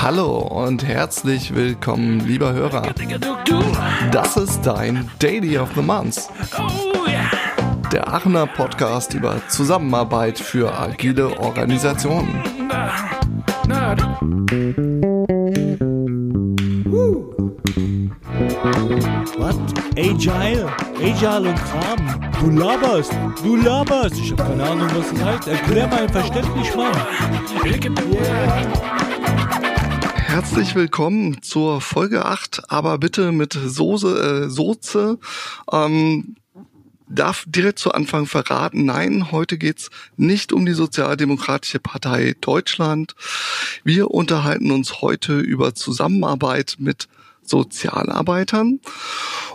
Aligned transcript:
Hallo 0.00 0.38
und 0.38 0.84
herzlich 0.84 1.54
willkommen, 1.54 2.20
lieber 2.20 2.52
Hörer. 2.52 2.94
Das 4.12 4.36
ist 4.36 4.62
dein 4.62 5.08
Daily 5.18 5.56
of 5.58 5.70
the 5.74 5.82
Month. 5.82 6.28
Der 7.90 8.12
Aachener 8.12 8.46
Podcast 8.46 9.14
über 9.14 9.40
Zusammenarbeit 9.48 10.38
für 10.38 10.78
agile 10.78 11.38
Organisationen. 11.38 12.42
Was? 19.44 19.58
Agile? 19.98 20.72
Agile 20.96 21.50
und 21.50 21.56
Kram? 21.56 22.32
Du 22.40 22.48
laberst, 22.48 23.12
du 23.42 23.56
laberst. 23.56 24.16
Ich 24.18 24.32
hab 24.32 24.38
keine 24.38 24.64
Ahnung, 24.64 24.88
was 24.94 25.10
das 25.10 25.22
heißt. 25.22 25.48
Erklär 25.48 25.86
mal 25.86 26.08
verständlich, 26.08 26.74
Mann. 26.74 26.94
Herzlich 30.16 30.74
willkommen 30.74 31.42
zur 31.42 31.82
Folge 31.82 32.24
8, 32.24 32.70
aber 32.70 32.96
bitte 32.96 33.32
mit 33.32 33.52
Soße, 33.52 34.46
äh, 34.46 34.48
Soße. 34.48 35.18
Ähm, 35.70 36.36
darf 37.06 37.44
direkt 37.46 37.80
zu 37.80 37.92
Anfang 37.92 38.24
verraten, 38.24 38.86
nein, 38.86 39.30
heute 39.30 39.58
geht's 39.58 39.90
nicht 40.16 40.54
um 40.54 40.64
die 40.64 40.72
Sozialdemokratische 40.72 41.80
Partei 41.80 42.34
Deutschland. 42.40 43.14
Wir 43.84 44.10
unterhalten 44.10 44.70
uns 44.70 45.02
heute 45.02 45.38
über 45.38 45.74
Zusammenarbeit 45.74 46.76
mit 46.78 47.08
Sozialarbeitern 47.44 48.80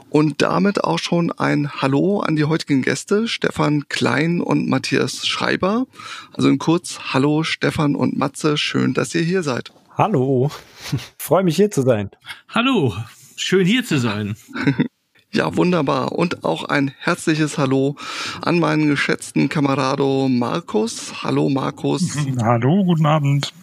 und 0.10 0.42
damit 0.42 0.84
auch 0.84 1.00
schon 1.00 1.32
ein 1.32 1.72
Hallo 1.82 2.20
an 2.20 2.36
die 2.36 2.46
heutigen 2.46 2.82
Gäste, 2.82 3.28
Stefan 3.28 3.88
Klein 3.90 4.42
und 4.42 4.68
Matthias 4.68 5.28
Schreiber. 5.28 5.86
Also 6.34 6.50
in 6.50 6.58
kurz, 6.58 7.00
Hallo 7.14 7.44
Stefan 7.44 7.96
und 7.96 8.18
Matze, 8.18 8.58
schön, 8.58 8.94
dass 8.94 9.14
ihr 9.16 9.22
hier 9.22 9.44
seid. 9.44 9.72
Hallo, 9.98 10.52
freue 11.18 11.44
mich 11.44 11.56
hier 11.56 11.72
zu 11.72 11.82
sein. 11.82 12.10
Hallo, 12.50 12.96
schön 13.36 13.66
hier 13.66 13.86
zu 13.86 14.00
sein. 14.00 14.36
Ja, 15.32 15.56
wunderbar. 15.56 16.14
Und 16.14 16.44
auch 16.44 16.64
ein 16.64 16.92
herzliches 16.98 17.60
Hallo 17.60 17.96
an 18.42 18.58
meinen 18.58 18.90
geschätzten 18.90 19.48
Kamerado 19.48 20.28
Markus. 20.28 21.22
Hallo 21.22 21.50
Markus. 21.50 22.18
Hallo, 22.42 22.84
guten 22.84 23.06
Abend. 23.06 23.54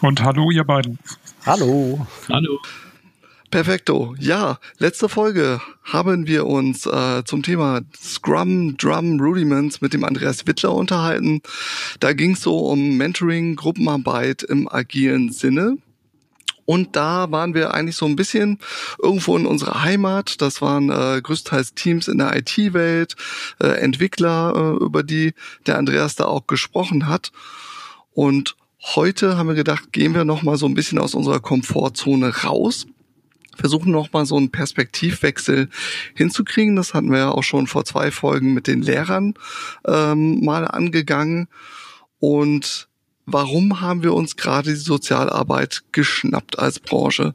Und 0.00 0.20
hallo 0.20 0.50
ihr 0.50 0.64
beiden. 0.64 0.98
Hallo. 1.46 2.04
Hallo. 2.28 2.58
Perfekto. 3.52 4.14
Ja, 4.18 4.58
letzte 4.78 5.10
Folge 5.10 5.60
haben 5.84 6.26
wir 6.26 6.46
uns 6.46 6.86
äh, 6.86 7.22
zum 7.26 7.42
Thema 7.42 7.82
Scrum 7.94 8.78
Drum 8.78 9.20
Rudiments 9.20 9.82
mit 9.82 9.92
dem 9.92 10.04
Andreas 10.04 10.46
Wittler 10.46 10.72
unterhalten. 10.72 11.42
Da 12.00 12.14
ging 12.14 12.30
es 12.30 12.40
so 12.40 12.60
um 12.60 12.96
Mentoring, 12.96 13.54
Gruppenarbeit 13.56 14.42
im 14.42 14.68
agilen 14.72 15.32
Sinne. 15.32 15.76
Und 16.64 16.96
da 16.96 17.30
waren 17.30 17.52
wir 17.52 17.74
eigentlich 17.74 17.96
so 17.96 18.06
ein 18.06 18.16
bisschen 18.16 18.58
irgendwo 19.02 19.36
in 19.36 19.44
unserer 19.44 19.82
Heimat. 19.82 20.40
Das 20.40 20.62
waren 20.62 20.88
äh, 20.88 21.20
größtenteils 21.22 21.74
Teams 21.74 22.08
in 22.08 22.16
der 22.16 22.34
IT-Welt, 22.34 23.16
äh, 23.60 23.66
Entwickler, 23.66 24.54
äh, 24.80 24.82
über 24.82 25.02
die 25.02 25.34
der 25.66 25.76
Andreas 25.76 26.16
da 26.16 26.24
auch 26.24 26.46
gesprochen 26.46 27.06
hat. 27.06 27.32
Und 28.14 28.56
heute 28.80 29.36
haben 29.36 29.48
wir 29.48 29.54
gedacht, 29.54 29.92
gehen 29.92 30.14
wir 30.14 30.24
noch 30.24 30.42
mal 30.42 30.56
so 30.56 30.64
ein 30.64 30.74
bisschen 30.74 30.98
aus 30.98 31.14
unserer 31.14 31.40
Komfortzone 31.40 32.44
raus 32.44 32.86
versuchen 33.62 33.92
noch 33.92 34.12
mal 34.12 34.26
so 34.26 34.36
einen 34.36 34.50
Perspektivwechsel 34.50 35.68
hinzukriegen. 36.14 36.74
Das 36.74 36.94
hatten 36.94 37.12
wir 37.12 37.18
ja 37.18 37.30
auch 37.30 37.44
schon 37.44 37.68
vor 37.68 37.84
zwei 37.84 38.10
Folgen 38.10 38.54
mit 38.54 38.66
den 38.66 38.82
Lehrern 38.82 39.34
ähm, 39.86 40.44
mal 40.44 40.66
angegangen. 40.66 41.46
Und 42.18 42.88
warum 43.24 43.80
haben 43.80 44.02
wir 44.02 44.14
uns 44.14 44.34
gerade 44.34 44.70
die 44.70 44.76
Sozialarbeit 44.76 45.84
geschnappt 45.92 46.58
als 46.58 46.80
Branche? 46.80 47.34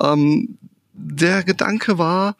Ähm, 0.00 0.56
der 0.94 1.44
Gedanke 1.44 1.98
war, 1.98 2.34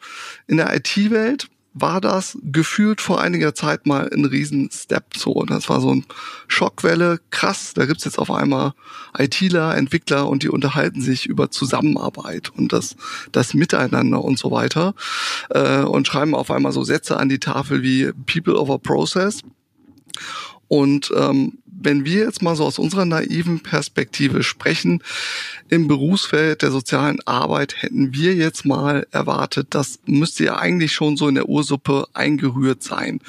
in 0.47 0.57
der 0.57 0.75
IT-Welt 0.75 1.49
war 1.73 2.01
das 2.01 2.37
gefühlt 2.43 2.99
vor 2.99 3.21
einiger 3.21 3.53
Zeit 3.53 3.85
mal 3.85 4.09
ein 4.11 4.25
riesen 4.25 4.69
Step 4.71 5.15
so. 5.15 5.43
Das 5.43 5.69
war 5.69 5.81
so 5.81 5.93
ein 5.93 6.05
Schockwelle, 6.47 7.19
krass, 7.29 7.73
da 7.73 7.85
gibt's 7.85 8.05
jetzt 8.05 8.17
auf 8.17 8.31
einmal 8.31 8.73
ITler, 9.17 9.75
Entwickler 9.75 10.27
und 10.27 10.43
die 10.43 10.49
unterhalten 10.49 11.01
sich 11.01 11.27
über 11.27 11.51
Zusammenarbeit 11.51 12.49
und 12.57 12.73
das, 12.73 12.95
das 13.31 13.53
Miteinander 13.53 14.23
und 14.23 14.39
so 14.39 14.51
weiter 14.51 14.95
äh, 15.49 15.81
und 15.81 16.07
schreiben 16.07 16.35
auf 16.35 16.51
einmal 16.51 16.71
so 16.71 16.83
Sätze 16.83 17.17
an 17.17 17.29
die 17.29 17.39
Tafel 17.39 17.83
wie 17.83 18.11
People 18.25 18.59
over 18.59 18.79
Process. 18.79 19.41
Und 20.67 21.11
ähm, 21.15 21.58
wenn 21.81 22.05
wir 22.05 22.23
jetzt 22.25 22.41
mal 22.41 22.55
so 22.55 22.65
aus 22.65 22.79
unserer 22.79 23.05
naiven 23.05 23.61
Perspektive 23.61 24.43
sprechen, 24.43 25.01
im 25.69 25.87
Berufsfeld 25.87 26.61
der 26.61 26.71
sozialen 26.71 27.19
Arbeit 27.25 27.81
hätten 27.81 28.13
wir 28.13 28.35
jetzt 28.35 28.65
mal 28.65 29.07
erwartet, 29.11 29.67
das 29.71 29.99
müsste 30.05 30.45
ja 30.45 30.57
eigentlich 30.57 30.93
schon 30.93 31.17
so 31.17 31.27
in 31.27 31.35
der 31.35 31.47
Ursuppe 31.49 32.07
eingerührt 32.13 32.83
sein. 32.83 33.19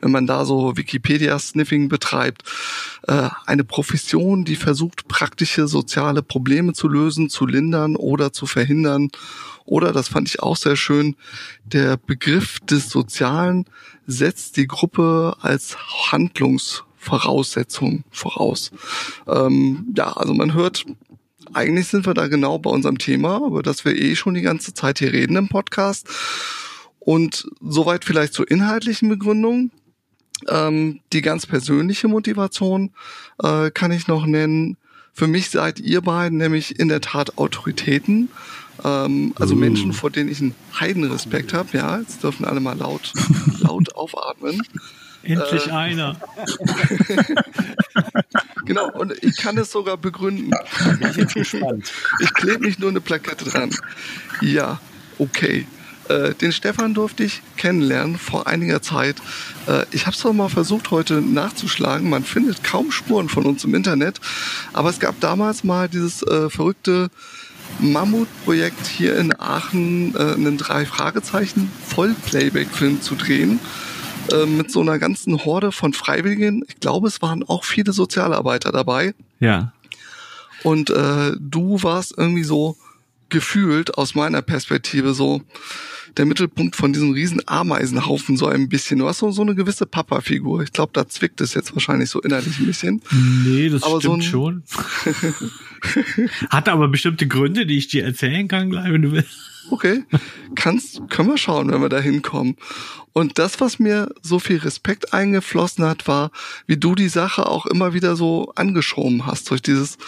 Wenn 0.00 0.12
man 0.12 0.26
da 0.26 0.46
so 0.46 0.76
Wikipedia-Sniffing 0.76 1.88
betreibt, 1.88 2.42
äh, 3.06 3.28
eine 3.44 3.64
Profession, 3.64 4.44
die 4.46 4.56
versucht, 4.56 5.08
praktische 5.08 5.68
soziale 5.68 6.22
Probleme 6.22 6.72
zu 6.72 6.88
lösen, 6.88 7.28
zu 7.28 7.46
lindern 7.46 7.96
oder 7.96 8.32
zu 8.32 8.46
verhindern. 8.46 9.10
Oder, 9.66 9.92
das 9.92 10.08
fand 10.08 10.28
ich 10.28 10.42
auch 10.42 10.56
sehr 10.56 10.76
schön, 10.76 11.16
der 11.64 11.98
Begriff 11.98 12.60
des 12.60 12.88
Sozialen 12.88 13.66
setzt 14.06 14.56
die 14.56 14.66
Gruppe 14.66 15.36
als 15.42 15.76
Handlungs 16.10 16.82
Voraussetzungen 17.00 18.04
voraus. 18.10 18.70
Ähm, 19.26 19.86
ja, 19.96 20.12
also 20.12 20.34
man 20.34 20.52
hört, 20.52 20.84
eigentlich 21.54 21.88
sind 21.88 22.06
wir 22.06 22.12
da 22.12 22.28
genau 22.28 22.58
bei 22.58 22.68
unserem 22.68 22.98
Thema, 22.98 23.40
über 23.44 23.62
das 23.62 23.86
wir 23.86 23.96
eh 23.96 24.14
schon 24.14 24.34
die 24.34 24.42
ganze 24.42 24.74
Zeit 24.74 24.98
hier 24.98 25.12
reden 25.12 25.36
im 25.36 25.48
Podcast. 25.48 26.06
Und 26.98 27.48
soweit 27.62 28.04
vielleicht 28.04 28.34
zur 28.34 28.48
inhaltlichen 28.50 29.08
Begründung. 29.08 29.70
Ähm, 30.48 31.00
die 31.12 31.22
ganz 31.22 31.46
persönliche 31.46 32.08
Motivation 32.08 32.90
äh, 33.42 33.70
kann 33.70 33.92
ich 33.92 34.06
noch 34.06 34.26
nennen. 34.26 34.76
Für 35.12 35.26
mich 35.26 35.50
seid 35.50 35.80
ihr 35.80 36.02
beiden 36.02 36.38
nämlich 36.38 36.78
in 36.78 36.88
der 36.88 37.00
Tat 37.00 37.36
Autoritäten. 37.38 38.28
Ähm, 38.84 39.32
also 39.36 39.54
uh. 39.54 39.58
Menschen, 39.58 39.92
vor 39.92 40.10
denen 40.10 40.30
ich 40.30 40.40
einen 40.40 40.54
Heidenrespekt 40.78 41.54
habe. 41.54 41.76
Ja, 41.76 41.98
jetzt 41.98 42.22
dürfen 42.22 42.44
alle 42.44 42.60
mal 42.60 42.76
laut, 42.76 43.12
laut 43.60 43.94
aufatmen. 43.94 44.62
Endlich 45.22 45.66
äh, 45.66 45.70
einer. 45.70 46.16
genau, 48.64 48.90
und 48.92 49.12
ich 49.22 49.36
kann 49.36 49.58
es 49.58 49.70
sogar 49.70 49.96
begründen. 49.96 50.50
Bin 50.98 51.10
ich 51.10 51.16
jetzt 51.16 51.34
gespannt. 51.34 51.92
Ich 52.20 52.32
klebe 52.32 52.64
nicht 52.64 52.78
nur 52.78 52.90
eine 52.90 53.00
Plakette 53.00 53.44
dran. 53.44 53.70
Ja, 54.40 54.80
okay. 55.18 55.66
Äh, 56.08 56.34
den 56.34 56.52
Stefan 56.52 56.94
durfte 56.94 57.22
ich 57.22 57.40
kennenlernen 57.56 58.18
vor 58.18 58.48
einiger 58.48 58.82
Zeit. 58.82 59.16
Äh, 59.68 59.84
ich 59.92 60.06
habe 60.06 60.16
es 60.16 60.22
doch 60.22 60.32
mal 60.32 60.48
versucht 60.48 60.90
heute 60.90 61.20
nachzuschlagen. 61.20 62.10
Man 62.10 62.24
findet 62.24 62.64
kaum 62.64 62.90
Spuren 62.90 63.28
von 63.28 63.46
uns 63.46 63.62
im 63.62 63.74
Internet. 63.74 64.20
Aber 64.72 64.90
es 64.90 64.98
gab 64.98 65.20
damals 65.20 65.62
mal 65.62 65.88
dieses 65.88 66.22
äh, 66.22 66.50
verrückte 66.50 67.10
Mammutprojekt 67.78 68.88
hier 68.88 69.16
in 69.16 69.38
Aachen, 69.38 70.16
einen 70.16 70.58
drei 70.58 70.84
Fragezeichen 70.84 71.70
Vollplayback-Film 71.86 73.00
zu 73.00 73.14
drehen. 73.14 73.60
Äh, 74.32 74.46
mit 74.46 74.70
so 74.70 74.80
einer 74.80 74.98
ganzen 74.98 75.44
Horde 75.44 75.72
von 75.72 75.92
Freiwilligen. 75.92 76.64
Ich 76.68 76.80
glaube, 76.80 77.08
es 77.08 77.22
waren 77.22 77.42
auch 77.42 77.64
viele 77.64 77.92
Sozialarbeiter 77.92 78.72
dabei. 78.72 79.14
Ja. 79.38 79.72
Und 80.62 80.90
äh, 80.90 81.32
du 81.38 81.82
warst 81.82 82.14
irgendwie 82.16 82.44
so 82.44 82.76
gefühlt 83.28 83.96
aus 83.96 84.14
meiner 84.14 84.42
Perspektive 84.42 85.14
so 85.14 85.42
der 86.16 86.26
Mittelpunkt 86.26 86.76
von 86.76 86.92
diesem 86.92 87.12
riesen 87.12 87.42
Ameisenhaufen 87.46 88.36
so 88.36 88.46
ein 88.46 88.68
bisschen. 88.68 88.98
Du 88.98 89.08
hast 89.08 89.18
so, 89.18 89.30
so 89.30 89.42
eine 89.42 89.54
gewisse 89.54 89.86
Papa-Figur. 89.86 90.62
Ich 90.62 90.72
glaube, 90.72 90.92
da 90.92 91.08
zwickt 91.08 91.40
es 91.40 91.54
jetzt 91.54 91.74
wahrscheinlich 91.74 92.10
so 92.10 92.20
innerlich 92.20 92.58
ein 92.58 92.66
bisschen. 92.66 93.02
Nee, 93.44 93.68
das 93.68 93.82
aber 93.82 94.00
stimmt 94.00 94.24
so 94.24 94.30
schon. 94.30 94.62
Hat 96.50 96.68
aber 96.68 96.88
bestimmte 96.88 97.26
Gründe, 97.26 97.66
die 97.66 97.78
ich 97.78 97.88
dir 97.88 98.04
erzählen 98.04 98.48
kann, 98.48 98.70
gleich, 98.70 98.92
wenn 98.92 99.02
du 99.02 99.12
willst. 99.12 99.50
Okay, 99.70 100.04
kannst, 100.56 101.08
können 101.10 101.28
wir 101.28 101.38
schauen, 101.38 101.70
wenn 101.70 101.80
wir 101.80 101.88
da 101.88 102.00
hinkommen. 102.00 102.56
Und 103.12 103.38
das, 103.38 103.60
was 103.60 103.78
mir 103.78 104.08
so 104.22 104.38
viel 104.38 104.58
Respekt 104.58 105.12
eingeflossen 105.12 105.84
hat, 105.84 106.08
war, 106.08 106.30
wie 106.66 106.76
du 106.76 106.94
die 106.94 107.08
Sache 107.08 107.46
auch 107.46 107.66
immer 107.66 107.94
wieder 107.94 108.16
so 108.16 108.52
angeschoben 108.56 109.26
hast 109.26 109.50
durch 109.50 109.62
dieses, 109.62 109.98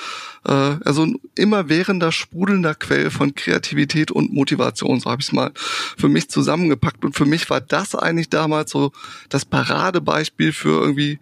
äh, 0.45 0.77
also 0.85 1.05
ein 1.05 1.21
immer 1.35 1.69
währender 1.69 2.13
sprudelnder 2.13 2.75
Quell 2.75 3.11
von 3.11 3.35
Kreativität 3.35 4.11
und 4.11 4.33
Motivation. 4.33 5.01
So 5.01 5.11
habe 5.11 5.21
ich 5.21 5.29
es 5.29 5.33
mal 5.33 5.53
für 5.55 6.09
mich 6.09 6.29
zusammengepackt. 6.31 7.05
Und 7.05 7.17
für 7.17 7.27
mich 7.27 7.49
war 7.51 7.61
das 7.61 7.95
eigentlich 7.95 8.29
damals 8.29 8.71
so 8.71 8.93
das 9.29 9.45
Paradebeispiel 9.45 10.53
für 10.53 10.81
irgendwie 10.81 11.19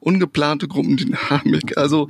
ungeplante 0.00 0.68
Gruppendynamik. 0.68 1.76
Also 1.76 2.08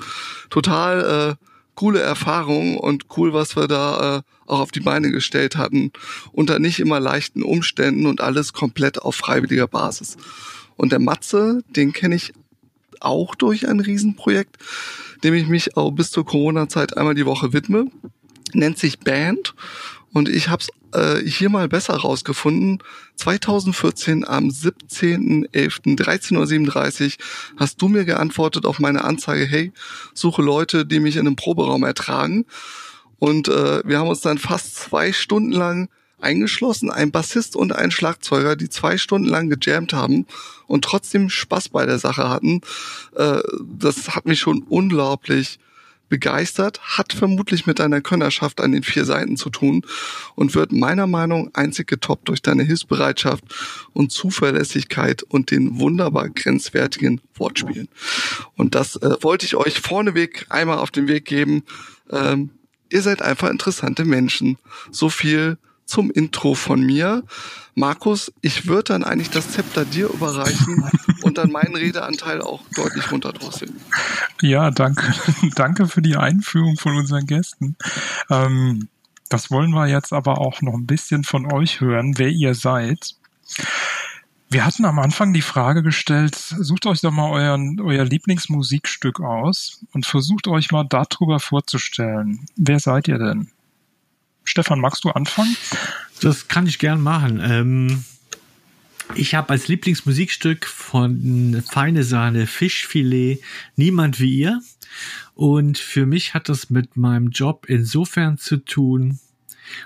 total 0.51 1.37
äh, 1.39 1.45
coole 1.75 2.01
Erfahrung 2.01 2.77
und 2.77 3.07
cool, 3.17 3.33
was 3.33 3.57
wir 3.57 3.69
da 3.69 4.19
äh, 4.19 4.23
auch 4.47 4.61
auf 4.61 4.71
die 4.71 4.81
Beine 4.81 5.11
gestellt 5.11 5.57
hatten, 5.57 5.93
unter 6.33 6.59
nicht 6.59 6.81
immer 6.81 7.01
leichten 7.01 7.43
Umständen 7.43 8.07
und 8.07 8.21
alles 8.21 8.53
komplett 8.53 9.01
auf 9.01 9.17
freiwilliger 9.17 9.67
Basis. 9.67 10.17
Und 10.77 10.93
der 10.93 10.99
Matze, 10.99 11.63
den 11.69 11.93
kenne 11.93 12.17
ich 12.17 12.33
auch 13.01 13.35
durch 13.35 13.69
ein 13.69 13.81
Riesenprojekt, 13.81 14.57
dem 15.25 15.35
ich 15.35 15.49
mich 15.49 15.77
auch 15.77 15.91
bis 15.91 16.11
zur 16.11 16.25
Corona-Zeit 16.25 16.97
einmal 16.97 17.15
die 17.15 17.27
Woche 17.27 17.53
widme. 17.53 17.87
Nennt 18.53 18.79
sich 18.79 19.01
Band 19.01 19.55
und 20.13 20.29
ich 20.29 20.49
habe 20.49 20.63
es 20.63 20.71
äh, 20.95 21.29
hier 21.29 21.51
mal 21.51 21.69
besser 21.69 21.97
rausgefunden. 21.97 22.79
2014 23.17 24.25
am 24.27 24.49
17.11.13.37 24.49 27.05
Uhr 27.05 27.11
hast 27.57 27.83
du 27.83 27.89
mir 27.89 28.05
geantwortet 28.05 28.65
auf 28.67 28.79
meine 28.79 29.03
Anzeige, 29.05 29.47
hey, 29.47 29.73
suche 30.15 30.43
Leute, 30.43 30.87
die 30.87 31.01
mich 31.01 31.17
in 31.17 31.27
einem 31.27 31.35
Proberaum 31.37 31.83
ertragen. 31.83 32.47
Und 33.19 33.49
äh, 33.49 33.83
wir 33.85 33.99
haben 33.99 34.09
uns 34.09 34.21
dann 34.21 34.39
fast 34.39 34.77
zwei 34.77 35.13
Stunden 35.13 35.53
lang 35.53 35.89
eingeschlossen, 36.21 36.91
ein 36.91 37.11
Bassist 37.11 37.57
und 37.57 37.73
ein 37.73 37.91
Schlagzeuger, 37.91 38.57
die 38.57 38.69
zwei 38.69 38.97
Stunden 38.99 39.29
lang 39.29 39.51
gejammt 39.51 39.93
haben 39.93 40.27
und 40.67 40.85
trotzdem 40.85 41.29
Spaß 41.29 41.71
bei 41.71 41.87
der 41.87 41.99
Sache 41.99 42.29
hatten. 42.29 42.61
Äh, 43.15 43.41
das 43.63 44.15
hat 44.15 44.27
mich 44.27 44.41
schon 44.41 44.63
unglaublich 44.63 45.59
begeistert, 46.09 46.81
hat 46.81 47.13
vermutlich 47.13 47.67
mit 47.67 47.79
deiner 47.79 48.01
Könnerschaft 48.01 48.61
an 48.61 48.73
den 48.73 48.83
vier 48.83 49.05
Seiten 49.05 49.37
zu 49.37 49.51
tun 49.51 49.85
und 50.35 50.55
wird 50.55 50.71
meiner 50.71 51.07
Meinung 51.07 51.51
einzig 51.55 51.89
getoppt 51.89 52.29
durch 52.29 52.43
deine 52.43 52.63
Hilfsbereitschaft 52.63 53.43
und 53.93 54.13
Zuverlässigkeit 54.13 55.23
und 55.23 55.51
den 55.51 55.79
wunderbar 55.79 56.29
grenzwertigen 56.29 57.21
Wortspielen. 57.35 57.89
Und 58.55 58.75
das 58.75 58.97
äh, 58.97 59.17
wollte 59.23 59.47
ich 59.47 59.57
euch 59.57 59.81
vorneweg 59.81 60.47
einmal 60.51 60.79
auf 60.79 60.91
den 60.91 61.09
Weg 61.09 61.25
geben. 61.25 61.65
Ähm, 62.11 62.51
ihr 62.91 63.03
seid 63.03 63.23
einfach 63.23 63.51
interessante 63.51 64.05
Menschen. 64.05 64.59
So 64.91 65.09
viel 65.09 65.59
zum 65.87 66.11
Intro 66.11 66.55
von 66.55 66.81
mir. 66.81 67.25
Markus, 67.75 68.33
ich 68.41 68.67
würde 68.67 68.85
dann 68.95 69.05
eigentlich 69.05 69.31
das 69.31 69.51
Zepter 69.51 69.85
dir 69.85 70.09
überreichen 70.09 70.89
und 71.23 71.39
dann 71.39 71.51
meinen 71.51 71.75
Redeanteil 71.75 72.41
auch 72.41 72.61
deutlich 72.75 73.11
runterdrosseln. 73.11 73.75
Ja, 74.41 74.71
danke. 74.71 75.13
danke 75.55 75.89
für 75.89 76.03
die 76.03 76.17
Einführung 76.17 76.77
von 76.77 76.97
unseren 76.97 77.27
Gästen. 77.27 77.77
Ähm, 78.31 78.89
das 79.29 79.51
wollen 79.51 79.71
wir 79.71 79.89
jetzt 79.89 80.13
aber 80.13 80.39
auch 80.39 80.63
noch 80.63 80.75
ein 80.75 80.87
bisschen 80.87 81.25
von 81.25 81.53
euch 81.53 81.81
hören, 81.81 82.15
wer 82.19 82.29
ihr 82.29 82.55
seid. 82.55 83.17
Wir 84.51 84.65
hatten 84.65 84.85
am 84.85 85.01
Anfang 85.01 85.33
die 85.33 85.43
Frage 85.43 85.83
gestellt, 85.83 86.37
sucht 86.37 86.87
euch 86.87 87.01
doch 87.01 87.11
mal 87.11 87.31
euren, 87.31 87.81
euer 87.81 88.05
Lieblingsmusikstück 88.05 89.21
aus 89.21 89.81
und 89.93 90.07
versucht 90.07 90.47
euch 90.47 90.71
mal 90.71 90.85
darüber 90.89 91.41
vorzustellen. 91.41 92.47
Wer 92.55 92.79
seid 92.79 93.09
ihr 93.09 93.19
denn? 93.19 93.51
Stefan, 94.45 94.81
magst 94.81 95.05
du 95.05 95.11
anfangen? 95.11 95.57
Das 96.21 96.49
kann 96.49 96.67
ich 96.67 96.79
gern 96.79 97.01
machen. 97.01 97.41
Ähm, 97.43 98.05
ich 99.15 99.35
habe 99.35 99.51
als 99.51 99.69
Lieblingsmusikstück 99.69 100.67
von 100.67 101.63
Feine 101.71 102.05
Sahne 102.05 102.47
Fischfilet 102.47 103.41
Niemand 103.77 104.21
wie 104.21 104.35
ihr. 104.37 104.61
Und 105.35 105.79
für 105.79 106.07
mich 106.07 106.35
hat 106.35 106.49
das 106.49 106.71
mit 106.71 106.97
meinem 106.97 107.31
Job 107.31 107.67
insofern 107.69 108.39
zu 108.39 108.59
tun 108.59 109.19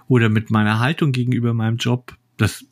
oder 0.07 0.29
mit 0.29 0.51
meiner 0.51 0.79
Haltung 0.81 1.13
gegenüber 1.13 1.55
meinem 1.55 1.79
Job, 1.79 2.18
das 2.39 2.65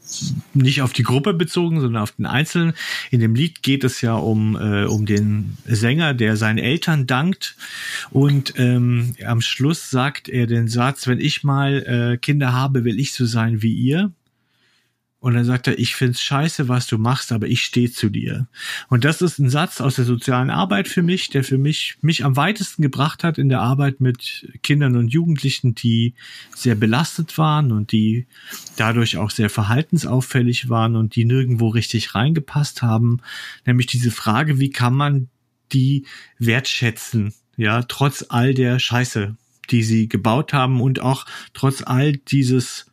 nicht 0.55 0.81
auf 0.81 0.93
die 0.93 1.03
Gruppe 1.03 1.35
bezogen, 1.35 1.81
sondern 1.81 2.03
auf 2.03 2.13
den 2.13 2.27
Einzelnen. 2.27 2.73
In 3.11 3.21
dem 3.21 3.35
Lied 3.35 3.63
geht 3.63 3.85
es 3.85 4.01
ja 4.01 4.15
um, 4.15 4.57
äh, 4.57 4.85
um 4.85 5.05
den 5.05 5.59
Sänger, 5.67 6.15
der 6.15 6.37
seinen 6.37 6.59
Eltern 6.59 7.07
dankt. 7.07 7.57
Und 8.11 8.55
ähm, 8.57 9.15
am 9.25 9.41
Schluss 9.41 9.91
sagt 9.91 10.29
er 10.29 10.47
den 10.47 10.69
Satz, 10.69 11.07
wenn 11.07 11.21
ich 11.21 11.45
mal 11.45 11.83
äh, 12.15 12.17
Kinder 12.17 12.53
habe, 12.53 12.85
will 12.85 12.99
ich 12.99 13.13
so 13.13 13.27
sein 13.27 13.61
wie 13.61 13.75
ihr. 13.75 14.13
Und 15.27 15.35
dann 15.35 15.45
sagt 15.45 15.67
er, 15.67 15.77
ich 15.77 15.97
find's 15.97 16.23
scheiße, 16.23 16.69
was 16.69 16.87
du 16.87 16.99
machst, 16.99 17.33
aber 17.33 17.49
ich 17.49 17.65
stehe 17.65 17.91
zu 17.91 18.11
dir. 18.11 18.47
Und 18.87 19.05
das 19.05 19.23
ist 19.23 19.41
ein 19.41 19.51
Satz 19.51 19.81
aus 19.81 19.97
der 19.97 20.05
sozialen 20.05 20.51
Arbeit 20.51 20.87
für 20.87 21.03
mich, 21.03 21.31
der 21.31 21.43
für 21.43 21.59
mich 21.59 21.99
mich 22.01 22.25
am 22.25 22.37
weitesten 22.37 22.81
gebracht 22.81 23.25
hat 23.25 23.37
in 23.37 23.49
der 23.49 23.61
Arbeit 23.61 24.01
mit 24.01 24.49
Kindern 24.63 24.95
und 24.95 25.09
Jugendlichen, 25.09 25.75
die 25.75 26.15
sehr 26.55 26.77
belastet 26.77 27.39
waren 27.39 27.73
und 27.73 27.91
die 27.91 28.29
dadurch 28.77 29.17
auch 29.17 29.31
sehr 29.31 29.51
verhaltensauffällig 29.51 30.69
waren 30.69 30.95
und 30.95 31.17
die 31.17 31.25
nirgendwo 31.25 31.71
richtig 31.71 32.15
reingepasst 32.15 32.83
haben. 32.83 33.19
Nämlich 33.65 33.89
diese 33.89 34.13
Frage, 34.13 34.61
wie 34.61 34.71
kann 34.71 34.95
man 34.95 35.29
die 35.73 36.07
wertschätzen? 36.39 37.35
Ja, 37.57 37.83
trotz 37.83 38.27
all 38.29 38.55
der 38.55 38.79
Scheiße, 38.79 39.37
die 39.71 39.83
sie 39.83 40.09
gebaut 40.09 40.53
haben 40.53 40.81
und 40.81 41.01
auch 41.01 41.27
trotz 41.53 41.83
all 41.83 42.13
dieses 42.13 42.87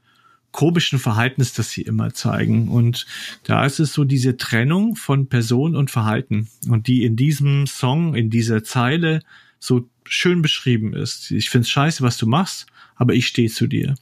komischen 0.54 1.00
Verhaltens, 1.00 1.52
das 1.52 1.72
sie 1.72 1.82
immer 1.82 2.14
zeigen. 2.14 2.70
Und 2.70 3.06
da 3.44 3.66
ist 3.66 3.80
es 3.80 3.92
so 3.92 4.06
diese 4.06 4.38
Trennung 4.38 4.96
von 4.96 5.28
Person 5.28 5.76
und 5.76 5.92
Verhalten 5.92 6.48
und 6.70 6.88
die 6.88 7.04
in 7.04 7.18
diesem 7.18 7.68
Song, 7.68 8.16
in 8.16 8.30
dieser 8.30 8.64
Zeile 8.64 9.22
so 9.60 9.90
schön 10.06 10.42
beschrieben 10.42 10.94
ist. 10.94 11.32
Ich 11.32 11.50
find's 11.50 11.70
scheiße, 11.70 12.02
was 12.04 12.18
du 12.18 12.28
machst, 12.28 12.68
aber 12.96 13.14
ich 13.14 13.28
stehe 13.28 13.50
zu 13.50 13.68
dir. 13.68 13.96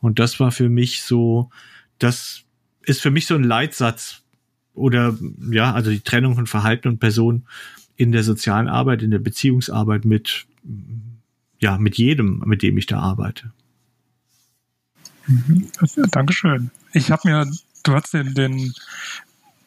Und 0.00 0.18
das 0.18 0.40
war 0.40 0.52
für 0.52 0.70
mich 0.70 1.02
so, 1.02 1.50
das 1.98 2.42
ist 2.82 3.02
für 3.02 3.10
mich 3.10 3.26
so 3.26 3.34
ein 3.34 3.44
Leitsatz 3.44 4.22
oder 4.72 5.18
ja, 5.50 5.74
also 5.74 5.90
die 5.90 6.00
Trennung 6.00 6.36
von 6.36 6.46
Verhalten 6.46 6.88
und 6.88 7.00
Person 7.00 7.46
in 7.96 8.12
der 8.12 8.22
sozialen 8.22 8.68
Arbeit, 8.68 9.02
in 9.02 9.10
der 9.10 9.18
Beziehungsarbeit 9.18 10.04
mit 10.04 10.46
ja, 11.60 11.78
mit 11.78 11.96
jedem, 11.96 12.42
mit 12.46 12.62
dem 12.62 12.76
ich 12.76 12.86
da 12.86 13.00
arbeite. 13.00 13.52
Mhm. 15.26 15.68
Dankeschön. 16.10 16.70
Ich 16.92 17.10
habe 17.10 17.28
mir, 17.28 17.46
du 17.82 17.92
hast 17.94 18.14
den, 18.14 18.34
den, 18.34 18.72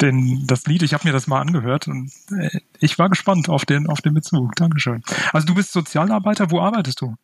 den, 0.01 0.47
das 0.47 0.65
Lied, 0.65 0.83
ich 0.83 0.93
habe 0.93 1.07
mir 1.07 1.11
das 1.11 1.27
mal 1.27 1.41
angehört 1.41 1.87
und 1.87 2.11
äh, 2.31 2.59
ich 2.79 2.97
war 2.97 3.09
gespannt 3.09 3.49
auf 3.49 3.65
den, 3.65 3.87
auf 3.87 4.01
den 4.01 4.13
Bezug. 4.13 4.55
Dankeschön. 4.55 5.03
Also 5.33 5.47
du 5.47 5.55
bist 5.55 5.73
Sozialarbeiter, 5.73 6.51
wo 6.51 6.61
arbeitest 6.61 7.01
du? 7.01 7.15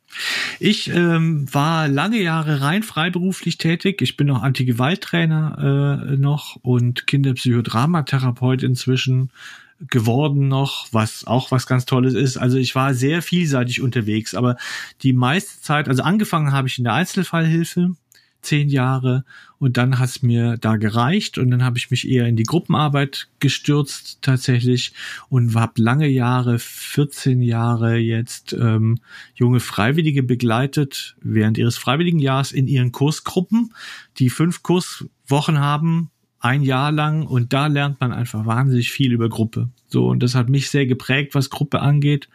Ich 0.59 0.89
ähm, 0.89 1.47
war 1.53 1.87
lange 1.87 2.21
Jahre 2.21 2.61
rein 2.61 2.83
freiberuflich 2.83 3.57
tätig. 3.57 4.01
Ich 4.01 4.17
bin 4.17 4.27
noch 4.27 4.43
Antigewalttrainer 4.43 6.09
äh, 6.11 6.17
noch 6.17 6.57
und 6.61 7.07
Kinderpsychodramatherapeut 7.07 8.63
inzwischen 8.63 9.31
geworden 9.79 10.47
noch, 10.47 10.88
was 10.91 11.27
auch 11.27 11.51
was 11.51 11.67
ganz 11.67 11.85
Tolles 11.85 12.13
ist. 12.13 12.38
Also 12.38 12.57
ich 12.57 12.75
war 12.75 12.93
sehr 12.93 13.21
vielseitig 13.21 13.81
unterwegs, 13.81 14.33
aber 14.33 14.55
die 15.03 15.13
meiste 15.13 15.61
Zeit, 15.61 15.89
also 15.89 16.01
angefangen 16.03 16.53
habe 16.53 16.67
ich 16.67 16.77
in 16.77 16.85
der 16.85 16.93
Einzelfallhilfe, 16.93 17.95
zehn 18.45 18.69
Jahre 18.69 19.25
und 19.59 19.77
dann 19.77 20.00
hat 20.00 20.09
es 20.09 20.21
mir 20.21 20.57
da 20.57 20.77
gereicht 20.77 21.38
und 21.38 21.51
dann 21.51 21.63
habe 21.63 21.77
ich 21.77 21.92
mich 21.92 22.07
eher 22.07 22.27
in 22.27 22.36
die 22.36 22.44
Gruppenarbeit 22.44 23.27
gestürzt 23.39 24.19
tatsächlich 24.21 24.94
und 25.30 25.56
habe 25.56 25.81
lange 25.81 26.07
Jahre, 26.07 26.59
14 26.59 27.42
Jahre 27.42 27.97
jetzt 27.97 28.53
ähm, 28.53 29.00
junge 29.34 29.60
Freiwillige 29.60 30.24
begleitet 30.24 31.15
während 31.22 31.58
ihres 31.58 31.77
Freiwilligenjahrs 31.77 32.51
in 32.51 32.67
ihren 32.67 32.91
Kursgruppen, 32.91 33.74
die 34.17 34.29
fünf 34.29 34.63
Kurswochen 34.63 35.60
haben, 35.60 36.12
ein 36.39 36.62
Jahr 36.62 36.91
lang 36.91 37.25
und 37.25 37.53
da 37.53 37.67
lernt 37.67 38.00
man 38.00 38.12
einfach 38.12 38.46
wahnsinnig 38.46 38.91
viel 38.91 39.12
über 39.12 39.29
Gruppe. 39.29 39.69
So 39.88 40.08
und 40.08 40.22
das 40.22 40.36
hat 40.36 40.48
mich 40.48 40.69
sehr 40.69 40.86
geprägt, 40.86 41.34
was 41.34 41.50
Gruppe 41.50 41.81
angeht 41.81 42.29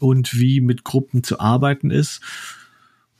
und 0.00 0.38
wie 0.38 0.60
mit 0.60 0.84
Gruppen 0.84 1.22
zu 1.22 1.40
arbeiten 1.40 1.90
ist. 1.90 2.20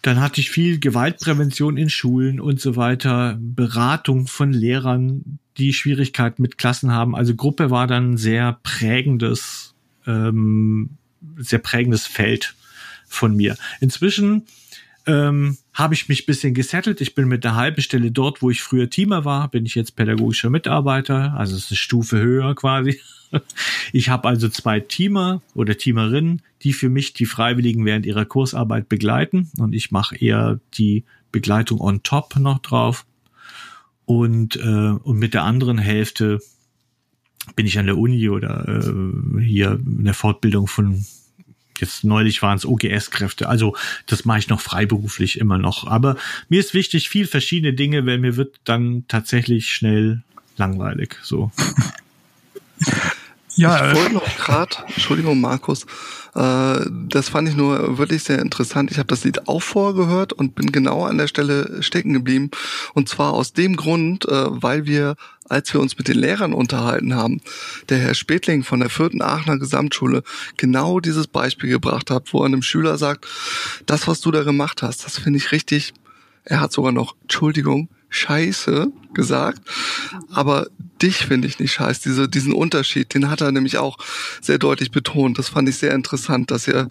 Dann 0.03 0.21
hatte 0.21 0.41
ich 0.41 0.51
viel 0.51 0.81
Gewaltprävention 0.81 1.77
in 1.77 1.89
Schulen 1.89 2.41
und 2.41 2.61
so 2.61 2.75
weiter, 2.75 3.39
Beratung 3.41 4.27
von 4.27 4.53
Lehrern, 4.53 5.39
die 5.57 5.73
Schwierigkeiten 5.73 6.43
mit 6.43 6.59
Klassen 6.59 6.93
haben. 6.93 7.15
Also 7.15 7.35
Gruppe 7.37 7.71
war 7.71 7.87
dann 7.87 8.17
sehr 8.17 8.59
prägendes, 8.65 9.75
ähm, 10.07 10.91
sehr 11.37 11.61
prägendes 11.61 12.07
Feld 12.07 12.55
von 13.07 13.37
mir. 13.37 13.57
Inzwischen 13.81 14.47
ähm, 15.07 15.57
habe 15.75 15.95
ich 15.95 16.09
mich 16.09 16.27
bisschen 16.27 16.55
gesettelt. 16.55 17.01
Ich 17.01 17.15
bin 17.15 17.29
mit 17.29 17.45
der 17.45 17.55
halben 17.55 17.81
Stelle 17.81 18.11
dort, 18.11 18.43
wo 18.43 18.51
ich 18.51 18.63
früher 18.63 18.91
Teamer 18.91 19.25
war, 19.25 19.49
bin 19.49 19.65
ich 19.65 19.75
jetzt 19.75 19.97
pädagogischer 19.97 20.51
Mitarbeiter, 20.51 21.35
also 21.35 21.57
es 21.57 21.65
ist 21.65 21.71
eine 21.71 21.77
Stufe 21.77 22.19
höher 22.21 22.55
quasi. 22.55 23.01
Ich 23.95 24.11
habe 24.11 24.29
also 24.29 24.51
zwei 24.51 24.79
Teamer 24.81 25.41
oder 25.55 25.79
Teamerinnen, 25.79 26.43
die 26.63 26.75
für 26.75 26.91
mich 26.91 27.15
die 27.15 27.25
Freiwilligen 27.25 27.87
während 27.87 28.05
ihrer 28.05 28.27
Kursarbeit 28.27 28.91
begleiten 28.91 29.51
und 29.57 29.73
ich 29.73 29.91
mache 29.91 30.17
eher 30.17 30.61
die 30.75 31.05
Begleitung 31.31 31.81
on 31.81 32.03
top 32.03 32.37
noch 32.37 32.59
drauf. 32.59 33.07
Und, 34.05 34.57
äh, 34.57 34.91
und 35.03 35.19
mit 35.19 35.33
der 35.33 35.45
anderen 35.45 35.79
Hälfte 35.79 36.41
bin 37.57 37.65
ich 37.65 37.79
an 37.79 37.87
der 37.87 37.97
Uni 37.97 38.29
oder 38.29 38.69
äh, 38.69 39.43
hier 39.43 39.81
in 39.85 40.05
der 40.05 40.13
Fortbildung 40.13 40.67
von 40.67 41.03
Jetzt 41.79 42.05
neulich 42.05 42.43
waren 42.43 42.57
es 42.57 42.67
OGS-Kräfte. 42.67 43.49
Also 43.49 43.77
das 44.07 44.25
mache 44.25 44.39
ich 44.39 44.49
noch 44.49 44.61
freiberuflich 44.61 45.39
immer 45.39 45.59
noch. 45.59 45.87
Aber 45.87 46.17
mir 46.49 46.61
ist 46.61 46.75
wichtig, 46.75 47.09
viel 47.09 47.27
verschiedene 47.27 47.73
Dinge, 47.73 48.07
weil 48.07 48.19
mir 48.19 48.37
wird 48.37 48.57
dann 48.65 49.05
tatsächlich 49.09 49.71
schnell 49.71 50.23
langweilig. 50.57 51.17
So. 51.23 51.51
Ja, 53.57 53.77
ich 53.77 53.93
äh, 53.93 53.97
wollte 53.97 54.15
noch 54.15 54.37
gerade, 54.37 54.77
Entschuldigung, 54.89 55.41
Markus, 55.41 55.85
äh, 56.35 56.81
das 57.09 57.29
fand 57.29 57.49
ich 57.49 57.55
nur 57.55 57.99
wirklich 57.99 58.23
sehr 58.25 58.39
interessant. 58.39 58.91
Ich 58.91 58.99
habe 58.99 59.09
das 59.09 59.25
Lied 59.25 59.49
auch 59.49 59.63
vorgehört 59.63 60.33
und 60.33 60.55
bin 60.55 60.73
genau 60.73 61.05
an 61.05 61.19
der 61.19 61.27
Stelle 61.27 61.83
stecken 61.83 62.15
geblieben. 62.15 62.51
Und 62.95 63.09
zwar 63.09 63.35
aus 63.35 63.53
dem 63.53 63.77
Grund, 63.77 64.27
äh, 64.27 64.45
weil 64.49 64.87
wir, 64.87 65.17
als 65.49 65.73
wir 65.75 65.81
uns 65.81 65.99
mit 65.99 66.09
den 66.09 66.19
Lehrern 66.19 66.55
unterhalten 66.55 67.15
haben, 67.15 67.43
der 67.91 67.99
Herr 67.99 68.15
Spetling 68.15 68.65
von 68.65 68.81
der 68.81 68.89
vierten 68.89 69.21
Aachener 69.21 69.59
Gesamtschule 69.59 70.23
genau 70.57 71.01
dieses 71.01 71.27
Beispiel 71.27 71.69
gebracht 71.69 72.11
hat, 72.11 72.33
wo 72.33 72.41
er 72.41 72.47
einem 72.47 72.63
Schüler 72.63 72.97
sagt, 72.97 73.27
das, 73.85 74.09
was 74.09 74.21
du 74.21 74.31
da 74.31 74.43
gemacht 74.45 74.83
hast, 74.83 75.05
das 75.05 75.19
finde 75.19 75.39
ich 75.39 75.53
richtig. 75.53 75.93
Er 76.45 76.61
hat 76.61 76.73
sogar 76.73 76.93
noch, 76.93 77.15
Entschuldigung, 77.23 77.89
Scheiße 78.13 78.93
gesagt, 79.15 79.61
aber 80.31 80.67
dich 81.01 81.19
finde 81.27 81.49
ich 81.49 81.59
nicht 81.59 81.73
scheiße. 81.73 82.03
Diese, 82.05 82.29
diesen 82.29 82.53
Unterschied, 82.53 83.15
den 83.15 83.29
hat 83.29 83.41
er 83.41 83.53
nämlich 83.53 83.79
auch 83.79 83.99
sehr 84.41 84.59
deutlich 84.59 84.91
betont. 84.91 85.39
Das 85.39 85.49
fand 85.49 85.69
ich 85.69 85.77
sehr 85.77 85.95
interessant, 85.95 86.51
dass 86.51 86.69
er, 86.69 86.89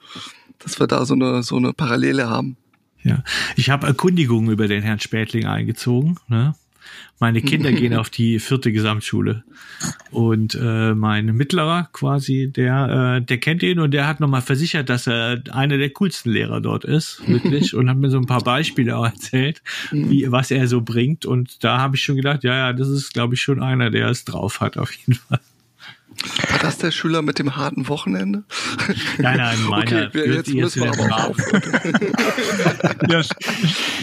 dass 0.60 0.80
wir 0.80 0.88
da 0.88 1.06
so 1.06 1.14
eine, 1.14 1.44
so 1.44 1.58
eine 1.58 1.74
Parallele 1.74 2.30
haben. 2.30 2.58
Ja, 3.04 3.24
ich 3.56 3.70
habe 3.70 3.88
Erkundigungen 3.88 4.52
über 4.52 4.68
den 4.68 4.84
Herrn 4.84 5.00
Spätling 5.00 5.46
eingezogen. 5.46 6.18
Ne? 6.28 6.54
Meine 7.20 7.42
Kinder 7.42 7.72
gehen 7.72 7.94
auf 7.94 8.10
die 8.10 8.40
vierte 8.40 8.72
Gesamtschule. 8.72 9.44
Und 10.12 10.56
äh, 10.56 10.94
mein 10.94 11.26
Mittlerer 11.28 11.90
quasi, 11.94 12.52
der 12.52 13.18
äh, 13.18 13.22
der 13.22 13.38
kennt 13.40 13.64
ihn 13.64 13.80
und 13.80 13.92
der 13.92 14.08
hat 14.08 14.20
nochmal 14.20 14.42
versichert, 14.42 14.90
dass 14.90 15.08
er 15.08 15.42
einer 15.52 15.78
der 15.78 15.90
coolsten 15.90 16.32
Lehrer 16.32 16.62
dort 16.62 16.86
ist, 16.86 17.28
wirklich 17.28 17.74
und 17.76 17.90
hat 17.90 17.98
mir 17.98 18.10
so 18.10 18.18
ein 18.18 18.26
paar 18.26 18.44
Beispiele 18.44 18.98
auch 18.98 19.06
erzählt, 19.06 19.62
wie 19.92 20.32
was 20.32 20.52
er 20.52 20.68
so 20.68 20.82
bringt. 20.82 21.26
Und 21.26 21.64
da 21.64 21.80
habe 21.80 21.96
ich 21.96 22.04
schon 22.04 22.16
gedacht, 22.16 22.44
ja 22.44 22.56
ja, 22.56 22.74
das 22.74 22.90
ist 22.90 23.14
glaube 23.14 23.36
ich 23.36 23.42
schon 23.42 23.62
einer, 23.62 23.90
der 23.90 24.10
es 24.10 24.26
drauf 24.26 24.60
hat 24.60 24.78
auf 24.78 24.92
jeden 24.94 25.14
Fall. 25.14 25.40
War 26.50 26.60
das 26.60 26.78
der 26.78 26.92
Schüler 26.92 27.22
mit 27.22 27.40
dem 27.40 27.56
harten 27.56 27.88
Wochenende? 27.88 28.44
Nein, 29.18 29.38
nein, 29.38 29.62
meiner 29.70 30.08
Okay, 30.08 30.34
jetzt 30.34 30.54
müssen 30.54 30.84
wir 30.84 30.90
aber 30.90 31.34
ja, 33.12 33.24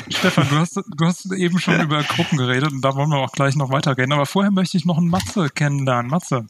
Stefan, 0.08 0.48
du 0.48 0.56
hast, 0.56 0.76
du 0.76 1.06
hast 1.06 1.32
eben 1.32 1.58
schon 1.58 1.80
über 1.80 2.02
Gruppen 2.02 2.38
geredet 2.38 2.72
und 2.72 2.80
da 2.82 2.94
wollen 2.94 3.10
wir 3.10 3.18
auch 3.18 3.32
gleich 3.32 3.56
noch 3.56 3.70
weiterreden. 3.70 4.12
Aber 4.12 4.26
vorher 4.26 4.50
möchte 4.50 4.76
ich 4.76 4.84
noch 4.84 4.98
einen 4.98 5.08
Matze 5.08 5.48
kennenlernen. 5.50 6.10
Matze, 6.10 6.46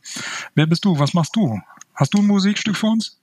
wer 0.55 0.67
bist 0.67 0.85
du? 0.85 0.99
Was 0.99 1.15
machst 1.15 1.37
du? 1.37 1.61
Hast 1.95 2.15
du 2.15 2.19
ein 2.19 2.27
Musikstück 2.27 2.77
für 2.77 2.87
uns? 2.87 3.19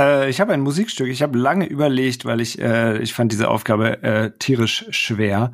Äh, 0.00 0.30
ich 0.30 0.40
habe 0.40 0.54
ein 0.54 0.60
Musikstück. 0.62 1.08
Ich 1.08 1.22
habe 1.22 1.38
lange 1.38 1.66
überlegt, 1.66 2.24
weil 2.24 2.40
ich 2.40 2.58
äh, 2.58 2.98
ich 2.98 3.12
fand 3.12 3.32
diese 3.32 3.48
Aufgabe 3.48 4.02
äh, 4.02 4.30
tierisch 4.38 4.86
schwer. 4.90 5.52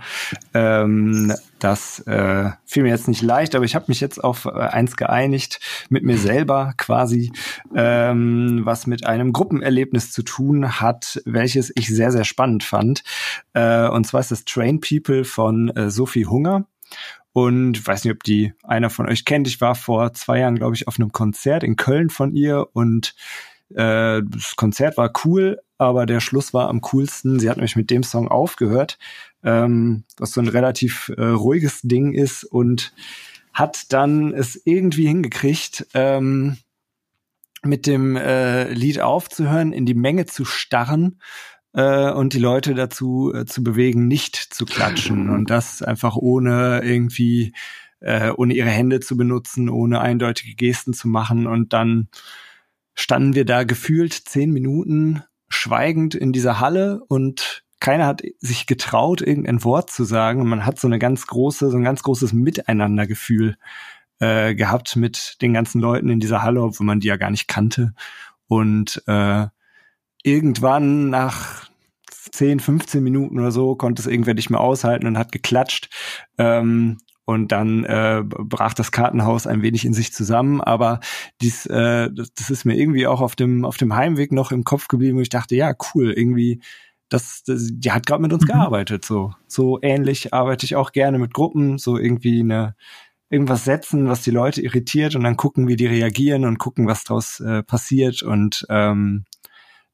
Ähm, 0.54 1.34
das 1.58 2.00
äh, 2.06 2.50
fiel 2.64 2.84
mir 2.84 2.90
jetzt 2.90 3.08
nicht 3.08 3.22
leicht, 3.22 3.54
aber 3.54 3.64
ich 3.64 3.74
habe 3.74 3.86
mich 3.88 4.00
jetzt 4.00 4.22
auf 4.22 4.44
äh, 4.44 4.50
eins 4.50 4.96
geeinigt 4.96 5.58
mit 5.88 6.04
mir 6.04 6.16
selber 6.16 6.74
quasi, 6.76 7.32
ähm, 7.74 8.60
was 8.64 8.86
mit 8.86 9.06
einem 9.06 9.32
Gruppenerlebnis 9.32 10.12
zu 10.12 10.22
tun 10.22 10.80
hat, 10.80 11.20
welches 11.24 11.72
ich 11.74 11.88
sehr 11.88 12.12
sehr 12.12 12.24
spannend 12.24 12.62
fand. 12.62 13.02
Äh, 13.54 13.88
und 13.88 14.06
zwar 14.06 14.20
ist 14.20 14.30
das 14.30 14.44
Train 14.44 14.80
People 14.80 15.24
von 15.24 15.70
äh, 15.70 15.90
Sophie 15.90 16.26
Hunger. 16.26 16.66
Und 17.32 17.86
weiß 17.86 18.04
nicht, 18.04 18.14
ob 18.14 18.22
die 18.22 18.54
einer 18.62 18.88
von 18.88 19.06
euch 19.06 19.26
kennt. 19.26 19.46
Ich 19.46 19.60
war 19.60 19.74
vor 19.74 20.14
zwei 20.14 20.38
Jahren, 20.38 20.54
glaube 20.54 20.74
ich, 20.74 20.88
auf 20.88 20.98
einem 20.98 21.12
Konzert 21.12 21.64
in 21.64 21.76
Köln 21.76 22.08
von 22.08 22.32
ihr 22.32 22.68
und 22.72 23.14
äh, 23.70 24.22
das 24.24 24.56
Konzert 24.56 24.96
war 24.96 25.12
cool, 25.24 25.60
aber 25.78 26.06
der 26.06 26.20
Schluss 26.20 26.54
war 26.54 26.68
am 26.68 26.80
coolsten. 26.80 27.38
Sie 27.38 27.50
hat 27.50 27.56
nämlich 27.56 27.76
mit 27.76 27.90
dem 27.90 28.02
Song 28.02 28.28
aufgehört, 28.28 28.98
ähm, 29.42 30.04
was 30.18 30.32
so 30.32 30.40
ein 30.40 30.48
relativ 30.48 31.12
äh, 31.16 31.22
ruhiges 31.22 31.82
Ding 31.82 32.12
ist 32.12 32.44
und 32.44 32.92
hat 33.52 33.92
dann 33.92 34.32
es 34.32 34.60
irgendwie 34.64 35.06
hingekriegt, 35.06 35.86
ähm, 35.94 36.58
mit 37.62 37.86
dem 37.86 38.16
äh, 38.16 38.70
Lied 38.72 39.00
aufzuhören, 39.00 39.72
in 39.72 39.86
die 39.86 39.94
Menge 39.94 40.26
zu 40.26 40.44
starren 40.44 41.20
äh, 41.72 42.10
und 42.10 42.32
die 42.32 42.38
Leute 42.38 42.74
dazu 42.74 43.32
äh, 43.34 43.44
zu 43.44 43.64
bewegen, 43.64 44.06
nicht 44.06 44.36
zu 44.36 44.66
klatschen 44.66 45.30
und 45.30 45.50
das 45.50 45.82
einfach 45.82 46.16
ohne 46.16 46.82
irgendwie 46.84 47.54
äh, 48.00 48.30
ohne 48.30 48.54
ihre 48.54 48.68
Hände 48.68 49.00
zu 49.00 49.16
benutzen, 49.16 49.68
ohne 49.68 50.00
eindeutige 50.00 50.54
Gesten 50.54 50.92
zu 50.92 51.08
machen 51.08 51.46
und 51.46 51.72
dann 51.72 52.08
standen 52.96 53.34
wir 53.34 53.44
da 53.44 53.62
gefühlt 53.62 54.12
zehn 54.12 54.50
Minuten 54.50 55.22
schweigend 55.48 56.16
in 56.16 56.32
dieser 56.32 56.58
Halle 56.58 57.02
und 57.06 57.62
keiner 57.78 58.06
hat 58.06 58.22
sich 58.40 58.66
getraut, 58.66 59.20
irgendein 59.20 59.62
Wort 59.62 59.90
zu 59.90 60.04
sagen. 60.04 60.48
Man 60.48 60.66
hat 60.66 60.80
so 60.80 60.88
eine 60.88 60.98
ganz 60.98 61.26
große, 61.26 61.70
so 61.70 61.76
ein 61.76 61.84
ganz 61.84 62.02
großes 62.02 62.32
Miteinandergefühl 62.32 63.56
äh, 64.18 64.54
gehabt 64.54 64.96
mit 64.96 65.36
den 65.42 65.52
ganzen 65.52 65.80
Leuten 65.80 66.08
in 66.08 66.18
dieser 66.18 66.42
Halle, 66.42 66.62
obwohl 66.62 66.86
man 66.86 67.00
die 67.00 67.08
ja 67.08 67.16
gar 67.16 67.30
nicht 67.30 67.48
kannte. 67.48 67.92
Und 68.48 69.02
äh, 69.06 69.46
irgendwann 70.22 71.10
nach 71.10 71.68
10, 72.10 72.60
15 72.60 73.04
Minuten 73.04 73.38
oder 73.38 73.52
so 73.52 73.76
konnte 73.76 74.00
es 74.00 74.06
irgendwer 74.06 74.34
nicht 74.34 74.50
mehr 74.50 74.60
aushalten 74.60 75.06
und 75.06 75.18
hat 75.18 75.32
geklatscht. 75.32 75.90
Ähm, 76.38 76.98
und 77.26 77.52
dann 77.52 77.84
äh, 77.84 78.22
brach 78.24 78.72
das 78.72 78.92
Kartenhaus 78.92 79.46
ein 79.46 79.60
wenig 79.60 79.84
in 79.84 79.92
sich 79.92 80.12
zusammen. 80.14 80.62
Aber 80.62 81.00
dies, 81.42 81.66
äh, 81.66 82.08
das, 82.10 82.32
das 82.32 82.48
ist 82.50 82.64
mir 82.64 82.76
irgendwie 82.76 83.06
auch 83.06 83.20
auf 83.20 83.36
dem 83.36 83.64
auf 83.66 83.76
dem 83.76 83.94
Heimweg 83.94 84.32
noch 84.32 84.52
im 84.52 84.64
Kopf 84.64 84.88
geblieben. 84.88 85.18
Und 85.18 85.22
ich 85.22 85.28
dachte, 85.28 85.54
ja, 85.56 85.74
cool, 85.94 86.12
irgendwie, 86.12 86.62
das, 87.10 87.42
das 87.44 87.68
die 87.72 87.92
hat 87.92 88.06
gerade 88.06 88.22
mit 88.22 88.32
uns 88.32 88.44
Mhm. 88.44 88.48
gearbeitet. 88.48 89.04
So 89.04 89.34
so 89.48 89.78
ähnlich 89.82 90.32
arbeite 90.32 90.64
ich 90.64 90.76
auch 90.76 90.92
gerne 90.92 91.18
mit 91.18 91.34
Gruppen. 91.34 91.78
So 91.78 91.98
irgendwie 91.98 92.40
eine 92.40 92.74
irgendwas 93.28 93.64
setzen, 93.64 94.08
was 94.08 94.22
die 94.22 94.30
Leute 94.30 94.62
irritiert 94.62 95.16
und 95.16 95.24
dann 95.24 95.36
gucken, 95.36 95.66
wie 95.66 95.74
die 95.74 95.86
reagieren 95.86 96.44
und 96.44 96.58
gucken, 96.58 96.86
was 96.86 97.02
daraus 97.02 97.40
äh, 97.40 97.64
passiert 97.64 98.22
und 98.22 98.64
ähm, 98.70 99.24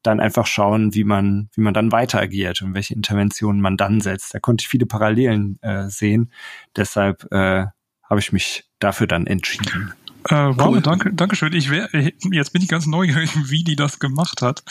dann 0.02 0.21
einfach 0.21 0.47
schauen, 0.47 0.94
wie 0.94 1.04
man, 1.04 1.49
wie 1.54 1.61
man 1.61 1.75
dann 1.75 1.92
weiter 1.92 2.21
agiert 2.21 2.62
und 2.62 2.75
welche 2.75 2.94
Interventionen 2.94 3.61
man 3.61 3.76
dann 3.76 4.00
setzt. 4.00 4.35
Da 4.35 4.40
konnte 4.40 4.62
ich 4.62 4.68
viele 4.68 4.87
Parallelen 4.87 5.59
äh, 5.62 5.88
sehen. 5.88 6.32
Deshalb 6.76 7.30
äh, 7.32 7.66
habe 8.02 8.21
ich 8.21 8.32
mich 8.32 8.64
dafür 8.78 9.06
dann 9.06 9.26
entschieden. 9.26 9.92
Äh, 10.28 10.35
wow, 10.35 10.68
Cool. 10.68 10.80
danke, 10.82 11.12
danke 11.12 11.35
schön. 11.35 11.52
Ich 11.52 11.71
wär, 11.71 11.92
äh, 11.94 12.12
jetzt 12.30 12.52
bin 12.52 12.62
ich 12.62 12.68
ganz 12.68 12.87
neugierig, 12.87 13.30
wie 13.50 13.64
die 13.64 13.76
das 13.76 13.99
gemacht 13.99 14.42
hat. 14.42 14.62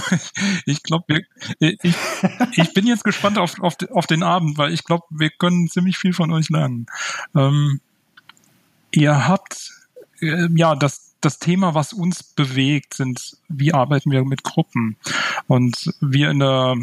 ich 0.66 0.82
glaube, 0.82 1.22
ich, 1.58 1.78
ich 2.56 2.74
bin 2.74 2.86
jetzt 2.86 3.04
gespannt 3.04 3.38
auf, 3.38 3.60
auf, 3.60 3.76
auf 3.90 4.06
den 4.06 4.22
Abend, 4.22 4.58
weil 4.58 4.72
ich 4.72 4.84
glaube, 4.84 5.04
wir 5.10 5.30
können 5.30 5.68
ziemlich 5.68 5.96
viel 5.96 6.12
von 6.12 6.32
euch 6.32 6.48
lernen. 6.48 6.86
Ähm, 7.36 7.80
ihr 8.90 9.28
habt 9.28 9.72
äh, 10.20 10.48
ja 10.54 10.74
das 10.74 11.09
das 11.20 11.38
Thema, 11.38 11.74
was 11.74 11.92
uns 11.92 12.22
bewegt, 12.22 12.94
sind, 12.94 13.36
wie 13.48 13.74
arbeiten 13.74 14.10
wir 14.10 14.24
mit 14.24 14.42
Gruppen? 14.42 14.96
Und 15.46 15.94
wir 16.00 16.30
in 16.30 16.40
der 16.40 16.76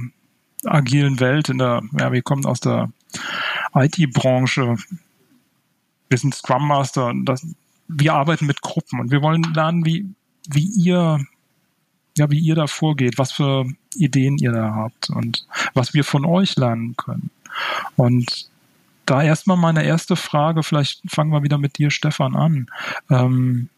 agilen 0.65 1.19
Welt, 1.19 1.49
in 1.49 1.57
der, 1.57 1.81
ja, 1.99 2.11
wir 2.11 2.21
kommen 2.21 2.45
aus 2.45 2.59
der 2.59 2.91
IT-Branche, 3.73 4.77
wir 6.09 6.17
sind 6.17 6.35
Scrum 6.35 6.67
Master, 6.67 7.13
das, 7.23 7.45
wir 7.87 8.13
arbeiten 8.13 8.45
mit 8.45 8.61
Gruppen 8.61 8.99
und 8.99 9.11
wir 9.11 9.21
wollen 9.21 9.43
lernen, 9.53 9.85
wie, 9.85 10.05
wie 10.49 10.69
ihr, 10.77 11.25
ja, 12.17 12.29
wie 12.31 12.39
ihr 12.39 12.55
da 12.55 12.67
vorgeht, 12.67 13.17
was 13.17 13.31
für 13.31 13.65
Ideen 13.95 14.37
ihr 14.37 14.51
da 14.51 14.73
habt 14.73 15.09
und 15.09 15.47
was 15.73 15.93
wir 15.93 16.03
von 16.03 16.25
euch 16.25 16.55
lernen 16.55 16.95
können. 16.97 17.29
Und 17.95 18.49
da 19.05 19.23
erstmal 19.23 19.57
meine 19.57 19.83
erste 19.83 20.15
Frage, 20.15 20.63
vielleicht 20.63 21.01
fangen 21.09 21.31
wir 21.31 21.43
wieder 21.43 21.57
mit 21.57 21.77
dir, 21.77 21.91
Stefan, 21.91 22.35
an. 22.35 22.69
Ähm, 23.09 23.69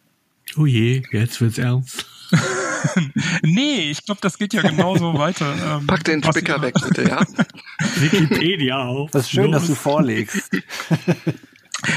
Oh 0.57 0.65
je, 0.65 1.03
jetzt 1.11 1.39
wird's 1.41 1.57
ernst. 1.57 2.05
nee, 3.43 3.89
ich 3.91 4.05
glaube, 4.05 4.21
das 4.21 4.37
geht 4.37 4.53
ja 4.53 4.61
genauso 4.61 5.13
weiter. 5.17 5.77
Ähm, 5.77 5.87
Pack 5.87 6.03
den 6.03 6.23
Spicker 6.23 6.61
weg, 6.61 6.75
bitte, 6.81 7.03
ja? 7.09 7.21
Wikipedia 7.97 8.77
auf. 8.77 9.11
Das 9.11 9.23
ist 9.23 9.31
schön, 9.31 9.51
dass 9.51 9.63
du 9.63 9.69
Los. 9.69 9.79
vorlegst. 9.79 10.51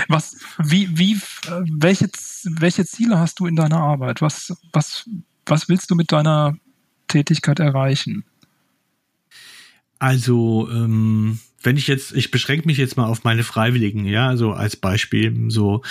Was, 0.09 0.37
wie, 0.62 0.97
wie, 0.97 1.21
welche, 1.78 2.09
welche 2.44 2.87
Ziele 2.87 3.18
hast 3.18 3.40
du 3.40 3.47
in 3.47 3.56
deiner 3.56 3.78
Arbeit? 3.78 4.23
Was, 4.23 4.56
was, 4.73 5.09
was 5.47 5.68
willst 5.68 5.90
du 5.90 5.94
mit 5.94 6.12
deiner 6.12 6.56
Tätigkeit 7.09 7.59
erreichen? 7.59 8.25
Also, 9.99 10.68
ähm, 10.71 11.40
wenn 11.62 11.76
ich 11.76 11.87
jetzt, 11.87 12.12
ich 12.12 12.30
beschränke 12.30 12.66
mich 12.66 12.78
jetzt 12.78 12.97
mal 12.97 13.06
auf 13.06 13.25
meine 13.25 13.44
Freiwilligen, 13.44 14.04
ja, 14.04 14.37
so 14.37 14.52
als 14.52 14.76
Beispiel, 14.76 15.49
so, 15.49 15.82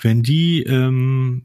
wenn 0.00 0.22
die, 0.22 0.62
ähm, 0.62 1.44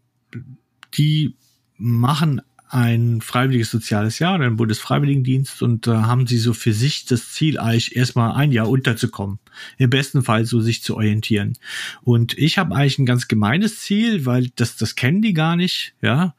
die 0.98 1.36
machen 1.78 2.42
ein 2.74 3.22
freiwilliges 3.22 3.70
soziales 3.70 4.18
Jahr 4.18 4.34
einen 4.34 4.56
Bundesfreiwilligendienst 4.56 5.62
und 5.62 5.86
da 5.86 6.08
haben 6.08 6.26
sie 6.26 6.40
so 6.40 6.54
für 6.54 6.74
sich 6.74 7.06
das 7.06 7.32
Ziel, 7.32 7.60
eigentlich 7.60 7.96
erstmal 7.96 8.32
ein 8.32 8.52
Jahr 8.52 8.68
unterzukommen. 8.68 9.38
Im 9.78 9.92
besten 9.92 10.24
Fall 10.24 10.46
so 10.46 10.60
sich 10.60 10.82
zu 10.82 10.96
orientieren. 10.96 11.54
Und 12.02 12.36
ich 12.36 12.58
habe 12.58 12.76
eigentlich 12.76 12.98
ein 12.98 13.06
ganz 13.06 13.28
gemeines 13.28 13.80
Ziel, 13.80 14.26
weil 14.26 14.48
das, 14.56 14.76
das 14.76 14.96
kennen 14.96 15.22
die 15.22 15.34
gar 15.34 15.56
nicht, 15.56 15.94
ja. 16.02 16.34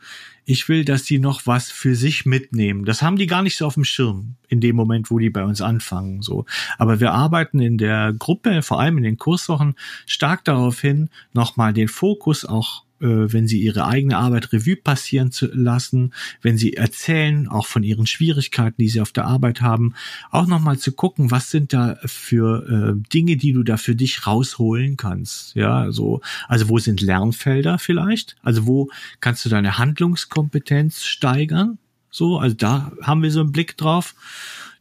Ich 0.47 0.69
will, 0.69 0.85
dass 0.85 1.05
die 1.05 1.19
noch 1.19 1.47
was 1.47 1.71
für 1.71 1.95
sich 1.95 2.27
mitnehmen. 2.27 2.85
Das 2.85 3.01
haben 3.01 3.17
die 3.17 3.27
gar 3.27 3.43
nicht 3.43 3.57
so 3.57 3.65
auf 3.65 3.75
dem 3.75 3.85
Schirm 3.85 4.35
in 4.49 4.61
dem 4.61 4.77
Moment, 4.77 5.11
wo 5.11 5.19
die 5.19 5.31
bei 5.31 5.45
uns 5.45 5.63
anfangen, 5.63 6.21
so. 6.21 6.47
Aber 6.79 6.99
wir 6.99 7.13
arbeiten 7.13 7.61
in 7.61 7.79
der 7.79 8.13
Gruppe, 8.13 8.63
vor 8.63 8.81
allem 8.81 8.99
in 8.99 9.05
den 9.05 9.19
Kurswochen, 9.19 9.77
stark 10.05 10.45
darauf 10.45 10.81
hin, 10.81 11.11
nochmal 11.33 11.73
den 11.73 11.89
Fokus 11.89 12.45
auch 12.45 12.83
äh, 12.83 12.84
wenn 13.09 13.47
sie 13.47 13.61
ihre 13.61 13.87
eigene 13.87 14.17
Arbeit 14.17 14.53
Revue 14.53 14.77
passieren 14.77 15.31
zu 15.31 15.47
lassen, 15.47 16.13
wenn 16.43 16.57
sie 16.57 16.75
erzählen, 16.75 17.49
auch 17.49 17.67
von 17.67 17.83
ihren 17.83 18.07
Schwierigkeiten, 18.07 18.81
die 18.81 18.89
sie 18.89 19.01
auf 19.01 19.13
der 19.13 19.27
Arbeit 19.27 19.61
haben, 19.61 19.95
auch 20.31 20.47
nochmal 20.47 20.79
zu 20.79 20.93
gucken, 20.93 21.31
was 21.31 21.51
sind 21.51 21.73
da 21.73 21.99
für 22.05 22.97
äh, 22.97 23.09
Dinge, 23.13 23.37
die 23.37 23.53
du 23.53 23.63
da 23.63 23.77
für 23.77 23.95
dich 23.95 24.27
rausholen 24.27 24.97
kannst. 24.97 25.55
Ja, 25.55 25.91
so, 25.93 26.21
also 26.49 26.69
wo 26.69 26.79
sind 26.79 27.01
Lernfelder 27.01 27.79
vielleicht? 27.79 28.37
Also 28.43 28.67
wo 28.67 28.91
kannst 29.21 29.45
du 29.45 29.49
deine 29.49 29.79
Handlungskompetenz 29.79 31.05
steigern? 31.05 31.79
So, 32.11 32.39
also 32.39 32.55
da 32.55 32.93
haben 33.03 33.23
wir 33.23 33.31
so 33.31 33.41
einen 33.41 33.53
Blick 33.53 33.77
drauf. 33.77 34.15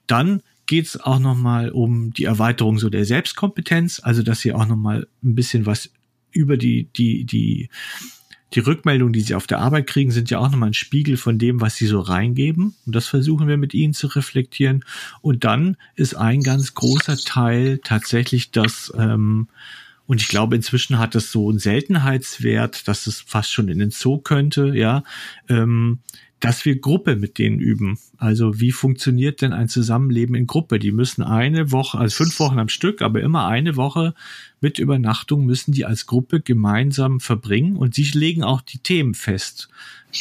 Dann 0.07 0.41
geht 0.65 0.85
es 0.85 0.99
auch 0.99 1.19
nochmal 1.19 1.71
um 1.71 2.13
die 2.13 2.25
Erweiterung 2.25 2.79
so 2.79 2.89
der 2.89 3.05
Selbstkompetenz, 3.05 3.99
also 4.03 4.23
dass 4.23 4.41
sie 4.41 4.53
auch 4.53 4.65
nochmal 4.65 5.07
ein 5.23 5.35
bisschen 5.35 5.65
was 5.65 5.91
über 6.31 6.57
die, 6.57 6.85
die, 6.95 7.25
die, 7.25 7.69
die 8.53 8.59
Rückmeldungen, 8.59 9.13
die 9.13 9.21
sie 9.21 9.35
auf 9.35 9.47
der 9.47 9.59
Arbeit 9.59 9.87
kriegen, 9.87 10.11
sind 10.11 10.29
ja 10.29 10.39
auch 10.39 10.49
nochmal 10.49 10.69
ein 10.69 10.75
Spiegel 10.75 11.17
von 11.17 11.39
dem, 11.39 11.61
was 11.61 11.75
sie 11.75 11.87
so 11.87 11.99
reingeben. 11.99 12.75
Und 12.85 12.95
das 12.95 13.07
versuchen 13.07 13.47
wir 13.47 13.57
mit 13.57 13.73
ihnen 13.73 13.93
zu 13.93 14.07
reflektieren. 14.07 14.85
Und 15.21 15.43
dann 15.43 15.77
ist 15.95 16.15
ein 16.15 16.41
ganz 16.41 16.73
großer 16.73 17.17
Teil 17.17 17.79
tatsächlich 17.83 18.51
das, 18.51 18.93
ähm, 18.97 19.47
und 20.13 20.21
ich 20.21 20.27
glaube, 20.27 20.55
inzwischen 20.55 20.99
hat 20.99 21.15
das 21.15 21.31
so 21.31 21.49
einen 21.49 21.57
Seltenheitswert, 21.57 22.87
dass 22.87 23.07
es 23.07 23.21
fast 23.21 23.51
schon 23.51 23.67
in 23.67 23.79
den 23.79 23.89
Zoo 23.89 24.19
könnte, 24.19 24.73
ja, 24.75 25.03
ähm, 25.49 26.01
dass 26.39 26.65
wir 26.65 26.79
Gruppe 26.79 27.15
mit 27.15 27.39
denen 27.39 27.57
üben. 27.57 27.97
Also 28.17 28.59
wie 28.59 28.71
funktioniert 28.71 29.41
denn 29.41 29.53
ein 29.53 29.69
Zusammenleben 29.69 30.35
in 30.35 30.45
Gruppe? 30.45 30.77
Die 30.77 30.91
müssen 30.91 31.23
eine 31.23 31.71
Woche, 31.71 31.97
also 31.97 32.15
fünf 32.15 32.39
Wochen 32.39 32.59
am 32.59 32.69
Stück, 32.69 33.01
aber 33.01 33.21
immer 33.21 33.47
eine 33.47 33.75
Woche 33.75 34.13
mit 34.61 34.77
Übernachtung 34.77 35.47
müssen 35.47 35.71
die 35.71 35.83
als 35.83 36.05
Gruppe 36.05 36.41
gemeinsam 36.41 37.19
verbringen 37.19 37.75
und 37.75 37.95
sie 37.95 38.07
legen 38.13 38.43
auch 38.43 38.61
die 38.61 38.77
Themen 38.77 39.15
fest, 39.15 39.67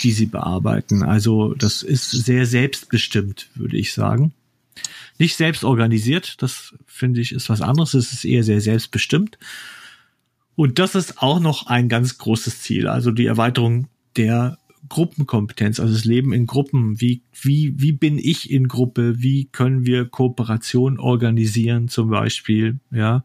die 0.03 0.13
sie 0.13 0.25
bearbeiten. 0.25 1.03
Also 1.03 1.53
das 1.53 1.83
ist 1.83 2.11
sehr 2.13 2.47
selbstbestimmt, 2.47 3.51
würde 3.57 3.77
ich 3.77 3.93
sagen. 3.93 4.33
Nicht 5.19 5.37
selbst 5.37 5.65
organisiert, 5.65 6.41
das 6.41 6.75
finde 6.87 7.21
ich 7.21 7.33
ist 7.33 7.51
was 7.51 7.61
anderes, 7.61 7.93
es 7.93 8.15
ist 8.15 8.25
eher 8.25 8.43
sehr 8.43 8.63
selbstbestimmt. 8.63 9.37
Und 10.55 10.79
das 10.79 10.95
ist 10.95 11.23
auch 11.23 11.41
noch 11.41 11.67
ein 11.67 11.89
ganz 11.89 12.19
großes 12.19 12.61
Ziel, 12.61 12.87
also 12.87 13.11
die 13.11 13.27
Erweiterung 13.27 13.89
der 14.17 14.59
Gruppenkompetenz, 14.89 15.81
also 15.81 15.95
das 15.95 16.05
Leben 16.05 16.33
in 16.33 16.47
Gruppen. 16.47 17.01
Wie, 17.01 17.23
wie, 17.41 17.75
wie 17.81 17.93
bin 17.93 18.19
ich 18.19 18.51
in 18.51 18.69
Gruppe? 18.69 19.23
Wie 19.23 19.47
können 19.47 19.87
wir 19.87 20.07
Kooperation 20.07 20.99
organisieren 20.99 21.89
zum 21.89 22.11
Beispiel? 22.11 22.81
Ja, 22.91 23.25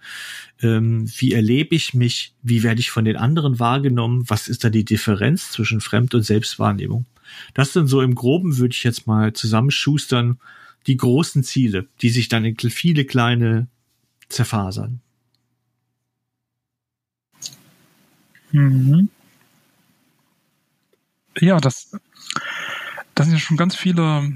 ähm, 0.62 1.10
wie 1.18 1.34
erlebe 1.34 1.76
ich 1.76 1.94
mich? 1.94 2.34
Wie 2.44 2.64
werde 2.64 2.80
ich 2.80 2.92
von 2.92 3.06
den 3.06 3.18
anderen 3.18 3.60
wahrgenommen? 3.60 4.24
Was 4.28 4.48
ist 4.48 4.64
da 4.64 4.70
die 4.70 4.86
Differenz 4.86 5.52
zwischen 5.52 5.82
Fremd- 5.82 6.14
und 6.14 6.24
Selbstwahrnehmung? 6.24 7.06
Das 7.54 7.74
sind 7.74 7.88
so 7.88 8.02
im 8.02 8.16
Groben, 8.16 8.58
würde 8.58 8.74
ich 8.74 8.84
jetzt 8.84 9.08
mal 9.08 9.34
zusammenschustern, 9.34 10.40
die 10.86 10.96
großen 10.96 11.44
Ziele, 11.44 11.88
die 12.02 12.10
sich 12.10 12.30
dann 12.30 12.46
in 12.46 12.56
viele 12.58 13.04
kleine 13.04 13.68
zerfasern. 14.30 15.02
Mhm 18.52 19.10
ja, 21.42 21.60
das, 21.60 21.92
das 23.16 23.28
sind 23.28 23.36
ja 23.36 23.40
schon 23.40 23.58
ganz 23.58 23.76
viele 23.76 24.32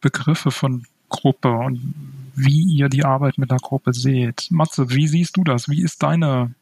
Begriffe 0.00 0.50
von 0.50 0.84
Gruppe 1.08 1.50
und 1.50 1.94
wie 2.34 2.62
ihr 2.76 2.88
die 2.88 3.04
Arbeit 3.04 3.38
mit 3.38 3.50
der 3.50 3.58
Gruppe 3.58 3.92
seht. 3.92 4.50
Matze, 4.50 4.90
wie 4.90 5.06
siehst 5.06 5.36
du 5.36 5.44
das? 5.44 5.68
Wie 5.68 5.82
ist 5.82 6.02
deine, 6.02 6.54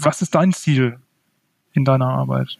was 0.00 0.22
ist 0.22 0.34
dein 0.34 0.52
Ziel 0.52 0.98
in 1.72 1.84
deiner 1.84 2.08
Arbeit? 2.08 2.58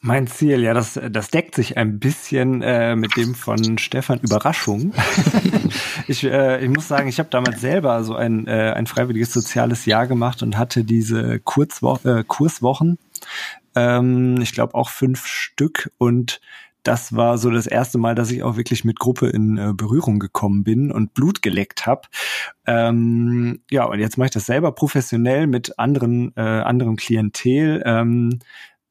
Mein 0.00 0.28
Ziel, 0.28 0.62
ja, 0.62 0.74
das, 0.74 0.98
das 1.10 1.28
deckt 1.30 1.56
sich 1.56 1.76
ein 1.76 1.98
bisschen 1.98 2.62
äh, 2.62 2.94
mit 2.94 3.16
dem 3.16 3.34
von 3.34 3.78
Stefan 3.78 4.20
Überraschung. 4.20 4.92
ich, 6.06 6.22
äh, 6.22 6.64
ich 6.64 6.70
muss 6.70 6.86
sagen, 6.86 7.08
ich 7.08 7.18
habe 7.18 7.30
damals 7.30 7.60
selber 7.60 8.04
so 8.04 8.14
ein, 8.14 8.46
äh, 8.46 8.74
ein 8.76 8.86
freiwilliges 8.86 9.32
soziales 9.32 9.86
Jahr 9.86 10.06
gemacht 10.06 10.42
und 10.44 10.56
hatte 10.56 10.84
diese 10.84 11.40
Kurzwo 11.40 11.98
äh, 12.04 12.22
Kurswochen. 12.24 12.98
Ähm, 13.74 14.40
ich 14.40 14.52
glaube 14.52 14.76
auch 14.76 14.90
fünf 14.90 15.26
Stück 15.26 15.90
und 15.98 16.40
das 16.84 17.16
war 17.16 17.36
so 17.36 17.50
das 17.50 17.66
erste 17.66 17.98
Mal, 17.98 18.14
dass 18.14 18.30
ich 18.30 18.44
auch 18.44 18.56
wirklich 18.56 18.84
mit 18.84 19.00
Gruppe 19.00 19.28
in 19.28 19.58
äh, 19.58 19.72
Berührung 19.74 20.20
gekommen 20.20 20.62
bin 20.62 20.92
und 20.92 21.12
Blut 21.12 21.42
geleckt 21.42 21.86
habe. 21.86 22.02
Ähm, 22.66 23.60
ja, 23.68 23.84
und 23.84 23.98
jetzt 23.98 24.16
mache 24.16 24.26
ich 24.26 24.32
das 24.32 24.46
selber 24.46 24.72
professionell 24.72 25.48
mit 25.48 25.78
anderen, 25.78 26.32
äh, 26.36 26.40
anderem 26.40 26.96
Klientel. 26.96 27.82
Ähm, 27.84 28.38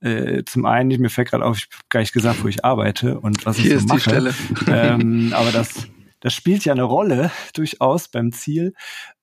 äh, 0.02 0.44
zum 0.46 0.66
einen, 0.66 1.02
mir 1.02 1.10
fällt 1.10 1.30
gerade 1.30 1.46
auf, 1.46 1.58
ich 1.58 1.64
habe 1.66 1.84
gar 1.90 2.00
nicht 2.02 2.14
gesagt, 2.14 2.44
wo 2.44 2.48
ich 2.48 2.64
arbeite 2.64 3.20
und 3.20 3.46
was 3.46 3.58
Hier 3.58 3.76
ich 3.76 3.82
so 3.82 3.86
ist 3.86 3.88
mache. 3.88 3.98
die 3.98 4.04
Stelle. 4.04 4.34
ähm, 4.68 5.34
aber 5.36 5.52
das, 5.52 5.88
das 6.20 6.34
spielt 6.34 6.66
ja 6.66 6.74
eine 6.74 6.84
Rolle 6.84 7.32
durchaus 7.54 8.08
beim 8.08 8.32
Ziel. 8.32 8.74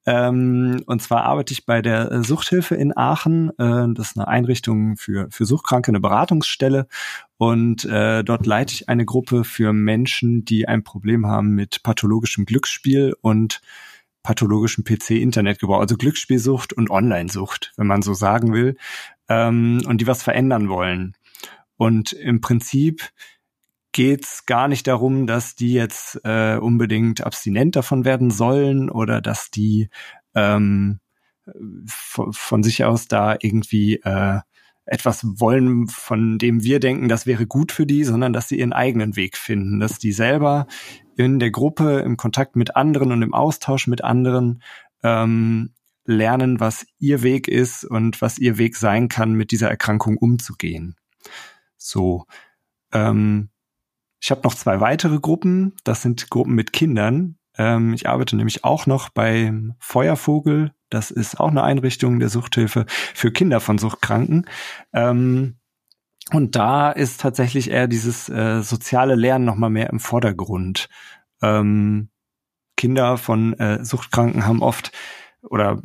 Ähm, 0.07 0.83
und 0.87 1.01
zwar 1.01 1.25
arbeite 1.25 1.53
ich 1.53 1.65
bei 1.65 1.81
der 1.81 2.23
Suchthilfe 2.23 2.75
in 2.75 2.97
Aachen. 2.97 3.51
Äh, 3.59 3.95
das 3.95 4.09
ist 4.11 4.19
eine 4.19 4.29
Einrichtung 4.29 4.97
für, 4.97 5.29
für 5.31 5.47
Suchtkranke, 5.47 5.91
eine 5.91 6.01
Beratungsstelle. 6.01 6.87
Und 7.39 7.85
äh, 7.85 8.23
dort 8.23 8.45
leite 8.45 8.75
ich 8.75 8.89
eine 8.89 9.05
Gruppe 9.05 9.45
für 9.45 9.73
Menschen, 9.73 10.45
die 10.45 10.69
ein 10.69 10.85
Problem 10.85 11.27
haben 11.27 11.51
mit 11.51 11.83
pathologischem 11.83 12.45
Glücksspiel 12.45 13.15
und 13.21 13.61
pathologischem 14.23 14.85
PC-Internetgebrauch, 14.85 15.81
also 15.81 15.97
Glücksspielsucht 15.97 16.73
und 16.73 16.91
Online-Sucht, 16.91 17.73
wenn 17.77 17.87
man 17.87 18.03
so 18.03 18.15
sagen 18.15 18.53
will, 18.53 18.77
ähm, 19.29 19.83
und 19.87 20.01
die 20.01 20.07
was 20.07 20.23
verändern 20.23 20.69
wollen. 20.69 21.17
Und 21.77 22.13
im 22.13 22.41
Prinzip 22.41 23.11
geht's 23.93 24.47
gar 24.47 24.69
nicht 24.69 24.87
darum, 24.87 25.27
dass 25.27 25.55
die 25.55 25.73
jetzt 25.73 26.21
äh, 26.25 26.57
unbedingt 26.57 27.25
abstinent 27.25 27.77
davon 27.77 28.05
werden 28.05 28.31
sollen 28.31 28.91
oder 28.91 29.21
dass 29.21 29.51
die 29.51 29.89
ähm, 30.35 31.01
von 31.87 32.63
sich 32.63 32.85
aus 32.85 33.07
da 33.07 33.37
irgendwie 33.41 33.97
äh, 33.97 34.41
etwas 34.87 35.25
wollen, 35.25 35.87
von 35.89 36.39
dem 36.39 36.63
wir 36.63 36.81
denken, 36.81 37.09
das 37.09 37.27
wäre 37.27 37.47
gut 37.47 37.73
für 37.73 37.87
die, 37.87 38.05
sondern 38.05 38.33
dass 38.33 38.49
sie 38.49 38.59
ihren 38.59 38.73
eigenen 38.73 39.17
Weg 39.17 39.37
finden, 39.37 39.81
dass 39.81 39.99
die 39.99 40.13
selber 40.13 40.67
in 41.17 41.39
der 41.39 41.51
Gruppe, 41.51 42.01
im 42.01 42.17
Kontakt 42.17 42.57
mit 42.57 42.77
anderen 42.77 43.13
und 43.13 43.23
im 43.23 43.35
Austausch 43.35 43.87
mit 43.87 44.03
anderen 44.05 44.63
ähm, 45.03 45.71
lernen, 46.05 46.61
was 46.61 46.87
ihr 46.99 47.23
Weg 47.23 47.49
ist 47.49 47.85
und 47.85 48.21
was 48.21 48.39
ihr 48.39 48.59
Weg 48.59 48.77
sein 48.77 49.09
kann, 49.09 49.33
mit 49.33 49.51
dieser 49.51 49.71
Erkrankung 49.71 50.17
umzugehen. 50.17 50.97
So. 51.77 52.25
Ähm, 52.93 53.51
ich 54.21 54.31
habe 54.31 54.43
noch 54.45 54.55
zwei 54.55 54.81
weitere 54.81 55.19
Gruppen. 55.19 55.75
Das 55.85 56.03
sind 56.03 56.31
Gruppen 56.31 56.55
mit 56.55 56.73
Kindern. 56.73 57.37
Ähm, 57.57 57.93
ich 57.93 58.09
arbeite 58.09 58.37
nämlich 58.37 58.65
auch 58.65 58.87
noch 58.87 59.11
beim 59.11 59.75
Feuervogel. 59.79 60.73
Das 60.91 61.11
ist 61.11 61.41
auch 61.41 61.51
eine 61.51 61.63
Einrichtung 61.63 62.21
der 62.21 62.29
Suchthilfe 62.29 62.87
für 62.89 63.33
Kinder 63.33 63.61
von 63.61 63.79
Suchtkranken. 63.79 64.47
Ähm, 64.93 65.59
und 66.33 66.57
da 66.57 66.91
ist 66.91 67.21
tatsächlich 67.21 67.71
eher 67.71 67.87
dieses 67.87 68.29
äh, 68.29 68.63
soziale 68.63 69.15
Lernen 69.15 69.45
noch 69.45 69.57
mal 69.57 69.71
mehr 69.71 69.91
im 69.91 70.01
Vordergrund. 70.01 70.89
Ähm, 71.43 72.09
Kinder 72.77 73.19
von 73.19 73.53
äh, 73.59 73.85
Suchtkranken 73.85 74.47
haben 74.47 74.63
oft 74.63 74.91
oder 75.49 75.83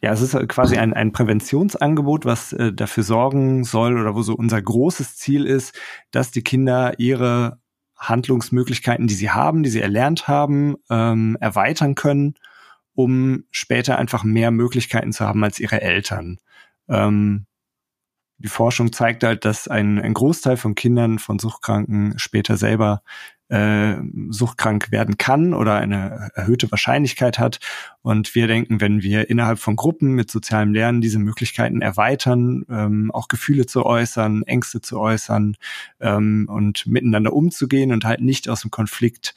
ja, 0.00 0.12
es 0.12 0.20
ist 0.20 0.36
quasi 0.48 0.76
ein, 0.76 0.94
ein 0.94 1.12
Präventionsangebot, 1.12 2.24
was 2.24 2.52
äh, 2.52 2.72
dafür 2.72 3.02
sorgen 3.02 3.64
soll 3.64 4.00
oder 4.00 4.14
wo 4.14 4.22
so 4.22 4.34
unser 4.34 4.62
großes 4.62 5.16
Ziel 5.16 5.44
ist, 5.44 5.76
dass 6.12 6.30
die 6.30 6.42
Kinder 6.42 6.98
ihre 6.98 7.58
Handlungsmöglichkeiten, 7.96 9.08
die 9.08 9.14
sie 9.14 9.30
haben, 9.30 9.64
die 9.64 9.70
sie 9.70 9.80
erlernt 9.80 10.28
haben, 10.28 10.76
ähm, 10.88 11.36
erweitern 11.40 11.96
können, 11.96 12.34
um 12.94 13.44
später 13.50 13.98
einfach 13.98 14.22
mehr 14.22 14.52
Möglichkeiten 14.52 15.12
zu 15.12 15.24
haben 15.24 15.42
als 15.42 15.58
ihre 15.58 15.80
Eltern. 15.80 16.38
Ähm, 16.88 17.46
die 18.38 18.48
Forschung 18.48 18.92
zeigt 18.92 19.24
halt, 19.24 19.44
dass 19.44 19.68
ein, 19.68 20.00
ein 20.00 20.14
Großteil 20.14 20.56
von 20.56 20.74
Kindern 20.74 21.18
von 21.18 21.38
Suchtkranken 21.38 22.18
später 22.18 22.56
selber 22.56 23.02
äh, 23.48 23.96
suchtkrank 24.28 24.92
werden 24.92 25.16
kann 25.16 25.54
oder 25.54 25.76
eine 25.76 26.30
erhöhte 26.34 26.70
Wahrscheinlichkeit 26.70 27.38
hat. 27.38 27.58
Und 28.02 28.34
wir 28.34 28.46
denken, 28.46 28.80
wenn 28.80 29.02
wir 29.02 29.30
innerhalb 29.30 29.58
von 29.58 29.74
Gruppen 29.74 30.12
mit 30.12 30.30
sozialem 30.30 30.72
Lernen 30.72 31.00
diese 31.00 31.18
Möglichkeiten 31.18 31.80
erweitern, 31.80 32.64
ähm, 32.68 33.10
auch 33.10 33.28
Gefühle 33.28 33.66
zu 33.66 33.86
äußern, 33.86 34.42
Ängste 34.42 34.80
zu 34.80 35.00
äußern 35.00 35.56
ähm, 36.00 36.46
und 36.50 36.86
miteinander 36.86 37.32
umzugehen 37.32 37.92
und 37.92 38.04
halt 38.04 38.20
nicht 38.20 38.48
aus 38.48 38.60
dem 38.60 38.70
Konflikt 38.70 39.34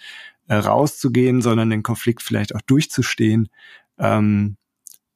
äh, 0.47 0.55
rauszugehen, 0.55 1.41
sondern 1.41 1.69
den 1.69 1.83
Konflikt 1.83 2.21
vielleicht 2.21 2.53
auch 2.53 2.61
durchzustehen, 2.61 3.49
ähm, 3.97 4.57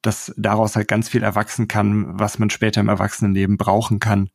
dass 0.06 0.32
daraus 0.36 0.76
halt 0.76 0.88
ganz 0.88 1.08
viel 1.08 1.22
erwachsen 1.22 1.68
kann, 1.68 2.18
was 2.18 2.38
man 2.38 2.50
später 2.50 2.80
im 2.80 2.88
Erwachsenenleben 2.88 3.56
brauchen 3.56 4.00
kann, 4.00 4.30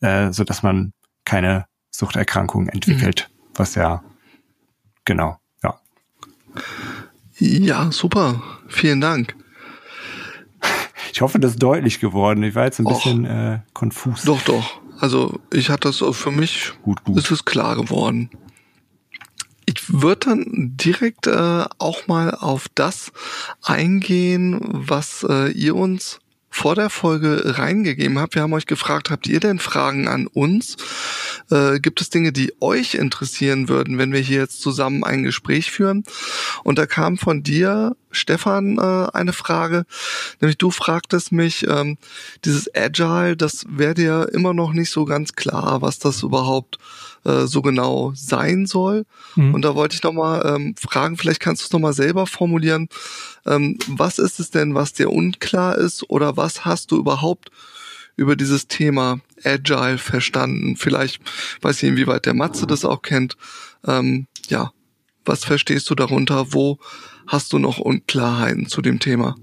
äh, 0.00 0.32
so 0.32 0.44
dass 0.44 0.62
man 0.62 0.92
keine 1.24 1.66
Suchterkrankung 1.90 2.68
entwickelt. 2.68 3.28
Mhm 3.30 3.36
was 3.58 3.74
ja, 3.74 4.02
genau, 5.04 5.38
ja. 5.62 5.80
Ja, 7.38 7.90
super. 7.92 8.42
Vielen 8.68 9.00
Dank. 9.00 9.34
Ich 11.12 11.22
hoffe, 11.22 11.38
das 11.38 11.52
ist 11.52 11.62
deutlich 11.62 11.98
geworden. 11.98 12.42
Ich 12.42 12.54
war 12.54 12.64
jetzt 12.66 12.78
ein 12.78 12.84
Och. 12.86 13.02
bisschen 13.02 13.24
äh, 13.24 13.60
konfus. 13.72 14.24
Doch, 14.24 14.42
doch. 14.42 14.82
Also 15.00 15.40
ich 15.50 15.70
hatte 15.70 15.88
das 15.88 16.04
für 16.14 16.30
mich, 16.30 16.72
Gut, 16.82 17.02
gut. 17.04 17.16
ist 17.16 17.30
es 17.30 17.46
klar 17.46 17.74
geworden. 17.74 18.28
Würde 19.88 20.26
dann 20.26 20.44
direkt 20.76 21.26
äh, 21.26 21.64
auch 21.78 22.06
mal 22.06 22.30
auf 22.32 22.66
das 22.74 23.12
eingehen, 23.62 24.60
was 24.62 25.24
äh, 25.28 25.50
ihr 25.52 25.74
uns 25.74 26.18
vor 26.56 26.74
der 26.74 26.88
Folge 26.88 27.58
reingegeben 27.58 28.18
habt. 28.18 28.34
Wir 28.34 28.40
haben 28.40 28.54
euch 28.54 28.64
gefragt, 28.64 29.10
habt 29.10 29.26
ihr 29.26 29.40
denn 29.40 29.58
Fragen 29.58 30.08
an 30.08 30.26
uns? 30.26 30.76
Äh, 31.50 31.80
gibt 31.80 32.00
es 32.00 32.08
Dinge, 32.08 32.32
die 32.32 32.54
euch 32.60 32.94
interessieren 32.94 33.68
würden, 33.68 33.98
wenn 33.98 34.12
wir 34.12 34.20
hier 34.20 34.40
jetzt 34.40 34.62
zusammen 34.62 35.04
ein 35.04 35.22
Gespräch 35.22 35.70
führen? 35.70 36.04
Und 36.64 36.78
da 36.78 36.86
kam 36.86 37.18
von 37.18 37.42
dir, 37.42 37.94
Stefan, 38.16 38.78
äh, 38.78 39.08
eine 39.12 39.32
Frage, 39.32 39.84
nämlich 40.40 40.58
du 40.58 40.70
fragtest 40.70 41.32
mich, 41.32 41.66
ähm, 41.68 41.98
dieses 42.44 42.68
Agile, 42.74 43.36
das 43.36 43.64
wäre 43.68 43.94
dir 43.94 44.28
immer 44.32 44.54
noch 44.54 44.72
nicht 44.72 44.90
so 44.90 45.04
ganz 45.04 45.34
klar, 45.34 45.82
was 45.82 45.98
das 45.98 46.22
überhaupt 46.22 46.78
äh, 47.24 47.46
so 47.46 47.60
genau 47.60 48.12
sein 48.14 48.66
soll. 48.66 49.04
Mhm. 49.34 49.54
Und 49.54 49.62
da 49.62 49.74
wollte 49.74 49.96
ich 49.96 50.02
nochmal 50.02 50.42
ähm, 50.46 50.74
fragen, 50.76 51.16
vielleicht 51.16 51.40
kannst 51.40 51.62
du 51.62 51.66
es 51.66 51.72
nochmal 51.72 51.92
selber 51.92 52.26
formulieren. 52.26 52.88
Ähm, 53.44 53.78
was 53.88 54.18
ist 54.18 54.38
es 54.38 54.50
denn, 54.50 54.74
was 54.74 54.92
dir 54.92 55.10
unklar 55.10 55.76
ist 55.76 56.08
oder 56.08 56.36
was 56.36 56.64
hast 56.64 56.90
du 56.90 56.96
überhaupt 56.96 57.50
über 58.16 58.36
dieses 58.36 58.68
Thema 58.68 59.20
Agile 59.44 59.98
verstanden? 59.98 60.76
Vielleicht 60.76 61.20
weiß 61.62 61.82
ich, 61.82 61.88
inwieweit 61.88 62.26
der 62.26 62.34
Matze 62.34 62.66
das 62.66 62.84
auch 62.84 63.02
kennt. 63.02 63.36
Ähm, 63.86 64.26
ja, 64.48 64.70
was 65.24 65.44
verstehst 65.44 65.90
du 65.90 65.94
darunter? 65.94 66.52
Wo 66.52 66.78
hast 67.26 67.52
du 67.52 67.58
noch 67.58 67.78
Unklarheiten 67.78 68.66
zu 68.66 68.82
dem 68.82 68.98
Thema? 68.98 69.36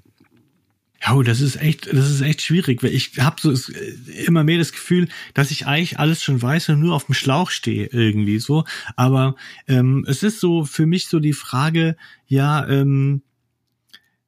Ja, 1.06 1.22
das 1.22 1.42
ist 1.42 1.58
echt, 1.58 1.88
das 1.88 2.10
ist 2.10 2.22
echt 2.22 2.42
schwierig, 2.42 2.82
weil 2.82 2.94
ich 2.94 3.20
habe 3.20 3.36
so 3.42 3.52
äh, 3.52 4.24
immer 4.26 4.46
mehr 4.46 4.58
das 4.58 4.72
Gefühl, 4.72 5.10
dass 5.34 5.52
ich 5.52 5.68
eigentlich 5.68 6.00
alles 6.00 6.24
schon 6.24 6.42
weiß 6.42 6.70
und 6.70 6.80
nur 6.80 6.96
auf 6.96 7.06
dem 7.06 7.16
Schlauch 7.16 7.52
stehe 7.52 7.88
irgendwie 7.88 8.40
so. 8.40 8.64
Aber 8.96 9.36
ähm, 9.68 10.06
es 10.08 10.24
ist 10.24 10.40
so 10.40 10.64
für 10.64 10.86
mich 10.86 11.08
so 11.08 11.20
die 11.20 11.34
Frage, 11.34 11.98
ja, 12.28 12.66
ähm, 12.70 13.22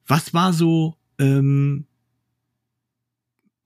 was 0.06 0.34
war 0.34 0.52
so, 0.52 0.96
ähm, 1.18 1.86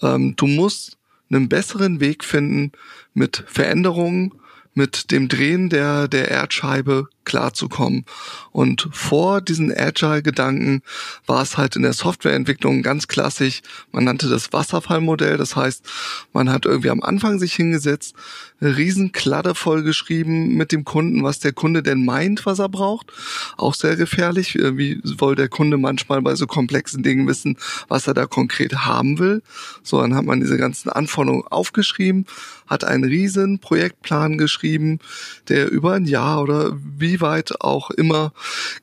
Ähm, 0.02 0.34
du 0.34 0.48
musst 0.48 0.98
einen 1.30 1.48
besseren 1.48 2.00
Weg 2.00 2.24
finden, 2.24 2.72
mit 3.14 3.44
Veränderungen, 3.46 4.32
mit 4.74 5.10
dem 5.10 5.28
Drehen 5.28 5.70
der, 5.70 6.08
der 6.08 6.28
Erdscheibe 6.28 7.08
klarzukommen. 7.26 8.06
Und 8.52 8.88
vor 8.92 9.42
diesen 9.42 9.70
Agile-Gedanken 9.70 10.80
war 11.26 11.42
es 11.42 11.58
halt 11.58 11.76
in 11.76 11.82
der 11.82 11.92
Softwareentwicklung 11.92 12.82
ganz 12.82 13.06
klassisch. 13.08 13.60
Man 13.92 14.04
nannte 14.04 14.30
das 14.30 14.54
Wasserfallmodell. 14.54 15.36
Das 15.36 15.54
heißt, 15.54 15.84
man 16.32 16.50
hat 16.50 16.64
irgendwie 16.64 16.88
am 16.88 17.02
Anfang 17.02 17.38
sich 17.38 17.52
hingesetzt, 17.52 18.14
eine 18.60 18.76
riesen 18.78 19.12
vollgeschrieben 19.52 20.54
mit 20.54 20.72
dem 20.72 20.84
Kunden, 20.84 21.22
was 21.22 21.40
der 21.40 21.52
Kunde 21.52 21.82
denn 21.82 22.04
meint, 22.04 22.46
was 22.46 22.58
er 22.58 22.68
braucht. 22.68 23.12
Auch 23.56 23.74
sehr 23.74 23.96
gefährlich. 23.96 24.56
Äh, 24.56 24.78
Wie 24.78 25.00
soll 25.02 25.34
der 25.34 25.48
Kunde 25.48 25.76
manchmal 25.76 26.22
bei 26.22 26.34
so 26.34 26.46
komplexen 26.46 27.02
Dingen 27.02 27.26
wissen, 27.26 27.58
was 27.88 28.06
er 28.06 28.14
da 28.14 28.26
konkret 28.26 28.86
haben 28.86 29.18
will? 29.18 29.42
So, 29.82 30.00
dann 30.00 30.14
hat 30.14 30.24
man 30.24 30.40
diese 30.40 30.56
ganzen 30.56 30.88
Anforderungen 30.88 31.46
aufgeschrieben, 31.48 32.26
hat 32.66 32.84
einen 32.84 33.04
riesen 33.04 33.58
Projektplan 33.58 34.38
geschrieben, 34.38 35.00
der 35.48 35.70
über 35.70 35.94
ein 35.94 36.06
Jahr 36.06 36.40
oder 36.42 36.76
wie 36.98 37.15
weit 37.20 37.60
auch 37.60 37.90
immer 37.90 38.32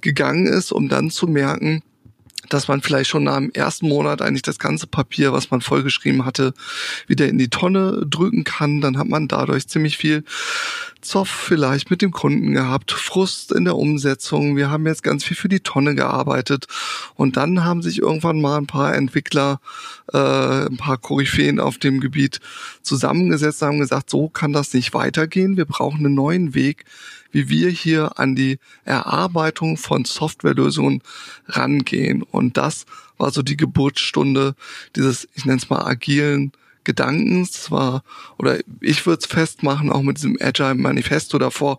gegangen 0.01 0.47
ist, 0.47 0.71
um 0.71 0.89
dann 0.89 1.09
zu 1.09 1.27
merken, 1.27 1.83
dass 2.49 2.67
man 2.67 2.81
vielleicht 2.81 3.09
schon 3.09 3.23
nach 3.23 3.37
dem 3.37 3.51
ersten 3.51 3.87
Monat 3.87 4.21
eigentlich 4.21 4.41
das 4.41 4.59
ganze 4.59 4.85
Papier, 4.85 5.33
was 5.33 5.49
man 5.49 5.61
vollgeschrieben 5.61 6.25
hatte, 6.25 6.53
wieder 7.07 7.27
in 7.27 7.37
die 7.37 7.49
Tonne 7.49 8.05
drücken 8.07 8.43
kann. 8.43 8.81
Dann 8.81 8.97
hat 8.97 9.07
man 9.07 9.27
dadurch 9.27 9.67
ziemlich 9.67 9.97
viel 9.97 10.23
Zoff 11.01 11.29
vielleicht 11.29 11.89
mit 11.89 12.01
dem 12.01 12.11
Kunden 12.11 12.53
gehabt, 12.53 12.91
Frust 12.91 13.51
in 13.51 13.65
der 13.65 13.75
Umsetzung. 13.75 14.55
Wir 14.55 14.69
haben 14.69 14.85
jetzt 14.85 15.03
ganz 15.03 15.23
viel 15.23 15.35
für 15.35 15.49
die 15.49 15.61
Tonne 15.61 15.95
gearbeitet. 15.95 16.67
Und 17.15 17.37
dann 17.37 17.63
haben 17.63 17.81
sich 17.81 17.99
irgendwann 17.99 18.41
mal 18.41 18.57
ein 18.57 18.67
paar 18.67 18.93
Entwickler, 18.93 19.59
äh, 20.13 20.67
ein 20.67 20.77
paar 20.77 20.97
Koryphäen 20.97 21.59
auf 21.59 21.77
dem 21.77 21.99
Gebiet 21.99 22.39
zusammengesetzt, 22.81 23.61
haben 23.61 23.79
gesagt, 23.79 24.09
so 24.09 24.29
kann 24.29 24.53
das 24.53 24.73
nicht 24.73 24.93
weitergehen. 24.93 25.57
Wir 25.57 25.65
brauchen 25.65 26.05
einen 26.05 26.15
neuen 26.15 26.53
Weg, 26.53 26.85
wie 27.33 27.49
wir 27.49 27.69
hier 27.69 28.17
an 28.17 28.35
die 28.35 28.59
Erarbeitung 28.85 29.75
von 29.75 30.05
Softwarelösungen 30.05 31.01
rangehen. 31.47 32.23
Und 32.23 32.55
das 32.55 32.85
war 33.17 33.31
so 33.31 33.41
die 33.41 33.57
Geburtsstunde 33.57 34.55
dieses, 34.95 35.27
ich 35.33 35.43
nenne 35.43 35.57
es 35.57 35.69
mal, 35.69 35.85
agilen 35.85 36.53
Gedankens. 36.83 37.51
Das 37.51 37.71
war, 37.71 38.03
oder 38.37 38.59
ich 38.81 39.05
würde 39.05 39.19
es 39.21 39.25
festmachen, 39.25 39.91
auch 39.91 40.03
mit 40.03 40.17
diesem 40.17 40.37
Agile 40.39 40.75
Manifesto 40.75 41.37
davor 41.37 41.77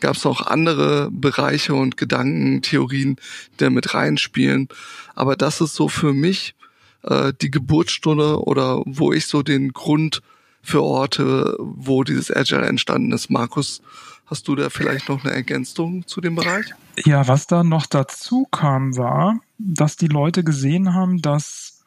gab 0.00 0.16
es 0.16 0.24
noch 0.24 0.46
andere 0.46 1.10
Bereiche 1.10 1.74
und 1.74 1.96
Gedankentheorien, 1.96 3.16
die 3.16 3.56
da 3.58 3.70
mit 3.70 3.94
reinspielen. 3.94 4.68
Aber 5.14 5.36
das 5.36 5.60
ist 5.60 5.74
so 5.74 5.88
für 5.88 6.12
mich 6.12 6.54
äh, 7.02 7.32
die 7.40 7.50
Geburtsstunde 7.50 8.42
oder 8.42 8.82
wo 8.84 9.12
ich 9.12 9.26
so 9.26 9.42
den 9.42 9.72
Grund 9.72 10.22
für 10.62 10.82
Orte, 10.82 11.56
wo 11.60 12.02
dieses 12.02 12.34
Agile 12.34 12.66
entstanden 12.66 13.12
ist. 13.12 13.30
Markus, 13.30 13.82
hast 14.26 14.48
du 14.48 14.54
da 14.54 14.70
vielleicht 14.70 15.08
noch 15.08 15.24
eine 15.24 15.32
Ergänzung 15.32 16.06
zu 16.06 16.20
dem 16.20 16.34
Bereich? 16.34 16.66
Ja, 17.04 17.26
was 17.28 17.46
da 17.46 17.64
noch 17.64 17.86
dazu 17.86 18.46
kam, 18.50 18.96
war, 18.96 19.40
dass 19.58 19.96
die 19.96 20.08
Leute 20.08 20.44
gesehen 20.44 20.94
haben, 20.94 21.22
dass 21.22 21.84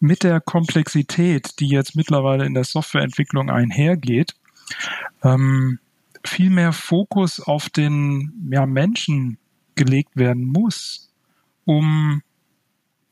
mit 0.00 0.22
der 0.22 0.40
Komplexität, 0.40 1.60
die 1.60 1.68
jetzt 1.68 1.96
mittlerweile 1.96 2.44
in 2.44 2.54
der 2.54 2.64
Softwareentwicklung 2.64 3.50
einhergeht, 3.50 4.34
ähm, 5.22 5.78
viel 6.24 6.50
mehr 6.50 6.72
Fokus 6.72 7.40
auf 7.40 7.70
den 7.70 8.48
ja, 8.50 8.66
Menschen 8.66 9.38
gelegt 9.74 10.16
werden 10.16 10.44
muss, 10.44 11.10
um 11.64 12.22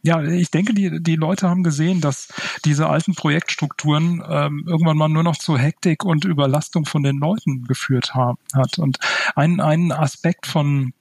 ja, 0.03 0.23
ich 0.23 0.51
denke, 0.51 0.75
die, 0.75 1.01
die 1.03 1.17
Leute 1.17 1.49
haben 1.49 1.63
gesehen, 1.63 2.01
dass 2.01 2.29
diese 2.65 2.89
alten 2.89 3.15
Projektstrukturen 3.15 4.23
ähm, 4.29 4.65
irgendwann 4.67 4.97
mal 4.97 5.09
nur 5.09 5.23
noch 5.23 5.37
zu 5.37 5.57
Hektik 5.57 6.05
und 6.05 6.25
Überlastung 6.25 6.87
von 6.87 7.05
den 7.05 7.19
Leuten 7.19 7.65
geführt 7.65 8.15
haben, 8.15 8.39
hat. 8.53 8.79
Und 8.79 8.99
ein, 9.37 9.61
ein 9.61 9.93
Aspekt 9.93 10.47
von, 10.47 10.93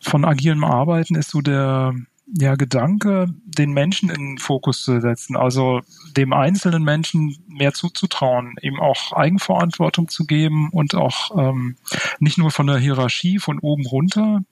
von 0.00 0.24
agilem 0.24 0.64
Arbeiten 0.64 1.14
ist 1.14 1.30
so 1.30 1.42
der 1.42 1.94
ja, 2.38 2.54
Gedanke, 2.54 3.26
den 3.44 3.72
Menschen 3.72 4.08
in 4.08 4.28
den 4.28 4.38
Fokus 4.38 4.82
zu 4.82 5.00
setzen, 5.00 5.36
also 5.36 5.80
dem 6.16 6.32
einzelnen 6.32 6.84
Menschen 6.84 7.36
mehr 7.48 7.74
zuzutrauen, 7.74 8.54
ihm 8.62 8.78
auch 8.78 9.12
Eigenverantwortung 9.12 10.08
zu 10.08 10.24
geben 10.26 10.70
und 10.70 10.94
auch 10.94 11.36
ähm, 11.36 11.76
nicht 12.18 12.38
nur 12.38 12.50
von 12.50 12.66
der 12.66 12.78
Hierarchie 12.78 13.38
von 13.38 13.58
oben 13.58 13.84
runter 13.84 14.42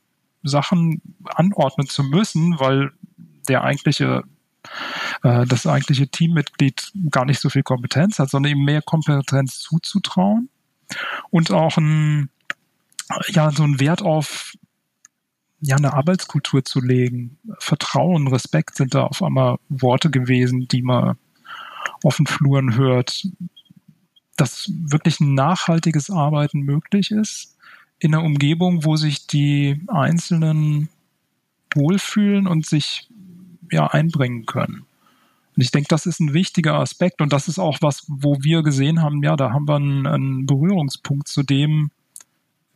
Sachen 0.43 1.01
anordnen 1.25 1.87
zu 1.87 2.03
müssen, 2.03 2.59
weil 2.59 2.93
der 3.49 3.65
eigentliche 3.65 4.25
äh, 5.23 5.47
das 5.47 5.67
eigentliche 5.67 6.09
Teammitglied 6.09 6.93
gar 7.11 7.25
nicht 7.25 7.41
so 7.41 7.49
viel 7.51 7.63
Kompetenz 7.63 8.19
hat, 8.19 8.31
sondern 8.31 8.53
ihm 8.53 8.65
mehr 8.65 8.83
Kompetenz 8.83 9.61
zuzutrauen 9.61 10.49
und 11.31 11.51
auch 11.51 11.77
ein, 11.77 12.31
ja, 13.29 13.51
so 13.51 13.63
einen 13.63 13.81
Wert 13.81 14.03
auf 14.03 14.55
ja, 15.61 15.77
eine 15.77 15.93
Arbeitskultur 15.93 16.65
zu 16.65 16.81
legen. 16.81 17.39
Vertrauen, 17.59 18.29
Respekt 18.29 18.77
sind 18.77 18.95
da 18.95 19.05
auf 19.05 19.23
einmal 19.23 19.57
Worte 19.69 20.09
gewesen, 20.09 20.69
die 20.69 20.83
man 20.83 21.19
auf 22.05 22.17
den 22.17 22.27
Fluren 22.27 22.77
hört, 22.77 23.27
dass 24.37 24.71
wirklich 24.71 25.19
ein 25.19 25.35
nachhaltiges 25.35 26.11
Arbeiten 26.11 26.61
möglich 26.61 27.11
ist 27.11 27.57
in 27.99 28.15
einer 28.15 28.25
Umgebung, 28.25 28.85
wo 28.85 28.95
sich 28.97 29.27
die 29.27 29.85
Einzelnen 29.89 30.89
wohlfühlen 31.75 32.47
und 32.47 32.65
sich 32.65 33.09
ja 33.73 33.87
einbringen 33.87 34.47
können. 34.47 34.85
Und 35.57 35.63
ich 35.63 35.71
denke, 35.71 35.89
das 35.89 36.07
ist 36.07 36.21
ein 36.21 36.35
wichtiger 36.35 36.75
Aspekt 36.75 37.21
und 37.21 37.33
das 37.33 37.49
ist 37.49 37.59
auch 37.59 37.79
was, 37.81 38.05
wo 38.07 38.39
wir 38.43 38.63
gesehen 38.63 39.03
haben, 39.03 39.23
ja, 39.23 39.35
da 39.37 39.51
haben 39.51 39.67
wir 39.67 39.77
einen, 39.77 40.07
einen 40.07 40.47
Berührungspunkt 40.47 41.27
zu 41.27 41.43
dem, 41.43 41.91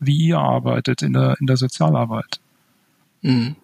wie 0.01 0.17
ihr 0.17 0.39
arbeitet 0.39 1.03
in 1.03 1.13
der, 1.13 1.37
in 1.39 1.47
der 1.47 1.57
Sozialarbeit. 1.57 2.41
Mhm. 3.21 3.57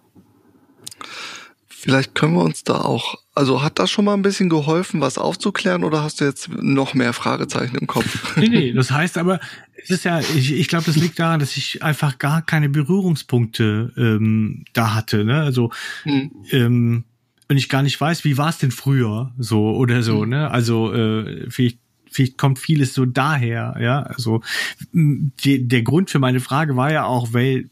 Vielleicht 1.66 2.14
können 2.14 2.34
wir 2.34 2.42
uns 2.42 2.64
da 2.64 2.80
auch, 2.80 3.16
also 3.34 3.62
hat 3.62 3.78
das 3.78 3.90
schon 3.90 4.04
mal 4.04 4.14
ein 4.14 4.22
bisschen 4.22 4.48
geholfen, 4.48 5.00
was 5.00 5.16
aufzuklären 5.16 5.84
oder 5.84 6.02
hast 6.02 6.20
du 6.20 6.24
jetzt 6.24 6.48
noch 6.48 6.94
mehr 6.94 7.12
Fragezeichen 7.12 7.76
im 7.76 7.86
Kopf? 7.86 8.36
Nee, 8.36 8.48
nee, 8.48 8.72
das 8.74 8.90
heißt 8.90 9.16
aber, 9.16 9.38
es 9.76 9.90
ist 9.90 10.04
ja, 10.04 10.18
ich, 10.20 10.52
ich 10.52 10.68
glaube, 10.68 10.86
das 10.86 10.96
liegt 10.96 11.18
daran, 11.18 11.38
dass 11.40 11.56
ich 11.56 11.82
einfach 11.82 12.18
gar 12.18 12.42
keine 12.42 12.68
Berührungspunkte 12.68 13.92
ähm, 13.96 14.64
da 14.72 14.94
hatte. 14.94 15.24
Ne? 15.24 15.40
Also 15.40 15.70
hm. 16.02 16.30
ähm, 16.50 17.04
und 17.48 17.56
ich 17.56 17.68
gar 17.68 17.82
nicht 17.82 18.00
weiß, 18.00 18.24
wie 18.24 18.36
war 18.36 18.50
es 18.50 18.58
denn 18.58 18.70
früher 18.70 19.32
so 19.38 19.70
oder 19.74 20.02
so, 20.02 20.22
hm. 20.22 20.28
ne? 20.30 20.50
Also 20.50 20.92
äh, 20.92 21.50
vielleicht 21.50 21.78
vielleicht 22.10 22.38
kommt 22.38 22.58
vieles 22.58 22.94
so 22.94 23.04
daher, 23.04 23.76
ja. 23.80 24.02
Also 24.02 24.42
die, 24.92 25.68
der 25.68 25.82
Grund 25.82 26.10
für 26.10 26.18
meine 26.18 26.40
Frage 26.40 26.74
war 26.74 26.90
ja 26.90 27.04
auch, 27.04 27.32
weil 27.32 27.68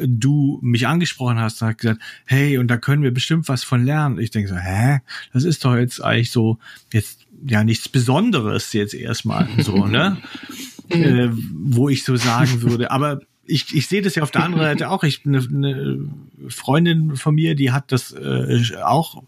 du 0.00 0.58
mich 0.62 0.86
angesprochen 0.86 1.38
hast 1.38 1.62
und 1.62 1.68
hast 1.68 1.78
gesagt, 1.78 2.02
hey, 2.24 2.58
und 2.58 2.68
da 2.68 2.76
können 2.76 3.02
wir 3.02 3.12
bestimmt 3.12 3.48
was 3.48 3.64
von 3.64 3.84
lernen. 3.84 4.18
Ich 4.18 4.30
denke 4.30 4.48
so, 4.48 4.56
hä? 4.56 5.00
Das 5.32 5.44
ist 5.44 5.64
doch 5.64 5.76
jetzt 5.76 6.02
eigentlich 6.02 6.30
so, 6.30 6.58
jetzt 6.92 7.26
ja 7.46 7.64
nichts 7.64 7.88
Besonderes 7.88 8.72
jetzt 8.72 8.94
erstmal 8.94 9.48
so, 9.58 9.86
ne? 9.86 10.16
äh, 10.88 11.28
wo 11.30 11.88
ich 11.88 12.04
so 12.04 12.16
sagen 12.16 12.62
würde. 12.62 12.90
Aber 12.90 13.20
ich, 13.46 13.74
ich 13.74 13.88
sehe 13.88 14.02
das 14.02 14.14
ja 14.14 14.22
auf 14.22 14.30
der 14.30 14.44
anderen 14.44 14.64
Seite 14.64 14.90
auch. 14.90 15.04
Ich 15.04 15.24
eine, 15.24 15.38
eine 15.38 16.08
Freundin 16.48 17.16
von 17.16 17.34
mir, 17.34 17.54
die 17.54 17.72
hat 17.72 17.92
das 17.92 18.12
äh, 18.12 18.76
auch 18.82 19.22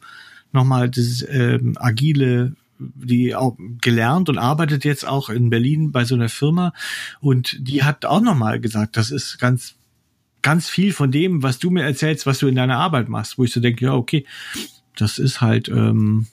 nochmal 0.52 0.90
das 0.90 1.24
ähm, 1.28 1.76
agile 1.78 2.54
die 2.80 3.34
auch 3.34 3.56
gelernt 3.80 4.28
und 4.28 4.38
arbeitet 4.38 4.84
jetzt 4.84 5.04
auch 5.04 5.30
in 5.30 5.50
Berlin 5.50 5.90
bei 5.90 6.04
so 6.04 6.14
einer 6.14 6.28
Firma 6.28 6.72
und 7.20 7.56
die 7.58 7.82
hat 7.82 8.04
auch 8.04 8.20
nochmal 8.20 8.60
gesagt, 8.60 8.96
das 8.96 9.10
ist 9.10 9.38
ganz 9.38 9.74
ganz 10.42 10.68
viel 10.68 10.92
von 10.92 11.10
dem, 11.10 11.42
was 11.42 11.58
du 11.58 11.70
mir 11.70 11.82
erzählst, 11.82 12.26
was 12.26 12.38
du 12.38 12.46
in 12.46 12.54
deiner 12.54 12.78
Arbeit 12.78 13.08
machst, 13.08 13.38
wo 13.38 13.44
ich 13.44 13.52
so 13.52 13.60
denke, 13.60 13.86
ja, 13.86 13.94
okay, 13.94 14.24
das 14.96 15.18
ist 15.18 15.40
halt, 15.40 15.68
ähm, 15.68 16.26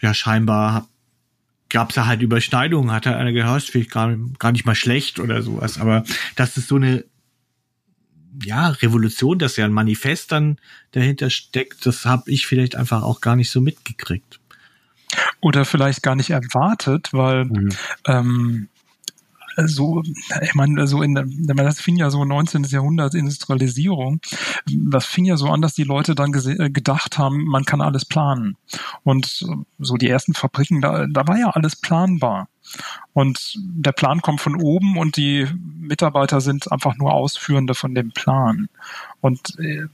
ja, 0.00 0.14
scheinbar 0.14 0.88
gab 1.70 1.90
es 1.90 1.96
da 1.96 2.06
halt 2.06 2.22
Überschneidungen, 2.22 2.92
hat 2.92 3.06
halt 3.06 3.16
einer 3.16 3.32
gehört, 3.32 3.62
vielleicht 3.62 3.90
gar, 3.90 4.14
gar 4.38 4.52
nicht 4.52 4.64
mal 4.64 4.74
schlecht 4.74 5.18
oder 5.18 5.42
sowas, 5.42 5.78
aber 5.78 6.04
das 6.36 6.56
ist 6.56 6.68
so 6.68 6.76
eine, 6.76 7.04
ja, 8.42 8.68
Revolution, 8.68 9.38
dass 9.38 9.56
ja 9.56 9.64
ein 9.64 9.72
Manifest 9.72 10.32
dann 10.32 10.58
dahinter 10.92 11.30
steckt, 11.30 11.84
das 11.86 12.04
habe 12.04 12.30
ich 12.30 12.46
vielleicht 12.46 12.76
einfach 12.76 13.02
auch 13.02 13.20
gar 13.20 13.36
nicht 13.36 13.50
so 13.50 13.60
mitgekriegt. 13.60 14.40
Oder 15.40 15.64
vielleicht 15.64 16.02
gar 16.02 16.14
nicht 16.14 16.30
erwartet, 16.30 17.12
weil 17.12 17.46
mhm. 17.46 17.68
ähm, 18.06 18.68
so, 19.66 20.02
ich 20.42 20.54
meine, 20.54 20.86
so 20.86 21.02
in, 21.02 21.46
das 21.46 21.80
fing 21.80 21.96
ja 21.96 22.10
so 22.10 22.24
19. 22.24 22.64
Jahrhundert 22.64 23.14
Industrialisierung, 23.14 24.20
das 24.90 25.06
fing 25.06 25.24
ja 25.24 25.36
so 25.36 25.48
an, 25.48 25.62
dass 25.62 25.74
die 25.74 25.84
Leute 25.84 26.14
dann 26.14 26.32
äh, 26.32 26.70
gedacht 26.70 27.18
haben, 27.18 27.44
man 27.44 27.64
kann 27.64 27.80
alles 27.80 28.04
planen. 28.04 28.56
Und 29.02 29.46
so 29.78 29.96
die 29.96 30.08
ersten 30.08 30.34
Fabriken, 30.34 30.80
da, 30.80 31.06
da 31.06 31.26
war 31.26 31.38
ja 31.38 31.50
alles 31.50 31.76
planbar. 31.76 32.48
Und 33.12 33.54
der 33.56 33.92
Plan 33.92 34.20
kommt 34.20 34.40
von 34.40 34.56
oben 34.56 34.98
und 34.98 35.16
die 35.16 35.46
Mitarbeiter 35.80 36.40
sind 36.40 36.70
einfach 36.70 36.96
nur 36.96 37.14
Ausführende 37.14 37.74
von 37.74 37.94
dem 37.94 38.12
Plan. 38.12 38.68
Und 39.20 39.58
äh, 39.58 39.86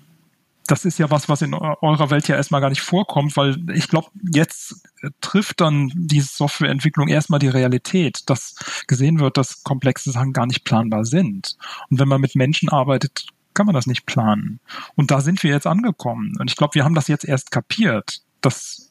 das 0.66 0.84
ist 0.84 0.98
ja 0.98 1.10
was, 1.10 1.28
was 1.28 1.42
in 1.42 1.54
eurer 1.54 2.10
Welt 2.10 2.26
ja 2.28 2.36
erstmal 2.36 2.60
gar 2.60 2.70
nicht 2.70 2.80
vorkommt, 2.80 3.36
weil 3.36 3.56
ich 3.74 3.88
glaube, 3.88 4.08
jetzt 4.32 4.82
trifft 5.20 5.60
dann 5.60 5.92
diese 5.94 6.28
Softwareentwicklung 6.28 7.08
erstmal 7.08 7.38
die 7.38 7.48
Realität, 7.48 8.22
dass 8.26 8.54
gesehen 8.86 9.20
wird, 9.20 9.36
dass 9.36 9.62
komplexe 9.62 10.10
Sachen 10.10 10.32
gar 10.32 10.46
nicht 10.46 10.64
planbar 10.64 11.04
sind. 11.04 11.56
Und 11.90 12.00
wenn 12.00 12.08
man 12.08 12.20
mit 12.20 12.34
Menschen 12.34 12.70
arbeitet, 12.70 13.26
kann 13.52 13.66
man 13.66 13.74
das 13.74 13.86
nicht 13.86 14.06
planen. 14.06 14.60
Und 14.94 15.10
da 15.10 15.20
sind 15.20 15.42
wir 15.42 15.50
jetzt 15.50 15.66
angekommen. 15.66 16.32
Und 16.38 16.50
ich 16.50 16.56
glaube, 16.56 16.74
wir 16.74 16.84
haben 16.84 16.94
das 16.94 17.08
jetzt 17.08 17.24
erst 17.24 17.50
kapiert, 17.50 18.22
dass 18.40 18.90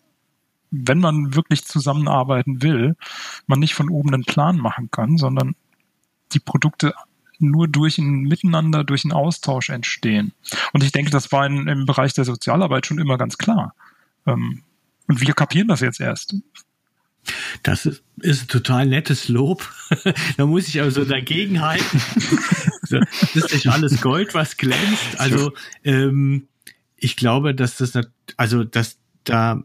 wenn 0.70 1.00
man 1.00 1.36
wirklich 1.36 1.66
zusammenarbeiten 1.66 2.62
will, 2.62 2.96
man 3.46 3.60
nicht 3.60 3.76
von 3.76 3.90
oben 3.90 4.14
einen 4.14 4.26
Plan 4.26 4.58
machen 4.58 4.90
kann, 4.90 5.18
sondern 5.18 5.56
die 6.32 6.40
Produkte 6.40 6.94
nur 7.40 7.68
durch 7.68 7.98
ein 7.98 8.22
Miteinander, 8.22 8.84
durch 8.84 9.04
einen 9.06 9.14
Austausch 9.14 9.70
entstehen. 9.70 10.34
Und 10.72 10.84
ich 10.84 10.92
denke, 10.92 11.12
das 11.12 11.32
war 11.32 11.46
in, 11.46 11.68
im 11.68 11.86
Bereich 11.86 12.14
der 12.14 12.26
Sozialarbeit 12.26 12.86
schon 12.86 13.00
immer 13.00 13.18
ganz 13.18 13.38
klar. 13.38 13.76
Ähm, 14.26 14.64
und 15.08 15.22
wir 15.22 15.34
kapieren 15.34 15.68
das 15.68 15.82
jetzt 15.82 16.00
erst. 16.00 16.36
Das 17.64 17.86
ist, 17.86 18.04
ist 18.20 18.44
ein 18.44 18.48
total 18.48 18.86
nettes 18.86 19.30
Lob. 19.30 19.70
da 20.38 20.46
muss 20.46 20.68
ich 20.68 20.82
also 20.82 21.06
dagegen 21.06 21.62
halten. 21.62 22.02
das 22.90 23.36
ist 23.36 23.54
nicht 23.54 23.68
alles 23.68 24.02
Gold, 24.02 24.34
was 24.34 24.58
glänzt. 24.58 25.20
Also 25.20 25.54
ähm, 25.84 26.48
ich 26.98 27.16
glaube, 27.16 27.56
dass 27.56 27.78
das, 27.78 27.94
also 28.38 28.64
dass 28.64 28.98
da, 29.24 29.64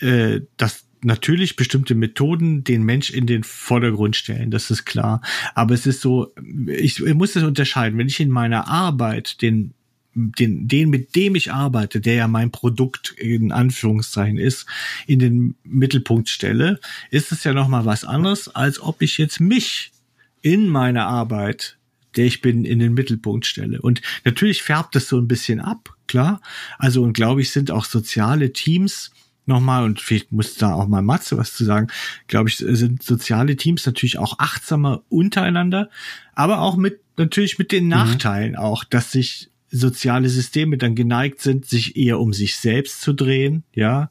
äh, 0.00 0.40
dass 0.56 0.85
natürlich 1.02 1.56
bestimmte 1.56 1.94
Methoden 1.94 2.64
den 2.64 2.82
Mensch 2.82 3.10
in 3.10 3.26
den 3.26 3.44
Vordergrund 3.44 4.16
stellen, 4.16 4.50
das 4.50 4.70
ist 4.70 4.84
klar. 4.84 5.20
Aber 5.54 5.74
es 5.74 5.86
ist 5.86 6.00
so, 6.00 6.32
ich, 6.66 7.00
ich 7.00 7.14
muss 7.14 7.32
das 7.32 7.42
unterscheiden. 7.42 7.98
Wenn 7.98 8.08
ich 8.08 8.20
in 8.20 8.30
meiner 8.30 8.68
Arbeit 8.68 9.42
den 9.42 9.74
den, 10.16 10.66
den, 10.66 10.88
mit 10.88 11.14
dem 11.14 11.34
ich 11.34 11.52
arbeite, 11.52 12.00
der 12.00 12.14
ja 12.14 12.28
mein 12.28 12.50
Produkt 12.50 13.10
in 13.18 13.52
Anführungszeichen 13.52 14.38
ist, 14.38 14.64
in 15.06 15.18
den 15.18 15.56
Mittelpunkt 15.62 16.30
stelle, 16.30 16.80
ist 17.10 17.32
es 17.32 17.44
ja 17.44 17.52
nochmal 17.52 17.84
was 17.84 18.04
anderes, 18.04 18.48
als 18.48 18.80
ob 18.80 19.02
ich 19.02 19.18
jetzt 19.18 19.40
mich 19.40 19.92
in 20.40 20.68
meiner 20.68 21.06
Arbeit, 21.06 21.76
der 22.16 22.24
ich 22.24 22.40
bin, 22.40 22.64
in 22.64 22.78
den 22.78 22.94
Mittelpunkt 22.94 23.44
stelle. 23.44 23.82
Und 23.82 24.00
natürlich 24.24 24.62
färbt 24.62 24.96
es 24.96 25.08
so 25.08 25.18
ein 25.18 25.28
bisschen 25.28 25.60
ab, 25.60 25.94
klar. 26.06 26.40
Also, 26.78 27.02
und 27.02 27.12
glaube 27.12 27.42
ich, 27.42 27.50
sind 27.50 27.70
auch 27.70 27.84
soziale 27.84 28.54
Teams, 28.54 29.10
nochmal, 29.46 29.84
und 29.84 30.00
vielleicht 30.00 30.32
muss 30.32 30.56
da 30.56 30.72
auch 30.72 30.88
mal 30.88 31.02
Matze 31.02 31.36
was 31.36 31.54
zu 31.54 31.64
sagen, 31.64 31.88
glaube 32.26 32.48
ich, 32.48 32.56
sind 32.58 33.02
soziale 33.02 33.56
Teams 33.56 33.86
natürlich 33.86 34.18
auch 34.18 34.38
achtsamer 34.38 35.02
untereinander, 35.08 35.90
aber 36.34 36.60
auch 36.60 36.76
mit, 36.76 37.00
natürlich 37.16 37.58
mit 37.58 37.72
den 37.72 37.84
mhm. 37.84 37.90
Nachteilen 37.90 38.56
auch, 38.56 38.84
dass 38.84 39.12
sich 39.12 39.50
soziale 39.70 40.28
Systeme 40.28 40.78
dann 40.78 40.94
geneigt 40.94 41.40
sind, 41.40 41.66
sich 41.66 41.96
eher 41.96 42.20
um 42.20 42.32
sich 42.32 42.56
selbst 42.56 43.00
zu 43.00 43.12
drehen, 43.12 43.64
ja. 43.72 44.10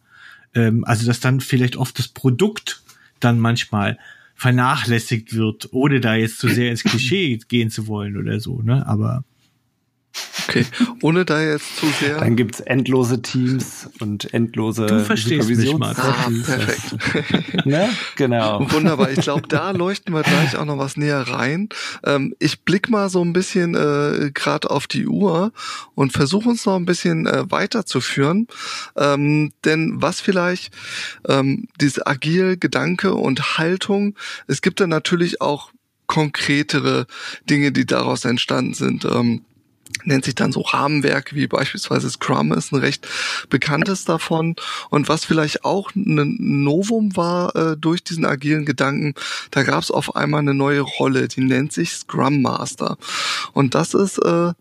Ähm, 0.53 0.83
also, 0.85 1.05
dass 1.05 1.19
dann 1.19 1.41
vielleicht 1.41 1.75
oft 1.75 1.97
das 1.99 2.07
Produkt 2.07 2.83
dann 3.19 3.39
manchmal 3.39 3.97
vernachlässigt 4.35 5.33
wird, 5.33 5.69
ohne 5.71 6.01
da 6.01 6.15
jetzt 6.15 6.39
zu 6.39 6.49
sehr 6.49 6.69
ins 6.71 6.83
Klischee 6.83 7.39
gehen 7.47 7.69
zu 7.69 7.87
wollen 7.87 8.17
oder 8.17 8.39
so, 8.39 8.61
ne, 8.61 8.85
aber 8.85 9.23
Okay, 10.47 10.65
ohne 11.01 11.25
da 11.25 11.41
jetzt 11.41 11.77
zu 11.77 11.87
sehr. 11.99 12.19
Dann 12.19 12.35
gibt's 12.35 12.59
endlose 12.59 13.21
Teams 13.21 13.89
und 13.99 14.33
endlose 14.33 14.85
du 14.85 15.03
verstehst 15.03 15.49
mich 15.49 15.75
mal. 15.77 15.95
Ah, 15.97 16.29
perfekt. 16.45 17.65
ne? 17.65 17.89
Genau. 18.15 18.65
Wunderbar. 18.71 19.11
Ich 19.11 19.21
glaube, 19.21 19.47
da 19.47 19.71
leuchten 19.71 20.13
wir 20.13 20.23
gleich 20.23 20.55
auch 20.55 20.65
noch 20.65 20.77
was 20.77 20.97
näher 20.97 21.21
rein. 21.21 21.69
Ähm, 22.03 22.35
ich 22.39 22.61
blick 22.61 22.89
mal 22.89 23.09
so 23.09 23.23
ein 23.23 23.33
bisschen 23.33 23.75
äh, 23.75 24.31
gerade 24.33 24.69
auf 24.69 24.87
die 24.87 25.07
Uhr 25.07 25.51
und 25.95 26.13
versuche 26.13 26.49
uns 26.49 26.65
noch 26.65 26.75
ein 26.75 26.85
bisschen 26.85 27.25
äh, 27.25 27.49
weiterzuführen. 27.51 28.47
Ähm, 28.95 29.51
denn 29.63 29.93
was 29.95 30.21
vielleicht 30.21 30.73
ähm, 31.27 31.67
diese 31.81 32.07
agile 32.07 32.57
Gedanke 32.57 33.15
und 33.15 33.57
Haltung, 33.57 34.15
es 34.47 34.61
gibt 34.61 34.79
da 34.79 34.87
natürlich 34.87 35.41
auch 35.41 35.71
konkretere 36.07 37.07
Dinge, 37.49 37.71
die 37.71 37.85
daraus 37.85 38.25
entstanden 38.25 38.73
sind. 38.73 39.05
Ähm, 39.05 39.41
nennt 40.07 40.25
sich 40.25 40.35
dann 40.35 40.51
so 40.51 40.61
Rahmenwerke 40.61 41.35
wie 41.35 41.47
beispielsweise 41.47 42.09
Scrum 42.09 42.51
ist 42.51 42.71
ein 42.71 42.79
recht 42.79 43.07
bekanntes 43.49 44.05
davon. 44.05 44.55
Und 44.89 45.09
was 45.09 45.25
vielleicht 45.25 45.65
auch 45.65 45.93
ein 45.95 46.37
Novum 46.39 47.15
war 47.15 47.55
äh, 47.55 47.77
durch 47.77 48.03
diesen 48.03 48.25
agilen 48.25 48.65
Gedanken, 48.65 49.13
da 49.51 49.63
gab 49.63 49.83
es 49.83 49.91
auf 49.91 50.15
einmal 50.15 50.41
eine 50.41 50.53
neue 50.53 50.81
Rolle, 50.81 51.27
die 51.27 51.41
nennt 51.41 51.73
sich 51.73 51.91
Scrum 51.91 52.41
Master. 52.41 52.97
Und 53.53 53.75
das 53.75 53.93
ist 53.93 54.17
äh, 54.19 54.53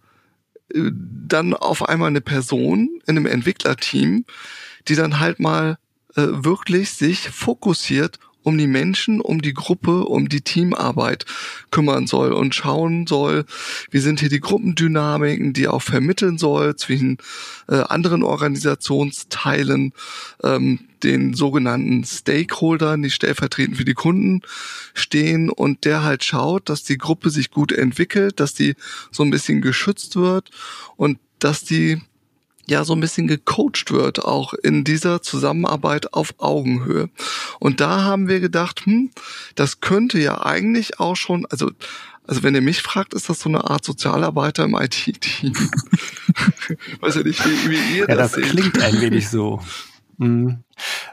dann 0.74 1.54
auf 1.54 1.88
einmal 1.88 2.09
eine 2.09 2.20
Person 2.20 3.00
in 3.07 3.16
einem 3.16 3.26
Entwicklerteam, 3.26 4.24
die 4.88 4.96
dann 4.96 5.20
halt 5.20 5.40
mal 5.40 5.78
äh, 6.16 6.22
wirklich 6.26 6.90
sich 6.90 7.30
fokussiert 7.30 8.18
um 8.44 8.57
die 8.59 8.68
Menschen, 8.68 9.20
um 9.20 9.42
die 9.42 9.54
Gruppe, 9.54 10.04
um 10.04 10.28
die 10.28 10.42
Teamarbeit 10.42 11.24
kümmern 11.70 12.07
soll 12.07 12.33
und 12.33 12.54
schauen 12.54 13.07
soll, 13.07 13.44
wie 13.90 13.98
sind 13.98 14.20
hier 14.20 14.28
die 14.28 14.40
Gruppendynamiken, 14.40 15.52
die 15.52 15.66
auch 15.66 15.83
vermitteln 15.83 16.38
soll 16.38 16.76
zwischen 16.76 17.18
äh, 17.68 17.76
anderen 17.76 18.22
Organisationsteilen, 18.22 19.92
ähm, 20.44 20.78
den 21.02 21.35
sogenannten 21.35 22.04
Stakeholdern, 22.04 23.02
die 23.02 23.11
stellvertretend 23.11 23.76
für 23.76 23.85
die 23.85 23.94
Kunden 23.94 24.42
stehen 24.94 25.50
und 25.50 25.85
der 25.85 26.02
halt 26.02 26.24
schaut, 26.24 26.68
dass 26.68 26.83
die 26.83 26.98
Gruppe 26.98 27.30
sich 27.30 27.50
gut 27.50 27.72
entwickelt, 27.72 28.40
dass 28.40 28.54
die 28.54 28.74
so 29.11 29.22
ein 29.22 29.30
bisschen 29.30 29.61
geschützt 29.61 30.16
wird 30.16 30.50
und 30.96 31.18
dass 31.38 31.64
die 31.64 32.00
ja 32.66 32.85
so 32.85 32.94
ein 32.94 33.00
bisschen 33.00 33.27
gecoacht 33.27 33.90
wird, 33.90 34.24
auch 34.24 34.55
in 34.55 34.85
dieser 34.85 35.22
Zusammenarbeit 35.22 36.12
auf 36.14 36.35
Augenhöhe. 36.38 37.11
Und 37.61 37.81
da 37.81 38.03
haben 38.03 38.29
wir 38.29 38.40
gedacht, 38.40 38.87
hm, 38.87 39.11
das 39.55 39.81
könnte 39.81 40.18
ja 40.18 40.44
eigentlich 40.44 41.00
auch 41.00 41.16
schon, 41.16 41.46
also 41.46 41.70
also 42.27 42.42
wenn 42.42 42.55
ihr 42.55 42.62
mich 42.62 42.81
fragt, 42.81 43.12
ist 43.12 43.29
das 43.29 43.40
so 43.40 43.50
eine 43.50 43.68
Art 43.68 43.85
Sozialarbeiter 43.85 44.64
im 44.64 44.74
IT-Team. 44.74 45.53
Weiß 47.00 47.16
ja 47.16 47.22
nicht, 47.22 47.44
wie, 47.44 47.70
wie 47.70 47.98
ihr 47.98 48.07
ja, 48.09 48.14
das, 48.14 48.33
das 48.33 48.40
klingt 48.40 48.81
ein 48.81 48.98
wenig 48.98 49.29
so. 49.29 49.61
Mhm. 50.18 50.64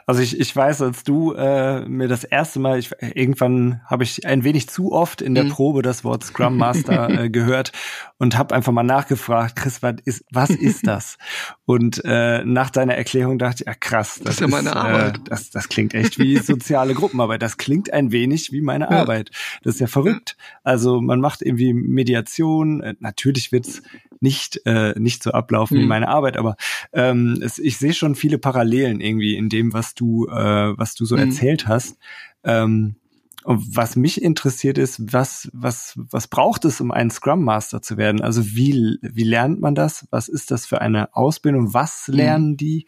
Also 0.05 0.21
ich, 0.21 0.39
ich 0.39 0.55
weiß, 0.55 0.81
als 0.81 1.03
du 1.03 1.33
äh, 1.33 1.87
mir 1.87 2.07
das 2.07 2.23
erste 2.23 2.59
Mal, 2.59 2.79
ich, 2.79 2.91
irgendwann 2.99 3.81
habe 3.85 4.03
ich 4.03 4.25
ein 4.25 4.43
wenig 4.43 4.67
zu 4.67 4.91
oft 4.91 5.21
in 5.21 5.35
der 5.35 5.45
mhm. 5.45 5.49
Probe 5.49 5.81
das 5.81 6.03
Wort 6.03 6.23
Scrum 6.23 6.57
Master 6.57 7.09
äh, 7.23 7.29
gehört 7.29 7.71
und 8.17 8.37
habe 8.37 8.55
einfach 8.55 8.71
mal 8.71 8.83
nachgefragt, 8.83 9.55
Chris, 9.55 9.81
was 9.83 9.95
ist, 10.03 10.25
was 10.31 10.49
ist 10.49 10.87
das? 10.87 11.17
Und 11.65 12.01
äh, 12.03 12.43
nach 12.43 12.69
deiner 12.69 12.95
Erklärung 12.95 13.37
dachte 13.37 13.63
ich, 13.63 13.67
ja 13.67 13.73
krass, 13.73 14.15
das, 14.15 14.23
das 14.23 14.33
ist 14.35 14.39
ja 14.41 14.47
meine 14.47 14.69
ist, 14.69 14.75
Arbeit. 14.75 15.17
Äh, 15.17 15.21
das, 15.25 15.49
das 15.51 15.69
klingt 15.69 15.93
echt 15.93 16.17
wie 16.17 16.37
soziale 16.37 16.93
Gruppenarbeit. 16.93 17.41
Das 17.41 17.57
klingt 17.57 17.93
ein 17.93 18.11
wenig 18.11 18.51
wie 18.51 18.61
meine 18.61 18.85
ja. 18.85 18.91
Arbeit. 18.91 19.31
Das 19.63 19.75
ist 19.75 19.79
ja 19.81 19.87
verrückt. 19.87 20.35
Also 20.63 21.01
man 21.01 21.19
macht 21.19 21.41
irgendwie 21.41 21.73
Mediation. 21.73 22.81
Äh, 22.81 22.95
natürlich 22.99 23.51
wird's 23.51 23.81
nicht 24.21 24.61
äh, 24.65 24.97
nicht 24.97 25.23
so 25.23 25.31
ablaufen 25.31 25.77
mhm. 25.77 25.81
wie 25.81 25.87
meine 25.87 26.07
Arbeit, 26.07 26.37
aber 26.37 26.55
ähm, 26.93 27.39
es, 27.41 27.59
ich 27.59 27.77
sehe 27.77 27.93
schon 27.93 28.15
viele 28.15 28.37
Parallelen 28.37 29.01
irgendwie 29.01 29.35
in 29.35 29.49
dem, 29.49 29.73
was 29.73 29.93
du, 29.93 30.27
äh, 30.27 30.77
was 30.77 30.95
du 30.95 31.05
so 31.05 31.15
mhm. 31.15 31.23
erzählt 31.23 31.67
hast. 31.67 31.97
Ähm, 32.43 32.95
und 33.43 33.75
was 33.75 33.95
mich 33.95 34.21
interessiert 34.21 34.77
ist, 34.77 35.13
was, 35.13 35.49
was, 35.51 35.93
was 35.95 36.27
braucht 36.27 36.63
es, 36.65 36.79
um 36.79 36.91
ein 36.91 37.09
Scrum 37.09 37.43
Master 37.43 37.81
zu 37.81 37.97
werden? 37.97 38.21
Also 38.21 38.45
wie, 38.45 38.99
wie 39.01 39.23
lernt 39.23 39.59
man 39.59 39.73
das? 39.73 40.07
Was 40.11 40.29
ist 40.29 40.51
das 40.51 40.67
für 40.67 40.79
eine 40.79 41.15
Ausbildung? 41.15 41.73
Was 41.73 42.07
mhm. 42.07 42.13
lernen 42.13 42.57
die? 42.57 42.85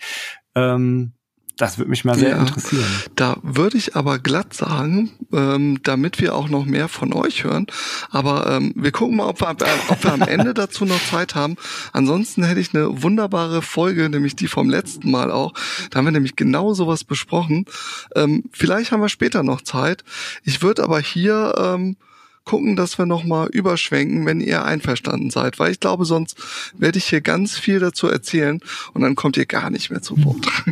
Ähm, 0.54 1.14
das 1.58 1.78
würde 1.78 1.92
mich 1.92 2.04
mal 2.04 2.18
sehr 2.18 2.30
ja, 2.32 2.40
interessieren. 2.40 2.86
Da 3.16 3.38
würde 3.44 3.78
ich 3.78 3.96
aber 3.96 4.18
glatt 4.18 4.54
sagen, 4.54 5.12
ähm, 5.32 5.80
damit 5.84 6.20
wir 6.20 6.36
auch 6.36 6.50
noch 6.50 6.66
mehr 6.66 6.88
von 6.88 7.14
euch 7.14 7.44
hören. 7.44 7.68
Aber 8.10 8.50
ähm, 8.50 8.74
wir 8.76 8.92
gucken 8.92 9.18
mal, 9.18 9.28
ob 9.28 9.40
wir, 9.42 9.56
ob 9.90 10.04
wir 10.04 10.14
am 10.14 10.22
Ende 10.28 10.54
dazu 10.56 10.86
noch 10.86 11.02
Zeit 11.10 11.36
haben. 11.36 11.56
Ansonsten 11.92 12.44
hätte 12.44 12.60
ich 12.60 12.74
eine 12.74 13.04
wunderbare 13.04 13.62
Folge, 13.62 14.10
nämlich 14.10 14.36
die 14.36 14.48
vom 14.48 14.70
letzten 14.70 15.12
Mal 15.12 15.32
auch. 15.32 15.54
Da 15.92 16.00
haben 16.00 16.06
wir 16.06 16.12
nämlich 16.12 16.36
genau 16.36 16.74
sowas 16.74 17.04
besprochen. 17.04 17.66
Ähm, 18.16 18.44
vielleicht 18.52 18.92
haben 18.92 19.02
wir 19.02 19.10
später 19.10 19.44
noch 19.44 19.62
Zeit. 19.62 20.04
Ich 20.44 20.64
würde 20.64 20.84
aber 20.84 21.00
hier 21.00 21.54
ähm, 21.58 21.98
gucken, 22.46 22.76
dass 22.76 22.98
wir 22.98 23.06
nochmal 23.06 23.48
überschwenken, 23.48 24.26
wenn 24.26 24.42
ihr 24.42 24.66
einverstanden 24.66 25.30
seid, 25.30 25.60
weil 25.60 25.72
ich 25.72 25.80
glaube, 25.80 26.06
sonst 26.06 26.38
werde 26.78 26.98
ich 26.98 27.06
hier 27.06 27.22
ganz 27.22 27.58
viel 27.58 27.80
dazu 27.80 28.08
erzählen 28.08 28.60
und 28.94 29.02
dann 29.02 29.16
kommt 29.16 29.38
ihr 29.38 29.46
gar 29.46 29.70
nicht 29.70 29.90
mehr 29.90 30.02
zu 30.02 30.24
Wort. 30.24 30.48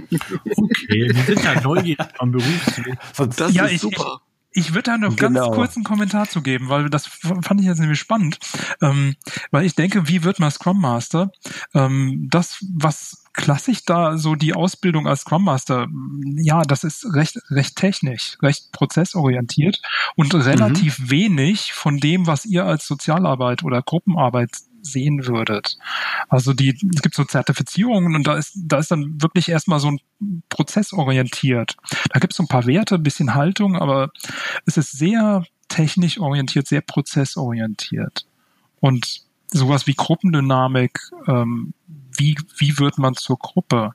Okay, 0.54 1.10
wir 1.14 1.24
sind 1.24 1.44
ja 1.44 1.62
neugierig 1.62 2.08
am 2.20 2.32
Berufsweg. 2.32 2.98
Das 3.38 3.54
ja, 3.54 3.66
ist 3.66 3.74
ich, 3.74 3.82
super. 3.82 4.22
Ich, 4.52 4.68
ich 4.68 4.74
würde 4.74 4.92
da 4.92 4.98
noch 4.98 5.16
genau. 5.16 5.46
ganz 5.46 5.56
kurz 5.56 5.76
einen 5.76 5.86
Kommentar 5.86 6.28
zu 6.30 6.42
geben, 6.42 6.70
weil 6.70 6.90
das 6.90 7.08
fand 7.08 7.62
ich 7.62 7.68
jetzt 7.68 7.80
nämlich 7.80 8.00
spannend. 8.00 8.40
Ähm, 8.82 9.16
weil 9.52 9.66
ich 9.66 9.76
denke, 9.76 10.08
wie 10.08 10.24
wird 10.24 10.40
man 10.40 10.52
Scrum 10.52 10.80
Master? 10.80 11.32
Ähm, 11.74 12.28
das, 12.30 12.64
was 12.74 13.21
klassisch 13.34 13.86
da 13.86 14.18
so 14.18 14.36
die 14.36 14.54
Ausbildung 14.54 15.08
als 15.08 15.22
Scrum 15.22 15.46
Master, 15.46 15.88
ja, 16.36 16.64
das 16.64 16.84
ist 16.84 17.14
recht, 17.14 17.38
recht 17.50 17.76
technisch, 17.76 18.38
recht 18.42 18.72
prozessorientiert 18.72 19.82
und 20.16 20.34
relativ 20.34 21.00
mhm. 21.00 21.12
wenig 21.12 21.74
von 21.74 21.98
dem, 21.98 22.28
was 22.28 22.46
ihr 22.46 22.66
als 22.66 22.86
Sozialarbeit 22.88 23.64
oder 23.64 23.82
Gruppenarbeit 23.82 24.52
sehen 24.82 25.28
würdet. 25.28 25.78
Also 26.28 26.54
die, 26.54 26.78
es 26.96 27.02
gibt 27.02 27.16
so 27.16 27.24
Zertifizierungen 27.24 28.16
und 28.16 28.26
da 28.28 28.36
ist, 28.36 28.54
da 28.56 28.80
ist 28.80 28.92
dann 28.92 29.22
wirklich 29.22 29.50
erstmal 29.50 29.80
so 29.80 29.92
ein 29.92 30.00
Prozess 30.50 30.92
orientiert. 30.92 31.78
Da 32.10 32.20
gibt 32.20 32.34
es 32.34 32.38
so 32.38 32.44
ein 32.44 32.48
paar 32.48 32.66
Werte, 32.66 32.96
ein 32.96 33.04
bisschen 33.04 33.36
Haltung, 33.36 33.76
aber 33.76 34.12
es 34.66 34.78
ist 34.78 34.92
sehr 34.92 35.46
technisch 35.68 36.20
orientiert, 36.20 36.68
sehr 36.68 36.82
prozessorientiert. 36.82 38.26
Und 38.80 39.22
sowas 39.48 39.88
wie 39.88 39.94
Gruppendynamik, 39.94 41.00
ähm, 41.28 41.74
wie, 42.22 42.38
wie 42.58 42.78
wird 42.78 42.98
man 42.98 43.16
zur 43.16 43.38
Gruppe? 43.38 43.94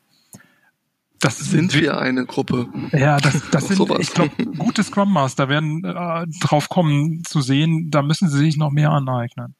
Das 1.20 1.38
sind 1.38 1.72
wir 1.74 1.98
eine 1.98 2.26
Gruppe. 2.26 2.68
Ja, 2.92 3.18
das, 3.18 3.42
das 3.50 3.64
sind, 3.68 3.76
sowas. 3.76 3.98
ich 4.00 4.12
glaube, 4.12 4.44
gute 4.58 4.82
Scrum 4.82 5.12
Master 5.12 5.48
werden 5.48 5.84
äh, 5.84 6.26
drauf 6.40 6.68
kommen 6.68 7.24
zu 7.24 7.40
sehen, 7.40 7.90
da 7.90 8.02
müssen 8.02 8.28
sie 8.28 8.38
sich 8.38 8.56
noch 8.56 8.70
mehr 8.70 8.90
aneignen. 8.90 9.54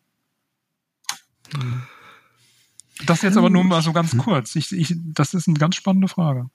Das 3.06 3.22
jetzt 3.22 3.36
aber 3.36 3.50
nur 3.50 3.64
mal 3.64 3.82
so 3.82 3.92
ganz 3.92 4.16
kurz. 4.18 4.56
Ich, 4.56 4.72
ich, 4.72 4.94
das 4.98 5.32
ist 5.32 5.48
eine 5.48 5.58
ganz 5.58 5.76
spannende 5.76 6.08
Frage 6.08 6.50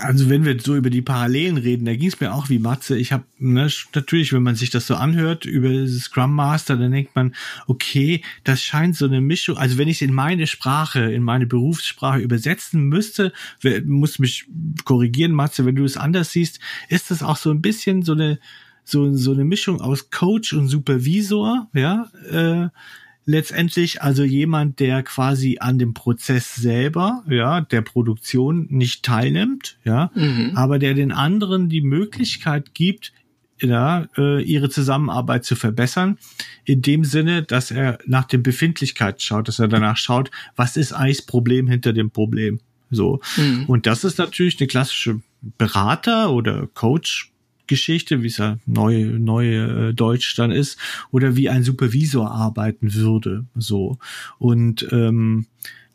also 0.00 0.28
wenn 0.28 0.44
wir 0.44 0.58
so 0.60 0.76
über 0.76 0.90
die 0.90 1.02
Parallelen 1.02 1.56
reden, 1.56 1.84
da 1.84 1.94
ging 1.94 2.08
es 2.08 2.20
mir 2.20 2.32
auch 2.32 2.48
wie 2.48 2.58
Matze. 2.58 2.96
Ich 2.96 3.12
habe 3.12 3.24
ne, 3.38 3.68
natürlich, 3.94 4.32
wenn 4.32 4.42
man 4.42 4.56
sich 4.56 4.70
das 4.70 4.86
so 4.86 4.96
anhört 4.96 5.44
über 5.44 5.86
Scrum 5.86 6.34
Master, 6.34 6.76
dann 6.76 6.92
denkt 6.92 7.14
man, 7.14 7.34
okay, 7.66 8.22
das 8.44 8.62
scheint 8.62 8.96
so 8.96 9.06
eine 9.06 9.20
Mischung. 9.20 9.56
Also 9.56 9.78
wenn 9.78 9.88
ich 9.88 9.98
es 9.98 10.02
in 10.02 10.12
meine 10.12 10.46
Sprache, 10.46 11.00
in 11.00 11.22
meine 11.22 11.46
Berufssprache 11.46 12.18
übersetzen 12.18 12.84
müsste, 12.84 13.32
muss 13.84 14.18
mich 14.18 14.46
korrigieren, 14.84 15.32
Matze, 15.32 15.64
wenn 15.66 15.76
du 15.76 15.84
es 15.84 15.96
anders 15.96 16.32
siehst, 16.32 16.60
ist 16.88 17.10
das 17.10 17.22
auch 17.22 17.36
so 17.36 17.50
ein 17.50 17.62
bisschen 17.62 18.02
so 18.02 18.12
eine 18.12 18.38
so 18.84 19.14
so 19.14 19.32
eine 19.32 19.44
Mischung 19.44 19.80
aus 19.80 20.10
Coach 20.10 20.52
und 20.52 20.68
Supervisor, 20.68 21.68
ja. 21.72 22.10
Äh, 22.30 22.68
letztendlich 23.26 24.02
also 24.02 24.24
jemand, 24.24 24.80
der 24.80 25.02
quasi 25.02 25.58
an 25.60 25.78
dem 25.78 25.94
Prozess 25.94 26.54
selber, 26.54 27.24
ja, 27.28 27.60
der 27.60 27.82
Produktion 27.82 28.66
nicht 28.70 29.04
teilnimmt, 29.04 29.78
ja, 29.84 30.10
mhm. 30.14 30.52
aber 30.54 30.78
der 30.78 30.94
den 30.94 31.12
anderen 31.12 31.68
die 31.68 31.82
Möglichkeit 31.82 32.74
gibt, 32.74 33.12
ja, 33.60 34.08
äh, 34.18 34.42
ihre 34.42 34.68
Zusammenarbeit 34.68 35.44
zu 35.44 35.56
verbessern, 35.56 36.18
in 36.64 36.82
dem 36.82 37.04
Sinne, 37.04 37.42
dass 37.42 37.70
er 37.70 37.98
nach 38.06 38.24
den 38.24 38.42
Befindlichkeiten 38.42 39.20
schaut, 39.20 39.48
dass 39.48 39.58
er 39.58 39.68
danach 39.68 39.96
schaut, 39.96 40.30
was 40.56 40.76
ist 40.76 40.92
eigentlich 40.92 41.18
das 41.18 41.26
Problem 41.26 41.68
hinter 41.68 41.92
dem 41.92 42.10
Problem. 42.10 42.60
So. 42.90 43.20
Mhm. 43.36 43.64
Und 43.66 43.86
das 43.86 44.04
ist 44.04 44.18
natürlich 44.18 44.60
eine 44.60 44.66
klassische 44.66 45.20
Berater- 45.58 46.30
oder 46.30 46.68
Coach 46.74 47.33
Geschichte, 47.66 48.22
wie 48.22 48.28
es 48.28 48.38
ja 48.38 48.58
neue, 48.66 49.06
neue 49.18 49.88
äh, 49.88 49.94
Deutsch 49.94 50.34
dann 50.36 50.50
ist, 50.50 50.78
oder 51.10 51.36
wie 51.36 51.48
ein 51.48 51.62
Supervisor 51.62 52.30
arbeiten 52.30 52.94
würde. 52.94 53.46
So. 53.54 53.98
Und 54.38 54.86
ähm, 54.92 55.46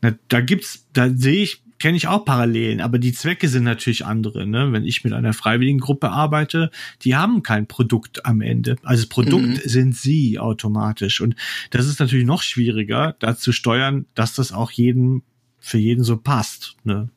na, 0.02 0.16
da 0.28 0.42
gibt's, 0.42 0.88
da 0.94 1.10
sehe 1.10 1.44
ich, 1.44 1.64
kenne 1.80 1.98
ich 1.98 2.08
auch 2.08 2.26
Parallelen, 2.26 2.82
aber 2.82 3.00
die 3.00 3.14
Zwecke 3.14 3.48
sind 3.48 3.64
natürlich 3.64 4.06
andere. 4.06 4.46
Ne? 4.46 4.72
Wenn 4.72 4.86
ich 4.86 5.04
mit 5.04 5.14
einer 5.14 5.34
freiwilligen 5.34 5.80
Gruppe 5.80 6.10
arbeite, 6.10 6.72
die 7.04 7.16
haben 7.16 7.42
kein 7.42 7.68
Produkt 7.68 8.26
am 8.26 8.42
Ende. 8.42 8.76
Also 8.84 9.08
Produkt 9.08 9.48
mhm. 9.48 9.62
sind 9.64 9.96
sie 9.96 10.40
automatisch. 10.40 11.22
Und 11.22 11.36
das 11.72 11.88
ist 11.88 12.00
natürlich 12.00 12.26
noch 12.26 12.42
schwieriger, 12.42 13.16
da 13.20 13.36
zu 13.38 13.52
steuern, 13.52 14.06
dass 14.14 14.34
das 14.34 14.52
auch 14.52 14.72
jeden 14.72 15.24
für 15.60 15.78
jeden 15.78 16.04
so 16.04 16.18
passt. 16.18 16.76
Ne? 16.84 17.10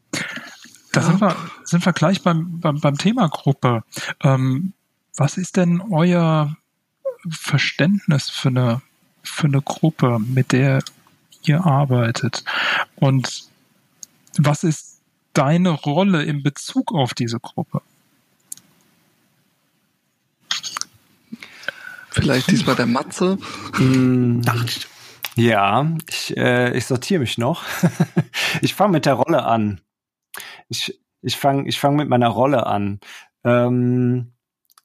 Da 0.93 1.01
sind, 1.01 1.21
wir, 1.23 1.35
sind 1.65 1.85
wir 1.87 1.93
gleich 1.95 2.23
beim, 2.23 2.61
beim, 2.61 2.81
beim 2.81 2.99
Thema 2.99 3.29
Gruppe. 3.29 3.83
Ähm, 4.23 4.75
was 5.17 5.39
ist 5.39 5.57
denn 5.57 5.81
euer 5.81 6.57
Verständnis 7.29 8.29
für 8.29 8.49
eine, 8.49 8.83
für 9.23 9.47
eine 9.47 9.63
Gruppe, 9.63 10.19
mit 10.19 10.53
der 10.53 10.83
ihr 11.45 11.65
arbeitet? 11.65 12.45
Und 12.97 13.49
was 14.37 14.65
ist 14.65 15.01
deine 15.33 15.71
Rolle 15.71 16.25
in 16.25 16.43
Bezug 16.43 16.93
auf 16.93 17.15
diese 17.15 17.41
Gruppe? 17.41 17.81
Vielleicht 22.11 22.51
diesmal 22.51 22.77
der 22.77 22.87
Matze. 22.87 23.39
Hm, 23.77 24.43
ja, 25.35 25.91
ich, 26.11 26.37
äh, 26.37 26.77
ich 26.77 26.85
sortiere 26.85 27.21
mich 27.21 27.39
noch. 27.39 27.65
ich 28.61 28.75
fange 28.75 28.93
mit 28.93 29.07
der 29.07 29.15
Rolle 29.15 29.45
an. 29.45 29.81
Ich, 30.69 31.01
ich 31.23 31.37
fange 31.37 31.69
ich 31.69 31.79
fang 31.79 31.97
mit 31.97 32.09
meiner 32.09 32.29
Rolle 32.29 32.67
an. 32.67 33.01
Ähm, 33.45 34.33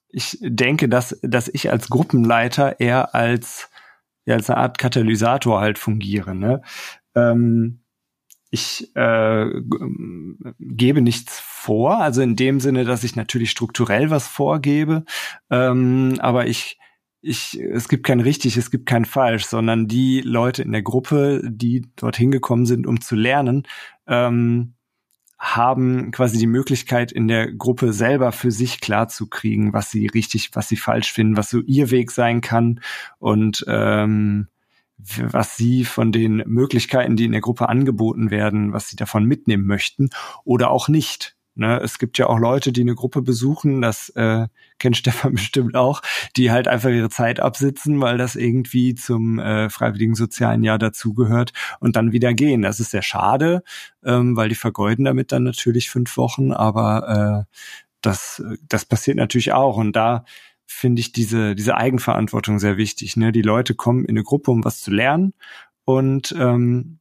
ich 0.08 0.38
denke, 0.40 0.88
dass, 0.88 1.18
dass 1.22 1.48
ich 1.48 1.70
als 1.70 1.88
Gruppenleiter 1.88 2.80
eher 2.80 3.14
als, 3.14 3.70
ja, 4.24 4.34
als 4.36 4.48
eine 4.50 4.58
Art 4.58 4.78
Katalysator 4.78 5.60
halt 5.60 5.78
fungiere. 5.78 6.34
Ne? 6.34 6.62
Ähm, 7.14 7.80
ich 8.50 8.94
äh, 8.96 9.46
gebe 10.58 11.02
nichts 11.02 11.38
vor, 11.40 12.00
also 12.00 12.22
in 12.22 12.34
dem 12.36 12.60
Sinne, 12.60 12.84
dass 12.84 13.04
ich 13.04 13.14
natürlich 13.14 13.50
strukturell 13.50 14.10
was 14.10 14.26
vorgebe, 14.26 15.04
ähm, 15.50 16.16
aber 16.20 16.46
ich 16.46 16.78
ich, 17.20 17.58
es 17.60 17.88
gibt 17.88 18.06
kein 18.06 18.20
richtig, 18.20 18.56
es 18.56 18.70
gibt 18.70 18.86
kein 18.86 19.04
falsch, 19.04 19.44
sondern 19.46 19.88
die 19.88 20.20
Leute 20.20 20.62
in 20.62 20.72
der 20.72 20.82
Gruppe, 20.82 21.42
die 21.44 21.84
dorthin 21.96 22.30
gekommen 22.30 22.64
sind, 22.64 22.86
um 22.86 23.00
zu 23.00 23.16
lernen, 23.16 23.64
ähm, 24.06 24.74
haben 25.38 26.10
quasi 26.10 26.38
die 26.38 26.46
Möglichkeit 26.46 27.12
in 27.12 27.28
der 27.28 27.52
Gruppe 27.52 27.92
selber 27.92 28.32
für 28.32 28.50
sich 28.50 28.80
klar 28.80 29.08
zu 29.08 29.28
kriegen, 29.28 29.72
was 29.72 29.90
sie 29.90 30.08
richtig, 30.08 30.50
was 30.54 30.68
sie 30.68 30.76
falsch 30.76 31.12
finden, 31.12 31.36
was 31.36 31.50
so 31.50 31.60
ihr 31.60 31.90
Weg 31.90 32.10
sein 32.10 32.40
kann 32.40 32.80
und 33.18 33.64
ähm, 33.68 34.48
was 34.98 35.56
sie 35.56 35.84
von 35.84 36.10
den 36.10 36.42
Möglichkeiten, 36.46 37.14
die 37.14 37.24
in 37.24 37.32
der 37.32 37.40
Gruppe 37.40 37.68
angeboten 37.68 38.30
werden, 38.32 38.72
was 38.72 38.88
sie 38.88 38.96
davon 38.96 39.24
mitnehmen 39.24 39.64
möchten 39.64 40.10
oder 40.44 40.70
auch 40.70 40.88
nicht. 40.88 41.37
Ne, 41.58 41.80
es 41.82 41.98
gibt 41.98 42.18
ja 42.18 42.28
auch 42.28 42.38
Leute, 42.38 42.70
die 42.70 42.82
eine 42.82 42.94
Gruppe 42.94 43.20
besuchen, 43.20 43.82
das 43.82 44.10
äh, 44.10 44.46
kennt 44.78 44.96
Stefan 44.96 45.32
bestimmt 45.34 45.74
auch, 45.74 46.02
die 46.36 46.52
halt 46.52 46.68
einfach 46.68 46.90
ihre 46.90 47.10
Zeit 47.10 47.40
absitzen, 47.40 48.00
weil 48.00 48.16
das 48.16 48.36
irgendwie 48.36 48.94
zum 48.94 49.40
äh, 49.40 49.68
freiwilligen 49.68 50.14
sozialen 50.14 50.62
Jahr 50.62 50.78
dazugehört 50.78 51.52
und 51.80 51.96
dann 51.96 52.12
wieder 52.12 52.32
gehen. 52.32 52.62
Das 52.62 52.78
ist 52.78 52.92
sehr 52.92 53.02
schade, 53.02 53.64
ähm, 54.04 54.36
weil 54.36 54.48
die 54.48 54.54
vergeuden 54.54 55.04
damit 55.04 55.32
dann 55.32 55.42
natürlich 55.42 55.90
fünf 55.90 56.16
Wochen, 56.16 56.52
aber 56.52 57.46
äh, 57.50 57.54
das, 58.02 58.40
das 58.68 58.84
passiert 58.84 59.16
natürlich 59.16 59.52
auch. 59.52 59.78
Und 59.78 59.96
da 59.96 60.24
finde 60.64 61.00
ich 61.00 61.10
diese, 61.10 61.56
diese 61.56 61.76
Eigenverantwortung 61.76 62.60
sehr 62.60 62.76
wichtig. 62.76 63.16
Ne? 63.16 63.32
Die 63.32 63.42
Leute 63.42 63.74
kommen 63.74 64.04
in 64.04 64.10
eine 64.10 64.22
Gruppe, 64.22 64.52
um 64.52 64.64
was 64.64 64.80
zu 64.80 64.92
lernen 64.92 65.34
und 65.84 66.32
ähm, 66.38 67.00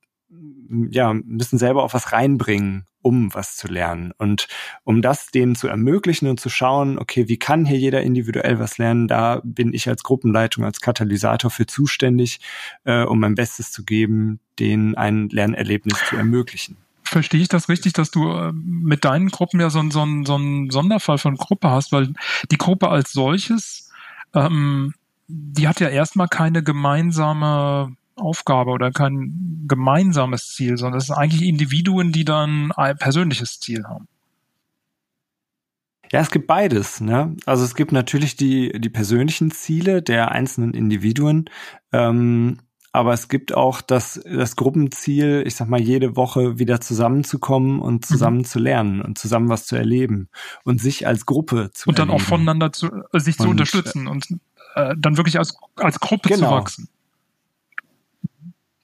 ja, 0.90 1.14
müssen 1.14 1.60
selber 1.60 1.84
auch 1.84 1.94
was 1.94 2.12
reinbringen, 2.12 2.86
um 3.08 3.34
was 3.34 3.56
zu 3.56 3.70
lernen. 3.70 4.12
Und 4.18 4.50
um 4.84 5.02
das 5.02 5.28
denen 5.28 5.56
zu 5.56 5.70
ermöglichen 5.70 6.28
und 6.28 6.42
zu 6.42 6.50
schauen, 6.50 7.00
okay, 7.00 7.30
wie 7.30 7.38
kann 7.38 7.66
hier 7.66 7.80
jeder 7.80 8.02
individuell 8.02 8.60
was 8.60 8.78
lernen, 8.78 9.08
da 9.08 9.40
bin 9.46 9.74
ich 9.74 9.88
als 9.88 10.04
Gruppenleitung, 10.04 10.66
als 10.66 10.82
Katalysator 10.82 11.50
für 11.50 11.66
zuständig, 11.66 12.42
äh, 12.84 13.04
um 13.04 13.22
mein 13.22 13.36
Bestes 13.36 13.72
zu 13.72 13.86
geben, 13.86 14.42
denen 14.60 14.96
ein 14.96 15.30
Lernerlebnis 15.30 15.98
zu 16.10 16.18
ermöglichen. 16.18 16.76
Verstehe 17.04 17.40
ich 17.40 17.48
das 17.48 17.70
richtig, 17.70 17.94
dass 17.94 18.12
du 18.12 18.30
äh, 18.30 18.52
mit 18.54 19.06
deinen 19.06 19.30
Gruppen 19.30 19.62
ja 19.62 19.70
so, 19.70 19.82
so, 19.90 20.06
so 20.26 20.36
einen 20.36 20.70
Sonderfall 20.70 21.18
von 21.18 21.38
Gruppe 21.38 21.70
hast, 21.70 21.94
weil 21.94 22.14
die 22.52 22.58
Gruppe 22.58 22.90
als 22.90 23.14
solches, 23.14 23.90
ähm, 24.34 24.94
die 25.28 25.70
hat 25.70 25.80
ja 25.80 25.88
erstmal 25.88 26.28
keine 26.28 26.62
gemeinsame 26.62 27.96
Aufgabe 28.18 28.72
oder 28.72 28.92
kein 28.92 29.66
gemeinsames 29.68 30.48
Ziel, 30.48 30.78
sondern 30.78 31.00
es 31.00 31.08
sind 31.08 31.16
eigentlich 31.16 31.44
Individuen, 31.44 32.12
die 32.12 32.26
dann 32.26 32.72
ein 32.74 32.98
persönliches 32.98 33.60
Ziel 33.60 33.84
haben. 33.86 34.08
Ja, 36.12 36.22
es 36.22 36.32
gibt 36.32 36.48
beides. 36.48 37.02
Ne? 37.02 37.36
Also 37.46 37.64
es 37.64 37.76
gibt 37.76 37.92
natürlich 37.92 38.36
die, 38.36 38.72
die 38.80 38.90
persönlichen 38.90 39.52
Ziele 39.52 40.02
der 40.02 40.32
einzelnen 40.32 40.74
Individuen, 40.74 41.50
ähm, 41.92 42.60
aber 42.94 43.14
es 43.14 43.28
gibt 43.28 43.54
auch 43.54 43.82
das, 43.82 44.20
das 44.26 44.56
Gruppenziel, 44.56 45.44
ich 45.46 45.56
sag 45.56 45.68
mal, 45.68 45.80
jede 45.80 46.16
Woche 46.16 46.58
wieder 46.58 46.82
zusammenzukommen 46.82 47.80
und 47.80 47.96
mhm. 47.96 48.02
zusammen 48.02 48.38
mhm. 48.40 48.46
zu 48.46 48.60
lernen 48.60 49.02
und 49.02 49.18
zusammen 49.18 49.50
was 49.50 49.66
zu 49.66 49.76
erleben 49.76 50.30
und 50.64 50.82
sich 50.82 51.06
als 51.06 51.26
Gruppe 51.26 51.70
zu 51.74 51.90
Und 51.90 52.00
dann 52.00 52.10
erleben. 52.10 52.24
auch 52.24 52.28
voneinander 52.28 52.72
zu, 52.72 52.88
äh, 52.88 53.20
sich 53.20 53.38
und, 53.40 53.44
zu 53.44 53.50
unterstützen 53.52 54.08
und 54.08 54.28
äh, 54.76 54.96
dann 54.98 55.18
wirklich 55.18 55.38
als, 55.38 55.58
als 55.76 56.00
Gruppe 56.00 56.30
genau. 56.30 56.48
zu 56.48 56.56
wachsen. 56.56 56.90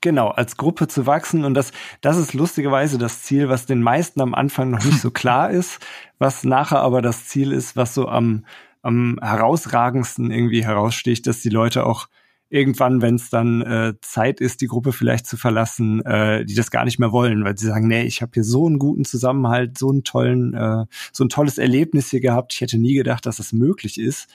Genau, 0.04 0.28
als 0.28 0.58
Gruppe 0.58 0.90
zu 0.90 1.06
wachsen. 1.06 1.46
Und 1.46 1.54
das, 1.54 1.72
das 2.02 2.18
ist 2.18 2.34
lustigerweise 2.34 2.98
das 2.98 3.22
Ziel, 3.22 3.48
was 3.48 3.66
den 3.66 3.82
meisten 3.82 4.20
am 4.20 4.34
Anfang 4.34 4.70
noch 4.70 4.84
nicht 4.84 5.00
so 5.00 5.12
klar 5.12 5.50
ist, 5.50 5.80
was 6.20 6.44
nachher 6.44 6.82
aber 6.82 7.02
das 7.02 7.28
Ziel 7.28 7.54
ist, 7.54 7.78
was 7.78 7.94
so 7.94 8.10
am, 8.10 8.44
am 8.82 9.18
herausragendsten 9.22 10.30
irgendwie 10.30 10.66
heraussticht, 10.66 11.26
dass 11.26 11.40
die 11.40 11.50
Leute 11.50 11.86
auch 11.86 12.10
irgendwann, 12.50 13.02
wenn 13.02 13.16
es 13.16 13.30
dann 13.30 13.62
äh, 13.62 13.94
Zeit 14.02 14.42
ist, 14.42 14.60
die 14.60 14.68
Gruppe 14.68 14.92
vielleicht 14.92 15.26
zu 15.26 15.38
verlassen, 15.38 16.06
äh, 16.06 16.44
die 16.44 16.56
das 16.56 16.70
gar 16.70 16.84
nicht 16.84 17.00
mehr 17.00 17.14
wollen, 17.14 17.46
weil 17.46 17.58
sie 17.58 17.68
sagen, 17.68 17.88
nee, 17.88 18.04
ich 18.04 18.22
habe 18.22 18.32
hier 18.34 18.44
so 18.44 18.68
einen 18.68 18.80
guten 18.80 19.06
Zusammenhalt, 19.06 19.78
so 19.78 19.90
einen 19.90 20.04
tollen, 20.04 20.54
äh, 20.54 20.84
so 21.14 21.24
ein 21.24 21.30
tolles 21.30 21.58
Erlebnis 21.58 22.10
hier 22.10 22.20
gehabt. 22.20 22.54
Ich 22.54 22.60
hätte 22.60 22.78
nie 22.78 22.96
gedacht, 22.96 23.26
dass 23.26 23.38
das 23.38 23.54
möglich 23.54 23.98
ist. 23.98 24.28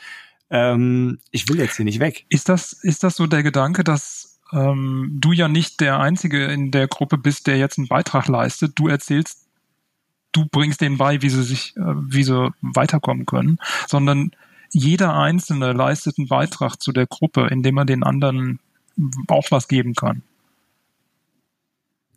Ähm, 0.49 1.19
ich 1.31 1.47
will 1.51 1.59
jetzt 1.59 1.77
hier 1.77 1.85
nicht 1.85 2.01
weg. 2.01 2.25
Ist 2.31 2.49
das, 2.49 2.73
ist 2.73 3.05
das 3.05 3.17
so 3.17 3.27
der 3.27 3.43
Gedanke, 3.43 3.85
dass 3.85 4.38
ähm, 4.53 5.11
du 5.21 5.33
ja 5.33 5.49
nicht 5.49 5.81
der 5.81 5.99
Einzige 5.99 6.47
in 6.47 6.71
der 6.71 6.89
Gruppe 6.89 7.19
bist, 7.19 7.47
der 7.47 7.59
jetzt 7.59 7.79
einen 7.79 7.89
Beitrag 7.89 8.29
leistet. 8.29 8.73
Du 8.77 8.89
erzählst, 8.89 9.47
du 10.33 10.47
bringst 10.51 10.81
denen 10.81 10.99
bei, 10.99 11.23
wie 11.23 11.31
sie 11.31 11.43
sich, 11.43 11.77
äh, 11.77 11.81
wie 11.81 12.25
sie 12.25 12.51
weiterkommen 12.61 13.27
können, 13.27 13.59
sondern 13.87 14.31
jeder 14.71 15.15
Einzelne 15.15 15.73
leistet 15.73 16.19
einen 16.19 16.29
Beitrag 16.29 16.77
zu 16.77 16.93
der 16.93 17.07
Gruppe, 17.07 17.49
indem 17.51 17.79
er 17.79 17.85
den 17.85 18.03
anderen 18.03 18.61
auch 19.29 19.51
was 19.51 19.69
geben 19.69 19.95
kann. 19.95 20.23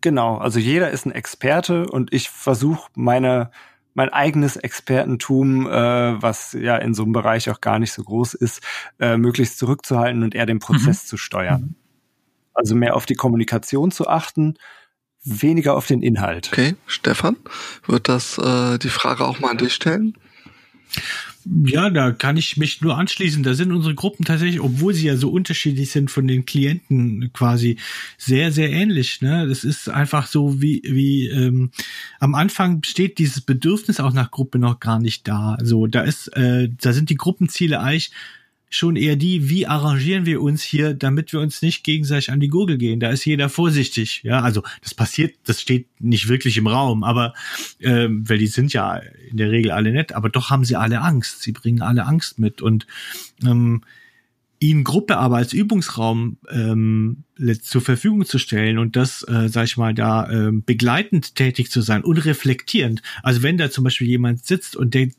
Genau, 0.01 0.37
also 0.37 0.59
jeder 0.59 0.89
ist 0.89 1.05
ein 1.05 1.11
Experte 1.11 1.87
und 1.87 2.11
ich 2.11 2.29
versuche 2.29 2.89
meine 2.95 3.51
mein 3.93 4.09
eigenes 4.09 4.55
Expertentum, 4.55 5.67
äh, 5.67 6.21
was 6.21 6.53
ja 6.53 6.77
in 6.77 6.93
so 6.93 7.03
einem 7.03 7.11
Bereich 7.11 7.49
auch 7.49 7.59
gar 7.59 7.77
nicht 7.77 7.91
so 7.91 8.03
groß 8.03 8.35
ist, 8.35 8.61
äh, 8.99 9.17
möglichst 9.17 9.57
zurückzuhalten 9.57 10.23
und 10.23 10.33
eher 10.33 10.45
den 10.45 10.59
Prozess 10.59 11.03
mhm. 11.03 11.07
zu 11.07 11.17
steuern. 11.17 11.75
Also 12.53 12.75
mehr 12.75 12.95
auf 12.95 13.05
die 13.05 13.15
Kommunikation 13.15 13.91
zu 13.91 14.07
achten, 14.07 14.55
weniger 15.23 15.75
auf 15.75 15.87
den 15.87 16.01
Inhalt. 16.01 16.49
Okay, 16.51 16.75
Stefan, 16.85 17.37
wird 17.85 18.09
das 18.09 18.37
äh, 18.37 18.77
die 18.79 18.89
Frage 18.89 19.25
auch 19.25 19.39
mal 19.39 19.51
an 19.51 19.57
dich 19.57 19.73
stellen? 19.73 20.15
Ja, 21.45 21.89
da 21.89 22.11
kann 22.11 22.37
ich 22.37 22.57
mich 22.57 22.81
nur 22.81 22.97
anschließen. 22.97 23.41
Da 23.41 23.55
sind 23.55 23.71
unsere 23.71 23.95
Gruppen 23.95 24.25
tatsächlich, 24.25 24.61
obwohl 24.61 24.93
sie 24.93 25.07
ja 25.07 25.17
so 25.17 25.31
unterschiedlich 25.31 25.91
sind 25.91 26.11
von 26.11 26.27
den 26.27 26.45
Klienten 26.45 27.33
quasi, 27.33 27.77
sehr, 28.17 28.51
sehr 28.51 28.69
ähnlich. 28.69 29.21
Ne? 29.21 29.47
Das 29.47 29.63
ist 29.63 29.89
einfach 29.89 30.27
so, 30.27 30.61
wie, 30.61 30.83
wie 30.85 31.27
ähm, 31.29 31.71
am 32.19 32.35
Anfang 32.35 32.81
besteht 32.81 33.17
dieses 33.17 33.41
Bedürfnis 33.41 33.99
auch 33.99 34.13
nach 34.13 34.29
Gruppe 34.29 34.59
noch 34.59 34.79
gar 34.79 34.99
nicht 34.99 35.27
da. 35.27 35.57
So, 35.63 35.87
da 35.87 36.01
ist, 36.01 36.27
äh, 36.35 36.69
da 36.79 36.93
sind 36.93 37.09
die 37.09 37.17
Gruppenziele 37.17 37.79
eigentlich 37.79 38.11
schon 38.73 38.95
eher 38.95 39.17
die, 39.17 39.49
wie 39.49 39.67
arrangieren 39.67 40.25
wir 40.25 40.41
uns 40.41 40.63
hier, 40.63 40.93
damit 40.93 41.33
wir 41.33 41.41
uns 41.41 41.61
nicht 41.61 41.83
gegenseitig 41.83 42.31
an 42.31 42.39
die 42.39 42.47
Gurgel 42.47 42.77
gehen. 42.77 43.01
Da 43.01 43.09
ist 43.09 43.25
jeder 43.25 43.49
vorsichtig. 43.49 44.21
Ja, 44.23 44.39
also 44.41 44.63
das 44.81 44.95
passiert, 44.95 45.35
das 45.45 45.61
steht 45.61 45.87
nicht 45.99 46.29
wirklich 46.29 46.57
im 46.57 46.67
Raum, 46.67 47.03
aber 47.03 47.33
ähm, 47.81 48.27
weil 48.27 48.37
die 48.37 48.47
sind 48.47 48.71
ja 48.71 48.95
in 49.29 49.35
der 49.35 49.51
Regel 49.51 49.71
alle 49.71 49.91
nett, 49.91 50.13
aber 50.13 50.29
doch 50.29 50.49
haben 50.49 50.63
sie 50.63 50.77
alle 50.77 51.01
Angst. 51.01 51.41
Sie 51.43 51.51
bringen 51.51 51.81
alle 51.81 52.05
Angst 52.05 52.39
mit 52.39 52.61
und 52.61 52.87
ähm, 53.45 53.81
ihnen 54.59 54.85
Gruppe 54.85 55.17
aber 55.17 55.37
als 55.37 55.51
Übungsraum 55.51 56.37
ähm, 56.49 57.23
zur 57.61 57.81
Verfügung 57.81 58.25
zu 58.25 58.37
stellen 58.37 58.77
und 58.77 58.95
das, 58.95 59.23
äh, 59.23 59.49
sag 59.49 59.65
ich 59.65 59.75
mal, 59.75 59.93
da 59.93 60.29
ähm, 60.29 60.63
begleitend 60.63 61.35
tätig 61.35 61.71
zu 61.71 61.81
sein 61.81 62.03
und 62.03 62.19
reflektierend. 62.19 63.01
Also 63.21 63.43
wenn 63.43 63.57
da 63.57 63.69
zum 63.69 63.83
Beispiel 63.83 64.07
jemand 64.07 64.45
sitzt 64.45 64.77
und 64.77 64.93
der 64.93 65.09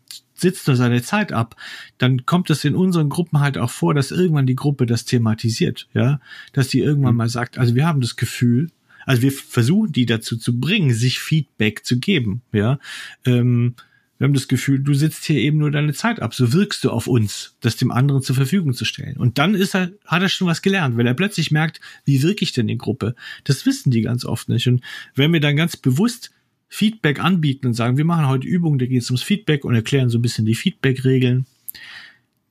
sitzt 0.43 0.67
nur 0.67 0.77
seine 0.77 1.03
Zeit 1.03 1.33
ab, 1.33 1.57
dann 1.99 2.27
kommt 2.27 2.51
es 2.51 2.65
in 2.65 2.75
unseren 2.75 3.09
Gruppen 3.09 3.41
halt 3.41 3.57
auch 3.57 3.71
vor, 3.71 3.95
dass 3.95 4.11
irgendwann 4.11 4.47
die 4.47 4.57
Gruppe 4.57 4.87
das 4.87 5.05
thematisiert, 5.05 5.89
ja, 5.95 6.21
dass 6.53 6.69
die 6.69 6.81
irgendwann 6.81 7.15
mhm. 7.15 7.19
mal 7.19 7.29
sagt, 7.29 7.59
also 7.59 7.75
wir 7.75 7.87
haben 7.87 8.01
das 8.01 8.17
Gefühl, 8.17 8.71
also 9.07 9.23
wir 9.23 9.33
versuchen 9.33 9.93
die 9.93 10.07
dazu 10.07 10.37
zu 10.37 10.61
bringen, 10.61 10.93
sich 10.93 11.19
Feedback 11.19 11.85
zu 11.85 11.99
geben, 11.99 12.43
ja. 12.53 12.79
Ähm, 13.25 13.75
wir 14.23 14.27
haben 14.27 14.35
das 14.35 14.47
Gefühl, 14.47 14.79
du 14.79 14.95
sitzt 14.95 15.25
hier 15.25 15.41
eben 15.41 15.59
nur 15.59 15.73
deine 15.73 15.95
Zeit 15.95 16.23
ab, 16.23 16.33
so 16.33 16.53
wirkst 16.53 16.85
du 16.85 16.91
auf 16.91 17.09
uns, 17.09 17.57
das 17.59 17.75
dem 17.75 17.91
anderen 17.91 18.23
zur 18.23 18.37
Verfügung 18.37 18.73
zu 18.73 18.85
stellen. 18.85 19.17
Und 19.17 19.39
dann 19.39 19.57
ist 19.57 19.75
er, 19.75 19.91
hat 20.07 20.23
er 20.23 20.29
schon 20.29 20.47
was 20.47 20.63
gelernt, 20.63 20.97
weil 20.97 21.09
er 21.09 21.15
plötzlich 21.15 21.51
merkt, 21.51 21.81
wie 22.05 22.23
wirke 22.23 22.45
ich 22.45 22.53
denn 22.53 22.69
in 22.69 22.79
Gruppe? 22.79 23.17
Das 23.43 23.67
wissen 23.67 23.91
die 23.91 24.03
ganz 24.03 24.25
oft 24.25 24.49
nicht. 24.49 24.69
Und 24.69 24.81
wenn 25.17 25.33
wir 25.33 25.41
dann 25.41 25.57
ganz 25.57 25.77
bewusst 25.77 26.31
Feedback 26.73 27.23
anbieten 27.23 27.67
und 27.67 27.75
sagen, 27.75 27.99
wir 27.99 28.07
machen 28.07 28.29
heute 28.29 28.49
Übungen, 28.49 28.79
da 28.79 28.87
geht 28.87 29.03
es 29.03 29.11
ums 29.11 29.23
Feedback 29.23 29.67
und 29.67 29.75
erklären 29.75 30.09
so 30.09 30.17
ein 30.17 30.23
bisschen 30.23 30.47
die 30.47 30.55
Feedback-Regeln, 30.55 31.45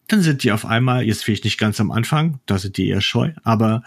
dann 0.08 0.22
sind 0.22 0.44
die 0.44 0.52
auf 0.52 0.64
einmal, 0.64 1.04
jetzt 1.04 1.24
vielleicht 1.24 1.44
nicht 1.44 1.58
ganz 1.58 1.82
am 1.82 1.90
Anfang, 1.90 2.40
da 2.46 2.60
sind 2.60 2.78
die 2.78 2.88
eher 2.88 3.02
scheu, 3.02 3.34
aber 3.42 3.82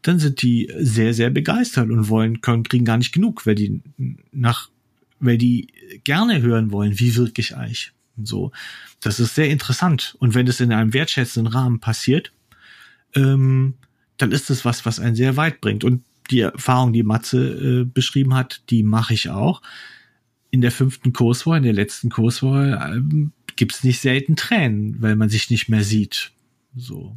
dann 0.00 0.18
sind 0.18 0.40
die 0.40 0.72
sehr, 0.78 1.12
sehr 1.12 1.28
begeistert 1.28 1.90
und 1.90 2.08
wollen, 2.08 2.40
können, 2.40 2.62
kriegen 2.62 2.86
gar 2.86 2.96
nicht 2.96 3.12
genug, 3.12 3.44
weil 3.44 3.54
die 3.54 3.82
nach, 4.32 4.70
weil 5.20 5.36
die 5.36 5.68
gerne 6.04 6.40
hören 6.40 6.72
wollen, 6.72 6.98
wie 6.98 7.14
wirke 7.14 7.42
ich 7.42 7.54
eigentlich. 7.54 7.92
So, 8.22 8.52
das 9.02 9.20
ist 9.20 9.34
sehr 9.34 9.50
interessant. 9.50 10.16
Und 10.20 10.34
wenn 10.34 10.46
es 10.46 10.58
in 10.58 10.72
einem 10.72 10.94
wertschätzenden 10.94 11.52
Rahmen 11.52 11.80
passiert, 11.80 12.32
ähm, 13.14 13.74
dann 14.16 14.32
ist 14.32 14.48
es 14.48 14.64
was, 14.64 14.86
was 14.86 15.00
einen 15.00 15.16
sehr 15.16 15.36
weit 15.36 15.60
bringt. 15.60 15.84
Und 15.84 16.02
die 16.30 16.40
Erfahrung, 16.40 16.92
die 16.92 17.02
Matze 17.02 17.82
äh, 17.82 17.84
beschrieben 17.84 18.34
hat, 18.34 18.62
die 18.70 18.82
mache 18.82 19.14
ich 19.14 19.30
auch. 19.30 19.62
In 20.50 20.60
der 20.60 20.72
fünften 20.72 21.12
Kurswoche, 21.12 21.58
in 21.58 21.62
der 21.62 21.72
letzten 21.72 22.10
Kurswoche, 22.10 22.80
ähm, 22.82 23.32
gibt 23.56 23.74
es 23.74 23.84
nicht 23.84 24.00
selten 24.00 24.36
Tränen, 24.36 25.00
weil 25.00 25.16
man 25.16 25.28
sich 25.28 25.50
nicht 25.50 25.68
mehr 25.68 25.82
sieht. 25.82 26.32
So. 26.76 27.16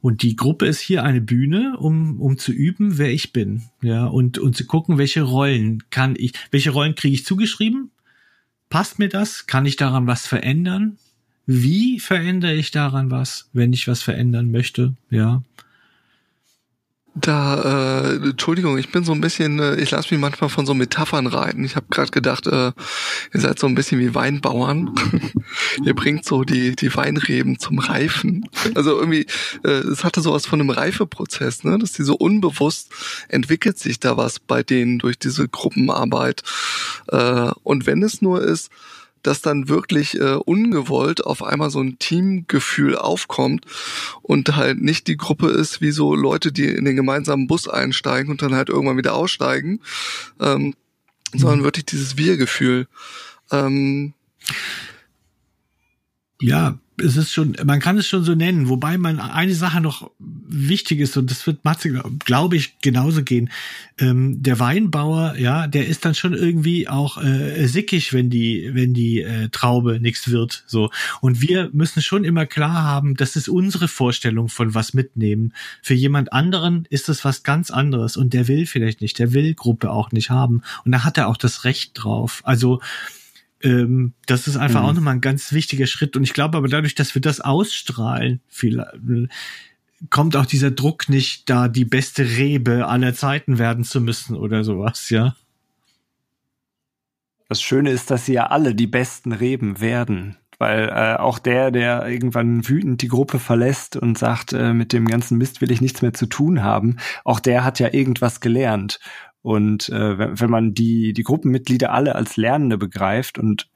Und 0.00 0.22
die 0.22 0.36
Gruppe 0.36 0.66
ist 0.66 0.80
hier 0.80 1.04
eine 1.04 1.20
Bühne, 1.20 1.76
um, 1.78 2.20
um 2.20 2.38
zu 2.38 2.52
üben, 2.52 2.96
wer 2.96 3.12
ich 3.12 3.32
bin. 3.32 3.64
Ja, 3.82 4.06
und, 4.06 4.38
und 4.38 4.56
zu 4.56 4.66
gucken, 4.66 4.96
welche 4.98 5.22
Rollen 5.22 5.82
kann 5.90 6.14
ich, 6.16 6.32
welche 6.50 6.70
Rollen 6.70 6.94
kriege 6.94 7.14
ich 7.14 7.26
zugeschrieben? 7.26 7.90
Passt 8.70 8.98
mir 8.98 9.08
das? 9.08 9.46
Kann 9.46 9.66
ich 9.66 9.76
daran 9.76 10.06
was 10.06 10.26
verändern? 10.26 10.96
Wie 11.44 11.98
verändere 11.98 12.54
ich 12.54 12.70
daran 12.70 13.10
was, 13.10 13.50
wenn 13.52 13.72
ich 13.72 13.88
was 13.88 14.02
verändern 14.02 14.50
möchte? 14.50 14.94
Ja. 15.10 15.42
Da, 17.14 18.02
äh, 18.02 18.16
Entschuldigung, 18.16 18.78
ich 18.78 18.92
bin 18.92 19.02
so 19.02 19.10
ein 19.10 19.20
bisschen, 19.20 19.58
äh, 19.58 19.74
ich 19.76 19.90
lasse 19.90 20.14
mich 20.14 20.20
manchmal 20.20 20.48
von 20.48 20.64
so 20.64 20.74
Metaphern 20.74 21.26
reiten. 21.26 21.64
Ich 21.64 21.74
habe 21.74 21.86
gerade 21.90 22.12
gedacht, 22.12 22.46
äh, 22.46 22.72
ihr 23.34 23.40
seid 23.40 23.58
so 23.58 23.66
ein 23.66 23.74
bisschen 23.74 23.98
wie 23.98 24.14
Weinbauern. 24.14 24.94
ihr 25.84 25.94
bringt 25.94 26.24
so 26.24 26.44
die 26.44 26.76
die 26.76 26.94
Weinreben 26.94 27.58
zum 27.58 27.80
Reifen. 27.80 28.48
Also 28.76 28.96
irgendwie, 28.96 29.26
äh, 29.64 29.70
es 29.70 30.04
hatte 30.04 30.20
sowas 30.20 30.46
von 30.46 30.60
einem 30.60 30.70
Reifeprozess, 30.70 31.64
ne? 31.64 31.78
Dass 31.78 31.92
die 31.92 32.04
so 32.04 32.14
unbewusst 32.14 32.92
entwickelt 33.28 33.78
sich 33.78 33.98
da 33.98 34.16
was 34.16 34.38
bei 34.38 34.62
denen 34.62 35.00
durch 35.00 35.18
diese 35.18 35.48
Gruppenarbeit. 35.48 36.42
Äh, 37.08 37.50
und 37.64 37.86
wenn 37.86 38.04
es 38.04 38.22
nur 38.22 38.40
ist, 38.40 38.70
dass 39.22 39.42
dann 39.42 39.68
wirklich 39.68 40.18
äh, 40.18 40.34
ungewollt 40.34 41.24
auf 41.24 41.42
einmal 41.42 41.70
so 41.70 41.80
ein 41.80 41.98
Teamgefühl 41.98 42.96
aufkommt 42.96 43.64
und 44.22 44.56
halt 44.56 44.80
nicht 44.80 45.06
die 45.06 45.16
Gruppe 45.16 45.48
ist 45.48 45.80
wie 45.80 45.90
so 45.90 46.14
Leute, 46.14 46.52
die 46.52 46.66
in 46.66 46.84
den 46.84 46.96
gemeinsamen 46.96 47.46
Bus 47.46 47.68
einsteigen 47.68 48.30
und 48.30 48.42
dann 48.42 48.54
halt 48.54 48.68
irgendwann 48.68 48.96
wieder 48.96 49.14
aussteigen, 49.14 49.80
ähm, 50.40 50.74
mhm. 51.32 51.38
sondern 51.38 51.64
wirklich 51.64 51.86
dieses 51.86 52.16
Wir-Gefühl. 52.16 52.86
Ähm, 53.50 54.14
ja, 56.40 56.78
es 57.00 57.16
ist 57.16 57.32
schon, 57.32 57.56
man 57.64 57.80
kann 57.80 57.98
es 57.98 58.06
schon 58.06 58.24
so 58.24 58.34
nennen, 58.34 58.68
wobei 58.68 58.98
man 58.98 59.20
eine 59.20 59.54
Sache 59.54 59.80
noch 59.80 60.10
wichtig 60.18 61.00
ist, 61.00 61.16
und 61.16 61.30
das 61.30 61.46
wird 61.46 61.64
Matze, 61.64 62.02
glaube 62.24 62.56
ich, 62.56 62.78
genauso 62.80 63.22
gehen. 63.22 63.50
Ähm, 63.98 64.42
der 64.42 64.58
Weinbauer, 64.58 65.36
ja, 65.36 65.66
der 65.66 65.86
ist 65.86 66.04
dann 66.04 66.14
schon 66.14 66.34
irgendwie 66.34 66.88
auch 66.88 67.22
äh, 67.22 67.66
sickig, 67.66 68.12
wenn 68.12 68.30
die, 68.30 68.70
wenn 68.72 68.94
die 68.94 69.20
äh, 69.20 69.48
Traube 69.50 70.00
nichts 70.00 70.30
wird. 70.30 70.64
So. 70.66 70.90
Und 71.20 71.40
wir 71.40 71.70
müssen 71.72 72.02
schon 72.02 72.24
immer 72.24 72.46
klar 72.46 72.82
haben, 72.82 73.14
das 73.16 73.36
ist 73.36 73.48
unsere 73.48 73.88
Vorstellung 73.88 74.48
von 74.48 74.74
was 74.74 74.94
mitnehmen. 74.94 75.52
Für 75.82 75.94
jemand 75.94 76.32
anderen 76.32 76.86
ist 76.90 77.08
das 77.08 77.24
was 77.24 77.42
ganz 77.42 77.70
anderes 77.70 78.16
und 78.16 78.32
der 78.32 78.48
will 78.48 78.66
vielleicht 78.66 79.00
nicht, 79.00 79.18
der 79.18 79.32
will 79.32 79.54
Gruppe 79.54 79.90
auch 79.90 80.12
nicht 80.12 80.30
haben. 80.30 80.62
Und 80.84 80.92
da 80.92 81.04
hat 81.04 81.18
er 81.18 81.28
auch 81.28 81.36
das 81.36 81.64
Recht 81.64 81.92
drauf. 81.94 82.42
Also 82.44 82.80
ähm, 83.62 84.14
das 84.26 84.46
ist 84.46 84.56
einfach 84.56 84.82
mhm. 84.82 84.86
auch 84.86 84.92
nochmal 84.94 85.14
ein 85.14 85.20
ganz 85.20 85.52
wichtiger 85.52 85.86
Schritt. 85.86 86.16
Und 86.16 86.24
ich 86.24 86.32
glaube 86.32 86.56
aber 86.56 86.68
dadurch, 86.68 86.94
dass 86.94 87.14
wir 87.14 87.22
das 87.22 87.40
ausstrahlen, 87.40 88.40
viel, 88.48 88.84
kommt 90.08 90.36
auch 90.36 90.46
dieser 90.46 90.70
Druck 90.70 91.08
nicht, 91.08 91.50
da 91.50 91.68
die 91.68 91.84
beste 91.84 92.24
Rebe 92.24 92.86
aller 92.86 93.14
Zeiten 93.14 93.58
werden 93.58 93.84
zu 93.84 94.00
müssen 94.00 94.36
oder 94.36 94.64
sowas, 94.64 95.10
ja. 95.10 95.36
Das 97.48 97.60
Schöne 97.60 97.90
ist, 97.90 98.10
dass 98.12 98.26
sie 98.26 98.34
ja 98.34 98.46
alle 98.46 98.76
die 98.76 98.86
besten 98.86 99.32
Reben 99.32 99.80
werden. 99.80 100.36
Weil 100.58 100.88
äh, 100.90 101.16
auch 101.18 101.38
der, 101.38 101.70
der 101.70 102.06
irgendwann 102.06 102.68
wütend 102.68 103.00
die 103.02 103.08
Gruppe 103.08 103.38
verlässt 103.38 103.96
und 103.96 104.18
sagt, 104.18 104.52
äh, 104.52 104.74
mit 104.74 104.92
dem 104.92 105.08
ganzen 105.08 105.38
Mist 105.38 105.60
will 105.60 105.70
ich 105.70 105.80
nichts 105.80 106.02
mehr 106.02 106.12
zu 106.12 106.26
tun 106.26 106.62
haben, 106.62 106.98
auch 107.24 107.40
der 107.40 107.64
hat 107.64 107.80
ja 107.80 107.92
irgendwas 107.92 108.40
gelernt. 108.40 109.00
Und 109.42 109.88
äh, 109.88 110.18
wenn, 110.18 110.40
wenn 110.40 110.50
man 110.50 110.74
die, 110.74 111.12
die 111.12 111.22
Gruppenmitglieder 111.22 111.92
alle 111.92 112.14
als 112.14 112.36
Lernende 112.36 112.78
begreift 112.78 113.38
und 113.38 113.70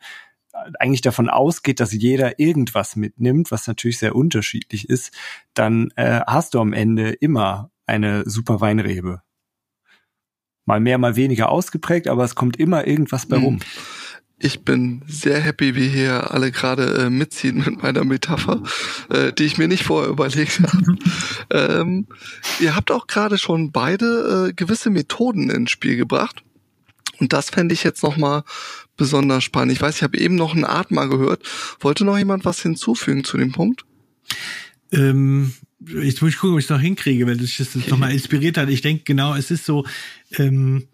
eigentlich 0.78 1.00
davon 1.00 1.28
ausgeht, 1.28 1.80
dass 1.80 1.92
jeder 1.92 2.38
irgendwas 2.38 2.96
mitnimmt, 2.96 3.50
was 3.50 3.66
natürlich 3.66 3.98
sehr 3.98 4.14
unterschiedlich 4.14 4.88
ist, 4.88 5.12
dann 5.52 5.90
äh, 5.96 6.20
hast 6.26 6.54
du 6.54 6.60
am 6.60 6.72
Ende 6.72 7.10
immer 7.10 7.70
eine 7.86 8.28
super 8.28 8.60
Weinrebe. 8.60 9.22
Mal 10.64 10.80
mehr, 10.80 10.96
mal 10.98 11.16
weniger 11.16 11.50
ausgeprägt, 11.50 12.08
aber 12.08 12.24
es 12.24 12.34
kommt 12.34 12.56
immer 12.56 12.86
irgendwas 12.86 13.26
bei 13.26 13.36
hm. 13.36 13.44
rum. 13.44 13.60
Ich 14.45 14.61
bin 14.61 15.01
sehr 15.07 15.40
happy, 15.40 15.74
wie 15.74 15.88
hier 15.88 16.30
alle 16.32 16.53
gerade 16.53 17.07
äh, 17.07 17.09
mitziehen 17.09 17.64
mit 17.64 17.82
meiner 17.82 18.05
Metapher, 18.05 18.62
äh, 19.09 19.32
die 19.32 19.45
ich 19.45 19.57
mir 19.57 19.68
nicht 19.68 19.84
vorher 19.84 20.11
überlegt 20.11 20.61
habe. 20.61 20.99
ähm, 21.80 22.07
ihr 22.61 22.76
habt 22.76 22.90
auch 22.90 23.07
gerade 23.07 23.38
schon 23.38 23.72
beide 23.72 24.49
äh, 24.51 24.53
gewisse 24.53 24.90
Methoden 24.90 25.49
ins 25.49 25.70
Spiel 25.70 25.97
gebracht. 25.97 26.42
Und 27.20 27.32
das 27.32 27.49
fände 27.49 27.72
ich 27.72 27.84
jetzt 27.84 28.03
nochmal 28.03 28.42
besonders 28.99 29.45
spannend. 29.45 29.72
Ich 29.72 29.80
weiß, 29.80 29.97
ich 29.97 30.03
habe 30.03 30.18
eben 30.18 30.34
noch 30.34 30.53
einen 30.53 30.66
Atmer 30.66 31.09
gehört. 31.09 31.42
Wollte 31.80 32.05
noch 32.05 32.18
jemand 32.18 32.45
was 32.45 32.61
hinzufügen 32.61 33.24
zu 33.24 33.38
dem 33.38 33.53
Punkt? 33.53 33.86
Ähm, 34.92 35.55
jetzt 35.80 36.20
muss 36.20 36.32
ich 36.32 36.36
gucken, 36.36 36.53
ob 36.53 36.59
ich 36.59 36.66
es 36.66 36.70
noch 36.70 36.80
hinkriege, 36.80 37.26
weil 37.26 37.38
das 37.38 37.57
das 37.57 37.74
nochmal 37.88 38.12
inspiriert 38.12 38.59
hat. 38.59 38.68
Ich 38.68 38.82
denke 38.82 39.05
genau, 39.05 39.34
es 39.34 39.51
ist 39.51 39.64
so, 39.64 39.86
ähm, 40.36 40.86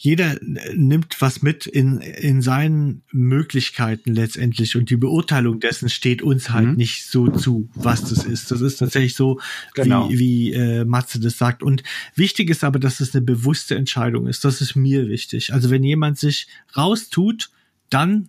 jeder 0.00 0.36
nimmt 0.74 1.20
was 1.20 1.42
mit 1.42 1.66
in, 1.66 1.98
in 1.98 2.40
seinen 2.40 3.02
Möglichkeiten 3.10 4.14
letztendlich 4.14 4.76
und 4.76 4.90
die 4.90 4.96
Beurteilung 4.96 5.58
dessen 5.58 5.88
steht 5.88 6.22
uns 6.22 6.50
halt 6.50 6.68
mhm. 6.68 6.74
nicht 6.76 7.06
so 7.06 7.26
zu, 7.26 7.68
was 7.74 8.02
das 8.02 8.24
ist. 8.24 8.52
Das 8.52 8.60
ist 8.60 8.76
tatsächlich 8.76 9.16
so, 9.16 9.40
genau. 9.74 10.08
wie, 10.08 10.18
wie 10.20 10.52
äh, 10.52 10.84
Matze 10.84 11.18
das 11.18 11.36
sagt. 11.36 11.64
Und 11.64 11.82
wichtig 12.14 12.48
ist 12.48 12.62
aber, 12.62 12.78
dass 12.78 13.00
es 13.00 13.12
eine 13.12 13.24
bewusste 13.24 13.74
Entscheidung 13.74 14.28
ist. 14.28 14.44
Das 14.44 14.60
ist 14.60 14.76
mir 14.76 15.08
wichtig. 15.08 15.52
Also 15.52 15.68
wenn 15.68 15.82
jemand 15.82 16.16
sich 16.16 16.46
raustut, 16.76 17.50
dann 17.90 18.28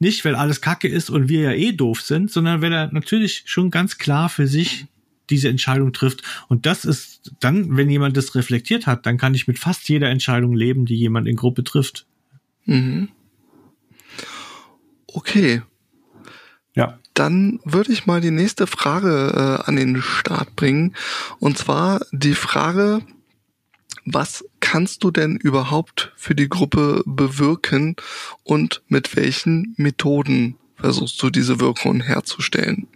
nicht, 0.00 0.24
weil 0.24 0.34
alles 0.34 0.60
Kacke 0.60 0.88
ist 0.88 1.10
und 1.10 1.28
wir 1.28 1.42
ja 1.42 1.52
eh 1.52 1.70
doof 1.70 2.02
sind, 2.02 2.32
sondern 2.32 2.60
weil 2.60 2.72
er 2.72 2.92
natürlich 2.92 3.44
schon 3.46 3.70
ganz 3.70 3.98
klar 3.98 4.28
für 4.28 4.48
sich 4.48 4.86
diese 5.30 5.48
Entscheidung 5.48 5.92
trifft. 5.92 6.22
Und 6.48 6.66
das 6.66 6.84
ist 6.84 7.32
dann, 7.40 7.76
wenn 7.76 7.90
jemand 7.90 8.16
das 8.16 8.34
reflektiert 8.34 8.86
hat, 8.86 9.06
dann 9.06 9.18
kann 9.18 9.34
ich 9.34 9.48
mit 9.48 9.58
fast 9.58 9.88
jeder 9.88 10.10
Entscheidung 10.10 10.54
leben, 10.54 10.86
die 10.86 10.96
jemand 10.96 11.28
in 11.28 11.36
Gruppe 11.36 11.64
trifft. 11.64 12.06
Mhm. 12.64 13.08
Okay. 15.06 15.62
Ja. 16.74 16.98
Dann 17.14 17.58
würde 17.64 17.92
ich 17.92 18.06
mal 18.06 18.20
die 18.20 18.30
nächste 18.30 18.66
Frage 18.68 19.32
äh, 19.34 19.68
an 19.68 19.74
den 19.74 20.00
Start 20.00 20.54
bringen. 20.54 20.94
Und 21.40 21.58
zwar 21.58 22.00
die 22.12 22.34
Frage, 22.34 23.00
was 24.04 24.44
kannst 24.60 25.02
du 25.02 25.10
denn 25.10 25.36
überhaupt 25.36 26.12
für 26.16 26.34
die 26.34 26.48
Gruppe 26.48 27.02
bewirken 27.04 27.96
und 28.44 28.82
mit 28.88 29.16
welchen 29.16 29.74
Methoden 29.76 30.56
versuchst 30.76 31.20
du 31.22 31.30
diese 31.30 31.60
Wirkung 31.60 32.00
herzustellen? 32.00 32.86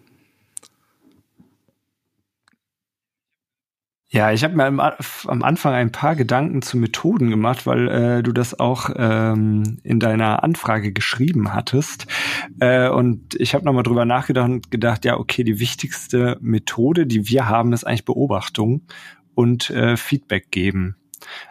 Ja, 4.14 4.30
ich 4.30 4.44
habe 4.44 4.54
mir 4.54 4.66
am, 4.66 4.78
am, 4.78 5.42
Anfang 5.42 5.72
ein 5.72 5.90
paar 5.90 6.16
Gedanken 6.16 6.60
zu 6.60 6.76
Methoden 6.76 7.30
gemacht, 7.30 7.66
weil 7.66 7.88
äh, 7.88 8.22
du 8.22 8.32
das 8.32 8.60
auch 8.60 8.90
ähm, 8.94 9.78
in 9.84 10.00
deiner 10.00 10.44
Anfrage 10.44 10.92
geschrieben 10.92 11.54
hattest. 11.54 12.06
Äh, 12.60 12.90
und 12.90 13.34
ich 13.40 13.54
habe 13.54 13.64
nochmal 13.64 13.84
drüber 13.84 14.04
nachgedacht 14.04 14.50
und 14.50 14.70
gedacht, 14.70 15.06
ja, 15.06 15.16
okay, 15.16 15.44
die 15.44 15.60
wichtigste 15.60 16.36
Methode, 16.42 17.06
die 17.06 17.26
wir 17.30 17.48
haben, 17.48 17.72
ist 17.72 17.84
eigentlich 17.84 18.04
Beobachtung 18.04 18.82
und 19.34 19.70
äh, 19.70 19.96
Feedback 19.96 20.50
geben. 20.50 20.96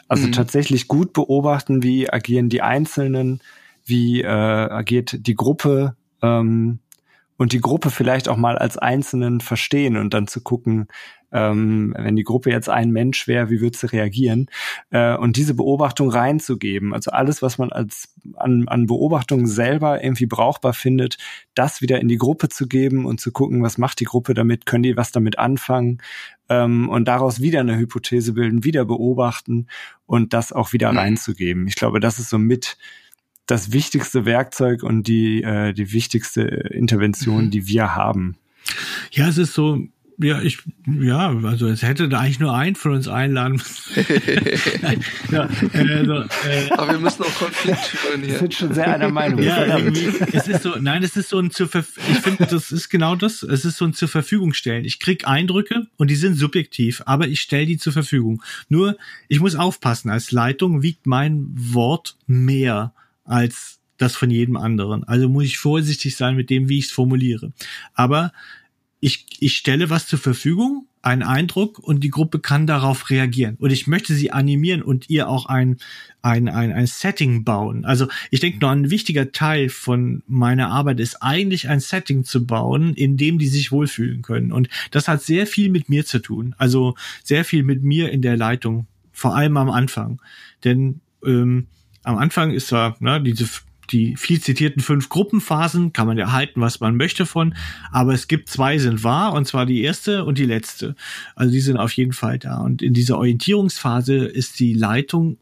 Also 0.07 0.27
mhm. 0.27 0.33
tatsächlich 0.33 0.87
gut 0.87 1.13
beobachten, 1.13 1.81
wie 1.81 2.13
agieren 2.13 2.49
die 2.49 2.61
Einzelnen, 2.61 3.41
wie 3.85 4.21
äh, 4.21 4.27
agiert 4.27 5.25
die 5.25 5.35
Gruppe 5.35 5.95
ähm, 6.21 6.77
und 7.37 7.53
die 7.53 7.61
Gruppe 7.61 7.89
vielleicht 7.89 8.29
auch 8.29 8.37
mal 8.37 8.59
als 8.59 8.77
Einzelnen 8.77 9.41
verstehen 9.41 9.97
und 9.97 10.13
dann 10.13 10.27
zu 10.27 10.41
gucken, 10.41 10.87
ähm, 11.31 11.93
wenn 11.97 12.15
die 12.15 12.23
Gruppe 12.23 12.49
jetzt 12.49 12.69
ein 12.69 12.91
Mensch 12.91 13.27
wäre, 13.27 13.49
wie 13.49 13.61
würde 13.61 13.77
sie 13.77 13.91
reagieren? 13.91 14.47
Äh, 14.89 15.15
und 15.15 15.37
diese 15.37 15.53
Beobachtung 15.53 16.09
reinzugeben, 16.09 16.93
also 16.93 17.11
alles, 17.11 17.41
was 17.41 17.57
man 17.57 17.71
als 17.71 18.13
an, 18.35 18.67
an 18.67 18.87
Beobachtungen 18.87 19.47
selber 19.47 20.03
irgendwie 20.03 20.25
brauchbar 20.25 20.73
findet, 20.73 21.17
das 21.55 21.81
wieder 21.81 21.99
in 21.99 22.07
die 22.07 22.17
Gruppe 22.17 22.49
zu 22.49 22.67
geben 22.67 23.05
und 23.05 23.19
zu 23.19 23.31
gucken, 23.31 23.63
was 23.63 23.77
macht 23.77 23.99
die 23.99 24.05
Gruppe 24.05 24.33
damit, 24.33 24.65
können 24.65 24.83
die 24.83 24.97
was 24.97 25.11
damit 25.11 25.39
anfangen 25.39 26.01
ähm, 26.49 26.89
und 26.89 27.07
daraus 27.07 27.41
wieder 27.41 27.61
eine 27.61 27.77
Hypothese 27.77 28.33
bilden, 28.33 28.63
wieder 28.63 28.85
beobachten 28.85 29.67
und 30.05 30.33
das 30.33 30.51
auch 30.51 30.73
wieder 30.73 30.91
mhm. 30.91 30.97
reinzugeben. 30.97 31.67
Ich 31.67 31.75
glaube, 31.75 31.99
das 31.99 32.19
ist 32.19 32.29
so 32.29 32.37
mit 32.37 32.77
das 33.45 33.71
wichtigste 33.71 34.25
Werkzeug 34.25 34.83
und 34.83 35.07
die, 35.07 35.43
äh, 35.43 35.73
die 35.73 35.91
wichtigste 35.91 36.41
Intervention, 36.41 37.45
mhm. 37.45 37.51
die 37.51 37.67
wir 37.67 37.95
haben. 37.95 38.37
Ja, 39.11 39.27
es 39.27 39.37
ist 39.37 39.53
so, 39.53 39.79
ja, 40.21 40.41
ich, 40.41 40.59
ja, 40.85 41.35
also 41.43 41.67
es 41.67 41.81
hätte 41.81 42.09
da 42.09 42.19
eigentlich 42.19 42.39
nur 42.39 42.53
einen 42.53 42.75
von 42.75 42.93
uns 42.93 43.07
einladen 43.07 43.61
ja, 45.31 45.49
also, 45.73 46.13
äh, 46.13 46.69
Aber 46.71 46.91
wir 46.93 46.99
müssen 46.99 47.23
auch 47.23 47.35
Konflikt 47.35 47.79
führen 47.79 48.21
hier. 48.21 48.31
Wir 48.31 48.39
sind 48.39 48.53
schon 48.53 48.73
sehr 48.73 48.93
einer 48.93 49.09
Meinung. 49.09 49.41
Ja, 49.41 49.77
es 50.31 50.47
ist 50.47 50.63
so, 50.63 50.75
nein, 50.79 51.03
es 51.03 51.15
ist 51.17 51.29
so 51.29 51.39
ein 51.39 51.51
zur 51.51 51.69
ich 51.75 52.19
finde, 52.19 52.45
das 52.45 52.71
ist 52.71 52.89
genau 52.89 53.15
das. 53.15 53.43
Es 53.43 53.65
ist 53.65 53.77
so 53.77 53.85
ein 53.85 53.93
zur 53.93 54.07
Verfügung 54.07 54.53
stellen. 54.53 54.85
Ich 54.85 54.99
krieg 54.99 55.27
Eindrücke 55.27 55.87
und 55.97 56.09
die 56.09 56.15
sind 56.15 56.35
subjektiv, 56.35 57.01
aber 57.05 57.27
ich 57.27 57.41
stelle 57.41 57.65
die 57.65 57.77
zur 57.77 57.93
Verfügung. 57.93 58.43
Nur, 58.69 58.97
ich 59.27 59.39
muss 59.39 59.55
aufpassen. 59.55 60.09
Als 60.09 60.31
Leitung 60.31 60.83
wiegt 60.83 61.07
mein 61.07 61.47
Wort 61.53 62.17
mehr 62.27 62.93
als 63.23 63.79
das 63.97 64.15
von 64.15 64.29
jedem 64.31 64.57
anderen. 64.57 65.03
Also 65.03 65.29
muss 65.29 65.45
ich 65.45 65.57
vorsichtig 65.57 66.15
sein 66.15 66.35
mit 66.35 66.49
dem, 66.49 66.69
wie 66.69 66.79
ich 66.79 66.85
es 66.85 66.91
formuliere. 66.91 67.53
Aber 67.93 68.31
ich, 69.01 69.25
ich 69.39 69.57
stelle 69.57 69.89
was 69.89 70.07
zur 70.07 70.19
Verfügung, 70.19 70.85
einen 71.01 71.23
Eindruck 71.23 71.79
und 71.79 72.03
die 72.03 72.11
Gruppe 72.11 72.39
kann 72.39 72.67
darauf 72.67 73.09
reagieren. 73.09 73.57
Und 73.59 73.71
ich 73.71 73.87
möchte 73.87 74.13
sie 74.13 74.31
animieren 74.31 74.83
und 74.83 75.09
ihr 75.09 75.27
auch 75.27 75.47
ein, 75.47 75.77
ein, 76.21 76.47
ein, 76.47 76.71
ein 76.71 76.85
Setting 76.85 77.43
bauen. 77.43 77.83
Also 77.83 78.07
ich 78.29 78.39
denke 78.39 78.59
nur 78.59 78.69
ein 78.69 78.91
wichtiger 78.91 79.31
Teil 79.31 79.69
von 79.69 80.21
meiner 80.27 80.69
Arbeit 80.69 80.99
ist 80.99 81.23
eigentlich 81.23 81.67
ein 81.67 81.79
Setting 81.79 82.23
zu 82.23 82.45
bauen, 82.45 82.93
in 82.93 83.17
dem 83.17 83.39
die 83.39 83.47
sich 83.47 83.71
wohlfühlen 83.71 84.21
können. 84.21 84.51
Und 84.51 84.69
das 84.91 85.07
hat 85.07 85.23
sehr 85.23 85.47
viel 85.47 85.69
mit 85.69 85.89
mir 85.89 86.05
zu 86.05 86.19
tun. 86.19 86.53
Also 86.59 86.95
sehr 87.23 87.43
viel 87.43 87.63
mit 87.63 87.83
mir 87.83 88.11
in 88.11 88.21
der 88.21 88.37
Leitung. 88.37 88.85
Vor 89.11 89.35
allem 89.35 89.57
am 89.57 89.71
Anfang. 89.71 90.21
Denn 90.63 91.01
ähm, 91.25 91.65
am 92.03 92.19
Anfang 92.19 92.51
ist 92.51 92.71
da 92.71 92.95
ne, 92.99 93.19
diese 93.21 93.49
die 93.91 94.15
viel 94.15 94.41
zitierten 94.41 94.81
fünf 94.81 95.09
Gruppenphasen, 95.09 95.93
kann 95.93 96.07
man 96.07 96.17
ja 96.17 96.31
halten, 96.31 96.61
was 96.61 96.79
man 96.79 96.95
möchte 96.95 97.25
von, 97.25 97.55
aber 97.91 98.13
es 98.13 98.27
gibt 98.27 98.49
zwei 98.49 98.77
sind 98.77 99.03
wahr, 99.03 99.33
und 99.33 99.45
zwar 99.45 99.65
die 99.65 99.81
erste 99.81 100.25
und 100.25 100.37
die 100.37 100.45
letzte. 100.45 100.95
Also 101.35 101.51
die 101.51 101.61
sind 101.61 101.77
auf 101.77 101.91
jeden 101.93 102.13
Fall 102.13 102.39
da. 102.39 102.59
Und 102.61 102.81
in 102.81 102.93
dieser 102.93 103.17
Orientierungsphase 103.17 104.15
ist 104.15 104.59
die 104.59 104.73
Leitung 104.73 105.37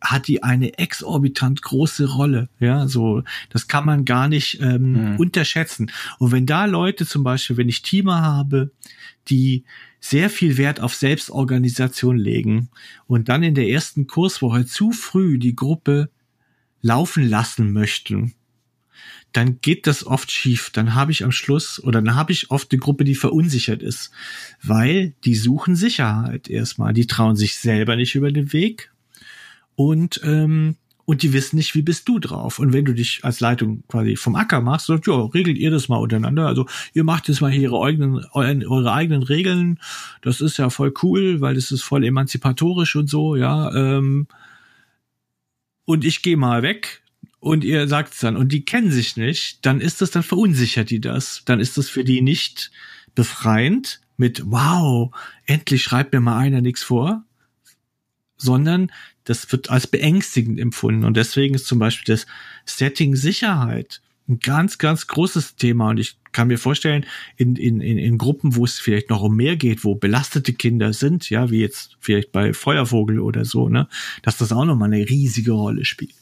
hat 0.00 0.28
die 0.28 0.42
eine 0.42 0.78
exorbitant 0.78 1.62
große 1.62 2.06
Rolle. 2.10 2.50
Ja, 2.60 2.86
so 2.88 3.22
das 3.48 3.68
kann 3.68 3.86
man 3.86 4.04
gar 4.04 4.28
nicht 4.28 4.60
ähm, 4.60 5.12
mhm. 5.12 5.16
unterschätzen. 5.16 5.90
Und 6.18 6.30
wenn 6.30 6.44
da 6.44 6.66
Leute 6.66 7.06
zum 7.06 7.24
Beispiel, 7.24 7.56
wenn 7.56 7.70
ich 7.70 7.80
Teamer 7.82 8.20
habe, 8.20 8.70
die 9.28 9.64
sehr 10.00 10.28
viel 10.28 10.58
Wert 10.58 10.80
auf 10.80 10.94
Selbstorganisation 10.94 12.18
legen 12.18 12.68
und 13.06 13.30
dann 13.30 13.42
in 13.42 13.54
der 13.54 13.68
ersten 13.68 14.06
Kurswoche 14.06 14.66
zu 14.66 14.92
früh 14.92 15.38
die 15.38 15.56
Gruppe 15.56 16.10
laufen 16.84 17.26
lassen 17.26 17.72
möchten, 17.72 18.34
dann 19.32 19.58
geht 19.62 19.86
das 19.86 20.06
oft 20.06 20.30
schief. 20.30 20.70
Dann 20.70 20.94
habe 20.94 21.12
ich 21.12 21.24
am 21.24 21.32
Schluss 21.32 21.82
oder 21.82 22.02
dann 22.02 22.14
habe 22.14 22.30
ich 22.30 22.50
oft 22.50 22.70
eine 22.70 22.78
Gruppe, 22.78 23.04
die 23.04 23.14
verunsichert 23.14 23.82
ist, 23.82 24.10
weil 24.62 25.14
die 25.24 25.34
suchen 25.34 25.76
Sicherheit 25.76 26.48
erstmal. 26.48 26.92
Die 26.92 27.06
trauen 27.06 27.36
sich 27.36 27.56
selber 27.56 27.96
nicht 27.96 28.14
über 28.14 28.30
den 28.30 28.52
Weg 28.52 28.92
und 29.74 30.20
ähm, 30.22 30.76
und 31.06 31.22
die 31.22 31.34
wissen 31.34 31.56
nicht, 31.56 31.74
wie 31.74 31.82
bist 31.82 32.08
du 32.08 32.18
drauf. 32.18 32.58
Und 32.58 32.72
wenn 32.72 32.86
du 32.86 32.94
dich 32.94 33.20
als 33.24 33.40
Leitung 33.40 33.82
quasi 33.88 34.16
vom 34.16 34.36
Acker 34.36 34.62
machst, 34.62 34.86
sagt, 34.86 35.06
ja, 35.06 35.14
regelt 35.14 35.58
ihr 35.58 35.70
das 35.70 35.90
mal 35.90 35.98
untereinander. 35.98 36.46
Also 36.46 36.66
ihr 36.94 37.04
macht 37.04 37.28
jetzt 37.28 37.42
mal 37.42 37.50
hier 37.50 37.62
ihre 37.62 37.82
eigenen, 37.82 38.24
eure 38.32 38.90
eigenen 38.90 39.22
Regeln. 39.22 39.78
Das 40.22 40.40
ist 40.40 40.56
ja 40.56 40.70
voll 40.70 40.94
cool, 41.02 41.42
weil 41.42 41.56
das 41.56 41.70
ist 41.72 41.82
voll 41.82 42.04
emanzipatorisch 42.04 42.96
und 42.96 43.10
so, 43.10 43.36
ja. 43.36 43.70
Ähm, 43.74 44.28
und 45.84 46.04
ich 46.04 46.22
gehe 46.22 46.36
mal 46.36 46.62
weg 46.62 47.02
und 47.40 47.64
ihr 47.64 47.88
sagt 47.88 48.14
es 48.14 48.20
dann 48.20 48.36
und 48.36 48.52
die 48.52 48.64
kennen 48.64 48.90
sich 48.90 49.16
nicht, 49.16 49.64
dann 49.66 49.80
ist 49.80 50.00
das, 50.00 50.10
dann 50.10 50.22
verunsichert 50.22 50.90
die 50.90 51.00
das. 51.00 51.42
Dann 51.44 51.60
ist 51.60 51.76
das 51.76 51.88
für 51.88 52.04
die 52.04 52.22
nicht 52.22 52.70
befreiend 53.14 54.00
mit, 54.16 54.42
wow, 54.46 55.14
endlich 55.44 55.82
schreibt 55.82 56.12
mir 56.12 56.20
mal 56.20 56.38
einer 56.38 56.60
nichts 56.60 56.82
vor, 56.82 57.24
sondern 58.36 58.90
das 59.24 59.50
wird 59.52 59.70
als 59.70 59.86
beängstigend 59.86 60.58
empfunden. 60.58 61.04
Und 61.04 61.16
deswegen 61.16 61.54
ist 61.54 61.66
zum 61.66 61.78
Beispiel 61.78 62.14
das 62.14 62.26
Setting 62.64 63.16
Sicherheit 63.16 64.00
ein 64.28 64.38
ganz, 64.40 64.78
ganz 64.78 65.06
großes 65.06 65.56
Thema. 65.56 65.90
Und 65.90 65.98
ich 65.98 66.18
kann 66.32 66.48
mir 66.48 66.58
vorstellen, 66.58 67.06
in, 67.36 67.56
in, 67.56 67.80
in, 67.80 67.98
in 67.98 68.18
Gruppen, 68.18 68.56
wo 68.56 68.64
es 68.64 68.78
vielleicht 68.78 69.10
noch 69.10 69.22
um 69.22 69.36
mehr 69.36 69.56
geht, 69.56 69.84
wo 69.84 69.94
belastete 69.94 70.52
Kinder 70.52 70.92
sind, 70.92 71.28
ja, 71.30 71.50
wie 71.50 71.60
jetzt 71.60 71.96
vielleicht 72.00 72.32
bei 72.32 72.52
Feuervogel 72.52 73.20
oder 73.20 73.44
so, 73.44 73.68
ne, 73.68 73.88
dass 74.22 74.38
das 74.38 74.52
auch 74.52 74.64
nochmal 74.64 74.92
eine 74.92 75.08
riesige 75.08 75.52
Rolle 75.52 75.84
spielt. 75.84 76.14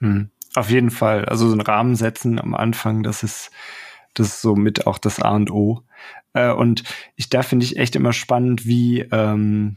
Hm. 0.00 0.30
Auf 0.54 0.70
jeden 0.70 0.90
Fall. 0.90 1.24
Also 1.26 1.46
so 1.46 1.52
einen 1.52 1.60
Rahmen 1.60 1.94
setzen 1.94 2.40
am 2.40 2.54
Anfang, 2.54 3.02
das 3.02 3.22
ist, 3.22 3.50
das 4.14 4.28
ist 4.28 4.40
somit 4.40 4.86
auch 4.86 4.98
das 4.98 5.20
A 5.20 5.30
und 5.30 5.50
O. 5.50 5.82
Äh, 6.32 6.52
und 6.52 6.84
ich, 7.16 7.28
da 7.28 7.42
finde 7.42 7.64
ich 7.64 7.76
echt 7.76 7.96
immer 7.96 8.12
spannend, 8.12 8.66
wie, 8.66 9.00
ähm, 9.00 9.76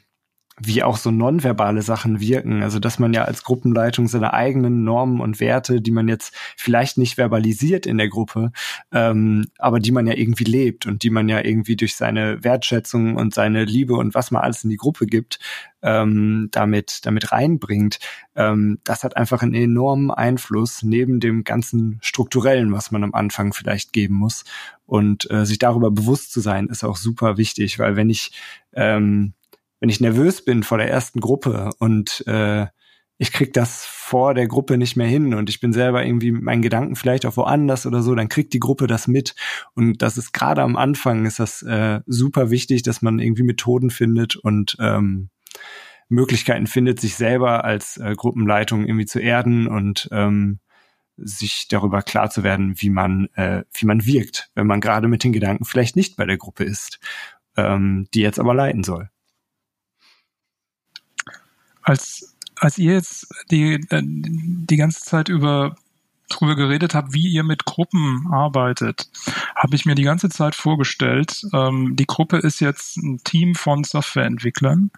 wie 0.59 0.83
auch 0.83 0.97
so 0.97 1.11
nonverbale 1.11 1.81
Sachen 1.81 2.19
wirken. 2.19 2.61
Also 2.61 2.79
dass 2.79 2.99
man 2.99 3.13
ja 3.13 3.23
als 3.23 3.43
Gruppenleitung 3.43 4.07
seine 4.07 4.33
eigenen 4.33 4.83
Normen 4.83 5.21
und 5.21 5.39
Werte, 5.39 5.81
die 5.81 5.91
man 5.91 6.07
jetzt 6.07 6.35
vielleicht 6.57 6.97
nicht 6.97 7.15
verbalisiert 7.15 7.85
in 7.85 7.97
der 7.97 8.09
Gruppe, 8.09 8.51
ähm, 8.91 9.45
aber 9.57 9.79
die 9.79 9.91
man 9.91 10.07
ja 10.07 10.13
irgendwie 10.13 10.43
lebt 10.43 10.85
und 10.85 11.03
die 11.03 11.09
man 11.09 11.29
ja 11.29 11.43
irgendwie 11.43 11.75
durch 11.75 11.95
seine 11.95 12.43
Wertschätzung 12.43 13.15
und 13.15 13.33
seine 13.33 13.65
Liebe 13.65 13.95
und 13.95 14.13
was 14.13 14.31
man 14.31 14.43
alles 14.43 14.63
in 14.63 14.69
die 14.69 14.77
Gruppe 14.77 15.05
gibt, 15.05 15.39
ähm, 15.81 16.49
damit, 16.51 17.05
damit 17.05 17.31
reinbringt. 17.31 17.99
Ähm, 18.35 18.79
das 18.83 19.03
hat 19.03 19.17
einfach 19.17 19.41
einen 19.41 19.55
enormen 19.55 20.11
Einfluss 20.11 20.83
neben 20.83 21.19
dem 21.19 21.43
ganzen 21.43 21.97
strukturellen, 22.01 22.71
was 22.71 22.91
man 22.91 23.03
am 23.03 23.13
Anfang 23.13 23.53
vielleicht 23.53 23.93
geben 23.93 24.15
muss. 24.15 24.43
Und 24.85 25.31
äh, 25.31 25.45
sich 25.45 25.57
darüber 25.57 25.89
bewusst 25.89 26.33
zu 26.33 26.41
sein, 26.41 26.67
ist 26.67 26.83
auch 26.83 26.97
super 26.97 27.37
wichtig, 27.37 27.79
weil 27.79 27.95
wenn 27.95 28.09
ich 28.09 28.33
ähm, 28.73 29.33
wenn 29.81 29.89
ich 29.89 29.99
nervös 29.99 30.45
bin 30.45 30.63
vor 30.63 30.77
der 30.77 30.89
ersten 30.89 31.19
Gruppe 31.19 31.71
und 31.79 32.23
äh, 32.27 32.67
ich 33.17 33.33
krieg 33.33 33.51
das 33.53 33.85
vor 33.85 34.33
der 34.33 34.47
Gruppe 34.47 34.77
nicht 34.77 34.95
mehr 34.95 35.07
hin 35.07 35.33
und 35.33 35.49
ich 35.49 35.59
bin 35.59 35.73
selber 35.73 36.05
irgendwie 36.05 36.31
mit 36.31 36.43
meinen 36.43 36.61
Gedanken 36.61 36.95
vielleicht 36.95 37.25
auch 37.25 37.35
woanders 37.35 37.85
oder 37.85 38.01
so, 38.01 38.15
dann 38.15 38.29
kriegt 38.29 38.53
die 38.53 38.59
Gruppe 38.59 38.87
das 38.87 39.07
mit. 39.07 39.35
Und 39.75 40.01
das 40.01 40.17
ist 40.17 40.33
gerade 40.33 40.61
am 40.61 40.75
Anfang 40.75 41.25
ist 41.25 41.39
das 41.39 41.61
äh, 41.63 41.99
super 42.05 42.49
wichtig, 42.49 42.83
dass 42.83 43.01
man 43.01 43.19
irgendwie 43.19 43.43
Methoden 43.43 43.89
findet 43.89 44.35
und 44.37 44.77
ähm, 44.79 45.29
Möglichkeiten 46.09 46.67
findet, 46.67 46.99
sich 46.99 47.15
selber 47.15 47.63
als 47.63 47.97
äh, 47.97 48.15
Gruppenleitung 48.15 48.85
irgendwie 48.85 49.05
zu 49.05 49.19
erden 49.19 49.67
und 49.67 50.09
ähm, 50.11 50.59
sich 51.17 51.67
darüber 51.69 52.01
klar 52.01 52.29
zu 52.29 52.43
werden, 52.43 52.73
wie 52.77 52.89
man, 52.89 53.29
äh, 53.35 53.63
wie 53.73 53.85
man 53.85 54.05
wirkt, 54.05 54.49
wenn 54.55 54.67
man 54.67 54.81
gerade 54.81 55.07
mit 55.07 55.23
den 55.23 55.33
Gedanken 55.33 55.65
vielleicht 55.65 55.95
nicht 55.95 56.17
bei 56.17 56.25
der 56.25 56.37
Gruppe 56.37 56.63
ist, 56.63 56.99
ähm, 57.55 58.07
die 58.13 58.21
jetzt 58.21 58.39
aber 58.39 58.53
leiten 58.53 58.83
soll 58.83 59.09
als, 61.81 62.35
als 62.55 62.77
ihr 62.77 62.93
jetzt 62.93 63.27
die, 63.49 63.79
die 63.91 64.77
ganze 64.77 65.01
Zeit 65.01 65.29
über 65.29 65.75
drüber 66.31 66.55
geredet 66.55 66.95
habt, 66.95 67.13
wie 67.13 67.27
ihr 67.27 67.43
mit 67.43 67.65
Gruppen 67.65 68.27
arbeitet, 68.31 69.09
habe 69.55 69.75
ich 69.75 69.85
mir 69.85 69.95
die 69.95 70.03
ganze 70.03 70.29
Zeit 70.29 70.55
vorgestellt, 70.55 71.45
ähm, 71.53 71.95
die 71.95 72.05
Gruppe 72.05 72.37
ist 72.37 72.61
jetzt 72.61 72.97
ein 72.97 73.19
Team 73.23 73.55
von 73.55 73.83
Softwareentwicklern 73.83 74.91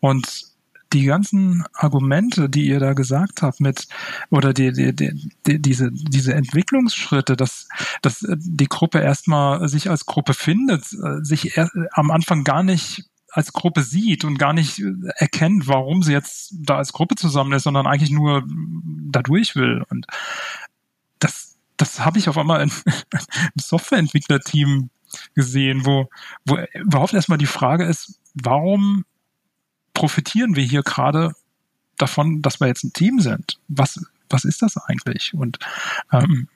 und 0.00 0.54
die 0.92 1.04
ganzen 1.04 1.64
Argumente, 1.72 2.48
die 2.48 2.66
ihr 2.66 2.78
da 2.78 2.92
gesagt 2.92 3.42
habt 3.42 3.60
mit 3.60 3.88
oder 4.30 4.52
die, 4.52 4.72
die, 4.72 4.94
die, 4.94 5.30
die 5.44 5.60
diese 5.60 5.90
diese 5.92 6.34
Entwicklungsschritte, 6.34 7.36
dass 7.36 7.68
dass 8.00 8.24
die 8.28 8.68
Gruppe 8.68 9.00
erstmal 9.00 9.68
sich 9.68 9.90
als 9.90 10.06
Gruppe 10.06 10.34
findet, 10.34 10.84
äh, 10.92 11.24
sich 11.24 11.58
am 11.92 12.12
Anfang 12.12 12.44
gar 12.44 12.62
nicht 12.62 13.06
als 13.34 13.52
Gruppe 13.52 13.82
sieht 13.82 14.24
und 14.24 14.38
gar 14.38 14.52
nicht 14.52 14.80
erkennt, 15.16 15.66
warum 15.66 16.04
sie 16.04 16.12
jetzt 16.12 16.54
da 16.56 16.76
als 16.76 16.92
Gruppe 16.92 17.16
zusammen 17.16 17.52
ist, 17.52 17.64
sondern 17.64 17.86
eigentlich 17.86 18.12
nur 18.12 18.44
da 19.10 19.22
durch 19.22 19.56
will. 19.56 19.84
Und 19.90 20.06
das, 21.18 21.56
das 21.76 22.04
habe 22.04 22.18
ich 22.18 22.28
auf 22.28 22.38
einmal 22.38 22.62
im 22.62 22.70
Softwareentwicklerteam 23.56 24.88
gesehen, 25.34 25.84
wo, 25.84 26.08
wo 26.44 26.58
überhaupt 26.74 27.12
erstmal 27.12 27.38
die 27.38 27.46
Frage 27.46 27.84
ist, 27.84 28.20
warum 28.34 29.04
profitieren 29.94 30.54
wir 30.54 30.64
hier 30.64 30.82
gerade 30.82 31.34
davon, 31.98 32.40
dass 32.40 32.60
wir 32.60 32.68
jetzt 32.68 32.84
ein 32.84 32.92
Team 32.92 33.18
sind? 33.18 33.58
Was, 33.66 34.00
was 34.30 34.44
ist 34.44 34.62
das 34.62 34.76
eigentlich? 34.76 35.34
Und 35.34 35.58
ähm, 36.12 36.48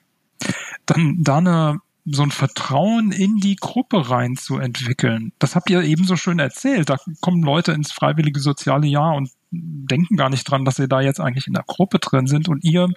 dann 0.86 1.24
da 1.24 1.38
eine 1.38 1.80
so 2.10 2.22
ein 2.22 2.30
Vertrauen 2.30 3.12
in 3.12 3.36
die 3.36 3.56
Gruppe 3.56 4.10
rein 4.10 4.36
zu 4.36 4.58
entwickeln. 4.58 5.32
Das 5.38 5.54
habt 5.54 5.70
ihr 5.70 5.82
eben 5.82 6.04
so 6.04 6.16
schön 6.16 6.38
erzählt. 6.38 6.88
Da 6.88 6.96
kommen 7.20 7.42
Leute 7.42 7.72
ins 7.72 7.92
freiwillige 7.92 8.40
soziale 8.40 8.86
Jahr 8.86 9.14
und 9.14 9.30
denken 9.50 10.16
gar 10.16 10.30
nicht 10.30 10.44
dran, 10.44 10.64
dass 10.64 10.76
sie 10.76 10.88
da 10.88 11.00
jetzt 11.00 11.20
eigentlich 11.20 11.46
in 11.46 11.54
der 11.54 11.64
Gruppe 11.66 11.98
drin 11.98 12.26
sind 12.26 12.48
und 12.48 12.64
ihr 12.64 12.88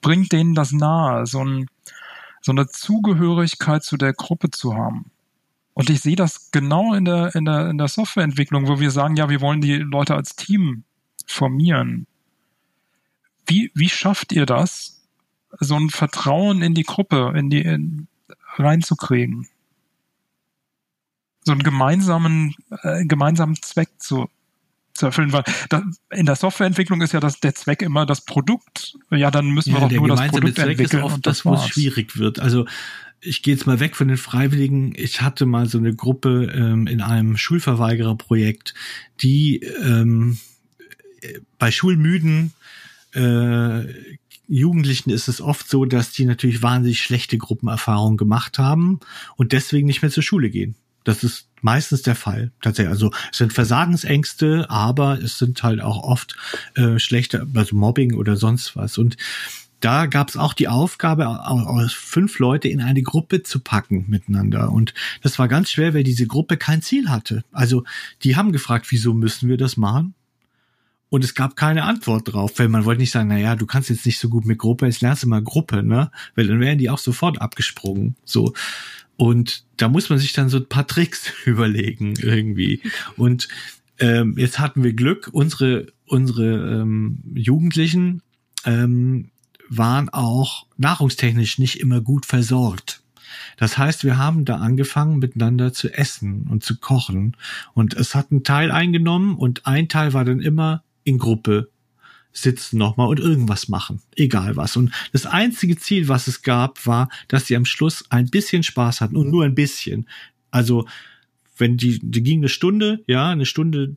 bringt 0.00 0.32
denen 0.32 0.54
das 0.54 0.72
nahe, 0.72 1.26
so, 1.26 1.44
ein, 1.44 1.66
so 2.40 2.52
eine 2.52 2.66
Zugehörigkeit 2.66 3.82
zu 3.82 3.96
der 3.96 4.12
Gruppe 4.12 4.50
zu 4.50 4.74
haben. 4.74 5.10
Und 5.74 5.88
ich 5.88 6.00
sehe 6.00 6.16
das 6.16 6.50
genau 6.50 6.94
in 6.94 7.04
der, 7.04 7.34
in 7.34 7.44
der, 7.44 7.70
in 7.70 7.78
der 7.78 7.88
Softwareentwicklung, 7.88 8.66
wo 8.66 8.80
wir 8.80 8.90
sagen, 8.90 9.16
ja, 9.16 9.28
wir 9.28 9.40
wollen 9.40 9.60
die 9.60 9.76
Leute 9.76 10.14
als 10.14 10.36
Team 10.36 10.84
formieren. 11.26 12.06
Wie, 13.46 13.70
wie 13.74 13.88
schafft 13.88 14.32
ihr 14.32 14.46
das, 14.46 15.00
so 15.58 15.76
ein 15.76 15.90
Vertrauen 15.90 16.62
in 16.62 16.74
die 16.74 16.82
Gruppe, 16.82 17.32
in 17.36 17.50
die, 17.50 17.62
in, 17.62 18.08
reinzukriegen. 18.60 19.48
So 21.44 21.52
einen 21.52 21.62
gemeinsamen, 21.62 22.54
äh, 22.82 23.04
gemeinsamen 23.04 23.56
Zweck 23.62 23.88
zu, 23.98 24.28
zu 24.94 25.06
erfüllen, 25.06 25.32
weil 25.32 25.44
da, 25.70 25.82
in 26.10 26.26
der 26.26 26.36
Softwareentwicklung 26.36 27.00
ist 27.00 27.12
ja 27.12 27.20
das, 27.20 27.40
der 27.40 27.54
Zweck 27.54 27.82
immer 27.82 28.04
das 28.06 28.20
Produkt. 28.20 28.98
Ja, 29.10 29.30
dann 29.30 29.48
müssen 29.50 29.72
wir 29.72 29.80
ja, 29.80 29.88
doch 29.88 29.96
nur 29.96 30.08
das 30.08 30.28
Produkt 30.28 30.56
Zweck 30.56 30.68
entwickeln. 30.70 31.00
Ist 31.00 31.04
oft 31.04 31.26
das, 31.26 31.44
wo 31.44 31.54
es 31.54 31.66
schwierig 31.66 32.18
wird. 32.18 32.40
Also 32.40 32.66
ich 33.20 33.42
gehe 33.42 33.54
jetzt 33.54 33.66
mal 33.66 33.80
weg 33.80 33.96
von 33.96 34.08
den 34.08 34.16
Freiwilligen. 34.16 34.92
Ich 34.96 35.20
hatte 35.22 35.46
mal 35.46 35.66
so 35.66 35.78
eine 35.78 35.94
Gruppe 35.94 36.52
ähm, 36.54 36.86
in 36.86 37.00
einem 37.00 37.36
Schulverweigererprojekt, 37.36 38.74
die 39.22 39.58
ähm, 39.82 40.38
bei 41.58 41.70
Schulmüden 41.70 42.52
äh, 43.12 43.84
Jugendlichen 44.50 45.10
ist 45.10 45.28
es 45.28 45.40
oft 45.40 45.68
so, 45.68 45.84
dass 45.84 46.10
die 46.10 46.24
natürlich 46.24 46.60
wahnsinnig 46.60 47.00
schlechte 47.00 47.38
Gruppenerfahrungen 47.38 48.16
gemacht 48.16 48.58
haben 48.58 48.98
und 49.36 49.52
deswegen 49.52 49.86
nicht 49.86 50.02
mehr 50.02 50.10
zur 50.10 50.24
Schule 50.24 50.50
gehen. 50.50 50.74
Das 51.04 51.22
ist 51.22 51.48
meistens 51.62 52.02
der 52.02 52.16
Fall. 52.16 52.50
Tatsächlich. 52.60 52.90
Also 52.90 53.12
es 53.30 53.38
sind 53.38 53.52
Versagensängste, 53.52 54.68
aber 54.68 55.20
es 55.22 55.38
sind 55.38 55.62
halt 55.62 55.80
auch 55.80 56.02
oft 56.02 56.36
äh, 56.74 56.98
schlechte, 56.98 57.46
also 57.54 57.76
Mobbing 57.76 58.14
oder 58.14 58.36
sonst 58.36 58.76
was. 58.76 58.98
Und 58.98 59.16
da 59.78 60.06
gab 60.06 60.28
es 60.28 60.36
auch 60.36 60.52
die 60.52 60.68
Aufgabe, 60.68 61.26
aus 61.26 61.92
fünf 61.92 62.38
Leute 62.38 62.68
in 62.68 62.82
eine 62.82 63.02
Gruppe 63.02 63.42
zu 63.42 63.60
packen 63.60 64.04
miteinander. 64.08 64.72
Und 64.72 64.94
das 65.22 65.38
war 65.38 65.48
ganz 65.48 65.70
schwer, 65.70 65.94
weil 65.94 66.04
diese 66.04 66.26
Gruppe 66.26 66.56
kein 66.58 66.82
Ziel 66.82 67.08
hatte. 67.08 67.44
Also 67.52 67.84
die 68.22 68.36
haben 68.36 68.52
gefragt, 68.52 68.86
wieso 68.90 69.14
müssen 69.14 69.48
wir 69.48 69.56
das 69.56 69.76
machen? 69.76 70.14
Und 71.10 71.24
es 71.24 71.34
gab 71.34 71.56
keine 71.56 71.82
Antwort 71.82 72.32
drauf, 72.32 72.52
weil 72.56 72.68
man 72.68 72.84
wollte 72.84 73.00
nicht 73.00 73.10
sagen, 73.10 73.28
na 73.28 73.36
ja, 73.36 73.56
du 73.56 73.66
kannst 73.66 73.90
jetzt 73.90 74.06
nicht 74.06 74.18
so 74.18 74.28
gut 74.28 74.46
mit 74.46 74.58
Gruppe, 74.58 74.86
jetzt 74.86 75.02
lernst 75.02 75.24
du 75.24 75.28
mal 75.28 75.42
Gruppe, 75.42 75.82
ne? 75.82 76.10
Weil 76.36 76.46
dann 76.46 76.60
wären 76.60 76.78
die 76.78 76.88
auch 76.88 76.98
sofort 76.98 77.40
abgesprungen. 77.40 78.14
So. 78.24 78.54
Und 79.16 79.64
da 79.76 79.88
muss 79.88 80.08
man 80.08 80.18
sich 80.18 80.32
dann 80.32 80.48
so 80.48 80.58
ein 80.58 80.68
paar 80.68 80.86
Tricks 80.86 81.32
überlegen 81.44 82.14
irgendwie. 82.16 82.80
Und 83.16 83.48
ähm, 83.98 84.36
jetzt 84.38 84.60
hatten 84.60 84.84
wir 84.84 84.92
Glück, 84.92 85.28
unsere, 85.32 85.88
unsere 86.06 86.80
ähm, 86.80 87.18
Jugendlichen 87.34 88.22
ähm, 88.64 89.30
waren 89.68 90.08
auch 90.08 90.66
nahrungstechnisch 90.78 91.58
nicht 91.58 91.80
immer 91.80 92.00
gut 92.00 92.24
versorgt. 92.24 93.02
Das 93.56 93.76
heißt, 93.76 94.04
wir 94.04 94.16
haben 94.16 94.44
da 94.44 94.56
angefangen, 94.56 95.18
miteinander 95.18 95.72
zu 95.72 95.92
essen 95.92 96.46
und 96.48 96.64
zu 96.64 96.78
kochen. 96.78 97.36
Und 97.74 97.94
es 97.94 98.14
hat 98.14 98.30
einen 98.30 98.42
Teil 98.42 98.70
eingenommen 98.70 99.36
und 99.36 99.66
ein 99.66 99.88
Teil 99.88 100.12
war 100.12 100.24
dann 100.24 100.40
immer 100.40 100.82
in 101.10 101.18
Gruppe 101.18 101.70
sitzen 102.32 102.78
nochmal 102.78 103.08
und 103.08 103.18
irgendwas 103.18 103.68
machen. 103.68 104.00
Egal 104.14 104.56
was. 104.56 104.76
Und 104.76 104.92
das 105.12 105.26
einzige 105.26 105.76
Ziel, 105.76 106.08
was 106.08 106.28
es 106.28 106.42
gab, 106.42 106.86
war, 106.86 107.08
dass 107.28 107.46
sie 107.46 107.56
am 107.56 107.64
Schluss 107.64 108.04
ein 108.10 108.30
bisschen 108.30 108.62
Spaß 108.62 109.00
hatten 109.00 109.16
und 109.16 109.30
nur 109.30 109.44
ein 109.44 109.54
bisschen. 109.54 110.08
Also, 110.50 110.86
wenn 111.56 111.76
die, 111.76 111.98
die 112.02 112.22
ging 112.22 112.38
eine 112.38 112.48
Stunde, 112.48 113.02
ja, 113.06 113.30
eine 113.30 113.46
Stunde 113.46 113.96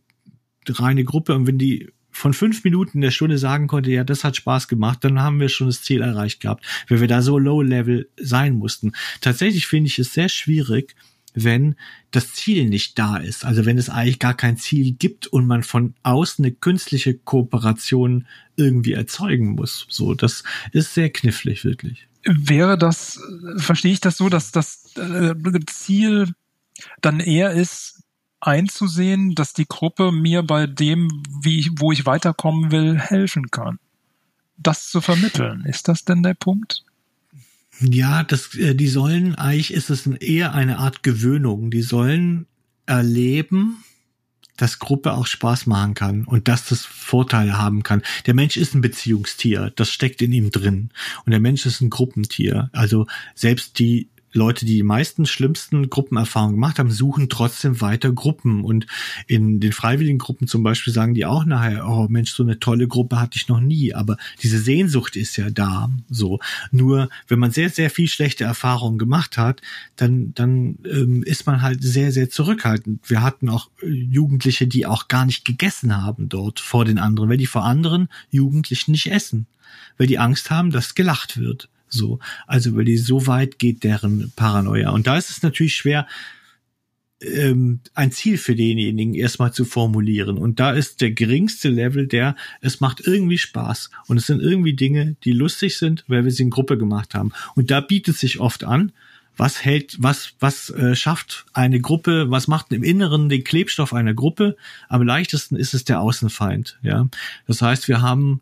reine 0.67 1.03
Gruppe 1.03 1.35
und 1.35 1.45
wenn 1.47 1.57
die 1.57 1.89
von 2.09 2.33
fünf 2.33 2.63
Minuten 2.63 3.01
der 3.01 3.11
Stunde 3.11 3.37
sagen 3.37 3.67
konnte, 3.67 3.91
ja, 3.91 4.03
das 4.03 4.23
hat 4.23 4.35
Spaß 4.35 4.67
gemacht, 4.67 5.03
dann 5.03 5.21
haben 5.21 5.39
wir 5.39 5.49
schon 5.49 5.67
das 5.67 5.81
Ziel 5.81 6.01
erreicht 6.01 6.39
gehabt, 6.41 6.65
weil 6.87 7.01
wir 7.01 7.07
da 7.07 7.21
so 7.21 7.37
low 7.37 7.61
level 7.61 8.09
sein 8.17 8.55
mussten. 8.55 8.93
Tatsächlich 9.19 9.67
finde 9.67 9.87
ich 9.87 9.99
es 9.99 10.13
sehr 10.13 10.29
schwierig, 10.29 10.95
wenn 11.33 11.75
das 12.11 12.33
Ziel 12.33 12.69
nicht 12.69 12.97
da 12.99 13.17
ist. 13.17 13.45
Also 13.45 13.65
wenn 13.65 13.77
es 13.77 13.89
eigentlich 13.89 14.19
gar 14.19 14.33
kein 14.33 14.57
Ziel 14.57 14.93
gibt 14.93 15.27
und 15.27 15.47
man 15.47 15.63
von 15.63 15.95
außen 16.03 16.43
eine 16.43 16.53
künstliche 16.53 17.13
Kooperation 17.13 18.27
irgendwie 18.55 18.93
erzeugen 18.93 19.49
muss. 19.55 19.85
So, 19.89 20.13
das 20.13 20.43
ist 20.71 20.93
sehr 20.93 21.09
knifflig, 21.09 21.65
wirklich. 21.65 22.07
Wäre 22.25 22.77
das, 22.77 23.19
verstehe 23.57 23.93
ich 23.93 23.99
das 23.99 24.17
so, 24.17 24.29
dass 24.29 24.51
das 24.51 24.95
äh, 24.95 25.33
Ziel 25.67 26.33
dann 27.01 27.19
eher 27.19 27.51
ist, 27.51 28.03
einzusehen, 28.39 29.35
dass 29.35 29.53
die 29.53 29.67
Gruppe 29.67 30.11
mir 30.11 30.43
bei 30.43 30.67
dem, 30.67 31.23
wie 31.41 31.59
ich, 31.59 31.71
wo 31.77 31.91
ich 31.91 32.05
weiterkommen 32.05 32.71
will, 32.71 32.99
helfen 32.99 33.51
kann. 33.51 33.79
Das 34.57 34.89
zu 34.89 35.01
vermitteln. 35.01 35.65
Ist 35.65 35.87
das 35.87 36.05
denn 36.05 36.23
der 36.23 36.35
Punkt? 36.35 36.83
Ja, 37.79 38.23
das, 38.23 38.55
äh, 38.55 38.75
die 38.75 38.87
sollen, 38.87 39.35
eigentlich 39.35 39.73
ist 39.73 39.89
es 39.89 40.05
eher 40.07 40.53
eine 40.53 40.77
Art 40.77 41.03
Gewöhnung. 41.03 41.71
Die 41.71 41.81
sollen 41.81 42.45
erleben, 42.85 43.83
dass 44.57 44.79
Gruppe 44.79 45.13
auch 45.13 45.27
Spaß 45.27 45.65
machen 45.65 45.93
kann 45.93 46.25
und 46.25 46.47
dass 46.47 46.67
das 46.67 46.85
Vorteile 46.85 47.57
haben 47.57 47.83
kann. 47.83 48.03
Der 48.25 48.33
Mensch 48.33 48.57
ist 48.57 48.75
ein 48.75 48.81
Beziehungstier, 48.81 49.71
das 49.75 49.89
steckt 49.89 50.21
in 50.21 50.31
ihm 50.31 50.51
drin. 50.51 50.89
Und 51.25 51.31
der 51.31 51.39
Mensch 51.39 51.65
ist 51.65 51.81
ein 51.81 51.89
Gruppentier. 51.89 52.69
Also 52.71 53.07
selbst 53.35 53.79
die 53.79 54.09
Leute, 54.33 54.65
die 54.65 54.75
die 54.75 54.83
meisten 54.83 55.25
schlimmsten 55.25 55.89
Gruppenerfahrungen 55.89 56.55
gemacht 56.55 56.79
haben, 56.79 56.91
suchen 56.91 57.29
trotzdem 57.29 57.79
weiter 57.81 58.11
Gruppen. 58.11 58.63
Und 58.63 58.87
in 59.27 59.59
den 59.59 59.71
freiwilligen 59.71 60.17
Gruppen 60.17 60.47
zum 60.47 60.63
Beispiel 60.63 60.91
sagen 60.91 61.13
die 61.13 61.25
auch 61.25 61.45
nachher, 61.45 61.87
oh 61.87 62.07
Mensch, 62.09 62.33
so 62.33 62.43
eine 62.43 62.59
tolle 62.59 62.87
Gruppe 62.87 63.19
hatte 63.19 63.37
ich 63.37 63.47
noch 63.47 63.59
nie. 63.59 63.93
Aber 63.93 64.17
diese 64.41 64.59
Sehnsucht 64.59 65.15
ist 65.15 65.37
ja 65.37 65.49
da. 65.49 65.89
So. 66.09 66.39
Nur, 66.71 67.09
wenn 67.27 67.39
man 67.39 67.51
sehr, 67.51 67.69
sehr 67.69 67.89
viel 67.89 68.07
schlechte 68.07 68.43
Erfahrungen 68.43 68.97
gemacht 68.97 69.37
hat, 69.37 69.61
dann, 69.95 70.33
dann 70.33 70.79
ähm, 70.85 71.23
ist 71.23 71.45
man 71.45 71.61
halt 71.61 71.83
sehr, 71.83 72.11
sehr 72.11 72.29
zurückhaltend. 72.29 73.09
Wir 73.09 73.21
hatten 73.21 73.49
auch 73.49 73.69
äh, 73.81 73.87
Jugendliche, 73.87 74.67
die 74.67 74.85
auch 74.85 75.07
gar 75.07 75.25
nicht 75.25 75.45
gegessen 75.45 75.95
haben 75.95 76.29
dort 76.29 76.59
vor 76.59 76.85
den 76.85 76.97
anderen, 76.97 77.29
weil 77.29 77.37
die 77.37 77.45
vor 77.45 77.63
anderen 77.63 78.09
Jugendlichen 78.31 78.91
nicht 78.91 79.11
essen. 79.11 79.47
Weil 79.97 80.07
die 80.07 80.19
Angst 80.19 80.49
haben, 80.49 80.71
dass 80.71 80.95
gelacht 80.95 81.37
wird. 81.37 81.69
So, 81.93 82.19
also 82.47 82.75
weil 82.75 82.85
die 82.85 82.97
so 82.97 83.27
weit 83.27 83.59
geht 83.59 83.83
deren 83.83 84.31
Paranoia. 84.35 84.89
Und 84.89 85.07
da 85.07 85.17
ist 85.17 85.29
es 85.29 85.43
natürlich 85.43 85.75
schwer, 85.75 86.07
ähm, 87.21 87.79
ein 87.93 88.11
Ziel 88.11 88.37
für 88.37 88.55
denjenigen 88.55 89.13
erstmal 89.13 89.53
zu 89.53 89.65
formulieren. 89.65 90.37
Und 90.37 90.59
da 90.59 90.71
ist 90.71 91.01
der 91.01 91.11
geringste 91.11 91.69
Level 91.69 92.07
der, 92.07 92.35
es 92.61 92.81
macht 92.81 93.05
irgendwie 93.05 93.37
Spaß. 93.37 93.91
Und 94.07 94.17
es 94.17 94.27
sind 94.27 94.41
irgendwie 94.41 94.75
Dinge, 94.75 95.15
die 95.23 95.31
lustig 95.31 95.77
sind, 95.77 96.03
weil 96.07 96.25
wir 96.25 96.31
sie 96.31 96.43
in 96.43 96.49
Gruppe 96.49 96.77
gemacht 96.77 97.15
haben. 97.15 97.31
Und 97.55 97.71
da 97.71 97.79
bietet 97.79 98.17
sich 98.17 98.39
oft 98.39 98.63
an, 98.63 98.91
was 99.35 99.63
hält, 99.63 99.95
was, 99.99 100.33
was 100.39 100.69
äh, 100.69 100.95
schafft 100.95 101.45
eine 101.53 101.79
Gruppe, 101.79 102.29
was 102.29 102.47
macht 102.47 102.71
im 102.71 102.83
Inneren 102.83 103.29
den 103.29 103.43
Klebstoff 103.43 103.93
einer 103.93 104.13
Gruppe? 104.13 104.55
Am 104.89 105.01
leichtesten 105.01 105.55
ist 105.55 105.73
es 105.73 105.85
der 105.85 106.01
Außenfeind. 106.01 106.77
Ja, 106.83 107.07
das 107.47 107.61
heißt, 107.61 107.87
wir 107.87 108.01
haben 108.01 108.41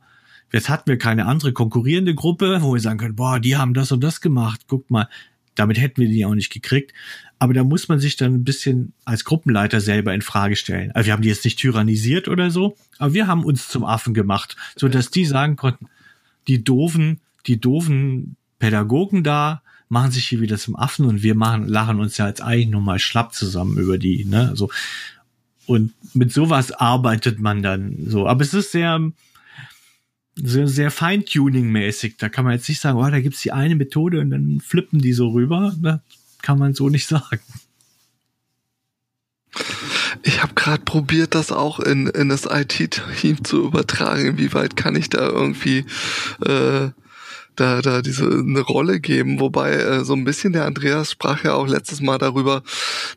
Jetzt 0.51 0.69
hatten 0.69 0.89
wir 0.89 0.97
keine 0.97 1.25
andere 1.25 1.53
konkurrierende 1.53 2.13
Gruppe, 2.13 2.59
wo 2.61 2.73
wir 2.73 2.81
sagen 2.81 2.99
können, 2.99 3.15
boah, 3.15 3.39
die 3.39 3.55
haben 3.55 3.73
das 3.73 3.91
und 3.91 4.03
das 4.03 4.21
gemacht. 4.21 4.67
Guckt 4.67 4.91
mal, 4.91 5.07
damit 5.55 5.79
hätten 5.79 6.01
wir 6.01 6.09
die 6.09 6.25
auch 6.25 6.35
nicht 6.35 6.51
gekriegt. 6.51 6.93
Aber 7.39 7.53
da 7.53 7.63
muss 7.63 7.87
man 7.87 7.99
sich 7.99 8.17
dann 8.17 8.35
ein 8.35 8.43
bisschen 8.43 8.93
als 9.05 9.25
Gruppenleiter 9.25 9.81
selber 9.81 10.13
in 10.13 10.21
Frage 10.21 10.55
stellen. 10.55 10.91
Also 10.91 11.07
wir 11.07 11.13
haben 11.13 11.23
die 11.23 11.29
jetzt 11.29 11.45
nicht 11.45 11.59
tyrannisiert 11.59 12.27
oder 12.27 12.51
so, 12.51 12.75
aber 12.99 13.13
wir 13.13 13.27
haben 13.27 13.43
uns 13.43 13.67
zum 13.67 13.83
Affen 13.83 14.13
gemacht, 14.13 14.55
so 14.75 14.87
dass 14.87 15.09
die 15.09 15.25
sagen 15.25 15.55
konnten, 15.55 15.87
die 16.47 16.63
doofen, 16.63 17.19
die 17.47 17.59
doofen 17.59 18.35
Pädagogen 18.59 19.23
da 19.23 19.61
machen 19.91 20.11
sich 20.11 20.29
hier 20.29 20.39
wieder 20.39 20.57
zum 20.57 20.77
Affen 20.77 21.05
und 21.05 21.21
wir 21.21 21.35
machen, 21.35 21.67
lachen 21.67 21.99
uns 21.99 22.15
ja 22.15 22.25
jetzt 22.25 22.41
eigentlich 22.41 22.69
nur 22.69 22.79
mal 22.79 22.97
schlapp 22.97 23.33
zusammen 23.33 23.77
über 23.77 23.97
die, 23.97 24.23
ne, 24.23 24.47
also, 24.47 24.69
und 25.65 25.91
mit 26.13 26.31
sowas 26.31 26.71
arbeitet 26.71 27.39
man 27.39 27.61
dann 27.61 27.97
so. 28.07 28.25
Aber 28.25 28.41
es 28.41 28.53
ist 28.53 28.71
sehr, 28.71 29.11
sehr, 30.35 30.67
sehr 30.67 30.91
Feintuning-mäßig. 30.91 32.15
Da 32.17 32.29
kann 32.29 32.45
man 32.45 32.53
jetzt 32.53 32.69
nicht 32.69 32.81
sagen, 32.81 32.97
oh, 32.97 33.09
da 33.09 33.19
gibt's 33.19 33.41
die 33.41 33.51
eine 33.51 33.75
Methode 33.75 34.19
und 34.19 34.31
dann 34.31 34.61
flippen 34.65 34.99
die 34.99 35.13
so 35.13 35.29
rüber. 35.29 35.75
Das 35.81 35.99
kann 36.41 36.57
man 36.57 36.73
so 36.73 36.89
nicht 36.89 37.07
sagen. 37.09 37.41
Ich 40.23 40.41
habe 40.41 40.53
gerade 40.53 40.83
probiert, 40.83 41.35
das 41.35 41.51
auch 41.51 41.79
in, 41.79 42.07
in 42.07 42.29
das 42.29 42.45
IT-Team 42.45 43.43
zu 43.43 43.65
übertragen. 43.65 44.25
Inwieweit 44.25 44.75
kann 44.75 44.95
ich 44.95 45.09
da 45.09 45.27
irgendwie 45.27 45.85
äh, 46.45 46.89
da, 47.55 47.81
da 47.81 48.01
diese 48.01 48.25
eine 48.25 48.61
Rolle 48.61 48.99
geben. 48.99 49.39
Wobei 49.39 49.73
äh, 49.73 50.05
so 50.05 50.13
ein 50.13 50.23
bisschen 50.23 50.53
der 50.53 50.65
Andreas 50.65 51.11
sprach 51.11 51.43
ja 51.43 51.53
auch 51.53 51.67
letztes 51.67 52.01
Mal 52.01 52.17
darüber, 52.17 52.63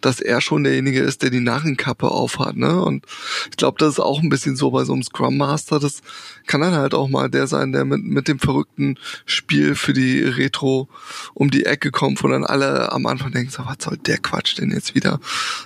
dass 0.01 0.21
er 0.21 0.41
schon 0.41 0.65
derjenige 0.65 1.01
ist, 1.01 1.23
der 1.23 1.31
die 1.31 1.41
Narrenkappe 1.41 2.11
aufhat. 2.11 2.57
Ne? 2.57 2.83
Und 2.83 3.07
ich 3.51 3.57
glaube, 3.57 3.79
das 3.79 3.95
ist 3.95 4.01
auch 4.01 4.23
ein 4.23 4.29
bisschen 4.29 4.57
so 4.57 4.71
bei 4.71 4.85
so 4.85 4.93
einem 4.93 5.03
Scrum 5.03 5.37
Master. 5.37 5.79
Das 5.79 6.03
kann 6.47 6.61
dann 6.61 6.75
halt 6.75 6.95
auch 6.95 7.09
mal 7.09 7.31
der 7.31 7.47
sein, 7.47 7.73
der 7.73 7.85
mit, 7.85 8.03
mit 8.05 8.29
dem 8.29 8.39
verrückten 8.39 8.99
Spiel 9.27 9.75
für 9.75 9.93
die 9.93 10.23
Retro 10.23 10.89
um 11.35 11.51
die 11.51 11.67
Ecke 11.67 11.91
kommt, 11.91 12.23
wo 12.23 12.29
dann 12.29 12.45
alle 12.45 12.93
am 12.93 13.07
Anfang 13.07 13.33
denken, 13.33 13.51
so, 13.51 13.65
was 13.67 13.77
soll 13.81 13.97
der 13.97 14.19
Quatsch 14.19 14.59
denn 14.59 14.71
jetzt 14.71 14.95
wieder? 14.95 15.21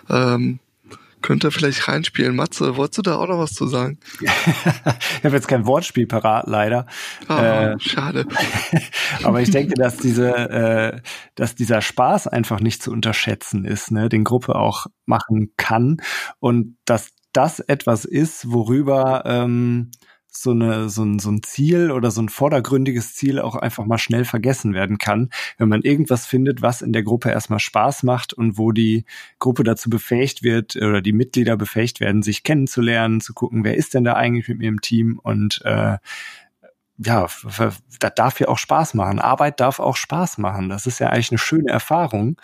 Ähm, 0.08 0.60
könnte 1.22 1.50
vielleicht 1.50 1.88
reinspielen. 1.88 2.36
Matze, 2.36 2.76
wolltest 2.76 2.98
du 2.98 3.02
da 3.02 3.16
auch 3.16 3.28
noch 3.28 3.38
was 3.38 3.52
zu 3.52 3.66
sagen? 3.66 3.98
ich 4.20 5.24
habe 5.24 5.34
jetzt 5.34 5.48
kein 5.48 5.66
Wortspiel 5.66 6.06
parat, 6.06 6.46
leider. 6.46 6.86
Oh, 7.28 7.34
äh, 7.34 7.78
schade. 7.80 8.26
aber 9.22 9.40
ich 9.40 9.50
denke, 9.50 9.74
dass 9.74 9.96
diese, 9.96 10.34
äh, 10.34 11.00
dass 11.34 11.54
dieser 11.54 11.80
Spaß 11.80 12.26
einfach 12.28 12.60
nicht 12.60 12.82
zu 12.82 12.90
unterschätzen 12.92 13.64
ist, 13.64 13.90
ne, 13.90 14.08
den 14.08 14.24
Gruppe 14.24 14.54
auch 14.54 14.86
machen 15.06 15.52
kann 15.56 15.98
und 16.40 16.76
dass 16.84 17.10
das 17.32 17.60
etwas 17.60 18.04
ist, 18.04 18.50
worüber 18.50 19.22
ähm, 19.26 19.90
so, 20.42 20.50
eine, 20.50 20.88
so, 20.88 21.04
ein, 21.04 21.18
so 21.18 21.30
ein 21.30 21.42
Ziel 21.42 21.90
oder 21.90 22.10
so 22.10 22.22
ein 22.22 22.28
vordergründiges 22.28 23.14
Ziel 23.14 23.40
auch 23.40 23.56
einfach 23.56 23.84
mal 23.84 23.98
schnell 23.98 24.24
vergessen 24.24 24.74
werden 24.74 24.98
kann, 24.98 25.30
wenn 25.56 25.68
man 25.68 25.82
irgendwas 25.82 26.26
findet, 26.26 26.62
was 26.62 26.82
in 26.82 26.92
der 26.92 27.02
Gruppe 27.02 27.30
erstmal 27.30 27.60
Spaß 27.60 28.02
macht 28.02 28.32
und 28.32 28.58
wo 28.58 28.72
die 28.72 29.04
Gruppe 29.38 29.64
dazu 29.64 29.90
befähigt 29.90 30.42
wird 30.42 30.76
oder 30.76 31.02
die 31.02 31.12
Mitglieder 31.12 31.56
befähigt 31.56 32.00
werden, 32.00 32.22
sich 32.22 32.42
kennenzulernen, 32.42 33.20
zu 33.20 33.34
gucken, 33.34 33.64
wer 33.64 33.76
ist 33.76 33.94
denn 33.94 34.04
da 34.04 34.14
eigentlich 34.14 34.48
mit 34.48 34.58
mir 34.58 34.68
im 34.68 34.80
Team 34.80 35.18
und 35.22 35.60
äh, 35.64 35.98
ja, 36.98 37.28
das 38.00 38.14
darf 38.16 38.40
ja 38.40 38.48
auch 38.48 38.58
Spaß 38.58 38.94
machen. 38.94 39.20
Arbeit 39.20 39.60
darf 39.60 39.78
auch 39.78 39.96
Spaß 39.96 40.38
machen. 40.38 40.68
Das 40.68 40.84
ist 40.86 40.98
ja 40.98 41.10
eigentlich 41.10 41.30
eine 41.30 41.38
schöne 41.38 41.70
Erfahrung. 41.70 42.40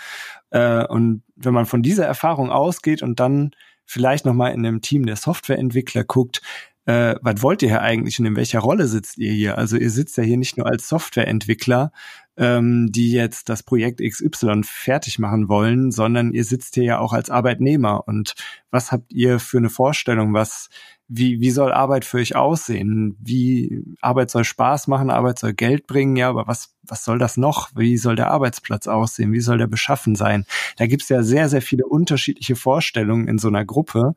Äh, 0.50 0.86
und 0.86 1.24
wenn 1.34 1.54
man 1.54 1.66
von 1.66 1.82
dieser 1.82 2.06
Erfahrung 2.06 2.50
ausgeht 2.50 3.02
und 3.02 3.18
dann 3.18 3.50
vielleicht 3.84 4.24
nochmal 4.24 4.52
in 4.52 4.64
einem 4.64 4.80
Team 4.80 5.06
der 5.06 5.16
Softwareentwickler 5.16 6.04
guckt, 6.04 6.40
äh, 6.86 7.14
was 7.22 7.42
wollt 7.42 7.62
ihr 7.62 7.68
hier 7.68 7.82
eigentlich 7.82 8.18
und 8.18 8.26
in 8.26 8.36
welcher 8.36 8.60
Rolle 8.60 8.86
sitzt 8.86 9.18
ihr 9.18 9.32
hier? 9.32 9.58
Also 9.58 9.76
ihr 9.76 9.90
sitzt 9.90 10.16
ja 10.18 10.22
hier 10.22 10.36
nicht 10.36 10.56
nur 10.56 10.66
als 10.66 10.88
Softwareentwickler, 10.88 11.92
ähm, 12.36 12.90
die 12.92 13.12
jetzt 13.12 13.48
das 13.48 13.62
Projekt 13.62 14.00
XY 14.00 14.62
fertig 14.64 15.18
machen 15.18 15.48
wollen, 15.48 15.92
sondern 15.92 16.32
ihr 16.32 16.44
sitzt 16.44 16.74
hier 16.74 16.84
ja 16.84 16.98
auch 16.98 17.12
als 17.12 17.30
Arbeitnehmer. 17.30 18.06
Und 18.06 18.34
was 18.70 18.92
habt 18.92 19.12
ihr 19.12 19.38
für 19.38 19.58
eine 19.58 19.70
Vorstellung? 19.70 20.34
Was, 20.34 20.68
wie, 21.08 21.40
wie 21.40 21.50
soll 21.50 21.72
Arbeit 21.72 22.04
für 22.04 22.18
euch 22.18 22.36
aussehen? 22.36 23.16
Wie 23.20 23.82
Arbeit 24.02 24.30
soll 24.30 24.44
Spaß 24.44 24.88
machen, 24.88 25.10
Arbeit 25.10 25.38
soll 25.38 25.54
Geld 25.54 25.86
bringen, 25.86 26.16
ja, 26.16 26.28
aber 26.28 26.46
was, 26.46 26.74
was 26.82 27.04
soll 27.04 27.18
das 27.18 27.36
noch? 27.36 27.70
Wie 27.76 27.96
soll 27.96 28.16
der 28.16 28.30
Arbeitsplatz 28.30 28.88
aussehen? 28.88 29.32
Wie 29.32 29.40
soll 29.40 29.58
der 29.58 29.68
beschaffen 29.68 30.16
sein? 30.16 30.44
Da 30.76 30.86
gibt's 30.86 31.08
ja 31.08 31.22
sehr, 31.22 31.48
sehr 31.48 31.62
viele 31.62 31.86
unterschiedliche 31.86 32.56
Vorstellungen 32.56 33.28
in 33.28 33.38
so 33.38 33.48
einer 33.48 33.64
Gruppe. 33.64 34.14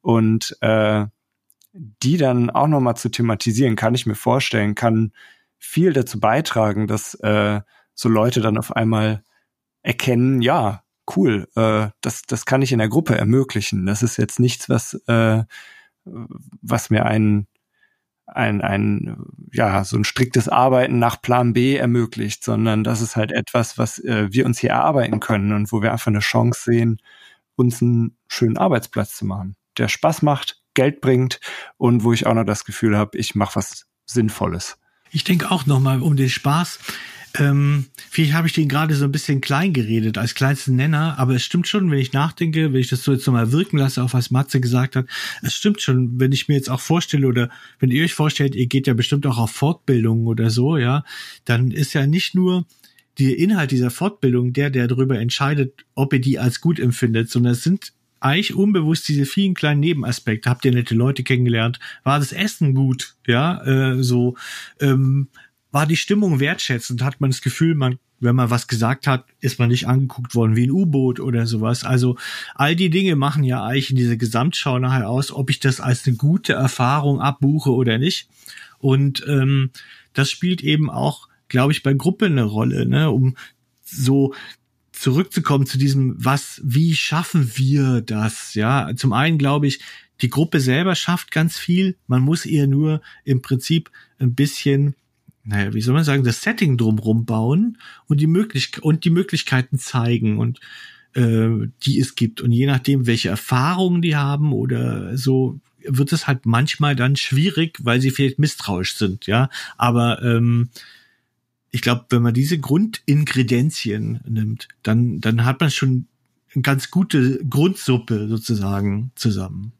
Und 0.00 0.56
äh, 0.62 1.06
die 1.72 2.16
dann 2.16 2.50
auch 2.50 2.66
nochmal 2.66 2.96
zu 2.96 3.10
thematisieren, 3.10 3.76
kann 3.76 3.94
ich 3.94 4.06
mir 4.06 4.14
vorstellen, 4.14 4.74
kann 4.74 5.12
viel 5.58 5.92
dazu 5.92 6.20
beitragen, 6.20 6.86
dass 6.86 7.14
äh, 7.14 7.60
so 7.94 8.08
Leute 8.08 8.40
dann 8.40 8.58
auf 8.58 8.74
einmal 8.74 9.24
erkennen, 9.82 10.40
ja, 10.42 10.82
cool, 11.16 11.48
äh, 11.56 11.88
das, 12.00 12.22
das 12.22 12.46
kann 12.46 12.62
ich 12.62 12.72
in 12.72 12.78
der 12.78 12.88
Gruppe 12.88 13.16
ermöglichen. 13.16 13.86
Das 13.86 14.02
ist 14.02 14.16
jetzt 14.18 14.40
nichts, 14.40 14.68
was, 14.68 14.94
äh, 15.06 15.44
was 16.04 16.90
mir 16.90 17.06
ein, 17.06 17.46
ein, 18.26 18.60
ein, 18.60 19.16
ja, 19.52 19.84
so 19.84 19.96
ein 19.96 20.04
striktes 20.04 20.48
Arbeiten 20.48 20.98
nach 20.98 21.20
Plan 21.20 21.54
B 21.54 21.76
ermöglicht, 21.76 22.44
sondern 22.44 22.84
das 22.84 23.00
ist 23.00 23.16
halt 23.16 23.32
etwas, 23.32 23.78
was 23.78 23.98
äh, 24.00 24.28
wir 24.30 24.44
uns 24.46 24.58
hier 24.58 24.70
erarbeiten 24.70 25.20
können 25.20 25.52
und 25.52 25.72
wo 25.72 25.82
wir 25.82 25.92
einfach 25.92 26.08
eine 26.08 26.18
Chance 26.20 26.62
sehen, 26.64 27.00
uns 27.56 27.82
einen 27.82 28.16
schönen 28.28 28.58
Arbeitsplatz 28.58 29.16
zu 29.16 29.24
machen, 29.24 29.56
der 29.78 29.88
Spaß 29.88 30.22
macht, 30.22 30.62
Geld 30.78 31.00
bringt 31.00 31.40
und 31.76 32.04
wo 32.04 32.12
ich 32.12 32.24
auch 32.24 32.34
noch 32.34 32.44
das 32.44 32.64
Gefühl 32.64 32.96
habe, 32.96 33.18
ich 33.18 33.34
mache 33.34 33.56
was 33.56 33.86
Sinnvolles. 34.06 34.78
Ich 35.10 35.24
denke 35.24 35.50
auch 35.50 35.66
nochmal 35.66 36.00
um 36.00 36.14
den 36.14 36.28
Spaß. 36.28 36.78
Ähm, 37.36 37.86
vielleicht 38.08 38.34
habe 38.34 38.46
ich 38.46 38.52
den 38.52 38.68
gerade 38.68 38.94
so 38.94 39.04
ein 39.04 39.10
bisschen 39.10 39.40
klein 39.40 39.72
geredet 39.72 40.18
als 40.18 40.36
kleinsten 40.36 40.76
Nenner, 40.76 41.18
aber 41.18 41.34
es 41.34 41.42
stimmt 41.42 41.66
schon, 41.66 41.90
wenn 41.90 41.98
ich 41.98 42.12
nachdenke, 42.12 42.72
wenn 42.72 42.80
ich 42.80 42.90
das 42.90 43.02
so 43.02 43.12
jetzt 43.12 43.26
nochmal 43.26 43.50
wirken 43.50 43.76
lasse, 43.76 44.04
auch 44.04 44.12
was 44.12 44.30
Matze 44.30 44.60
gesagt 44.60 44.94
hat, 44.94 45.06
es 45.42 45.56
stimmt 45.56 45.82
schon, 45.82 46.20
wenn 46.20 46.30
ich 46.30 46.46
mir 46.46 46.54
jetzt 46.54 46.70
auch 46.70 46.80
vorstelle 46.80 47.26
oder 47.26 47.50
wenn 47.80 47.90
ihr 47.90 48.04
euch 48.04 48.14
vorstellt, 48.14 48.54
ihr 48.54 48.68
geht 48.68 48.86
ja 48.86 48.94
bestimmt 48.94 49.26
auch 49.26 49.38
auf 49.38 49.50
Fortbildungen 49.50 50.28
oder 50.28 50.48
so, 50.48 50.76
ja, 50.76 51.02
dann 51.44 51.72
ist 51.72 51.92
ja 51.92 52.06
nicht 52.06 52.36
nur 52.36 52.66
der 53.18 53.36
Inhalt 53.36 53.72
dieser 53.72 53.90
Fortbildung 53.90 54.52
der, 54.52 54.70
der 54.70 54.86
darüber 54.86 55.18
entscheidet, 55.18 55.84
ob 55.96 56.12
ihr 56.12 56.20
die 56.20 56.38
als 56.38 56.60
gut 56.60 56.78
empfindet, 56.78 57.30
sondern 57.30 57.54
es 57.54 57.64
sind 57.64 57.92
eigentlich 58.20 58.54
unbewusst 58.54 59.08
diese 59.08 59.26
vielen 59.26 59.54
kleinen 59.54 59.80
Nebenaspekte. 59.80 60.50
Habt 60.50 60.64
ihr 60.64 60.72
nette 60.72 60.94
Leute 60.94 61.22
kennengelernt? 61.22 61.78
War 62.04 62.18
das 62.18 62.32
Essen 62.32 62.74
gut? 62.74 63.16
Ja, 63.26 63.62
äh, 63.64 64.02
so 64.02 64.36
ähm, 64.80 65.28
war 65.70 65.86
die 65.86 65.96
Stimmung 65.96 66.40
wertschätzend? 66.40 67.02
Hat 67.02 67.20
man 67.20 67.30
das 67.30 67.42
Gefühl, 67.42 67.74
man 67.74 67.98
wenn 68.20 68.36
man 68.36 68.50
was 68.50 68.66
gesagt 68.66 69.06
hat, 69.06 69.26
ist 69.40 69.58
man 69.58 69.68
nicht 69.68 69.86
angeguckt 69.86 70.34
worden 70.34 70.56
wie 70.56 70.66
ein 70.66 70.70
U-Boot 70.70 71.20
oder 71.20 71.46
sowas. 71.46 71.84
Also 71.84 72.16
all 72.54 72.74
die 72.74 72.90
Dinge 72.90 73.16
machen 73.16 73.44
ja 73.44 73.64
eigentlich 73.64 73.90
in 73.90 73.96
dieser 73.96 74.16
Gesamtschau 74.16 74.78
nachher 74.78 75.08
aus, 75.08 75.32
ob 75.32 75.50
ich 75.50 75.60
das 75.60 75.80
als 75.80 76.06
eine 76.06 76.16
gute 76.16 76.54
Erfahrung 76.54 77.20
abbuche 77.20 77.70
oder 77.70 77.98
nicht. 77.98 78.28
Und 78.78 79.24
ähm, 79.28 79.70
das 80.14 80.30
spielt 80.30 80.62
eben 80.62 80.90
auch, 80.90 81.28
glaube 81.48 81.72
ich, 81.72 81.82
bei 81.82 81.94
Gruppen 81.94 82.32
eine 82.32 82.44
Rolle, 82.44 82.86
ne? 82.86 83.10
um 83.10 83.36
so 83.84 84.34
zurückzukommen 85.00 85.66
zu 85.66 85.78
diesem, 85.78 86.14
was, 86.18 86.60
wie 86.64 86.94
schaffen 86.94 87.52
wir 87.56 88.00
das? 88.00 88.54
Ja, 88.54 88.90
zum 88.96 89.12
einen 89.12 89.38
glaube 89.38 89.66
ich, 89.66 89.80
die 90.20 90.30
Gruppe 90.30 90.60
selber 90.60 90.94
schafft 90.94 91.30
ganz 91.30 91.56
viel. 91.56 91.96
Man 92.06 92.22
muss 92.22 92.44
ihr 92.44 92.66
nur 92.66 93.00
im 93.24 93.40
Prinzip 93.42 93.90
ein 94.18 94.34
bisschen, 94.34 94.94
naja, 95.44 95.72
wie 95.74 95.80
soll 95.80 95.94
man 95.94 96.04
sagen, 96.04 96.24
das 96.24 96.42
Setting 96.42 96.76
drumrum 96.76 97.24
bauen 97.24 97.78
und 98.06 98.20
die 98.20 98.26
Möglichkeit 98.26 98.82
und 98.82 99.04
die 99.04 99.10
Möglichkeiten 99.10 99.78
zeigen 99.78 100.38
und 100.38 100.60
äh, 101.14 101.48
die 101.84 102.00
es 102.00 102.16
gibt. 102.16 102.40
Und 102.40 102.52
je 102.52 102.66
nachdem, 102.66 103.06
welche 103.06 103.28
Erfahrungen 103.28 104.02
die 104.02 104.16
haben 104.16 104.52
oder 104.52 105.16
so, 105.16 105.60
wird 105.80 106.12
es 106.12 106.26
halt 106.26 106.44
manchmal 106.44 106.96
dann 106.96 107.16
schwierig, 107.16 107.78
weil 107.82 108.00
sie 108.00 108.10
vielleicht 108.10 108.38
misstrauisch 108.38 108.96
sind, 108.96 109.26
ja. 109.26 109.48
Aber 109.76 110.22
ähm, 110.22 110.70
ich 111.70 111.82
glaube, 111.82 112.06
wenn 112.10 112.22
man 112.22 112.34
diese 112.34 112.58
Grundingredienzien 112.58 114.20
nimmt, 114.26 114.68
dann, 114.82 115.20
dann 115.20 115.44
hat 115.44 115.60
man 115.60 115.70
schon 115.70 116.06
eine 116.54 116.62
ganz 116.62 116.90
gute 116.90 117.44
Grundsuppe 117.44 118.28
sozusagen 118.28 119.10
zusammen. 119.14 119.72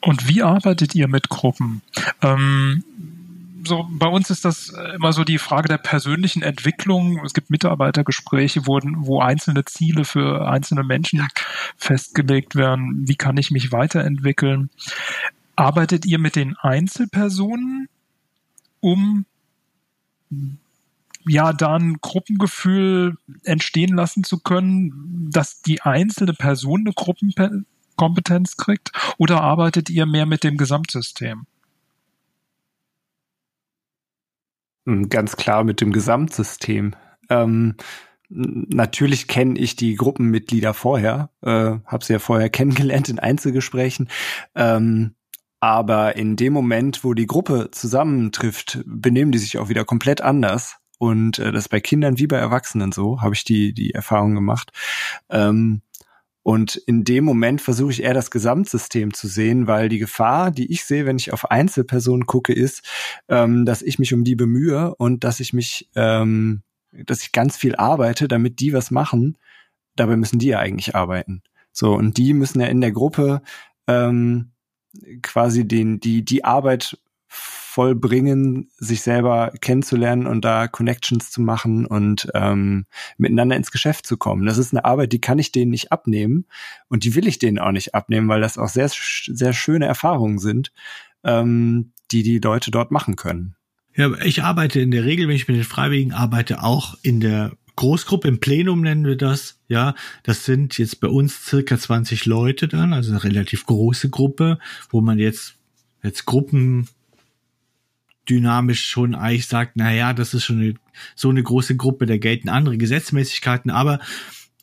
Und 0.00 0.28
wie 0.28 0.42
arbeitet 0.42 0.94
ihr 0.94 1.08
mit 1.08 1.30
Gruppen? 1.30 1.80
Ähm, 2.20 2.84
so 3.66 3.88
bei 3.90 4.06
uns 4.06 4.28
ist 4.28 4.44
das 4.44 4.68
immer 4.94 5.14
so 5.14 5.24
die 5.24 5.38
Frage 5.38 5.68
der 5.68 5.78
persönlichen 5.78 6.42
Entwicklung. 6.42 7.24
Es 7.24 7.32
gibt 7.32 7.48
Mitarbeitergespräche, 7.48 8.66
wo, 8.66 8.78
wo 8.82 9.20
einzelne 9.20 9.64
Ziele 9.64 10.04
für 10.04 10.46
einzelne 10.46 10.84
Menschen 10.84 11.26
festgelegt 11.78 12.54
werden. 12.54 13.08
Wie 13.08 13.16
kann 13.16 13.38
ich 13.38 13.50
mich 13.50 13.72
weiterentwickeln? 13.72 14.68
Arbeitet 15.56 16.04
ihr 16.04 16.18
mit 16.18 16.36
den 16.36 16.56
Einzelpersonen, 16.56 17.88
um 18.80 19.24
ja, 21.26 21.52
da 21.52 21.76
ein 21.76 21.98
Gruppengefühl 22.00 23.16
entstehen 23.44 23.96
lassen 23.96 24.24
zu 24.24 24.40
können, 24.40 25.30
dass 25.30 25.62
die 25.62 25.80
einzelne 25.82 26.34
Person 26.34 26.80
eine 26.80 26.92
Gruppenkompetenz 26.92 28.56
kriegt? 28.56 28.92
Oder 29.18 29.40
arbeitet 29.40 29.90
ihr 29.90 30.06
mehr 30.06 30.26
mit 30.26 30.44
dem 30.44 30.56
Gesamtsystem? 30.56 31.46
Hm, 34.86 35.08
ganz 35.08 35.36
klar 35.36 35.64
mit 35.64 35.80
dem 35.80 35.92
Gesamtsystem. 35.92 36.94
Ähm, 37.30 37.76
natürlich 38.28 39.28
kenne 39.28 39.58
ich 39.58 39.76
die 39.76 39.94
Gruppenmitglieder 39.94 40.74
vorher, 40.74 41.30
äh, 41.42 41.78
habe 41.86 42.04
sie 42.04 42.14
ja 42.14 42.18
vorher 42.18 42.50
kennengelernt 42.50 43.08
in 43.08 43.18
Einzelgesprächen. 43.18 44.08
Ähm, 44.54 45.14
aber 45.64 46.16
in 46.16 46.36
dem 46.36 46.52
Moment, 46.52 47.04
wo 47.04 47.14
die 47.14 47.26
Gruppe 47.26 47.70
zusammentrifft, 47.70 48.80
benehmen 48.84 49.32
die 49.32 49.38
sich 49.38 49.56
auch 49.56 49.70
wieder 49.70 49.86
komplett 49.86 50.20
anders. 50.20 50.76
Und 50.98 51.38
äh, 51.38 51.52
das 51.52 51.70
bei 51.70 51.80
Kindern 51.80 52.18
wie 52.18 52.26
bei 52.26 52.36
Erwachsenen 52.36 52.92
so, 52.92 53.22
habe 53.22 53.34
ich 53.34 53.44
die, 53.44 53.72
die 53.72 53.94
Erfahrung 53.94 54.34
gemacht. 54.34 54.72
Ähm, 55.30 55.80
und 56.42 56.76
in 56.76 57.04
dem 57.04 57.24
Moment 57.24 57.62
versuche 57.62 57.92
ich 57.92 58.02
eher 58.02 58.12
das 58.12 58.30
Gesamtsystem 58.30 59.14
zu 59.14 59.26
sehen, 59.26 59.66
weil 59.66 59.88
die 59.88 59.98
Gefahr, 59.98 60.50
die 60.50 60.70
ich 60.70 60.84
sehe, 60.84 61.06
wenn 61.06 61.16
ich 61.16 61.32
auf 61.32 61.50
Einzelpersonen 61.50 62.26
gucke, 62.26 62.52
ist, 62.52 62.86
ähm, 63.30 63.64
dass 63.64 63.80
ich 63.80 63.98
mich 63.98 64.12
um 64.12 64.22
die 64.22 64.36
bemühe 64.36 64.94
und 64.96 65.24
dass 65.24 65.40
ich 65.40 65.54
mich, 65.54 65.88
ähm, 65.96 66.62
dass 66.92 67.22
ich 67.22 67.32
ganz 67.32 67.56
viel 67.56 67.74
arbeite, 67.74 68.28
damit 68.28 68.60
die 68.60 68.74
was 68.74 68.90
machen. 68.90 69.38
Dabei 69.96 70.18
müssen 70.18 70.38
die 70.38 70.48
ja 70.48 70.58
eigentlich 70.58 70.94
arbeiten. 70.94 71.42
So, 71.72 71.94
und 71.94 72.18
die 72.18 72.34
müssen 72.34 72.60
ja 72.60 72.66
in 72.66 72.82
der 72.82 72.92
Gruppe 72.92 73.40
ähm, 73.86 74.50
quasi 75.22 75.66
den, 75.66 76.00
die, 76.00 76.24
die 76.24 76.44
Arbeit 76.44 76.98
vollbringen, 77.28 78.70
sich 78.76 79.02
selber 79.02 79.52
kennenzulernen 79.60 80.28
und 80.28 80.44
da 80.44 80.68
Connections 80.68 81.32
zu 81.32 81.40
machen 81.40 81.86
und 81.86 82.28
ähm, 82.32 82.86
miteinander 83.18 83.56
ins 83.56 83.72
Geschäft 83.72 84.06
zu 84.06 84.16
kommen. 84.16 84.46
Das 84.46 84.58
ist 84.58 84.72
eine 84.72 84.84
Arbeit, 84.84 85.12
die 85.12 85.20
kann 85.20 85.40
ich 85.40 85.50
denen 85.50 85.72
nicht 85.72 85.90
abnehmen 85.90 86.46
und 86.88 87.02
die 87.02 87.16
will 87.16 87.26
ich 87.26 87.40
denen 87.40 87.58
auch 87.58 87.72
nicht 87.72 87.92
abnehmen, 87.92 88.28
weil 88.28 88.40
das 88.40 88.58
auch 88.58 88.68
sehr, 88.68 88.88
sehr 88.88 89.52
schöne 89.52 89.86
Erfahrungen 89.86 90.38
sind, 90.38 90.70
ähm, 91.24 91.90
die 92.12 92.22
die 92.22 92.38
Leute 92.38 92.70
dort 92.70 92.92
machen 92.92 93.16
können. 93.16 93.56
Ja, 93.96 94.12
ich 94.24 94.44
arbeite 94.44 94.80
in 94.80 94.92
der 94.92 95.04
Regel, 95.04 95.26
wenn 95.26 95.36
ich 95.36 95.48
mit 95.48 95.56
den 95.56 95.64
Freiwilligen 95.64 96.12
arbeite, 96.12 96.62
auch 96.62 96.96
in 97.02 97.18
der 97.18 97.52
Großgruppe, 97.76 98.28
im 98.28 98.38
Plenum 98.38 98.80
nennen 98.82 99.04
wir 99.04 99.16
das, 99.16 99.58
ja. 99.68 99.94
Das 100.22 100.44
sind 100.44 100.78
jetzt 100.78 101.00
bei 101.00 101.08
uns 101.08 101.44
circa 101.44 101.78
20 101.78 102.26
Leute 102.26 102.68
dann, 102.68 102.92
also 102.92 103.10
eine 103.10 103.24
relativ 103.24 103.66
große 103.66 104.10
Gruppe, 104.10 104.58
wo 104.90 105.00
man 105.00 105.18
jetzt, 105.18 105.56
jetzt 106.02 106.24
Gruppen 106.24 106.88
dynamisch 108.28 108.86
schon 108.86 109.14
eigentlich 109.14 109.46
sagt, 109.46 109.72
na 109.74 109.92
ja, 109.92 110.12
das 110.12 110.34
ist 110.34 110.44
schon 110.44 110.60
eine, 110.60 110.74
so 111.14 111.28
eine 111.28 111.42
große 111.42 111.76
Gruppe, 111.76 112.06
da 112.06 112.16
gelten 112.16 112.48
andere 112.48 112.78
Gesetzmäßigkeiten, 112.78 113.70
aber 113.70 113.98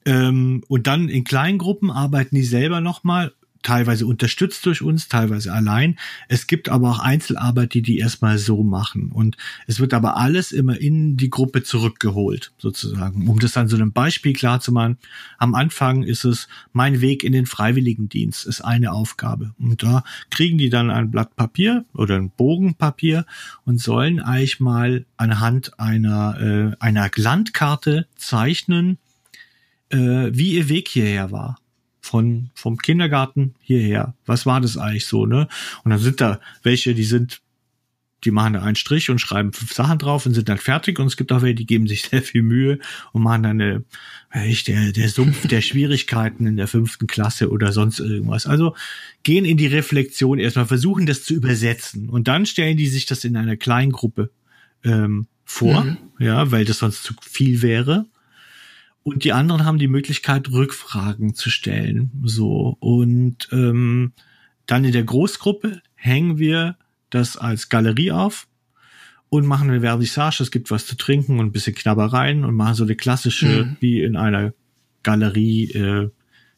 ähm, 0.06 0.64
und 0.68 0.88
dann 0.88 1.10
in 1.10 1.24
kleinen 1.24 1.58
Gruppen 1.58 1.92
arbeiten 1.92 2.36
die 2.36 2.44
selber 2.44 2.82
nochmal 2.82 3.34
teilweise 3.64 4.06
unterstützt 4.06 4.66
durch 4.66 4.82
uns, 4.82 5.08
teilweise 5.08 5.54
allein. 5.54 5.98
Es 6.28 6.48
gibt 6.48 6.70
aber 6.70 6.90
auch 6.90 7.00
Einzelarbeit, 7.00 7.74
die 7.74 7.82
die 7.82 8.00
erstmal 8.00 8.38
so 8.38 8.64
machen. 8.64 9.12
Und 9.12 9.38
es 9.68 9.80
wird 9.80 9.94
aber 9.94 10.18
alles 10.18 10.52
immer 10.52 10.80
in 10.80 11.18
die 11.18 11.30
Gruppe 11.30 11.64
zurückgeholt, 11.64 12.52
sozusagen. 12.58 13.28
Um 13.28 13.40
das 13.40 13.54
dann 13.54 13.68
so 13.68 13.76
einem 13.76 13.92
Beispiel 13.92 14.34
klar 14.34 14.60
zu 14.60 14.72
machen. 14.72 14.98
Am 15.38 15.56
Anfang 15.56 16.04
ist 16.04 16.24
es, 16.24 16.48
mein 16.74 17.02
Weg 17.02 17.24
in 17.24 17.34
den 17.34 17.46
Freiwilligendienst 17.46 18.46
ist 18.46 18.62
eine 18.62 18.92
Aufgabe. 18.92 19.54
Und 19.60 19.84
da 19.84 20.04
kriegen 20.30 20.58
die 20.58 20.70
dann 20.70 20.90
ein 20.90 21.12
Blatt 21.12 21.36
Papier 21.36 21.86
oder 21.94 22.16
ein 22.16 22.32
Bogenpapier 22.32 23.26
und 23.66 23.80
sollen 23.80 24.20
eigentlich 24.20 24.60
mal 24.60 25.06
anhand 25.18 25.80
einer, 25.80 26.74
äh, 26.80 26.84
einer 26.84 27.10
Landkarte 27.16 28.08
zeichnen, 28.16 28.98
äh, 29.90 29.98
wie 30.32 30.54
ihr 30.54 30.70
Weg 30.70 30.88
hierher 30.88 31.32
war 31.32 31.61
von 32.12 32.50
vom 32.54 32.78
Kindergarten 32.78 33.56
hierher. 33.62 34.14
Was 34.26 34.46
war 34.46 34.60
das 34.60 34.78
eigentlich 34.78 35.06
so, 35.06 35.26
ne? 35.26 35.48
Und 35.84 35.92
dann 35.92 36.00
sind 36.00 36.20
da 36.20 36.40
welche, 36.62 36.94
die 36.94 37.06
sind 37.06 37.42
die 38.24 38.30
machen 38.30 38.54
da 38.54 38.62
einen 38.62 38.76
Strich 38.76 39.10
und 39.10 39.18
schreiben 39.18 39.52
fünf 39.52 39.74
Sachen 39.74 39.98
drauf 39.98 40.28
und 40.28 40.36
sind 40.36 40.48
dann 40.48 40.60
fertig. 40.60 41.00
Und 41.00 41.08
es 41.08 41.18
gibt 41.18 41.32
auch 41.32 41.42
welche, 41.42 41.56
die 41.56 41.66
geben 41.66 41.88
sich 41.88 42.04
sehr 42.10 42.22
viel 42.22 42.44
Mühe 42.44 42.78
und 43.14 43.24
machen 43.24 43.42
dann 43.42 43.60
eine, 43.60 43.84
ich, 44.46 44.64
der, 44.64 44.92
der 44.92 45.10
Sumpf 45.10 45.48
der 45.48 45.62
Schwierigkeiten 45.62 46.46
in 46.46 46.56
der 46.56 46.68
fünften 46.68 47.08
Klasse 47.08 47.50
oder 47.50 47.72
sonst 47.72 48.00
irgendwas. 48.00 48.46
Also 48.46 48.76
gehen 49.24 49.44
in 49.46 49.58
die 49.58 49.68
Reflexion 49.68 50.38
erstmal, 50.38 50.68
versuchen 50.68 51.08
das 51.08 51.24
zu 51.24 51.34
übersetzen. 51.34 52.10
Und 52.10 52.28
dann 52.28 52.46
stellen 52.46 52.78
die 52.78 52.88
sich 52.88 53.08
das 53.08 53.24
in 53.24 53.36
einer 53.36 53.58
kleinen 53.58 53.92
Gruppe 53.92 54.30
ähm, 54.84 55.26
vor, 55.44 55.84
mhm. 55.84 55.98
ja, 56.20 56.52
weil 56.52 56.66
das 56.66 56.78
sonst 56.78 57.04
zu 57.04 57.16
viel 57.22 57.64
wäre. 57.64 58.06
Und 59.04 59.24
die 59.24 59.34
anderen 59.34 59.66
haben 59.66 59.80
die 59.80 59.88
Möglichkeit, 59.88 60.52
Rückfragen 60.52 61.34
zu 61.34 61.50
stellen. 61.50 62.12
So. 62.24 62.78
Und 62.80 63.50
ähm, 63.52 64.14
dann 64.68 64.86
in 64.86 64.92
der 64.92 65.04
Großgruppe 65.04 65.82
hängen 65.96 66.38
wir 66.38 66.78
das 67.10 67.36
als 67.36 67.70
Galerie 67.70 68.12
auf 68.12 68.48
und 69.30 69.46
machen 69.46 69.70
eine 69.70 69.82
Vernissage. 69.82 70.44
Es 70.44 70.52
gibt 70.52 70.70
was 70.72 70.86
zu 70.86 70.96
trinken 70.96 71.40
und 71.40 71.48
ein 71.48 71.52
bisschen 71.52 71.76
Knabbereien 71.76 72.46
und 72.46 72.56
machen 72.56 72.76
so 72.76 72.84
eine 72.84 72.96
klassische, 72.96 73.66
mhm. 73.66 73.78
wie 73.80 74.02
in 74.02 74.16
einer 74.16 74.54
Galerie 75.04 75.72
äh, 75.72 76.10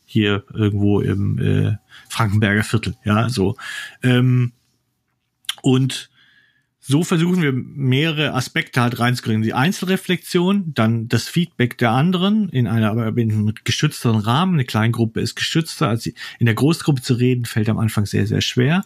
hier 0.06 0.44
irgendwo 0.54 1.00
im 1.00 1.40
äh, 1.40 1.78
Frankenberger 2.10 2.64
Viertel. 2.64 2.96
Ja, 3.06 3.30
so. 3.30 3.56
Ähm, 4.02 4.52
und 5.62 6.10
so 6.86 7.06
versuchen 7.06 7.42
wir 7.42 7.54
mehrere 7.54 8.34
Aspekte 8.34 8.82
halt 8.82 9.00
reinzukriegen. 9.00 9.42
Die 9.42 9.54
Einzelreflexion, 9.54 10.74
dann 10.74 11.08
das 11.08 11.30
Feedback 11.30 11.78
der 11.78 11.92
anderen 11.92 12.50
in 12.50 12.68
einer 12.68 12.92
aber 12.92 13.08
in 13.18 13.32
einem 13.32 13.54
geschützteren 13.64 14.20
Rahmen. 14.20 14.56
Eine 14.56 14.66
kleine 14.66 14.92
Gruppe 14.92 15.22
ist 15.22 15.36
geschützter, 15.36 15.88
als 15.88 16.08
in 16.08 16.46
der 16.46 16.56
Großgruppe 16.56 17.02
zu 17.02 17.14
reden, 17.14 17.46
fällt 17.46 17.70
am 17.70 17.80
Anfang 17.80 18.06
sehr, 18.06 18.28
sehr 18.28 18.42
schwer 18.42 18.84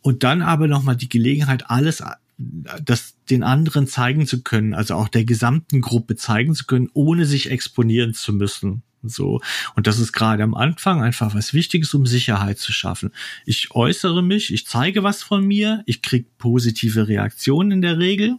und 0.00 0.24
dann 0.24 0.42
aber 0.42 0.66
nochmal 0.66 0.96
die 0.96 1.08
Gelegenheit, 1.08 1.70
alles 1.70 2.02
das 2.38 3.14
den 3.30 3.44
anderen 3.44 3.86
zeigen 3.86 4.26
zu 4.26 4.42
können, 4.42 4.74
also 4.74 4.96
auch 4.96 5.06
der 5.06 5.24
gesamten 5.24 5.80
Gruppe 5.80 6.16
zeigen 6.16 6.56
zu 6.56 6.64
können, 6.64 6.90
ohne 6.92 7.24
sich 7.24 7.52
exponieren 7.52 8.14
zu 8.14 8.32
müssen. 8.32 8.82
So. 9.02 9.40
Und 9.74 9.86
das 9.86 9.98
ist 9.98 10.12
gerade 10.12 10.42
am 10.42 10.54
Anfang 10.54 11.02
einfach 11.02 11.34
was 11.34 11.54
Wichtiges, 11.54 11.92
um 11.94 12.06
Sicherheit 12.06 12.58
zu 12.58 12.72
schaffen. 12.72 13.10
Ich 13.44 13.72
äußere 13.72 14.22
mich, 14.22 14.52
ich 14.52 14.66
zeige 14.66 15.02
was 15.02 15.22
von 15.22 15.44
mir, 15.44 15.82
ich 15.86 16.02
kriege 16.02 16.26
positive 16.38 17.08
Reaktionen 17.08 17.72
in 17.72 17.82
der 17.82 17.98
Regel. 17.98 18.38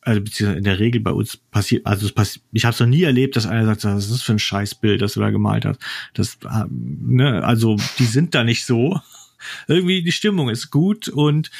Also 0.00 0.20
beziehungsweise 0.20 0.58
in 0.58 0.64
der 0.64 0.80
Regel 0.80 1.00
bei 1.00 1.12
uns 1.12 1.36
passiert, 1.36 1.86
also 1.86 2.06
es 2.06 2.12
passiert, 2.12 2.44
ich 2.52 2.64
habe 2.64 2.74
es 2.74 2.80
noch 2.80 2.88
nie 2.88 3.04
erlebt, 3.04 3.36
dass 3.36 3.46
einer 3.46 3.66
sagt, 3.66 3.84
das 3.84 4.10
ist 4.10 4.22
für 4.24 4.32
ein 4.32 4.40
Scheißbild, 4.40 5.00
das 5.00 5.12
du 5.12 5.20
da 5.20 5.30
gemalt 5.30 5.64
hast. 5.64 5.78
Das, 6.14 6.38
ne, 6.68 7.44
also 7.44 7.76
die 7.98 8.06
sind 8.06 8.34
da 8.34 8.42
nicht 8.42 8.64
so 8.64 9.00
irgendwie 9.68 10.02
die 10.02 10.12
Stimmung 10.12 10.48
ist 10.48 10.70
gut 10.70 11.08
und 11.08 11.50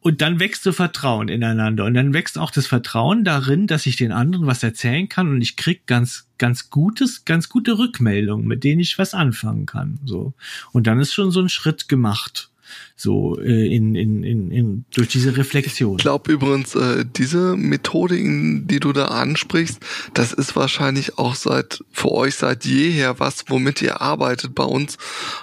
und 0.00 0.20
dann 0.20 0.38
wächst 0.38 0.62
so 0.62 0.72
Vertrauen 0.72 1.28
ineinander 1.28 1.84
und 1.84 1.94
dann 1.94 2.12
wächst 2.12 2.38
auch 2.38 2.50
das 2.50 2.66
Vertrauen 2.66 3.24
darin, 3.24 3.66
dass 3.66 3.86
ich 3.86 3.96
den 3.96 4.12
anderen 4.12 4.46
was 4.46 4.62
erzählen 4.62 5.08
kann 5.08 5.28
und 5.28 5.42
ich 5.42 5.56
krieg 5.56 5.86
ganz 5.86 6.28
ganz 6.38 6.70
gutes, 6.70 7.24
ganz 7.24 7.48
gute 7.48 7.78
Rückmeldungen, 7.78 8.46
mit 8.46 8.62
denen 8.62 8.80
ich 8.80 8.98
was 8.98 9.14
anfangen 9.14 9.66
kann, 9.66 9.98
so. 10.04 10.34
Und 10.72 10.86
dann 10.86 11.00
ist 11.00 11.14
schon 11.14 11.30
so 11.30 11.40
ein 11.40 11.48
Schritt 11.48 11.88
gemacht 11.88 12.50
so 12.96 13.38
äh, 13.40 13.74
in, 13.74 13.94
in, 13.94 14.22
in, 14.22 14.50
in 14.50 14.84
durch 14.94 15.08
diese 15.08 15.36
Reflexion. 15.36 15.96
Ich 15.96 16.02
glaube 16.02 16.32
übrigens, 16.32 16.74
äh, 16.74 17.04
diese 17.04 17.56
Methodiken, 17.56 18.66
die 18.66 18.80
du 18.80 18.92
da 18.92 19.06
ansprichst, 19.06 19.80
das 20.14 20.32
ist 20.32 20.56
wahrscheinlich 20.56 21.18
auch 21.18 21.34
seit 21.34 21.84
für 21.92 22.12
euch 22.12 22.36
seit 22.36 22.64
jeher 22.64 23.20
was, 23.20 23.44
womit 23.48 23.82
ihr 23.82 24.00
arbeitet. 24.00 24.54
Bei 24.54 24.64
uns 24.64 24.98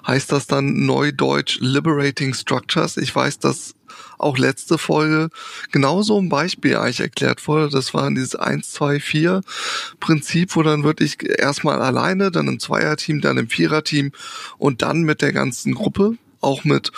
heißt 0.05 0.31
das 0.31 0.47
dann 0.47 0.85
Neudeutsch 0.85 1.59
Liberating 1.59 2.33
Structures. 2.33 2.97
Ich 2.97 3.15
weiß, 3.15 3.39
dass 3.39 3.75
auch 4.17 4.37
letzte 4.37 4.77
Folge 4.77 5.29
genauso 5.71 6.19
ein 6.19 6.29
Beispiel 6.29 6.77
eigentlich 6.77 7.01
erklärt 7.01 7.47
wurde. 7.47 7.69
Das 7.69 7.93
war 7.93 8.09
dieses 8.09 8.35
1, 8.35 8.71
2, 8.71 8.99
4 8.99 9.41
Prinzip, 9.99 10.55
wo 10.55 10.63
dann 10.63 10.83
wirklich 10.83 11.17
erstmal 11.23 11.81
alleine, 11.81 12.31
dann 12.31 12.47
im 12.47 12.59
Zweierteam, 12.59 13.21
dann 13.21 13.37
im 13.37 13.49
Viererteam 13.49 14.11
und 14.57 14.81
dann 14.81 15.03
mit 15.03 15.21
der 15.21 15.33
ganzen 15.33 15.73
Gruppe 15.73 16.17
auch 16.41 16.63
mit 16.63 16.91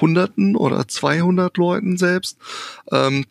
Hunderten 0.00 0.56
oder 0.56 0.88
200 0.88 1.56
Leuten 1.56 1.96
selbst. 1.96 2.38
Ähm, 2.90 3.24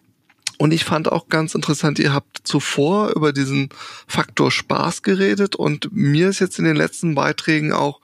und 0.57 0.71
ich 0.71 0.85
fand 0.85 1.11
auch 1.11 1.29
ganz 1.29 1.53
interessant, 1.53 1.99
ihr 1.99 2.13
habt 2.13 2.39
zuvor 2.43 3.11
über 3.15 3.31
diesen 3.31 3.69
Faktor 4.07 4.49
Spaß 4.49 5.03
geredet 5.03 5.55
und 5.55 5.89
mir 5.91 6.29
ist 6.29 6.39
jetzt 6.39 6.57
in 6.57 6.65
den 6.65 6.75
letzten 6.75 7.13
Beiträgen 7.13 7.73
auch 7.73 8.01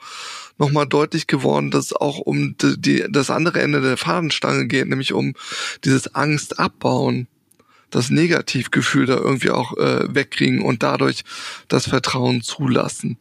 nochmal 0.58 0.88
deutlich 0.88 1.28
geworden, 1.28 1.72
dass 1.72 1.86
es 1.86 1.94
auch 1.94 2.20
um 2.20 2.56
die, 2.58 2.80
die, 2.80 3.06
das 3.10 3.30
andere 3.30 3.62
Ende 3.62 3.82
der 3.82 3.98
Fadenstange 3.98 4.68
geht, 4.68 4.88
nämlich 4.88 5.14
um 5.14 5.34
dieses 5.84 6.14
Angst 6.16 6.60
abbauen 6.60 7.28
das 7.94 8.10
Negativgefühl 8.10 9.06
da 9.06 9.18
irgendwie 9.18 9.52
auch 9.52 9.78
äh, 9.78 10.14
wegkriegen 10.14 10.62
und 10.62 10.84
dadurch 10.84 11.24
das 11.68 11.88
Vertrauen 11.88 12.42
zulassen. 12.42 13.18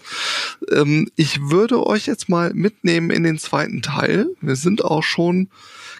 Ähm, 0.71 1.11
ich 1.15 1.51
würde 1.51 1.87
euch 1.87 2.07
jetzt 2.07 2.29
mal 2.29 2.53
mitnehmen 2.55 3.11
in 3.11 3.23
den 3.23 3.39
zweiten 3.39 3.83
Teil. 3.83 4.29
Wir 4.41 4.57
sind 4.57 4.85
auch 4.85 5.03
schon 5.03 5.51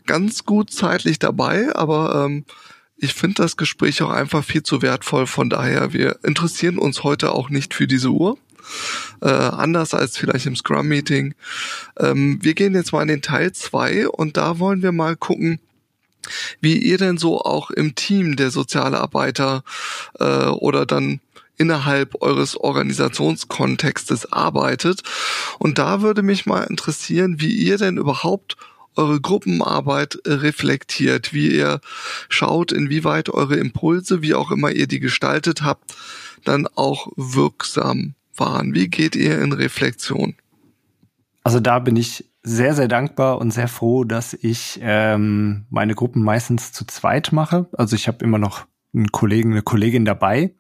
ganz 0.07 0.45
gut 0.45 0.73
zeitlich 0.73 1.19
dabei, 1.19 1.75
aber 1.75 2.27
ähm, 2.27 2.45
ich 2.97 3.15
finde 3.15 3.43
das 3.43 3.57
Gespräch 3.57 4.01
auch 4.03 4.11
einfach 4.11 4.45
viel 4.45 4.63
zu 4.63 4.81
wertvoll. 4.81 5.27
Von 5.27 5.51
daher, 5.51 5.93
wir 5.93 6.21
interessieren 6.23 6.79
uns 6.79 7.03
heute 7.03 7.33
auch 7.33 7.51
nicht 7.51 7.75
für 7.75 7.87
diese 7.87 8.11
Uhr. 8.11 8.39
Äh, 9.21 9.29
anders 9.29 9.95
als 9.95 10.17
vielleicht 10.17 10.47
im 10.47 10.57
Scrum-Meeting. 10.57 11.35
Ähm, 11.99 12.39
wir 12.43 12.55
gehen 12.55 12.75
jetzt 12.75 12.93
mal 12.93 13.03
in 13.03 13.09
den 13.09 13.23
Teil 13.23 13.53
zwei 13.53 14.09
und 14.09 14.37
da 14.37 14.59
wollen 14.59 14.83
wir 14.83 14.93
mal 14.93 15.17
gucken, 15.17 15.61
wie 16.61 16.79
ihr 16.79 16.99
denn 16.99 17.19
so 17.19 17.41
auch 17.41 17.71
im 17.71 17.95
Team 17.95 18.37
der 18.37 18.51
soziale 18.51 19.01
Arbeiter 19.01 19.65
äh, 20.19 20.47
oder 20.47 20.87
dann 20.87 21.21
innerhalb 21.59 22.21
eures 22.23 22.57
Organisationskontextes 22.57 24.33
arbeitet. 24.33 25.03
Und 25.59 25.79
da 25.79 26.03
würde 26.03 26.23
mich 26.23 26.47
mal 26.47 26.63
interessieren, 26.63 27.41
wie 27.41 27.53
ihr 27.55 27.79
denn 27.79 27.99
überhaupt 27.99 28.57
eure 28.97 29.21
Gruppenarbeit 29.21 30.19
reflektiert, 30.27 31.33
wie 31.33 31.55
ihr 31.57 31.81
schaut, 32.29 32.73
inwieweit 32.73 33.31
eure 33.31 33.57
Impulse, 33.57 34.23
wie 34.23 34.35
auch 34.35 34.51
immer 34.51 34.71
ihr 34.71 34.87
die 34.87 35.01
gestaltet 35.01 35.63
habt, 35.63 35.95
dann 36.45 36.67
auch 36.67 37.09
wirksam 37.17 38.15
waren. 38.37 38.75
Wie 38.75 38.89
geht 38.89 39.17
ihr 39.17 39.41
in 39.41 39.53
Reflexion? 39.53 40.35
Also 41.45 41.61
da 41.61 41.79
bin 41.79 41.97
ich 41.97 42.31
sehr, 42.43 42.75
sehr 42.75 42.89
dankbar 42.89 43.39
und 43.39 43.53
sehr 43.53 43.69
froh, 43.69 44.05
dass 44.05 44.35
ich 44.35 44.81
ähm, 44.83 45.67
meine 45.71 45.95
Gruppen 45.95 46.23
meistens 46.23 46.73
zu 46.73 46.85
zweit 46.85 47.33
mache. 47.33 47.69
Also 47.73 47.95
ich 47.97 48.09
habe 48.09 48.25
immer 48.25 48.39
noch 48.39 48.67
einen 48.95 49.11
Kollegen, 49.11 49.53
eine 49.53 49.63
Kollegin 49.63 50.05
dabei. 50.05 50.55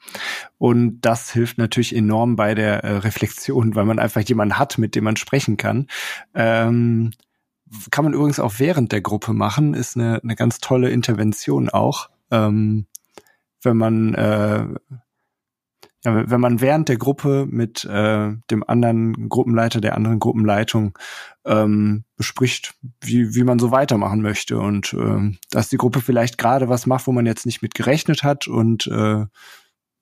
Und 0.59 1.01
das 1.03 1.33
hilft 1.33 1.59
natürlich 1.59 1.95
enorm 1.95 2.37
bei 2.37 2.55
der 2.55 2.85
äh, 2.85 2.97
Reflexion, 2.99 3.75
weil 3.75 3.85
man 3.85 3.99
einfach 3.99 4.23
jemanden 4.23 4.59
hat, 4.59 4.79
mit 4.79 4.95
dem 4.95 5.05
man 5.05 5.17
sprechen 5.17 5.57
kann. 5.57 5.89
Ähm, 6.35 7.11
kann 7.91 8.05
man 8.05 8.15
übrigens 8.15 8.41
auch 8.41 8.55
während 8.59 8.93
der 8.93 9.01
Gruppe 9.01 9.33
machen, 9.33 9.75
ist 9.75 9.97
eine, 9.97 10.21
eine 10.23 10.37
ganz 10.37 10.59
tolle 10.59 10.91
Intervention 10.91 11.69
auch. 11.69 12.11
Ähm, 12.31 12.87
wenn 13.63 13.77
man 13.77 14.15
äh, 14.15 14.67
ja, 16.05 16.29
wenn 16.31 16.41
man 16.41 16.61
während 16.61 16.89
der 16.89 16.97
Gruppe 16.97 17.47
mit 17.49 17.85
äh, 17.85 18.33
dem 18.51 18.65
anderen 18.67 19.29
Gruppenleiter, 19.29 19.81
der 19.81 19.97
anderen 19.97 20.19
Gruppenleitung 20.19 20.99
ähm, 21.45 22.05
bespricht, 22.17 22.75
wie, 23.01 23.35
wie 23.35 23.45
man 23.45 23.61
so 23.61 23.71
weitermachen 23.71 24.21
möchte 24.21 24.59
und 24.59 24.95
äh, 24.95 25.37
dass 25.51 25.69
die 25.69 25.77
Gruppe 25.77 26.01
vielleicht 26.01 26.39
gerade 26.39 26.69
was 26.69 26.87
macht, 26.87 27.07
wo 27.07 27.13
man 27.13 27.27
jetzt 27.27 27.47
nicht 27.47 27.63
mit 27.63 27.75
gerechnet 27.75 28.25
hat 28.25 28.49
und 28.49 28.87
äh, 28.89 29.27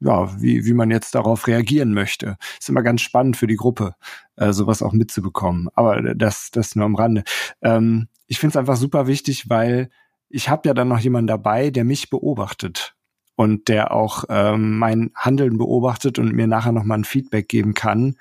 ja, 0.02 0.40
wie, 0.40 0.64
wie 0.64 0.72
man 0.72 0.90
jetzt 0.90 1.14
darauf 1.14 1.46
reagieren 1.46 1.92
möchte. 1.92 2.38
Ist 2.58 2.70
immer 2.70 2.82
ganz 2.82 3.02
spannend 3.02 3.36
für 3.36 3.46
die 3.46 3.56
Gruppe, 3.56 3.94
äh, 4.36 4.52
sowas 4.52 4.82
auch 4.82 4.92
mitzubekommen. 4.92 5.68
Aber 5.74 6.14
das, 6.14 6.50
das 6.50 6.74
nur 6.74 6.86
am 6.86 6.94
Rande. 6.94 7.22
Ähm, 7.60 8.08
ich 8.26 8.38
finde 8.38 8.52
es 8.52 8.56
einfach 8.56 8.76
super 8.76 9.06
wichtig, 9.06 9.50
weil 9.50 9.90
ich 10.30 10.48
habe 10.48 10.66
ja 10.68 10.74
dann 10.74 10.88
noch 10.88 11.00
jemanden 11.00 11.26
dabei, 11.26 11.70
der 11.70 11.84
mich 11.84 12.08
beobachtet 12.08 12.94
und 13.40 13.68
der 13.68 13.90
auch 13.90 14.24
ähm, 14.28 14.76
mein 14.76 15.12
Handeln 15.14 15.56
beobachtet 15.56 16.18
und 16.18 16.34
mir 16.34 16.46
nachher 16.46 16.72
nochmal 16.72 16.98
ein 16.98 17.04
Feedback 17.04 17.48
geben 17.48 17.72
kann. 17.72 18.16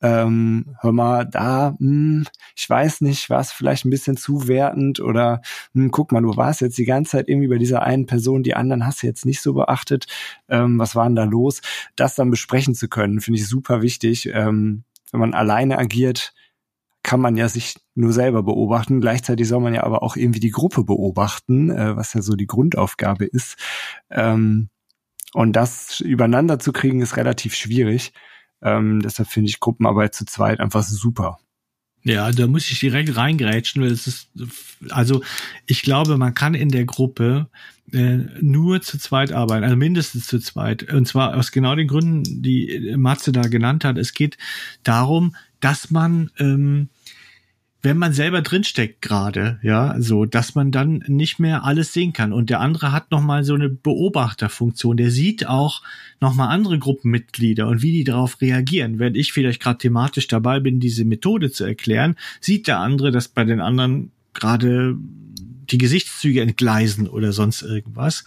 Ähm, 0.00 0.74
hör 0.80 0.92
mal, 0.92 1.26
da, 1.26 1.76
hm, 1.78 2.24
ich 2.56 2.70
weiß 2.70 3.02
nicht, 3.02 3.28
war 3.28 3.40
es 3.40 3.52
vielleicht 3.52 3.84
ein 3.84 3.90
bisschen 3.90 4.16
zu 4.16 4.48
wertend 4.48 5.00
oder 5.00 5.42
hm, 5.74 5.90
guck 5.90 6.12
mal, 6.12 6.22
du 6.22 6.34
warst 6.38 6.62
jetzt 6.62 6.78
die 6.78 6.86
ganze 6.86 7.10
Zeit 7.10 7.28
irgendwie 7.28 7.48
bei 7.48 7.58
dieser 7.58 7.82
einen 7.82 8.06
Person, 8.06 8.42
die 8.42 8.54
anderen 8.54 8.86
hast 8.86 9.02
du 9.02 9.06
jetzt 9.06 9.26
nicht 9.26 9.42
so 9.42 9.52
beachtet. 9.52 10.06
Ähm, 10.48 10.78
was 10.78 10.96
war 10.96 11.04
denn 11.04 11.16
da 11.16 11.24
los? 11.24 11.60
Das 11.94 12.14
dann 12.14 12.30
besprechen 12.30 12.74
zu 12.74 12.88
können, 12.88 13.20
finde 13.20 13.40
ich 13.40 13.46
super 13.46 13.82
wichtig. 13.82 14.30
Ähm, 14.32 14.84
wenn 15.12 15.20
man 15.20 15.34
alleine 15.34 15.76
agiert, 15.76 16.32
kann 17.04 17.20
man 17.20 17.36
ja 17.36 17.48
sich 17.48 17.76
nur 17.94 18.12
selber 18.12 18.42
beobachten. 18.42 19.00
Gleichzeitig 19.00 19.46
soll 19.46 19.60
man 19.60 19.74
ja 19.74 19.84
aber 19.84 20.02
auch 20.02 20.16
irgendwie 20.16 20.40
die 20.40 20.50
Gruppe 20.50 20.82
beobachten, 20.82 21.70
äh, 21.70 21.94
was 21.94 22.14
ja 22.14 22.22
so 22.22 22.34
die 22.34 22.46
Grundaufgabe 22.48 23.26
ist. 23.26 23.56
Ähm, 24.10 24.70
und 25.34 25.52
das 25.52 26.00
übereinander 26.00 26.58
zu 26.58 26.72
kriegen, 26.72 27.02
ist 27.02 27.16
relativ 27.16 27.54
schwierig. 27.54 28.12
Ähm, 28.62 29.00
deshalb 29.02 29.28
finde 29.28 29.50
ich 29.50 29.60
Gruppenarbeit 29.60 30.14
zu 30.14 30.24
zweit 30.24 30.60
einfach 30.60 30.82
super. 30.82 31.38
Ja, 32.04 32.30
da 32.32 32.46
muss 32.46 32.70
ich 32.70 32.80
direkt 32.80 33.16
reingrätschen, 33.16 33.82
weil 33.82 33.90
es 33.90 34.06
ist, 34.06 34.30
also 34.90 35.22
ich 35.66 35.82
glaube, 35.82 36.16
man 36.16 36.34
kann 36.34 36.54
in 36.54 36.68
der 36.68 36.84
Gruppe 36.84 37.48
äh, 37.92 38.18
nur 38.40 38.80
zu 38.80 38.98
zweit 38.98 39.32
arbeiten, 39.32 39.64
also 39.64 39.76
mindestens 39.76 40.26
zu 40.26 40.38
zweit. 40.38 40.90
Und 40.90 41.06
zwar 41.06 41.36
aus 41.36 41.52
genau 41.52 41.74
den 41.74 41.88
Gründen, 41.88 42.42
die 42.42 42.94
Matze 42.96 43.32
da 43.32 43.42
genannt 43.42 43.84
hat. 43.84 43.98
Es 43.98 44.14
geht 44.14 44.38
darum, 44.82 45.34
dass 45.60 45.90
man 45.90 46.30
ähm, 46.38 46.90
wenn 47.84 47.98
man 47.98 48.14
selber 48.14 48.40
drinsteckt 48.40 49.02
gerade, 49.02 49.58
ja, 49.62 49.94
so, 50.00 50.24
dass 50.24 50.54
man 50.54 50.72
dann 50.72 51.04
nicht 51.06 51.38
mehr 51.38 51.64
alles 51.64 51.92
sehen 51.92 52.14
kann. 52.14 52.32
Und 52.32 52.48
der 52.48 52.60
andere 52.60 52.92
hat 52.92 53.10
nochmal 53.10 53.44
so 53.44 53.54
eine 53.54 53.68
Beobachterfunktion. 53.68 54.96
Der 54.96 55.10
sieht 55.10 55.46
auch 55.46 55.82
nochmal 56.18 56.48
andere 56.48 56.78
Gruppenmitglieder 56.78 57.68
und 57.68 57.82
wie 57.82 57.92
die 57.92 58.04
darauf 58.04 58.40
reagieren. 58.40 58.98
Wenn 58.98 59.14
ich 59.14 59.34
vielleicht 59.34 59.60
gerade 59.60 59.78
thematisch 59.78 60.28
dabei 60.28 60.60
bin, 60.60 60.80
diese 60.80 61.04
Methode 61.04 61.50
zu 61.50 61.64
erklären, 61.64 62.16
sieht 62.40 62.68
der 62.68 62.78
andere, 62.78 63.10
dass 63.10 63.28
bei 63.28 63.44
den 63.44 63.60
anderen 63.60 64.12
gerade 64.32 64.96
die 65.70 65.78
Gesichtszüge 65.78 66.40
entgleisen 66.40 67.06
oder 67.06 67.32
sonst 67.32 67.60
irgendwas. 67.60 68.24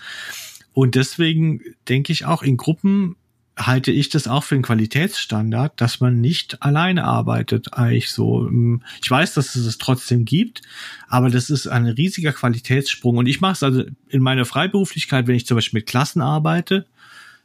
Und 0.74 0.94
deswegen 0.94 1.62
denke 1.90 2.14
ich 2.14 2.26
auch, 2.26 2.44
in 2.44 2.58
Gruppen 2.58 3.16
halte 3.58 3.92
ich 3.92 4.10
das 4.10 4.28
auch 4.28 4.44
für 4.44 4.56
einen 4.56 4.64
Qualitätsstandard, 4.64 5.82
dass 5.82 6.00
man 6.00 6.22
nicht 6.22 6.62
alleine 6.62 7.04
arbeitet, 7.04 7.74
eigentlich 7.74 8.12
so. 8.12 8.48
Ähm, 8.48 8.84
ich 9.02 9.10
weiß, 9.10 9.34
dass 9.34 9.56
es 9.56 9.66
es 9.66 9.78
trotzdem 9.78 10.26
gibt, 10.26 10.62
aber 11.08 11.30
das 11.30 11.50
ist 11.50 11.68
ein 11.68 11.88
riesiger 11.88 12.34
Qualitätssprung. 12.34 13.18
Und 13.18 13.28
ich 13.28 13.42
mache 13.42 13.54
es 13.54 13.64
also 13.64 13.84
in 14.10 14.22
meiner 14.22 14.46
Freiberuflichkeit, 14.46 15.28
wenn 15.28 15.36
ich 15.36 15.48
zum 15.48 15.56
Beispiel 15.56 15.80
mit 15.80 15.88
Klassen 15.88 16.22
arbeite, 16.22 16.86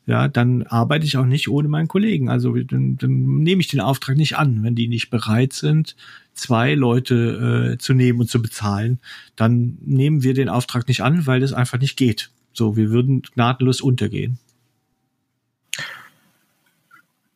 ja, 0.07 0.27
dann 0.29 0.65
arbeite 0.65 1.07
ich 1.07 1.17
auch 1.17 1.25
nicht 1.25 1.49
ohne 1.49 1.69
meinen 1.69 1.89
Kollegen. 1.89 2.29
Also 2.29 2.57
dann, 2.57 2.99
dann 2.99 3.39
nehme 3.39 3.61
ich 3.61 3.69
den 3.69 3.81
Auftrag 3.81 4.17
nicht 4.17 4.37
an, 4.37 4.63
wenn 4.63 4.75
die 4.75 4.89
nicht 4.89 5.11
bereit 5.11 5.53
sind, 5.53 5.97
zwei 6.35 6.75
Leute 6.75 7.73
äh, 7.75 7.79
zu 7.79 7.95
nehmen 7.95 8.21
und 8.21 8.29
zu 8.29 8.43
bezahlen, 8.43 8.99
dann 9.37 9.79
nehmen 9.81 10.23
wir 10.23 10.35
den 10.35 10.49
Auftrag 10.49 10.89
nicht 10.89 11.03
an, 11.03 11.27
weil 11.27 11.41
das 11.41 11.53
einfach 11.53 11.79
nicht 11.79 11.97
geht. 11.97 12.31
So, 12.53 12.77
wir 12.77 12.91
würden 12.91 13.23
gnadenlos 13.23 13.81
untergehen. 13.81 14.39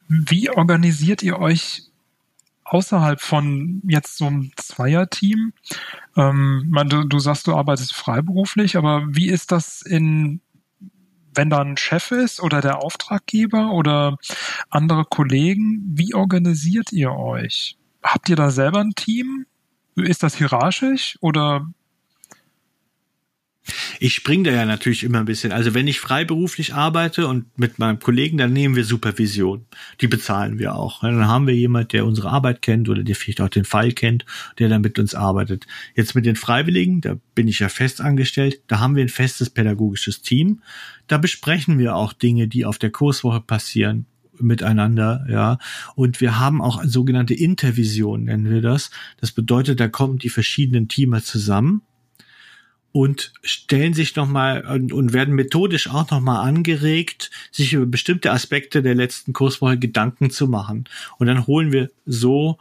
Wie 0.08 0.50
organisiert 0.50 1.22
ihr 1.22 1.38
euch 1.38 1.82
außerhalb 2.64 3.20
von 3.20 3.82
jetzt 3.86 4.18
so 4.18 4.26
einem 4.26 4.50
Zweierteam? 4.56 5.52
Ähm, 6.16 6.66
man, 6.68 6.88
du, 6.88 7.04
du 7.04 7.18
sagst, 7.18 7.46
du 7.46 7.54
arbeitest 7.54 7.94
freiberuflich, 7.94 8.76
aber 8.76 9.04
wie 9.08 9.28
ist 9.28 9.52
das 9.52 9.82
in, 9.82 10.40
wenn 11.34 11.50
da 11.50 11.60
ein 11.60 11.76
Chef 11.76 12.10
ist 12.10 12.40
oder 12.40 12.60
der 12.60 12.82
Auftraggeber 12.82 13.70
oder 13.70 14.16
andere 14.70 15.04
Kollegen? 15.04 15.82
Wie 15.94 16.14
organisiert 16.14 16.92
ihr 16.92 17.12
euch? 17.12 17.76
Habt 18.02 18.28
ihr 18.28 18.36
da 18.36 18.50
selber 18.50 18.80
ein 18.80 18.94
Team? 18.94 19.46
Ist 19.96 20.22
das 20.22 20.36
hierarchisch 20.36 21.16
oder 21.20 21.66
ich 23.98 24.14
springe 24.14 24.44
da 24.44 24.56
ja 24.56 24.64
natürlich 24.64 25.02
immer 25.02 25.18
ein 25.18 25.24
bisschen. 25.24 25.52
Also 25.52 25.74
wenn 25.74 25.88
ich 25.88 26.00
freiberuflich 26.00 26.74
arbeite 26.74 27.26
und 27.26 27.46
mit 27.58 27.78
meinem 27.78 27.98
Kollegen, 27.98 28.38
dann 28.38 28.52
nehmen 28.52 28.76
wir 28.76 28.84
Supervision. 28.84 29.66
Die 30.00 30.06
bezahlen 30.06 30.58
wir 30.58 30.74
auch. 30.74 31.00
Dann 31.00 31.26
haben 31.26 31.46
wir 31.46 31.54
jemand, 31.54 31.92
der 31.92 32.06
unsere 32.06 32.30
Arbeit 32.30 32.62
kennt 32.62 32.88
oder 32.88 33.02
der 33.02 33.16
vielleicht 33.16 33.40
auch 33.40 33.48
den 33.48 33.64
Fall 33.64 33.92
kennt, 33.92 34.24
der 34.58 34.68
dann 34.68 34.82
mit 34.82 34.98
uns 34.98 35.14
arbeitet. 35.14 35.66
Jetzt 35.94 36.14
mit 36.14 36.26
den 36.26 36.36
Freiwilligen, 36.36 37.00
da 37.00 37.16
bin 37.34 37.48
ich 37.48 37.58
ja 37.58 37.68
fest 37.68 38.00
angestellt, 38.00 38.60
da 38.68 38.80
haben 38.80 38.96
wir 38.96 39.04
ein 39.04 39.08
festes 39.08 39.50
pädagogisches 39.50 40.22
Team. 40.22 40.62
Da 41.06 41.18
besprechen 41.18 41.78
wir 41.78 41.96
auch 41.96 42.12
Dinge, 42.12 42.48
die 42.48 42.64
auf 42.64 42.78
der 42.78 42.90
Kurswoche 42.90 43.40
passieren 43.40 44.06
miteinander, 44.38 45.24
ja. 45.30 45.58
Und 45.94 46.20
wir 46.20 46.38
haben 46.38 46.60
auch 46.60 46.84
sogenannte 46.84 47.32
Intervision, 47.32 48.24
nennen 48.24 48.50
wir 48.50 48.60
das. 48.60 48.90
Das 49.18 49.32
bedeutet, 49.32 49.80
da 49.80 49.88
kommen 49.88 50.18
die 50.18 50.28
verschiedenen 50.28 50.88
Teamer 50.88 51.22
zusammen 51.22 51.80
und 52.96 53.34
stellen 53.42 53.92
sich 53.92 54.16
nochmal 54.16 54.64
und, 54.64 54.90
und 54.90 55.12
werden 55.12 55.34
methodisch 55.34 55.90
auch 55.90 56.10
nochmal 56.10 56.48
angeregt, 56.48 57.30
sich 57.50 57.74
über 57.74 57.84
bestimmte 57.84 58.32
Aspekte 58.32 58.82
der 58.82 58.94
letzten 58.94 59.34
Kurswoche 59.34 59.78
Gedanken 59.78 60.30
zu 60.30 60.48
machen. 60.48 60.88
Und 61.18 61.26
dann 61.26 61.46
holen 61.46 61.72
wir 61.72 61.90
so 62.06 62.56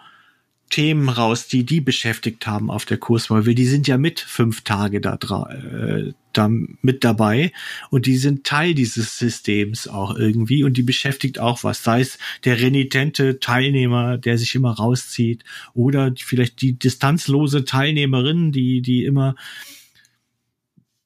Themen 0.70 1.08
raus, 1.08 1.48
die 1.48 1.64
die 1.64 1.80
beschäftigt 1.80 2.48
haben 2.48 2.70
auf 2.70 2.84
der 2.84 2.98
Kurswoche. 2.98 3.56
Die 3.56 3.66
sind 3.66 3.88
ja 3.88 3.98
mit 3.98 4.20
fünf 4.20 4.66
Tage 4.66 5.00
da, 5.00 5.14
äh, 5.14 6.12
da 6.34 6.50
mit 6.50 7.06
dabei 7.06 7.54
und 7.90 8.06
die 8.06 8.18
sind 8.18 8.44
Teil 8.44 8.74
dieses 8.74 9.18
Systems 9.18 9.88
auch 9.88 10.18
irgendwie 10.18 10.66
und 10.66 10.76
die 10.76 10.84
beschäftigt 10.84 11.40
auch 11.40 11.64
was. 11.64 11.82
Sei 11.82 12.02
es 12.02 12.18
der 12.44 12.60
renitente 12.60 13.40
Teilnehmer, 13.40 14.18
der 14.18 14.38
sich 14.38 14.54
immer 14.54 14.74
rauszieht 14.74 15.46
oder 15.74 16.14
vielleicht 16.18 16.60
die 16.60 16.74
distanzlose 16.74 17.64
Teilnehmerin, 17.64 18.52
die, 18.52 18.82
die 18.82 19.06
immer 19.06 19.36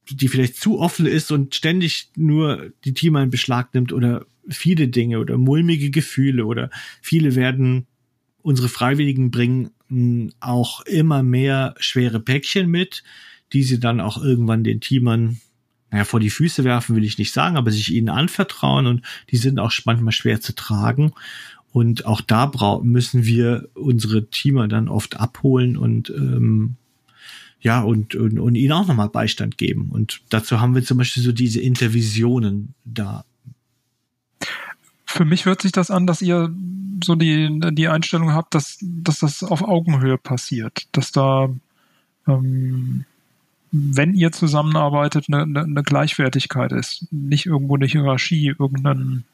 die 0.10 0.28
vielleicht 0.28 0.56
zu 0.56 0.80
offen 0.80 1.06
ist 1.06 1.32
und 1.32 1.56
ständig 1.56 2.10
nur 2.16 2.72
die 2.86 2.94
Teamer 2.94 3.24
in 3.24 3.30
Beschlag 3.30 3.74
nimmt 3.74 3.94
oder 3.94 4.26
viele 4.50 4.88
Dinge 4.88 5.20
oder 5.20 5.38
mulmige 5.38 5.92
Gefühle 5.92 6.46
oder 6.46 6.70
viele 7.02 7.36
werden 7.36 7.88
unsere 8.42 8.70
Freiwilligen 8.70 9.32
bringen 9.32 9.72
auch 10.40 10.82
immer 10.82 11.24
mehr 11.24 11.76
schwere 11.80 12.20
Päckchen 12.20 12.70
mit, 12.70 13.04
die 13.54 13.64
sie 13.64 13.80
dann 13.80 14.00
auch 14.00 14.22
irgendwann 14.22 14.64
den 14.64 14.82
Teamern 14.82 15.40
naja, 15.92 16.06
vor 16.06 16.20
die 16.20 16.30
Füße 16.30 16.64
werfen 16.64 16.96
will 16.96 17.04
ich 17.04 17.18
nicht 17.18 17.34
sagen, 17.34 17.58
aber 17.58 17.72
sich 17.72 17.92
ihnen 17.92 18.10
anvertrauen 18.10 18.86
und 18.86 19.02
die 19.32 19.38
sind 19.38 19.60
auch 19.60 19.72
manchmal 19.86 20.14
schwer 20.14 20.40
zu 20.40 20.54
tragen. 20.54 21.14
Und 21.72 22.06
auch 22.06 22.22
da 22.22 22.52
müssen 22.84 23.26
wir 23.26 23.70
unsere 23.74 24.30
Teamer 24.30 24.68
dann 24.68 24.88
oft 24.88 25.20
abholen 25.20 25.78
und 25.78 26.10
ähm, 26.10 26.76
ja, 27.62 27.82
und, 27.82 28.16
und, 28.16 28.40
und 28.40 28.56
ihnen 28.56 28.72
auch 28.72 28.88
nochmal 28.88 29.10
Beistand 29.10 29.58
geben. 29.58 29.90
Und 29.92 30.22
dazu 30.30 30.62
haben 30.62 30.76
wir 30.76 30.84
zum 30.84 30.98
Beispiel 30.98 31.24
so 31.24 31.32
diese 31.32 31.60
Intervisionen 31.60 32.74
da. 32.86 33.26
Für 35.06 35.26
mich 35.26 35.46
hört 35.46 35.62
sich 35.62 35.72
das 35.72 35.92
an, 35.92 36.08
dass 36.08 36.22
ihr 36.22 36.54
so 37.04 37.16
die, 37.16 37.60
die 37.74 37.88
Einstellung 37.88 38.34
habt, 38.34 38.56
dass, 38.56 38.78
dass 38.82 39.20
das 39.20 39.44
auf 39.44 39.62
Augenhöhe 39.62 40.18
passiert, 40.18 40.88
dass 40.94 41.12
da, 41.12 41.50
ähm, 42.28 43.06
wenn 43.72 44.14
ihr 44.14 44.32
zusammenarbeitet, 44.32 45.26
eine, 45.28 45.62
eine 45.62 45.84
Gleichwertigkeit 45.84 46.72
ist, 46.72 47.08
nicht 47.12 47.46
irgendwo 47.46 47.76
eine 47.76 47.88
Hierarchie, 47.88 48.56
irgendein 48.58 49.26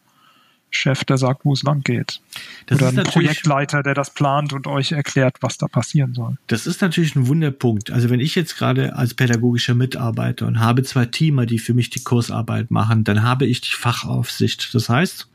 Chef, 0.70 1.04
der 1.06 1.18
sagt, 1.18 1.46
wo 1.46 1.54
es 1.54 1.64
lang 1.64 1.82
geht. 1.84 2.22
Das 2.66 2.80
Oder 2.80 2.90
ein 2.90 3.04
Projektleiter, 3.06 3.82
der 3.84 3.94
das 3.94 4.14
plant 4.14 4.54
und 4.54 4.68
euch 4.68 4.92
erklärt, 4.92 5.38
was 5.42 5.58
da 5.58 5.68
passieren 5.68 6.14
soll. 6.14 6.38
Das 6.48 6.68
ist 6.68 6.82
natürlich 6.82 7.16
ein 7.16 7.28
Wunderpunkt. 7.28 7.92
Also 7.92 8.10
wenn 8.10 8.20
ich 8.20 8.36
jetzt 8.36 8.58
gerade 8.58 8.96
als 8.96 9.14
pädagogischer 9.14 9.76
Mitarbeiter 9.76 10.48
und 10.48 10.60
habe 10.60 10.84
zwei 10.84 11.06
Teamer, 11.06 11.46
die 11.46 11.60
für 11.60 11.74
mich 11.74 11.90
die 11.90 12.04
Kursarbeit 12.04 12.72
machen, 12.72 13.04
dann 13.04 13.24
habe 13.24 13.46
ich 13.46 13.62
die 13.62 13.74
Fachaufsicht. 13.74 14.74
Das 14.74 14.90
heißt, 14.90 15.30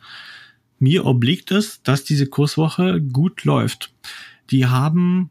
mir 0.79 1.05
obliegt 1.07 1.51
es, 1.51 1.83
dass 1.83 2.05
diese 2.05 2.27
Kurswoche 2.27 3.01
gut 3.01 3.45
läuft. 3.45 3.93
Die 4.51 4.67
haben 4.67 5.31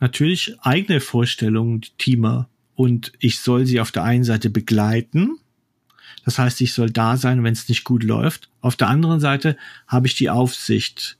natürlich 0.00 0.56
eigene 0.62 1.00
Vorstellungen, 1.00 1.82
die 1.82 1.90
Teamer. 1.98 2.48
Und 2.74 3.12
ich 3.18 3.40
soll 3.40 3.66
sie 3.66 3.80
auf 3.80 3.92
der 3.92 4.04
einen 4.04 4.24
Seite 4.24 4.48
begleiten, 4.48 5.36
das 6.24 6.38
heißt, 6.38 6.60
ich 6.60 6.74
soll 6.74 6.90
da 6.90 7.16
sein, 7.16 7.42
wenn 7.44 7.52
es 7.52 7.68
nicht 7.68 7.84
gut 7.84 8.02
läuft. 8.02 8.50
Auf 8.60 8.76
der 8.76 8.88
anderen 8.88 9.20
Seite 9.20 9.56
habe 9.86 10.06
ich 10.06 10.14
die 10.14 10.30
Aufsicht. 10.30 11.18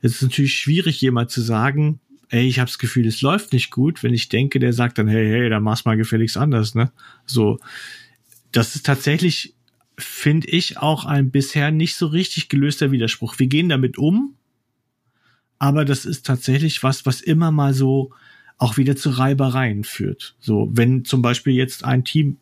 Es 0.00 0.12
ist 0.12 0.22
natürlich 0.22 0.54
schwierig, 0.54 1.00
jemand 1.00 1.30
zu 1.30 1.40
sagen, 1.40 2.00
ey, 2.30 2.46
ich 2.46 2.58
habe 2.58 2.68
das 2.68 2.78
Gefühl, 2.78 3.06
es 3.06 3.22
läuft 3.22 3.52
nicht 3.52 3.70
gut, 3.70 4.02
wenn 4.02 4.14
ich 4.14 4.28
denke, 4.28 4.58
der 4.58 4.72
sagt 4.72 4.98
dann, 4.98 5.08
hey, 5.08 5.26
hey, 5.28 5.50
dann 5.50 5.62
mach's 5.62 5.84
mal 5.84 5.96
gefälligst 5.96 6.36
anders, 6.36 6.74
ne? 6.74 6.92
So. 7.26 7.58
Das 8.52 8.74
ist 8.74 8.86
tatsächlich, 8.86 9.54
finde 9.98 10.48
ich, 10.48 10.78
auch 10.78 11.04
ein 11.04 11.30
bisher 11.30 11.70
nicht 11.70 11.96
so 11.96 12.06
richtig 12.06 12.48
gelöster 12.48 12.90
Widerspruch. 12.90 13.38
Wir 13.38 13.46
gehen 13.46 13.68
damit 13.68 13.98
um, 13.98 14.34
aber 15.58 15.84
das 15.84 16.06
ist 16.06 16.24
tatsächlich 16.24 16.82
was, 16.82 17.04
was 17.04 17.20
immer 17.20 17.50
mal 17.50 17.74
so 17.74 18.12
auch 18.58 18.76
wieder 18.76 18.96
zu 18.96 19.10
Reibereien 19.10 19.84
führt. 19.84 20.34
So, 20.40 20.68
wenn 20.72 21.04
zum 21.04 21.22
Beispiel 21.22 21.54
jetzt 21.54 21.84
ein 21.84 22.04
Team 22.04 22.38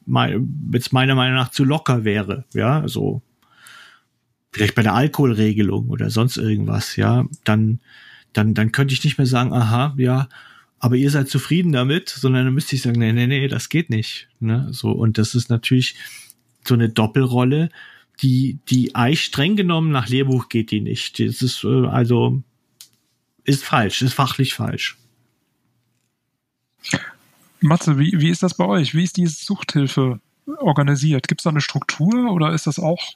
jetzt 0.72 0.93
meiner 0.93 1.14
Meinung 1.14 1.36
nach 1.36 1.51
zu 1.51 1.64
locker 1.64 2.05
wäre, 2.05 2.44
ja, 2.55 2.88
so 2.88 3.22
vielleicht 4.51 4.74
bei 4.74 4.82
der 4.82 4.94
Alkoholregelung 4.94 5.90
oder 5.90 6.09
sonst 6.09 6.38
irgendwas, 6.38 6.97
ja, 6.97 7.26
dann, 7.44 7.80
dann, 8.32 8.55
dann 8.55 8.72
könnte 8.72 8.94
ich 8.94 9.05
nicht 9.05 9.18
mehr 9.18 9.26
sagen, 9.26 9.52
aha, 9.52 9.94
ja, 9.98 10.28
aber 10.78 10.97
ihr 10.97 11.10
seid 11.10 11.28
zufrieden 11.28 11.72
damit, 11.72 12.09
sondern 12.09 12.47
dann 12.47 12.55
müsste 12.55 12.76
ich 12.76 12.82
sagen, 12.82 12.98
nee, 12.98 13.12
nee, 13.12 13.26
nee, 13.26 13.48
das 13.48 13.68
geht 13.68 13.90
nicht. 13.90 14.28
Ne? 14.40 14.68
So, 14.70 14.93
und 14.93 15.18
das 15.18 15.34
ist 15.34 15.51
natürlich 15.51 15.97
so 16.66 16.74
eine 16.74 16.88
Doppelrolle, 16.88 17.68
die, 18.22 18.59
die 18.68 18.94
eigentlich 18.94 19.24
streng 19.24 19.56
genommen 19.56 19.90
nach 19.90 20.09
Lehrbuch 20.09 20.48
geht 20.48 20.70
die 20.70 20.80
nicht. 20.80 21.18
Das 21.20 21.43
ist 21.43 21.64
äh, 21.64 21.86
also 21.86 22.43
ist 23.44 23.64
falsch, 23.64 24.02
ist 24.02 24.14
fachlich 24.14 24.55
falsch. 24.55 24.97
Matze, 27.60 27.98
wie, 27.98 28.12
wie 28.16 28.30
ist 28.30 28.42
das 28.42 28.54
bei 28.54 28.66
euch? 28.66 28.94
Wie 28.94 29.04
ist 29.04 29.16
diese 29.16 29.44
Suchthilfe 29.44 30.20
organisiert? 30.58 31.28
Gibt 31.28 31.40
es 31.40 31.44
da 31.44 31.50
eine 31.50 31.60
Struktur 31.60 32.32
oder 32.32 32.52
ist 32.52 32.66
das 32.66 32.78
auch? 32.78 33.14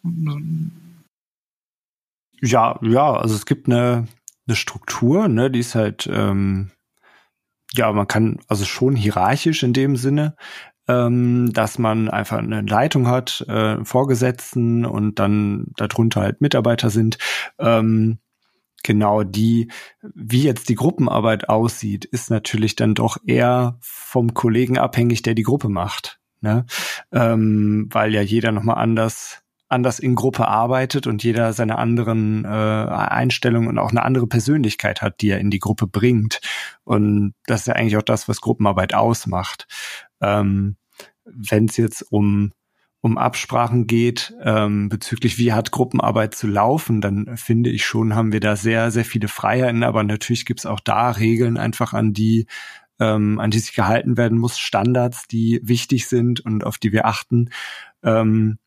Ja, 2.41 2.79
ja, 2.83 3.13
also 3.13 3.35
es 3.35 3.47
gibt 3.47 3.69
eine, 3.69 4.07
eine 4.47 4.57
Struktur, 4.57 5.29
ne, 5.29 5.51
die 5.51 5.61
ist 5.61 5.75
halt, 5.75 6.09
ähm, 6.11 6.71
ja, 7.73 7.93
man 7.93 8.09
kann 8.09 8.39
also 8.49 8.65
schon 8.65 8.97
hierarchisch 8.97 9.63
in 9.63 9.73
dem 9.73 9.97
Sinne, 9.97 10.37
ähm, 10.89 11.53
dass 11.53 11.79
man 11.79 12.09
einfach 12.09 12.39
eine 12.39 12.63
Leitung 12.63 13.07
hat, 13.07 13.43
äh, 13.49 13.85
Vorgesetzten 13.85 14.85
und 14.85 15.19
dann 15.19 15.67
darunter 15.77 16.23
halt 16.23 16.41
Mitarbeiter 16.41 16.91
sind. 16.91 17.19
Ähm, 17.59 18.19
genau 18.83 19.23
die, 19.23 19.71
wie 20.15 20.43
jetzt 20.43 20.69
die 20.69 20.75
Gruppenarbeit 20.75 21.49
aussieht, 21.49 22.05
ist 22.05 22.31
natürlich 22.31 22.77
dann 22.77 22.95
doch 22.95 23.19
eher 23.27 23.79
vom 23.81 24.35
Kollegen 24.35 24.79
abhängig, 24.79 25.23
der 25.23 25.35
die 25.35 25.43
Gruppe 25.43 25.69
macht. 25.69 26.21
Ne? 26.41 26.65
Ähm, 27.13 27.89
weil 27.91 28.15
ja 28.15 28.23
jeder 28.23 28.53
nochmal 28.53 28.77
anders 28.77 29.43
anders 29.71 30.01
in 30.01 30.17
Gruppe 30.17 30.49
arbeitet 30.49 31.07
und 31.07 31.23
jeder 31.23 31.53
seine 31.53 31.79
anderen 31.79 32.45
äh, 32.45 32.49
Einstellungen 32.49 33.69
und 33.69 33.79
auch 33.79 33.91
eine 33.91 34.03
andere 34.03 34.27
Persönlichkeit 34.27 35.01
hat, 35.01 35.21
die 35.21 35.31
er 35.31 35.39
in 35.39 35.51
die 35.51 35.61
Gruppe 35.61 35.87
bringt. 35.87 36.41
Und 36.83 37.35
das 37.47 37.61
ist 37.61 37.67
ja 37.69 37.75
eigentlich 37.75 37.97
auch 37.97 38.03
das, 38.03 38.29
was 38.29 38.41
Gruppenarbeit 38.41 38.95
ausmacht. 38.95 39.69
Ähm, 40.21 40.77
Wenn 41.25 41.67
es 41.67 41.77
jetzt 41.77 42.03
um 42.11 42.53
um 43.03 43.17
Absprachen 43.17 43.87
geht 43.87 44.35
ähm, 44.43 44.89
bezüglich 44.89 45.39
wie 45.39 45.53
hat 45.53 45.71
Gruppenarbeit 45.71 46.35
zu 46.35 46.47
laufen, 46.47 47.01
dann 47.01 47.37
finde 47.37 47.71
ich 47.71 47.85
schon, 47.85 48.15
haben 48.15 48.33
wir 48.33 48.41
da 48.41 48.57
sehr, 48.57 48.91
sehr 48.91 49.05
viele 49.05 49.29
Freiheiten, 49.29 49.83
aber 49.83 50.03
natürlich 50.03 50.45
gibt 50.45 50.61
es 50.61 50.67
auch 50.67 50.81
da 50.81 51.11
Regeln 51.11 51.57
einfach, 51.57 51.95
an 51.95 52.13
die, 52.13 52.47
ähm, 52.99 53.41
an 53.41 53.51
die 53.51 53.59
sich 53.59 53.75
gehalten 53.75 54.19
werden 54.19 54.39
muss, 54.39 54.59
Standards, 54.59 55.27
die 55.29 55.61
wichtig 55.63 56.09
sind 56.09 56.41
und 56.41 56.65
auf 56.65 56.77
die 56.77 56.93
wir 56.93 57.07
achten, 57.07 57.51
ähm, 58.03 58.59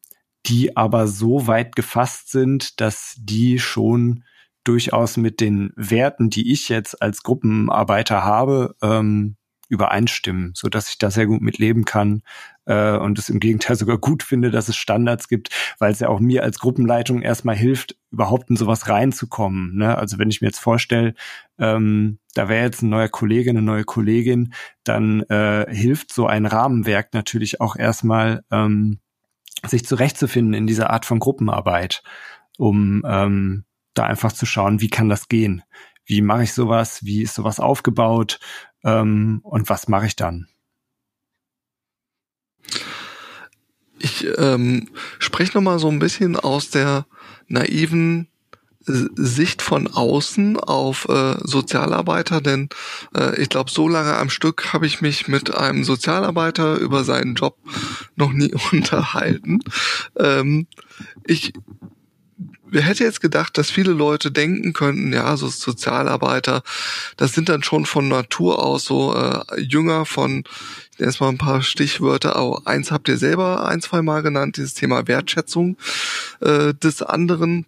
die 0.47 0.76
aber 0.76 1.07
so 1.07 1.45
weit 1.45 1.76
gefasst 1.76 2.31
sind, 2.31 2.81
dass 2.81 3.15
die 3.19 3.60
schon 3.60 4.23
durchaus 4.64 5.18
mit 5.18 5.41
den 5.41 5.72
Werten, 5.76 6.30
die 6.30 6.51
ich 6.51 6.69
jetzt 6.69 7.01
als 7.01 7.22
Gruppenarbeiter 7.22 8.23
habe, 8.23 8.76
ähm, 8.81 9.35
übereinstimmen, 9.73 10.53
so 10.55 10.69
dass 10.69 10.87
ich 10.89 10.97
da 10.97 11.11
sehr 11.11 11.25
gut 11.25 11.41
mit 11.41 11.57
leben 11.57 11.83
kann 11.83 12.21
äh, 12.65 12.95
und 12.95 13.19
es 13.19 13.29
im 13.29 13.39
Gegenteil 13.39 13.75
sogar 13.75 13.97
gut 13.97 14.23
finde, 14.23 14.51
dass 14.51 14.69
es 14.69 14.75
Standards 14.77 15.27
gibt, 15.27 15.49
weil 15.79 15.91
es 15.91 15.99
ja 15.99 16.09
auch 16.09 16.19
mir 16.19 16.43
als 16.43 16.59
Gruppenleitung 16.59 17.21
erstmal 17.21 17.55
hilft, 17.55 17.97
überhaupt 18.11 18.49
in 18.49 18.55
sowas 18.55 18.87
reinzukommen. 18.87 19.75
Ne? 19.75 19.97
Also 19.97 20.19
wenn 20.19 20.29
ich 20.29 20.41
mir 20.41 20.47
jetzt 20.47 20.59
vorstelle, 20.59 21.15
ähm, 21.59 22.19
da 22.35 22.47
wäre 22.47 22.63
jetzt 22.63 22.83
ein 22.83 22.89
neuer 22.89 23.09
Kollege, 23.09 23.49
eine 23.49 23.61
neue 23.61 23.83
Kollegin, 23.83 24.53
dann 24.83 25.21
äh, 25.23 25.65
hilft 25.69 26.13
so 26.13 26.27
ein 26.27 26.45
Rahmenwerk 26.45 27.13
natürlich 27.13 27.59
auch 27.59 27.75
erstmal, 27.75 28.43
ähm, 28.51 28.99
sich 29.65 29.85
zurechtzufinden 29.85 30.53
in 30.53 30.67
dieser 30.67 30.89
Art 30.89 31.05
von 31.05 31.19
Gruppenarbeit, 31.19 32.03
um 32.57 33.01
ähm, 33.07 33.65
da 33.93 34.05
einfach 34.05 34.31
zu 34.31 34.45
schauen, 34.45 34.81
wie 34.81 34.89
kann 34.89 35.09
das 35.09 35.29
gehen? 35.29 35.63
Wie 36.05 36.21
mache 36.21 36.43
ich 36.43 36.53
sowas? 36.53 37.05
Wie 37.05 37.21
ist 37.21 37.35
sowas 37.35 37.59
aufgebaut? 37.59 38.39
Ähm, 38.84 39.39
und 39.43 39.69
was 39.69 39.88
mache 39.88 40.07
ich 40.07 40.15
dann? 40.15 40.47
Ich 43.99 44.27
ähm, 44.38 44.89
spreche 45.19 45.57
noch 45.57 45.64
mal 45.64 45.80
so 45.80 45.89
ein 45.89 45.99
bisschen 45.99 46.35
aus 46.35 46.69
der 46.69 47.05
naiven 47.47 48.27
Sicht 48.85 49.61
von 49.61 49.88
außen 49.88 50.60
auf 50.60 51.07
äh, 51.07 51.35
Sozialarbeiter, 51.41 52.41
denn 52.41 52.68
äh, 53.15 53.39
ich 53.41 53.47
glaube, 53.47 53.72
so 53.72 53.88
lange 53.88 54.15
am 54.15 54.30
Stück 54.30 54.73
habe 54.73 54.85
ich 54.85 54.99
mich 54.99 55.30
mit 55.30 55.55
einem 55.55 55.85
Sozialarbeiter 55.85 56.76
über 56.76 57.05
seinen 57.05 57.35
Job 57.35 57.57
noch 58.15 58.34
nie 58.34 58.53
unterhalten. 58.72 59.60
Ähm, 60.18 60.68
ich 61.26 61.53
wer 62.73 62.81
hätte 62.81 63.03
jetzt 63.03 63.21
gedacht, 63.21 63.57
dass 63.57 63.69
viele 63.69 63.93
Leute 63.93 64.31
denken 64.31 64.73
könnten, 64.73 65.13
ja, 65.13 65.37
so 65.37 65.47
Sozialarbeiter, 65.47 66.63
das 67.17 67.33
sind 67.33 67.47
dann 67.47 67.63
schon 67.63 67.85
von 67.85 68.07
Natur 68.07 68.63
aus 68.63 68.85
so 68.85 69.15
äh, 69.15 69.61
Jünger 69.61 70.05
von, 70.05 70.43
ich 70.91 70.99
nenne 70.99 71.11
jetzt 71.11 71.21
mal 71.21 71.29
ein 71.29 71.37
paar 71.37 71.61
Stichwörter, 71.61 72.35
auch 72.37 72.65
eins 72.65 72.91
habt 72.91 73.07
ihr 73.07 73.17
selber 73.17 73.67
ein, 73.67 73.81
zwei 73.81 74.01
Mal 74.01 74.23
genannt, 74.23 74.57
dieses 74.57 74.73
Thema 74.73 75.07
Wertschätzung 75.07 75.77
äh, 76.41 76.73
des 76.73 77.01
anderen 77.03 77.65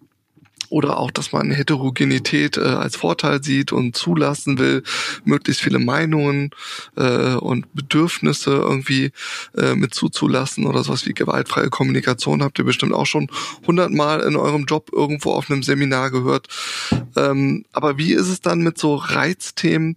oder 0.70 0.98
auch, 0.98 1.10
dass 1.10 1.32
man 1.32 1.50
Heterogenität 1.50 2.56
äh, 2.56 2.62
als 2.62 2.96
Vorteil 2.96 3.42
sieht 3.42 3.72
und 3.72 3.96
zulassen 3.96 4.58
will, 4.58 4.82
möglichst 5.24 5.62
viele 5.62 5.78
Meinungen 5.78 6.50
äh, 6.96 7.34
und 7.34 7.72
Bedürfnisse 7.74 8.52
irgendwie 8.52 9.12
äh, 9.56 9.74
mit 9.74 9.94
zuzulassen 9.94 10.66
oder 10.66 10.82
sowas 10.84 11.06
wie 11.06 11.14
gewaltfreie 11.14 11.70
Kommunikation 11.70 12.42
habt 12.42 12.58
ihr 12.58 12.64
bestimmt 12.64 12.94
auch 12.94 13.06
schon 13.06 13.28
hundertmal 13.66 14.20
in 14.20 14.36
eurem 14.36 14.64
Job 14.64 14.90
irgendwo 14.92 15.32
auf 15.32 15.50
einem 15.50 15.62
Seminar 15.62 16.10
gehört. 16.10 16.48
Ähm, 17.16 17.64
aber 17.72 17.98
wie 17.98 18.12
ist 18.12 18.28
es 18.28 18.40
dann 18.40 18.60
mit 18.60 18.78
so 18.78 18.96
Reizthemen 18.96 19.96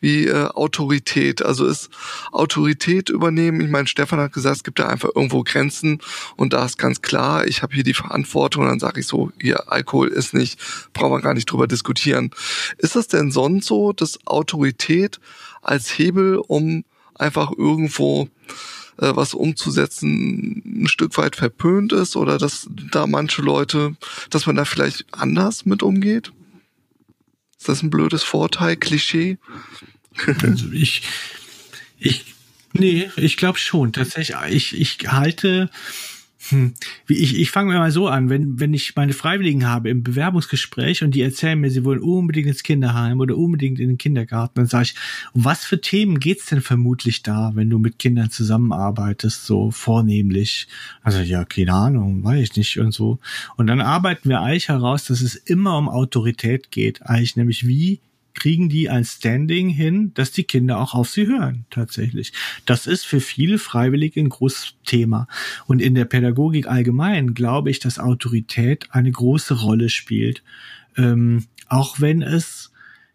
wie 0.00 0.26
äh, 0.26 0.46
Autorität. 0.46 1.42
Also 1.42 1.66
ist 1.66 1.90
Autorität 2.32 3.10
übernehmen. 3.10 3.60
Ich 3.60 3.70
meine, 3.70 3.86
Stefan 3.86 4.18
hat 4.18 4.32
gesagt, 4.32 4.56
es 4.56 4.64
gibt 4.64 4.78
da 4.78 4.88
einfach 4.88 5.10
irgendwo 5.14 5.42
Grenzen 5.42 6.00
und 6.36 6.52
da 6.52 6.64
ist 6.64 6.78
ganz 6.78 7.02
klar, 7.02 7.46
ich 7.46 7.62
habe 7.62 7.74
hier 7.74 7.84
die 7.84 7.94
Verantwortung 7.94 8.64
dann 8.64 8.80
sage 8.80 9.00
ich 9.00 9.06
so, 9.06 9.30
hier 9.40 9.70
Alkohol 9.70 10.08
ist 10.08 10.34
nicht, 10.34 10.58
brauchen 10.92 11.12
wir 11.12 11.20
gar 11.20 11.34
nicht 11.34 11.46
drüber 11.46 11.66
diskutieren. 11.66 12.30
Ist 12.78 12.96
es 12.96 13.08
denn 13.08 13.30
sonst 13.30 13.66
so, 13.66 13.92
dass 13.92 14.18
Autorität 14.26 15.20
als 15.62 15.98
Hebel, 15.98 16.36
um 16.36 16.84
einfach 17.14 17.52
irgendwo 17.56 18.28
äh, 18.98 19.14
was 19.14 19.34
umzusetzen, 19.34 20.62
ein 20.64 20.88
Stück 20.88 21.16
weit 21.18 21.36
verpönt 21.36 21.92
ist 21.92 22.16
oder 22.16 22.38
dass 22.38 22.68
da 22.90 23.06
manche 23.06 23.42
Leute, 23.42 23.96
dass 24.30 24.46
man 24.46 24.56
da 24.56 24.64
vielleicht 24.64 25.06
anders 25.12 25.66
mit 25.66 25.82
umgeht? 25.82 26.32
Ist 27.60 27.68
das 27.68 27.82
ein 27.82 27.90
blödes 27.90 28.22
Vorteil, 28.22 28.76
Klischee? 28.76 29.36
Also 30.42 30.70
ich, 30.72 31.02
ich, 31.98 32.34
nee, 32.72 33.10
ich 33.16 33.36
glaube 33.36 33.58
schon. 33.58 33.92
Tatsächlich, 33.92 34.36
ich, 34.50 34.80
ich 34.80 35.12
halte, 35.12 35.70
hm, 36.50 36.74
ich, 37.08 37.38
ich 37.38 37.50
fange 37.50 37.74
mal 37.74 37.90
so 37.90 38.08
an, 38.08 38.28
wenn, 38.28 38.58
wenn 38.58 38.74
ich 38.74 38.96
meine 38.96 39.12
Freiwilligen 39.12 39.68
habe 39.68 39.88
im 39.88 40.02
Bewerbungsgespräch 40.02 41.02
und 41.02 41.14
die 41.14 41.22
erzählen 41.22 41.58
mir, 41.58 41.70
sie 41.70 41.84
wollen 41.84 42.00
unbedingt 42.00 42.48
ins 42.48 42.62
Kinderheim 42.62 43.20
oder 43.20 43.36
unbedingt 43.36 43.78
in 43.78 43.88
den 43.88 43.98
Kindergarten, 43.98 44.54
dann 44.56 44.66
sage 44.66 44.84
ich, 44.84 44.94
um 45.32 45.44
was 45.44 45.64
für 45.64 45.80
Themen 45.80 46.18
geht's 46.18 46.46
denn 46.46 46.60
vermutlich 46.60 47.22
da, 47.22 47.52
wenn 47.54 47.70
du 47.70 47.78
mit 47.78 47.98
Kindern 47.98 48.30
zusammenarbeitest, 48.30 49.46
so 49.46 49.70
vornehmlich? 49.70 50.66
Also 51.02 51.20
ja, 51.20 51.44
keine 51.44 51.72
Ahnung, 51.72 52.24
weiß 52.24 52.40
ich 52.40 52.56
nicht 52.56 52.78
und 52.78 52.92
so. 52.92 53.18
Und 53.56 53.68
dann 53.68 53.80
arbeiten 53.80 54.28
wir 54.28 54.40
eigentlich 54.40 54.68
heraus, 54.68 55.04
dass 55.04 55.20
es 55.20 55.36
immer 55.36 55.78
um 55.78 55.88
Autorität 55.88 56.70
geht, 56.70 57.02
eigentlich 57.06 57.36
nämlich 57.36 57.66
wie 57.66 58.00
kriegen 58.34 58.68
die 58.68 58.88
ein 58.88 59.04
Standing 59.04 59.68
hin, 59.68 60.12
dass 60.14 60.32
die 60.32 60.44
Kinder 60.44 60.78
auch 60.78 60.94
auf 60.94 61.10
sie 61.10 61.26
hören, 61.26 61.64
tatsächlich. 61.70 62.32
Das 62.64 62.86
ist 62.86 63.04
für 63.04 63.20
viele 63.20 63.58
Freiwillige 63.58 64.20
ein 64.20 64.28
großes 64.28 64.74
Thema. 64.84 65.26
Und 65.66 65.80
in 65.80 65.94
der 65.94 66.04
Pädagogik 66.04 66.66
allgemein 66.66 67.34
glaube 67.34 67.70
ich, 67.70 67.80
dass 67.80 67.98
Autorität 67.98 68.88
eine 68.90 69.10
große 69.10 69.60
Rolle 69.60 69.88
spielt, 69.88 70.42
ähm, 70.96 71.46
auch 71.68 72.00
wenn 72.00 72.22
es 72.22 72.72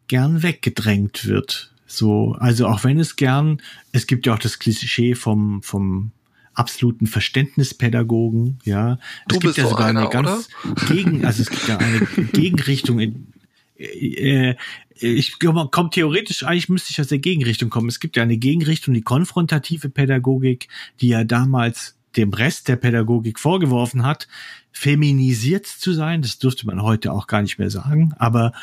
gern 0.08 0.44
weggedrängt 0.44 1.26
wird. 1.26 1.74
So, 1.88 2.36
also 2.40 2.68
auch 2.68 2.84
wenn 2.84 3.00
es 3.00 3.16
gern, 3.16 3.62
es 3.92 4.08
gibt 4.08 4.26
ja 4.26 4.34
auch 4.34 4.40
das 4.40 4.60
Klischee 4.60 5.16
vom, 5.16 5.62
vom 5.62 6.12
absoluten 6.56 7.06
Verständnispädagogen, 7.06 8.60
ja. 8.64 8.98
Du 9.28 9.36
es 9.36 9.42
gibt 9.42 9.58
ja 9.58 9.64
so 9.66 9.72
sogar 9.72 9.88
einer, 9.88 10.02
eine 10.02 10.10
ganz 10.10 10.50
oder? 10.64 10.86
gegen, 10.88 11.26
also 11.26 11.42
es 11.42 11.50
gibt 11.50 11.68
ja 11.68 11.78
eine 11.78 12.00
Gegenrichtung 12.34 13.00
in, 13.00 13.28
äh, 13.77 14.56
ich 14.97 15.39
glaube, 15.39 15.68
kommt 15.72 15.93
theoretisch, 15.93 16.43
eigentlich 16.43 16.69
müsste 16.69 16.91
ich 16.91 17.02
aus 17.02 17.07
der 17.07 17.19
Gegenrichtung 17.19 17.69
kommen. 17.69 17.89
Es 17.89 17.99
gibt 17.99 18.15
ja 18.15 18.23
eine 18.23 18.38
Gegenrichtung, 18.38 18.93
die 18.93 19.02
konfrontative 19.02 19.89
Pädagogik, 19.89 20.69
die 21.02 21.10
ja 21.10 21.23
damals 21.23 21.97
dem 22.15 22.31
Rest 22.31 22.69
der 22.69 22.77
Pädagogik 22.77 23.39
vorgeworfen 23.39 24.06
hat, 24.06 24.27
feminisiert 24.72 25.65
zu 25.65 25.93
sein. 25.93 26.22
Das 26.22 26.39
dürfte 26.39 26.65
man 26.65 26.81
heute 26.81 27.11
auch 27.11 27.27
gar 27.27 27.41
nicht 27.41 27.60
mehr 27.60 27.69
sagen. 27.69 28.14
Aber 28.18 28.53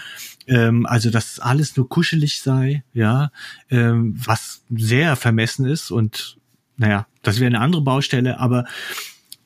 ähm, 0.47 0.87
also, 0.87 1.11
dass 1.11 1.39
alles 1.39 1.77
nur 1.77 1.89
kuschelig 1.89 2.41
sei, 2.41 2.83
ja, 2.95 3.31
ähm, 3.71 4.15
was 4.17 4.65
sehr 4.71 5.17
vermessen 5.17 5.67
ist 5.67 5.91
und 5.91 6.39
naja, 6.77 7.07
das 7.23 7.39
wäre 7.39 7.49
eine 7.49 7.61
andere 7.61 7.83
Baustelle, 7.83 8.41
aber 8.41 8.65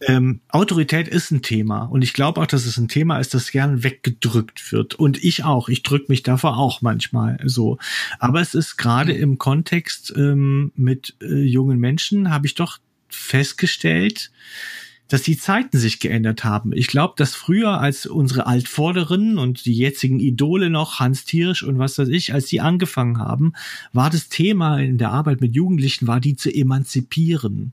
ähm, 0.02 0.40
Autorität 0.48 1.08
ist 1.08 1.30
ein 1.30 1.42
Thema 1.42 1.84
und 1.84 2.02
ich 2.02 2.12
glaube 2.12 2.40
auch, 2.40 2.46
dass 2.46 2.66
es 2.66 2.76
ein 2.76 2.88
Thema 2.88 3.18
ist, 3.18 3.32
das 3.32 3.50
gern 3.50 3.82
weggedrückt 3.82 4.70
wird 4.72 4.94
und 4.94 5.22
ich 5.24 5.44
auch. 5.44 5.68
Ich 5.68 5.82
drücke 5.82 6.06
mich 6.08 6.22
davor 6.22 6.58
auch 6.58 6.82
manchmal 6.82 7.38
so. 7.44 7.78
Aber 8.18 8.40
es 8.40 8.54
ist 8.54 8.76
gerade 8.76 9.12
im 9.12 9.38
Kontext 9.38 10.12
ähm, 10.14 10.72
mit 10.76 11.16
äh, 11.22 11.42
jungen 11.42 11.78
Menschen 11.78 12.30
habe 12.30 12.46
ich 12.46 12.54
doch 12.54 12.78
festgestellt, 13.08 14.30
dass 15.08 15.22
die 15.22 15.38
Zeiten 15.38 15.78
sich 15.78 16.00
geändert 16.00 16.44
haben. 16.44 16.72
Ich 16.74 16.88
glaube, 16.88 17.14
dass 17.16 17.34
früher 17.34 17.80
als 17.80 18.06
unsere 18.06 18.46
Altvorderen 18.46 19.38
und 19.38 19.64
die 19.64 19.74
jetzigen 19.74 20.20
Idole 20.20 20.68
noch, 20.68 21.00
Hans 21.00 21.24
Thiersch 21.24 21.62
und 21.62 21.78
was 21.78 21.96
weiß 21.96 22.08
ich, 22.08 22.34
als 22.34 22.46
die 22.46 22.60
angefangen 22.60 23.18
haben, 23.18 23.52
war 23.92 24.10
das 24.10 24.28
Thema 24.28 24.78
in 24.78 24.98
der 24.98 25.12
Arbeit 25.12 25.40
mit 25.40 25.54
Jugendlichen, 25.54 26.06
war 26.06 26.20
die 26.20 26.36
zu 26.36 26.52
emanzipieren 26.52 27.72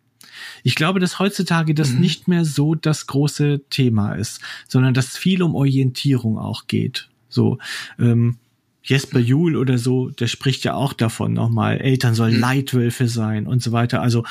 Ich 0.64 0.76
glaube, 0.76 1.00
dass 1.00 1.20
heutzutage 1.20 1.74
das 1.74 1.92
mhm. 1.92 2.02
nicht 2.02 2.28
mehr 2.28 2.46
so 2.46 2.76
das 2.76 3.08
große 3.08 3.62
Thema 3.70 4.14
ist, 4.14 4.42
sondern 4.68 4.94
dass 4.94 5.18
viel 5.18 5.44
um 5.44 5.56
Orientierung 5.56 6.38
auch 6.38 6.68
geht. 6.68 7.10
So, 7.30 7.58
ähm, 8.00 8.38
Jesper 8.84 9.20
Juhl 9.20 9.56
oder 9.56 9.78
so, 9.78 10.10
der 10.10 10.28
spricht 10.28 10.66
ja 10.66 10.74
auch 10.74 10.94
davon 10.94 11.34
nochmal, 11.34 11.80
Eltern 11.80 12.16
sollen 12.16 12.36
mhm. 12.36 12.42
Leitwölfe 12.42 13.08
sein 13.08 13.48
und 13.48 13.64
so 13.64 13.72
weiter. 13.72 14.02
Also, 14.02 14.24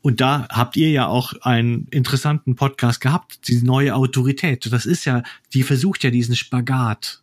und 0.00 0.20
da 0.20 0.46
habt 0.50 0.76
ihr 0.76 0.90
ja 0.90 1.06
auch 1.06 1.32
einen 1.42 1.86
interessanten 1.90 2.56
Podcast 2.56 3.00
gehabt, 3.00 3.48
die 3.48 3.62
neue 3.62 3.94
Autorität. 3.94 4.70
Das 4.70 4.86
ist 4.86 5.06
ja, 5.06 5.22
die 5.54 5.62
versucht 5.62 6.04
ja 6.04 6.10
diesen 6.10 6.36
Spagat 6.36 7.22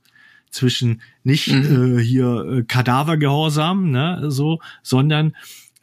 zwischen 0.50 1.02
nicht 1.24 1.48
mhm. 1.48 2.00
äh, 2.00 2.04
hier 2.04 2.46
äh, 2.46 2.64
Kadavergehorsam, 2.64 3.92
ne, 3.92 4.26
so, 4.30 4.60
sondern 4.84 5.36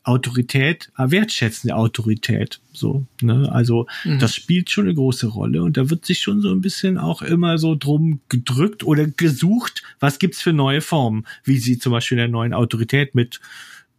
Autorität, 0.05 0.91
äh, 0.97 1.11
wertschätzende 1.11 1.77
Autorität. 1.77 2.61
So, 2.73 3.07
ne? 3.21 3.51
Also 3.53 3.87
mhm. 4.05 4.19
das 4.19 4.35
spielt 4.35 4.71
schon 4.71 4.85
eine 4.85 4.95
große 4.95 5.27
Rolle 5.27 5.63
und 5.63 5.77
da 5.77 5.91
wird 5.91 6.07
sich 6.07 6.21
schon 6.21 6.41
so 6.41 6.51
ein 6.51 6.61
bisschen 6.61 6.99
auch 6.99 7.23
immer 7.23 7.59
so 7.59 7.75
drum 7.75 8.21
gedrückt 8.29 8.85
oder 8.85 9.07
gesucht, 9.07 9.83
was 10.01 10.19
gibt's 10.19 10.41
für 10.41 10.53
neue 10.53 10.81
Formen, 10.81 11.27
wie 11.45 11.59
sie 11.59 11.79
zum 11.79 11.93
Beispiel 11.93 12.17
der 12.17 12.29
neuen 12.29 12.55
Autorität 12.55 13.15
mit 13.15 13.41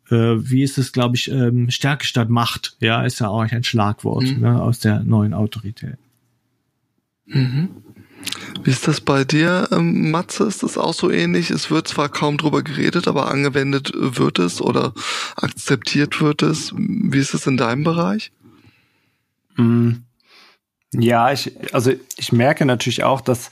äh, 0.10 0.16
wie 0.16 0.64
ist 0.64 0.78
es, 0.78 0.92
glaube 0.92 1.16
ich, 1.16 1.30
ähm, 1.30 1.70
Stärke 1.70 2.06
statt 2.06 2.30
Macht, 2.30 2.76
ja, 2.80 3.04
ist 3.04 3.20
ja 3.20 3.28
auch 3.30 3.42
ein 3.42 3.64
Schlagwort 3.64 4.24
mhm. 4.24 4.40
ne, 4.42 4.62
aus 4.62 4.80
der 4.80 5.04
neuen 5.04 5.34
Autorität. 5.34 5.98
Mhm. 7.28 7.70
Wie 8.64 8.72
ist 8.72 8.88
das 8.88 9.02
bei 9.02 9.24
dir, 9.24 9.68
ähm, 9.72 10.12
Matze? 10.12 10.44
Ist 10.44 10.64
das 10.64 10.78
auch 10.78 10.94
so 10.94 11.10
ähnlich? 11.10 11.50
Es 11.50 11.72
wird 11.72 11.88
zwar 11.88 12.10
kaum 12.10 12.38
drüber 12.38 12.62
geredet, 12.62 13.08
aber 13.08 13.32
angewendet 13.32 13.92
wird 13.96 14.40
es 14.40 14.62
oder 14.62 14.94
akzeptiert 15.36 16.22
wird 16.22 16.42
es. 16.42 16.74
Wie 16.76 17.20
ist 17.20 17.34
es 17.34 17.48
in 17.48 17.58
deinem 17.58 17.84
Bereich? 17.84 18.32
Mm. 19.56 19.92
Ja, 20.92 21.32
ich, 21.32 21.54
also 21.74 21.92
ich 22.18 22.32
merke 22.32 22.66
natürlich 22.66 23.04
auch, 23.04 23.22
dass 23.22 23.52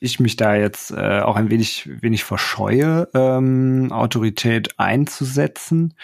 ich 0.00 0.20
mich 0.20 0.36
da 0.36 0.54
jetzt 0.54 0.90
äh, 0.90 1.20
auch 1.20 1.36
ein 1.36 1.50
wenig, 1.50 1.88
wenig 2.02 2.24
verscheue, 2.24 3.08
ähm, 3.14 3.90
Autorität 3.90 4.78
einzusetzen, 4.78 5.94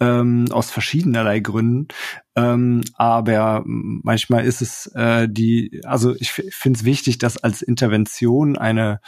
ähm, 0.00 0.46
aus 0.50 0.70
verschiedenerlei 0.70 1.40
Gründen. 1.40 1.88
Ähm, 2.36 2.82
aber 2.94 3.62
manchmal 3.64 4.44
ist 4.44 4.62
es 4.62 4.86
äh, 4.94 5.28
die, 5.28 5.80
also 5.84 6.14
ich 6.16 6.32
finde 6.32 6.78
es 6.78 6.84
wichtig, 6.84 7.18
dass 7.18 7.38
als 7.38 7.62
Intervention 7.62 8.56
eine 8.56 9.00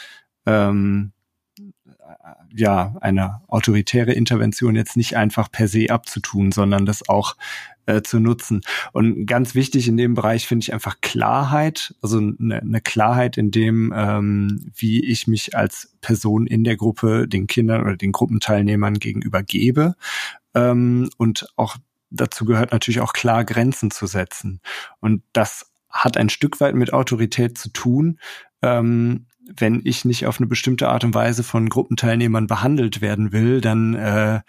ähm, 0.47 1.13
ja, 2.55 2.97
eine 3.01 3.41
autoritäre 3.49 4.13
Intervention 4.13 4.75
jetzt 4.75 4.97
nicht 4.97 5.17
einfach 5.17 5.51
per 5.51 5.69
se 5.69 5.91
abzutun, 5.91 6.53
sondern 6.53 6.85
das 6.85 7.09
auch 7.09 7.37
äh, 7.87 8.03
zu 8.03 8.19
nutzen. 8.19 8.63
Und 8.93 9.27
ganz 9.27 9.55
wichtig 9.55 9.89
in 9.89 9.97
dem 9.97 10.15
Bereich 10.15 10.47
finde 10.47 10.65
ich 10.65 10.73
einfach 10.73 11.01
Klarheit, 11.01 11.95
also 12.03 12.19
eine, 12.19 12.61
eine 12.61 12.81
Klarheit 12.81 13.37
in 13.37 13.51
dem, 13.51 13.93
ähm, 13.95 14.71
wie 14.75 15.05
ich 15.05 15.27
mich 15.27 15.57
als 15.57 15.93
Person 16.01 16.47
in 16.47 16.65
der 16.65 16.77
Gruppe 16.77 17.29
den 17.29 17.47
Kindern 17.47 17.83
oder 17.83 17.97
den 17.97 18.13
Gruppenteilnehmern 18.13 18.95
gegenüber 18.95 19.43
gebe 19.43 19.95
ähm, 20.55 21.11
und 21.17 21.47
auch 21.57 21.77
dazu 22.11 22.45
gehört 22.45 22.73
natürlich 22.73 23.01
auch 23.01 23.13
klar 23.13 23.45
Grenzen 23.45 23.91
zu 23.91 24.07
setzen. 24.07 24.61
Und 25.01 25.23
das 25.33 25.71
hat 25.89 26.17
ein 26.17 26.29
Stück 26.29 26.61
weit 26.61 26.75
mit 26.75 26.93
Autorität 26.93 27.59
zu 27.59 27.71
tun. 27.71 28.19
Ähm, 28.63 29.27
wenn 29.57 29.81
ich 29.85 30.05
nicht 30.05 30.27
auf 30.27 30.39
eine 30.39 30.47
bestimmte 30.47 30.89
Art 30.89 31.03
und 31.03 31.15
Weise 31.15 31.43
von 31.43 31.69
Gruppenteilnehmern 31.69 32.47
behandelt 32.47 33.01
werden 33.01 33.33
will, 33.33 33.61
dann 33.61 33.95
äh, 33.95 34.41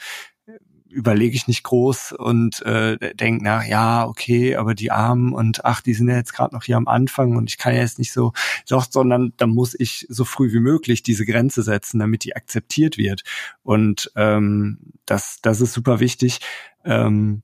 überlege 0.92 1.36
ich 1.36 1.48
nicht 1.48 1.64
groß 1.64 2.14
und 2.14 2.62
äh, 2.64 3.14
denke 3.16 3.44
nach, 3.44 3.66
ja, 3.66 4.06
okay, 4.06 4.56
aber 4.56 4.76
die 4.76 4.92
Armen 4.92 5.34
und 5.34 5.66
ach, 5.66 5.82
die 5.82 5.94
sind 5.94 6.10
ja 6.10 6.16
jetzt 6.16 6.34
gerade 6.34 6.54
noch 6.54 6.64
hier 6.64 6.78
am 6.78 6.88
Anfang 6.88 7.36
und 7.38 7.50
ich 7.50 7.58
kann 7.58 7.74
ja 7.74 7.82
jetzt 7.82 8.00
nicht 8.00 8.14
so, 8.14 8.34
doch, 8.68 8.86
sondern 8.90 9.34
da 9.38 9.48
muss 9.48 9.76
ich 9.80 10.06
so 10.10 10.26
früh 10.26 10.52
wie 10.52 10.60
möglich 10.60 11.04
diese 11.04 11.26
Grenze 11.26 11.64
setzen, 11.64 12.00
damit 12.00 12.24
die 12.24 12.36
akzeptiert 12.36 12.98
wird. 12.98 13.24
Und 13.64 14.12
ähm, 14.16 14.80
das, 15.06 15.40
das 15.42 15.62
ist 15.62 15.74
super 15.74 16.00
wichtig. 16.00 16.40
Ähm, 16.84 17.44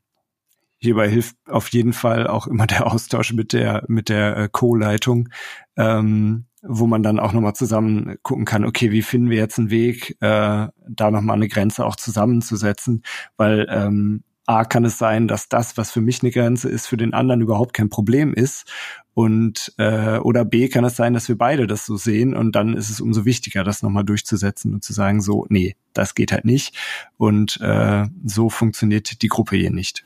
hierbei 0.78 1.10
hilft 1.10 1.36
auf 1.48 1.70
jeden 1.70 1.94
Fall 1.94 2.28
auch 2.28 2.48
immer 2.48 2.68
der 2.68 2.88
Austausch 2.92 3.34
mit 3.34 3.54
der 3.54 3.84
mit 3.88 4.10
der 4.10 4.38
äh, 4.38 4.50
Co-Leitung, 4.52 5.30
ähm, 5.76 6.47
wo 6.62 6.88
man 6.88 7.04
dann 7.04 7.20
auch 7.20 7.34
nochmal 7.34 7.56
zusammen 7.56 8.18
gucken 8.24 8.46
kann, 8.46 8.66
okay, 8.66 8.92
wie 8.92 9.02
finden 9.02 9.30
wir 9.30 9.38
jetzt 9.38 9.60
einen 9.60 9.70
Weg, 9.70 10.18
äh, 10.22 10.68
da 10.90 11.12
nochmal 11.12 11.36
eine 11.36 11.48
Grenze 11.48 11.86
auch 11.86 11.96
zusammenzusetzen, 11.96 13.04
weil 13.38 13.68
ähm, 13.70 14.24
A 14.50 14.64
kann 14.64 14.86
es 14.86 14.98
sein, 14.98 15.28
dass 15.28 15.50
das, 15.50 15.76
was 15.76 15.92
für 15.92 16.00
mich 16.00 16.24
eine 16.24 16.32
Grenze 16.32 16.70
ist, 16.70 16.88
für 16.88 16.96
den 16.96 17.14
anderen 17.14 17.42
überhaupt 17.42 17.74
kein 17.74 17.90
Problem 17.90 18.34
ist. 18.34 18.66
Und 19.14 19.74
äh, 19.78 20.20
oder 20.20 20.46
B 20.46 20.70
kann 20.70 20.86
es 20.86 20.96
sein, 20.96 21.14
dass 21.14 21.28
wir 21.28 21.38
beide 21.38 21.68
das 21.68 21.86
so 21.86 21.98
sehen 21.98 22.34
und 22.34 22.56
dann 22.56 22.74
ist 22.74 22.90
es 22.90 23.02
umso 23.02 23.26
wichtiger, 23.26 23.66
das 23.66 23.82
nochmal 23.82 24.06
durchzusetzen 24.06 24.74
und 24.74 24.86
zu 24.86 24.94
sagen, 24.94 25.22
so, 25.22 25.46
nee, 25.50 25.76
das 25.92 26.16
geht 26.16 26.32
halt 26.32 26.46
nicht. 26.46 26.78
Und 27.18 27.60
äh, 27.60 28.06
so 28.24 28.50
funktioniert 28.50 29.22
die 29.22 29.28
Gruppe 29.28 29.58
hier 29.58 29.72
nicht. 29.72 30.06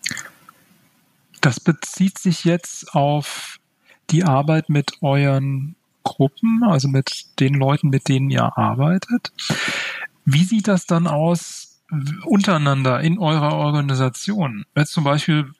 Das 1.41 1.59
bezieht 1.59 2.17
sich 2.17 2.43
jetzt 2.43 2.95
auf 2.95 3.59
die 4.09 4.23
Arbeit 4.23 4.69
mit 4.69 4.93
euren 5.01 5.75
Gruppen, 6.03 6.63
also 6.63 6.87
mit 6.87 7.25
den 7.39 7.55
Leuten, 7.55 7.89
mit 7.89 8.07
denen 8.07 8.29
ihr 8.29 8.57
arbeitet. 8.57 9.31
Wie 10.25 10.43
sieht 10.43 10.67
das 10.67 10.85
dann 10.85 11.07
aus 11.07 11.81
untereinander 12.25 13.01
in 13.01 13.17
eurer 13.17 13.53
Organisation? 13.53 14.65
Jetzt 14.75 14.93
zum 14.93 15.03
Beispiel, 15.03 15.51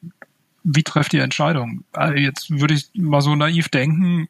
wie 0.64 0.82
trefft 0.82 1.14
ihr 1.14 1.22
Entscheidungen? 1.22 1.84
Also 1.92 2.14
jetzt 2.14 2.50
würde 2.50 2.74
ich 2.74 2.90
mal 2.94 3.20
so 3.20 3.34
naiv 3.34 3.68
denken, 3.68 4.28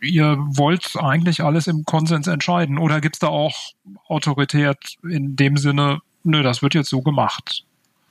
ihr 0.00 0.36
wollt 0.38 0.92
eigentlich 0.96 1.42
alles 1.42 1.66
im 1.66 1.84
Konsens 1.84 2.26
entscheiden 2.26 2.78
oder 2.78 3.00
gibt 3.00 3.16
es 3.16 3.20
da 3.20 3.28
auch 3.28 3.72
Autorität 4.06 4.76
in 5.08 5.36
dem 5.36 5.56
Sinne, 5.56 6.00
nö, 6.22 6.42
das 6.42 6.62
wird 6.62 6.74
jetzt 6.74 6.90
so 6.90 7.02
gemacht? 7.02 7.64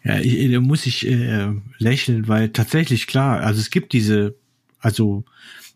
Ja, 0.04 0.18
ich, 0.18 0.52
da 0.52 0.60
muss 0.60 0.86
ich 0.86 1.08
äh, 1.08 1.52
lächeln, 1.78 2.28
weil 2.28 2.50
tatsächlich 2.50 3.08
klar, 3.08 3.40
also 3.40 3.60
es 3.62 3.70
gibt 3.70 3.94
diese, 3.94 4.36
also 4.80 5.24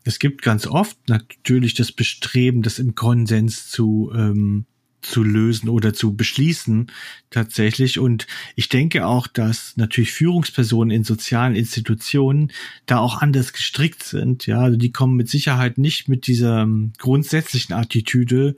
es 0.07 0.19
gibt 0.19 0.41
ganz 0.41 0.65
oft 0.67 0.97
natürlich 1.09 1.73
das 1.73 1.91
Bestreben, 1.91 2.61
das 2.61 2.79
im 2.79 2.95
Konsens 2.95 3.69
zu 3.69 4.11
ähm, 4.15 4.65
zu 5.01 5.23
lösen 5.23 5.69
oder 5.69 5.93
zu 5.93 6.15
beschließen 6.15 6.87
tatsächlich. 7.29 7.99
Und 7.99 8.25
ich 8.55 8.67
denke 8.67 9.05
auch, 9.05 9.27
dass 9.27 9.77
natürlich 9.77 10.11
Führungspersonen 10.11 10.91
in 10.91 11.03
sozialen 11.03 11.55
Institutionen 11.55 12.51
da 12.87 12.97
auch 12.97 13.21
anders 13.21 13.53
gestrickt 13.53 14.03
sind. 14.03 14.47
Ja, 14.47 14.61
also 14.61 14.77
die 14.77 14.91
kommen 14.91 15.15
mit 15.15 15.29
Sicherheit 15.29 15.77
nicht 15.77 16.09
mit 16.09 16.27
dieser 16.27 16.63
ähm, 16.63 16.93
grundsätzlichen 16.97 17.73
Attitüde. 17.73 18.57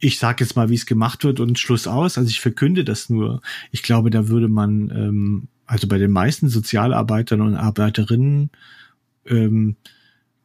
Ich 0.00 0.18
sage 0.18 0.44
jetzt 0.44 0.56
mal, 0.56 0.68
wie 0.70 0.74
es 0.74 0.86
gemacht 0.86 1.24
wird 1.24 1.40
und 1.40 1.58
Schluss 1.58 1.86
aus. 1.86 2.18
Also 2.18 2.28
ich 2.28 2.40
verkünde 2.40 2.84
das 2.84 3.08
nur. 3.08 3.40
Ich 3.70 3.82
glaube, 3.82 4.10
da 4.10 4.28
würde 4.28 4.48
man 4.48 4.90
ähm, 4.90 5.48
also 5.66 5.86
bei 5.86 5.98
den 5.98 6.10
meisten 6.10 6.48
Sozialarbeitern 6.48 7.40
und 7.40 7.54
Arbeiterinnen 7.54 8.50
ähm, 9.26 9.76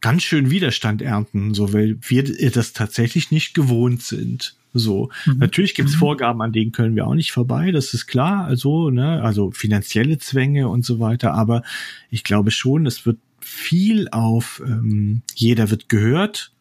ganz 0.01 0.23
schön 0.23 0.49
Widerstand 0.49 1.01
ernten, 1.01 1.53
so 1.53 1.73
weil 1.73 1.97
wir 2.01 2.23
das 2.51 2.73
tatsächlich 2.73 3.31
nicht 3.31 3.53
gewohnt 3.53 4.01
sind. 4.01 4.55
So, 4.73 5.09
mhm. 5.25 5.37
natürlich 5.39 5.73
gibt's 5.73 5.95
mhm. 5.95 5.99
Vorgaben, 5.99 6.41
an 6.41 6.53
denen 6.53 6.71
können 6.71 6.95
wir 6.95 7.07
auch 7.07 7.15
nicht 7.15 7.31
vorbei, 7.31 7.71
das 7.71 7.93
ist 7.93 8.05
klar, 8.05 8.45
also, 8.45 8.91
ne, 8.91 9.21
also 9.23 9.51
finanzielle 9.51 10.19
Zwänge 10.19 10.67
und 10.69 10.85
so 10.85 10.99
weiter, 10.99 11.33
aber 11.33 11.63
ich 12.11 12.23
glaube 12.23 12.51
schon, 12.51 12.85
es 12.85 13.05
wird 13.05 13.17
viel 13.41 14.09
auf 14.09 14.61
ähm, 14.65 15.23
jeder 15.33 15.71
wird 15.71 15.89
gehört, 15.89 16.51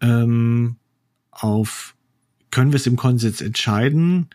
ähm, 0.00 0.76
auf 1.32 1.96
können 2.50 2.70
wir 2.70 2.76
es 2.76 2.86
im 2.86 2.96
Konsens 2.96 3.40
entscheiden, 3.40 4.28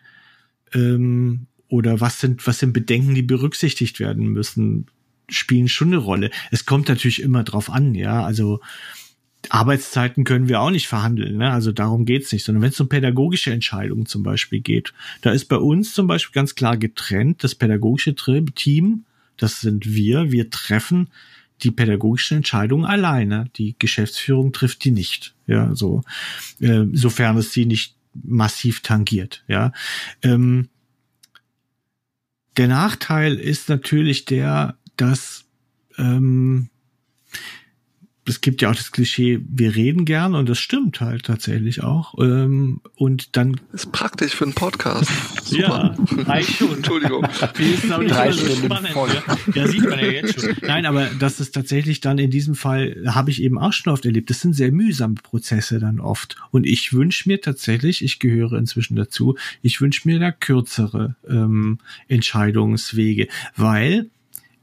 ähm, 0.74 1.46
oder 1.68 2.00
was 2.00 2.20
sind, 2.20 2.46
was 2.46 2.58
sind 2.58 2.72
Bedenken, 2.72 3.14
die 3.14 3.22
berücksichtigt 3.22 4.00
werden 4.00 4.28
müssen? 4.28 4.86
Spielen 5.28 5.68
schon 5.68 5.88
eine 5.88 5.98
Rolle. 5.98 6.30
Es 6.50 6.66
kommt 6.66 6.88
natürlich 6.88 7.22
immer 7.22 7.44
drauf 7.44 7.70
an, 7.70 7.94
ja. 7.94 8.24
Also 8.24 8.60
Arbeitszeiten 9.50 10.24
können 10.24 10.48
wir 10.48 10.60
auch 10.60 10.70
nicht 10.70 10.88
verhandeln, 10.88 11.38
ne? 11.38 11.50
also 11.50 11.72
darum 11.72 12.04
geht's 12.04 12.32
nicht, 12.32 12.44
sondern 12.44 12.62
wenn 12.62 12.70
es 12.70 12.80
um 12.80 12.88
pädagogische 12.88 13.52
Entscheidungen 13.52 14.04
zum 14.06 14.22
Beispiel 14.22 14.60
geht, 14.60 14.92
da 15.22 15.30
ist 15.30 15.46
bei 15.46 15.56
uns 15.56 15.94
zum 15.94 16.06
Beispiel 16.06 16.34
ganz 16.34 16.54
klar 16.54 16.76
getrennt, 16.76 17.44
das 17.44 17.54
pädagogische 17.54 18.14
Team, 18.14 19.04
das 19.36 19.60
sind 19.60 19.86
wir, 19.86 20.32
wir 20.32 20.50
treffen 20.50 21.08
die 21.62 21.70
pädagogischen 21.70 22.38
Entscheidungen 22.38 22.84
alleine, 22.84 23.48
die 23.56 23.74
Geschäftsführung 23.78 24.52
trifft 24.52 24.84
die 24.84 24.90
nicht, 24.90 25.34
ja, 25.46 25.74
so, 25.74 26.02
äh, 26.60 26.84
sofern 26.92 27.36
es 27.38 27.52
sie 27.52 27.64
nicht 27.64 27.96
massiv 28.14 28.80
tangiert, 28.80 29.44
ja. 29.48 29.72
Ähm, 30.22 30.68
der 32.56 32.68
Nachteil 32.68 33.36
ist 33.36 33.68
natürlich 33.68 34.24
der, 34.24 34.76
dass 35.00 35.44
ähm, 35.96 36.70
es 38.28 38.40
gibt 38.40 38.62
ja 38.62 38.70
auch 38.70 38.74
das 38.74 38.92
Klischee, 38.92 39.40
wir 39.48 39.74
reden 39.74 40.04
gern 40.04 40.34
und 40.34 40.48
das 40.48 40.58
stimmt 40.58 41.00
halt 41.00 41.24
tatsächlich 41.24 41.82
auch. 41.82 42.14
Ähm, 42.18 42.80
und 42.94 43.36
dann 43.36 43.60
ist 43.72 43.90
praktisch 43.92 44.34
für 44.34 44.44
einen 44.44 44.54
Podcast. 44.54 45.10
Super. 45.42 45.96
Ja, 45.96 46.22
reicht 46.24 46.56
schon. 46.56 46.76
Entschuldigung. 46.76 47.26
Wir 47.56 47.76
sind 47.76 47.92
auch 47.92 47.98
nicht 47.98 48.10
immer 48.10 48.32
so 48.32 48.54
spannend. 48.54 48.90
Ja. 48.94 49.38
ja, 49.54 49.66
sieht 49.66 49.88
man 49.88 49.98
ja 49.98 50.06
jetzt 50.06 50.40
schon. 50.40 50.56
Nein, 50.62 50.86
aber 50.86 51.06
das 51.18 51.40
ist 51.40 51.54
tatsächlich 51.54 52.00
dann 52.00 52.18
in 52.18 52.30
diesem 52.30 52.54
Fall, 52.54 53.02
habe 53.06 53.30
ich 53.30 53.42
eben 53.42 53.58
auch 53.58 53.72
schon 53.72 53.92
oft 53.92 54.04
erlebt, 54.04 54.30
das 54.30 54.40
sind 54.40 54.52
sehr 54.52 54.72
mühsame 54.72 55.14
Prozesse 55.14 55.78
dann 55.78 56.00
oft. 56.00 56.36
Und 56.50 56.66
ich 56.66 56.92
wünsche 56.92 57.28
mir 57.28 57.40
tatsächlich, 57.40 58.04
ich 58.04 58.18
gehöre 58.18 58.52
inzwischen 58.52 58.96
dazu, 58.96 59.36
ich 59.62 59.80
wünsche 59.80 60.06
mir 60.06 60.18
da 60.18 60.30
kürzere 60.30 61.16
ähm, 61.28 61.78
Entscheidungswege, 62.08 63.28
weil 63.56 64.10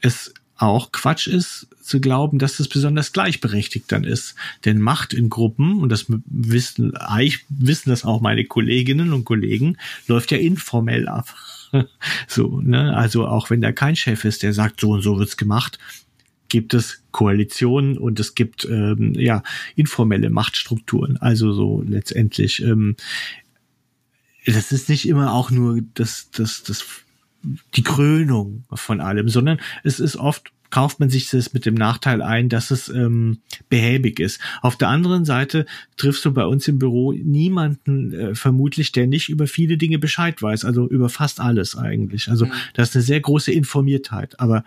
es 0.05 0.33
auch 0.57 0.91
Quatsch 0.91 1.27
ist, 1.27 1.67
zu 1.81 1.99
glauben, 1.99 2.39
dass 2.39 2.57
das 2.57 2.67
besonders 2.67 3.11
gleichberechtigt 3.11 3.91
dann 3.91 4.03
ist. 4.03 4.35
Denn 4.63 4.79
Macht 4.79 5.13
in 5.13 5.29
Gruppen, 5.29 5.81
und 5.81 5.89
das 5.89 6.05
wissen, 6.25 6.95
eigentlich 6.95 7.45
wissen 7.49 7.89
das 7.89 8.05
auch 8.05 8.21
meine 8.21 8.45
Kolleginnen 8.45 9.11
und 9.11 9.25
Kollegen, 9.25 9.77
läuft 10.07 10.31
ja 10.31 10.37
informell 10.37 11.07
ab. 11.07 11.35
so, 12.27 12.61
ne? 12.61 12.95
Also 12.95 13.27
auch 13.27 13.49
wenn 13.49 13.61
da 13.61 13.71
kein 13.71 13.95
Chef 13.95 14.23
ist, 14.23 14.43
der 14.43 14.53
sagt, 14.53 14.79
so 14.79 14.91
und 14.91 15.01
so 15.01 15.19
wird's 15.19 15.37
gemacht, 15.37 15.77
gibt 16.47 16.73
es 16.73 17.03
Koalitionen 17.11 17.97
und 17.97 18.19
es 18.19 18.33
gibt 18.35 18.65
ähm, 18.65 19.13
ja 19.15 19.43
informelle 19.75 20.29
Machtstrukturen. 20.29 21.17
Also 21.17 21.51
so 21.53 21.83
letztendlich. 21.85 22.63
Ähm, 22.63 22.95
das 24.45 24.71
ist 24.71 24.89
nicht 24.89 25.07
immer 25.07 25.33
auch 25.33 25.49
nur 25.49 25.81
das, 25.95 26.29
das, 26.31 26.61
das 26.63 26.85
die 27.75 27.83
Krönung 27.83 28.63
von 28.73 29.01
allem, 29.01 29.29
sondern 29.29 29.59
es 29.83 29.99
ist 29.99 30.15
oft 30.15 30.51
kauft 30.71 30.99
man 30.99 31.09
sich 31.09 31.29
das 31.29 31.53
mit 31.53 31.65
dem 31.65 31.75
Nachteil 31.75 32.21
ein, 32.21 32.49
dass 32.49 32.69
es 32.69 32.89
ähm, 32.89 33.39
behäbig 33.69 34.19
ist. 34.19 34.41
Auf 34.61 34.75
der 34.75 34.89
anderen 34.89 35.23
Seite 35.23 35.65
triffst 35.95 36.25
du 36.25 36.33
bei 36.33 36.43
uns 36.43 36.67
im 36.67 36.79
Büro 36.79 37.13
niemanden 37.13 38.13
äh, 38.13 38.35
vermutlich, 38.35 38.91
der 38.91 39.07
nicht 39.07 39.29
über 39.29 39.47
viele 39.47 39.77
Dinge 39.77 39.99
Bescheid 39.99 40.41
weiß, 40.41 40.65
also 40.65 40.85
über 40.87 41.07
fast 41.07 41.39
alles 41.39 41.77
eigentlich. 41.77 42.29
Also 42.29 42.47
mhm. 42.47 42.51
das 42.73 42.89
ist 42.89 42.95
eine 42.95 43.03
sehr 43.03 43.21
große 43.21 43.53
Informiertheit. 43.53 44.39
Aber 44.39 44.65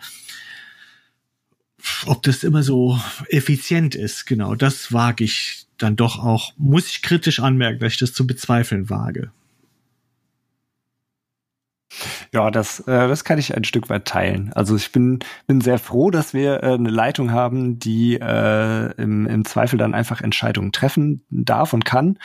ob 2.07 2.23
das 2.23 2.43
immer 2.43 2.63
so 2.63 2.99
effizient 3.29 3.95
ist, 3.95 4.27
genau, 4.27 4.55
das 4.55 4.93
wage 4.93 5.25
ich 5.25 5.67
dann 5.77 5.97
doch 5.97 6.19
auch, 6.19 6.53
muss 6.57 6.89
ich 6.89 7.03
kritisch 7.03 7.41
anmerken, 7.41 7.81
dass 7.81 7.93
ich 7.93 7.99
das 7.99 8.13
zu 8.13 8.27
bezweifeln 8.27 8.89
wage. 8.91 9.31
Ja, 12.33 12.51
das, 12.51 12.81
äh, 12.81 13.09
das 13.09 13.25
kann 13.25 13.39
ich 13.39 13.57
ein 13.57 13.65
Stück 13.65 13.89
weit 13.89 14.05
teilen. 14.05 14.53
Also 14.55 14.77
ich 14.77 14.93
bin, 14.93 15.21
bin 15.47 15.61
sehr 15.61 15.79
froh, 15.79 16.11
dass 16.11 16.35
wir 16.35 16.63
äh, 16.63 16.75
eine 16.75 16.91
Leitung 16.91 17.33
haben, 17.33 17.79
die 17.79 18.15
äh, 18.21 18.93
im, 19.01 19.27
im 19.27 19.45
Zweifel 19.45 19.79
dann 19.79 19.95
einfach 19.95 20.21
Entscheidungen 20.21 20.73
treffen 20.73 21.25
darf 21.31 21.73
und 21.73 21.85
kann. 21.85 22.19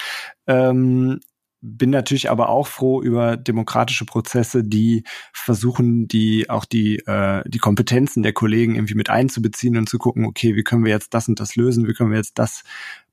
Ähm, 0.48 1.20
bin 1.66 1.92
natürlich 1.92 2.30
aber 2.30 2.50
auch 2.50 2.68
froh 2.68 3.02
über 3.02 3.38
demokratische 3.38 4.06
Prozesse, 4.06 4.66
die 4.66 5.06
versuchen, 5.32 6.10
die 6.10 6.50
auch 6.50 6.66
die 6.66 6.98
äh, 6.98 7.42
die 7.48 7.58
Kompetenzen 7.58 8.22
der 8.22 8.34
Kollegen 8.34 8.76
irgendwie 8.76 8.96
mit 8.96 9.10
einzubeziehen 9.10 9.78
und 9.78 9.88
zu 9.88 9.98
gucken, 9.98 10.26
okay, 10.26 10.58
wie 10.58 10.64
können 10.64 10.84
wir 10.84 10.92
jetzt 10.92 11.14
das 11.14 11.30
und 11.30 11.40
das 11.40 11.56
lösen, 11.56 11.88
wie 11.88 11.94
können 11.94 12.12
wir 12.12 12.18
jetzt 12.18 12.38
das 12.38 12.64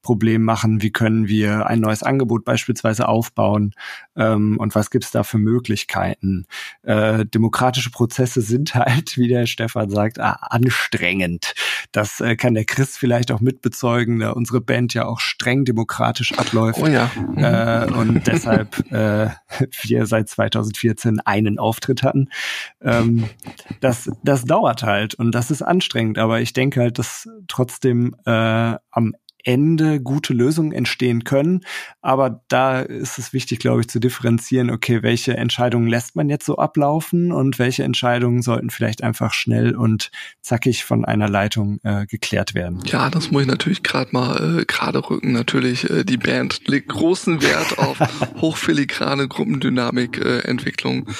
Problem 0.02 0.42
machen, 0.42 0.82
wie 0.82 0.90
können 0.90 1.28
wir 1.28 1.66
ein 1.66 1.80
neues 1.80 2.02
Angebot 2.02 2.44
beispielsweise 2.44 3.08
aufbauen 3.08 3.74
ähm, 4.16 4.56
und 4.58 4.74
was 4.74 4.90
gibt's 4.90 5.10
da 5.10 5.22
für 5.22 5.38
Möglichkeiten. 5.38 6.46
Äh, 6.82 7.26
demokratische 7.26 7.90
Prozesse 7.90 8.40
sind 8.40 8.74
halt, 8.74 9.16
wie 9.16 9.28
der 9.28 9.46
Stefan 9.46 9.90
sagt, 9.90 10.18
anstrengend. 10.20 11.54
Das 11.92 12.20
äh, 12.20 12.36
kann 12.36 12.54
der 12.54 12.64
Chris 12.64 12.96
vielleicht 12.96 13.30
auch 13.32 13.40
mitbezeugen, 13.40 14.20
da 14.20 14.30
unsere 14.30 14.60
Band 14.60 14.94
ja 14.94 15.06
auch 15.06 15.20
streng 15.20 15.64
demokratisch 15.64 16.36
abläuft. 16.38 16.80
Oh 16.82 16.86
ja. 16.86 17.10
Äh, 17.36 17.92
und 17.92 18.26
deshalb 18.26 18.90
äh, 18.92 19.30
wir 19.82 20.06
seit 20.06 20.28
2014 20.28 21.20
einen 21.20 21.58
Auftritt 21.58 22.02
hatten. 22.02 22.28
Ähm, 22.80 23.28
das, 23.80 24.10
das 24.22 24.44
dauert 24.44 24.82
halt 24.82 25.14
und 25.14 25.32
das 25.32 25.50
ist 25.50 25.62
anstrengend, 25.62 26.18
aber 26.18 26.40
ich 26.40 26.52
denke 26.52 26.80
halt, 26.80 26.98
dass 26.98 27.28
trotzdem 27.48 28.14
äh, 28.24 28.76
am 28.90 29.14
Ende 29.44 30.00
gute 30.00 30.32
Lösungen 30.32 30.72
entstehen 30.72 31.24
können. 31.24 31.60
Aber 32.00 32.42
da 32.48 32.80
ist 32.80 33.18
es 33.18 33.32
wichtig, 33.32 33.58
glaube 33.58 33.80
ich, 33.80 33.88
zu 33.88 34.00
differenzieren, 34.00 34.70
okay, 34.70 35.02
welche 35.02 35.36
Entscheidungen 35.36 35.88
lässt 35.88 36.16
man 36.16 36.28
jetzt 36.28 36.46
so 36.46 36.56
ablaufen 36.56 37.32
und 37.32 37.58
welche 37.58 37.84
Entscheidungen 37.84 38.42
sollten 38.42 38.70
vielleicht 38.70 39.02
einfach 39.02 39.32
schnell 39.32 39.74
und 39.74 40.10
zackig 40.40 40.84
von 40.84 41.04
einer 41.04 41.28
Leitung 41.28 41.80
äh, 41.82 42.06
geklärt 42.06 42.54
werden. 42.54 42.82
Ja, 42.86 43.10
das 43.10 43.30
muss 43.30 43.42
ich 43.42 43.48
natürlich 43.48 43.82
gerade 43.82 44.10
mal 44.12 44.60
äh, 44.60 44.64
gerade 44.64 44.98
rücken. 45.08 45.32
Natürlich, 45.32 45.88
äh, 45.88 46.04
die 46.04 46.16
Band 46.16 46.66
legt 46.66 46.88
großen 46.88 47.42
Wert 47.42 47.78
auf 47.78 47.98
hochfiligrane 48.40 49.28
Gruppendynamik-Entwicklung. 49.28 51.08
Äh, 51.08 51.12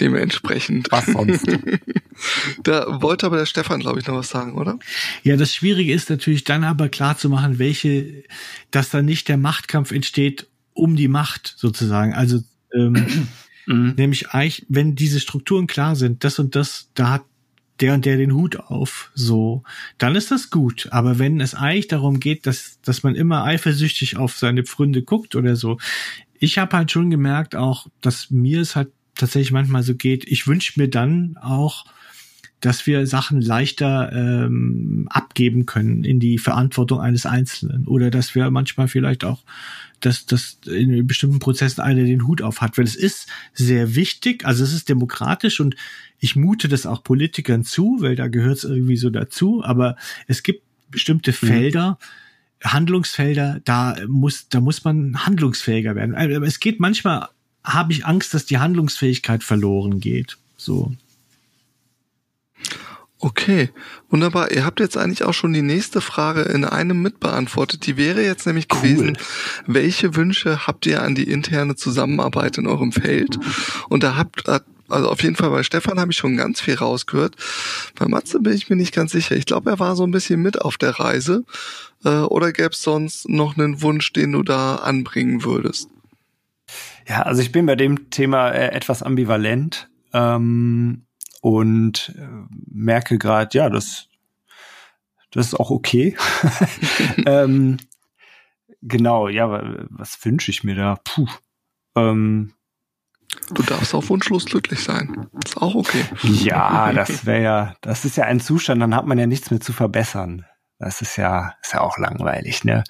dementsprechend. 0.00 0.88
Was 0.90 1.06
sonst? 1.06 1.46
da 2.62 3.02
wollte 3.02 3.26
aber 3.26 3.36
der 3.36 3.46
Stefan, 3.46 3.80
glaube 3.80 4.00
ich, 4.00 4.06
noch 4.06 4.16
was 4.16 4.28
sagen, 4.28 4.54
oder? 4.54 4.78
Ja, 5.22 5.36
das 5.36 5.54
Schwierige 5.54 5.92
ist 5.92 6.10
natürlich 6.10 6.44
dann 6.44 6.64
aber 6.64 6.88
klar 6.88 7.16
zu 7.16 7.28
machen, 7.28 7.58
welche, 7.58 8.24
dass 8.70 8.90
da 8.90 9.02
nicht 9.02 9.28
der 9.28 9.36
Machtkampf 9.36 9.90
entsteht 9.90 10.48
um 10.72 10.96
die 10.96 11.08
Macht 11.08 11.54
sozusagen. 11.56 12.14
Also 12.14 12.42
ähm, 12.74 13.28
mhm. 13.66 13.94
nämlich 13.96 14.30
eigentlich, 14.30 14.66
wenn 14.68 14.94
diese 14.94 15.20
Strukturen 15.20 15.66
klar 15.66 15.96
sind, 15.96 16.24
das 16.24 16.38
und 16.38 16.54
das, 16.54 16.90
da 16.94 17.10
hat 17.10 17.22
der 17.80 17.94
und 17.94 18.04
der 18.04 18.16
den 18.16 18.34
Hut 18.34 18.56
auf, 18.56 19.10
so, 19.14 19.64
dann 19.98 20.14
ist 20.14 20.30
das 20.30 20.50
gut. 20.50 20.88
Aber 20.92 21.18
wenn 21.18 21.40
es 21.40 21.54
eigentlich 21.54 21.88
darum 21.88 22.20
geht, 22.20 22.46
dass, 22.46 22.80
dass 22.82 23.02
man 23.02 23.16
immer 23.16 23.44
eifersüchtig 23.44 24.16
auf 24.16 24.36
seine 24.36 24.62
Pfründe 24.62 25.02
guckt 25.02 25.34
oder 25.34 25.56
so, 25.56 25.78
ich 26.38 26.58
habe 26.58 26.76
halt 26.76 26.92
schon 26.92 27.10
gemerkt 27.10 27.56
auch, 27.56 27.88
dass 28.00 28.30
mir 28.30 28.60
es 28.60 28.76
halt 28.76 28.90
tatsächlich 29.14 29.52
manchmal 29.52 29.82
so 29.82 29.94
geht, 29.94 30.24
ich 30.26 30.46
wünsche 30.46 30.78
mir 30.80 30.88
dann 30.88 31.36
auch 31.40 31.84
dass 32.64 32.86
wir 32.86 33.06
Sachen 33.06 33.42
leichter 33.42 34.10
ähm, 34.12 35.06
abgeben 35.10 35.66
können 35.66 36.02
in 36.02 36.18
die 36.18 36.38
Verantwortung 36.38 36.98
eines 36.98 37.26
Einzelnen 37.26 37.86
oder 37.86 38.10
dass 38.10 38.34
wir 38.34 38.50
manchmal 38.50 38.88
vielleicht 38.88 39.22
auch, 39.22 39.42
dass, 40.00 40.24
dass 40.24 40.58
in 40.66 41.06
bestimmten 41.06 41.40
Prozessen 41.40 41.82
einer 41.82 42.04
den 42.04 42.26
Hut 42.26 42.40
auf 42.40 42.62
hat, 42.62 42.78
weil 42.78 42.86
es 42.86 42.96
ist 42.96 43.28
sehr 43.52 43.94
wichtig, 43.96 44.46
also 44.46 44.64
es 44.64 44.72
ist 44.72 44.88
demokratisch 44.88 45.60
und 45.60 45.76
ich 46.20 46.36
mute 46.36 46.68
das 46.68 46.86
auch 46.86 47.02
Politikern 47.02 47.64
zu, 47.64 47.98
weil 48.00 48.16
da 48.16 48.28
gehört 48.28 48.56
es 48.56 48.64
irgendwie 48.64 48.96
so 48.96 49.10
dazu, 49.10 49.62
aber 49.62 49.96
es 50.26 50.42
gibt 50.42 50.62
bestimmte 50.90 51.32
mhm. 51.32 51.46
Felder, 51.46 51.98
Handlungsfelder, 52.64 53.60
da 53.66 53.96
muss, 54.08 54.48
da 54.48 54.60
muss 54.60 54.84
man 54.84 55.26
handlungsfähiger 55.26 55.96
werden. 55.96 56.14
Aber 56.14 56.46
es 56.46 56.60
geht 56.60 56.80
manchmal, 56.80 57.28
habe 57.62 57.92
ich 57.92 58.06
Angst, 58.06 58.32
dass 58.32 58.46
die 58.46 58.56
Handlungsfähigkeit 58.56 59.44
verloren 59.44 60.00
geht. 60.00 60.38
So. 60.56 60.94
Okay, 63.24 63.70
wunderbar. 64.10 64.52
Ihr 64.52 64.66
habt 64.66 64.80
jetzt 64.80 64.98
eigentlich 64.98 65.24
auch 65.24 65.32
schon 65.32 65.54
die 65.54 65.62
nächste 65.62 66.02
Frage 66.02 66.42
in 66.42 66.66
einem 66.66 67.00
mitbeantwortet. 67.00 67.86
Die 67.86 67.96
wäre 67.96 68.22
jetzt 68.22 68.46
nämlich 68.46 68.66
cool. 68.70 68.82
gewesen, 68.82 69.18
welche 69.66 70.14
Wünsche 70.14 70.66
habt 70.66 70.84
ihr 70.84 71.02
an 71.02 71.14
die 71.14 71.30
interne 71.30 71.74
Zusammenarbeit 71.74 72.58
in 72.58 72.66
eurem 72.66 72.92
Feld? 72.92 73.38
Und 73.88 74.02
da 74.02 74.18
habt, 74.18 74.46
also 74.90 75.08
auf 75.08 75.22
jeden 75.22 75.36
Fall 75.36 75.48
bei 75.48 75.62
Stefan 75.62 75.98
habe 75.98 76.12
ich 76.12 76.18
schon 76.18 76.36
ganz 76.36 76.60
viel 76.60 76.74
rausgehört. 76.74 77.36
Bei 77.98 78.06
Matze 78.06 78.40
bin 78.40 78.52
ich 78.52 78.68
mir 78.68 78.76
nicht 78.76 78.94
ganz 78.94 79.12
sicher. 79.12 79.34
Ich 79.36 79.46
glaube, 79.46 79.70
er 79.70 79.78
war 79.78 79.96
so 79.96 80.04
ein 80.04 80.10
bisschen 80.10 80.42
mit 80.42 80.60
auf 80.60 80.76
der 80.76 80.90
Reise. 80.90 81.44
Äh, 82.04 82.10
oder 82.10 82.52
gäbe 82.52 82.72
es 82.72 82.82
sonst 82.82 83.26
noch 83.30 83.56
einen 83.56 83.80
Wunsch, 83.80 84.12
den 84.12 84.32
du 84.32 84.42
da 84.42 84.74
anbringen 84.74 85.44
würdest? 85.44 85.88
Ja, 87.08 87.22
also 87.22 87.40
ich 87.40 87.52
bin 87.52 87.64
bei 87.64 87.76
dem 87.76 88.10
Thema 88.10 88.50
äh, 88.50 88.72
etwas 88.72 89.02
ambivalent. 89.02 89.88
Ähm 90.12 91.06
und 91.44 92.14
äh, 92.16 92.26
merke 92.70 93.18
gerade, 93.18 93.54
ja, 93.58 93.68
das, 93.68 94.08
das 95.30 95.48
ist 95.48 95.54
auch 95.54 95.70
okay. 95.70 96.16
ähm, 97.26 97.76
genau, 98.80 99.28
ja, 99.28 99.62
was 99.90 100.24
wünsche 100.24 100.50
ich 100.50 100.64
mir 100.64 100.74
da? 100.74 100.98
Puh. 101.04 101.28
Ähm, 101.96 102.54
Du 103.52 103.62
darfst 103.62 103.94
auch 103.94 104.08
wunschlos 104.08 104.46
glücklich 104.46 104.80
sein. 104.80 105.26
Ist 105.44 105.60
auch 105.60 105.74
okay. 105.74 106.04
Ja, 106.22 106.92
das 106.94 107.26
wäre 107.26 107.42
ja, 107.42 107.74
das 107.82 108.06
ist 108.06 108.16
ja 108.16 108.24
ein 108.24 108.40
Zustand, 108.40 108.80
dann 108.80 108.94
hat 108.94 109.06
man 109.06 109.18
ja 109.18 109.26
nichts 109.26 109.50
mehr 109.50 109.60
zu 109.60 109.74
verbessern. 109.74 110.46
Das 110.84 111.00
ist 111.00 111.16
ja, 111.16 111.54
ist 111.62 111.72
ja 111.72 111.80
auch 111.80 111.96
langweilig, 111.96 112.62
ne? 112.62 112.84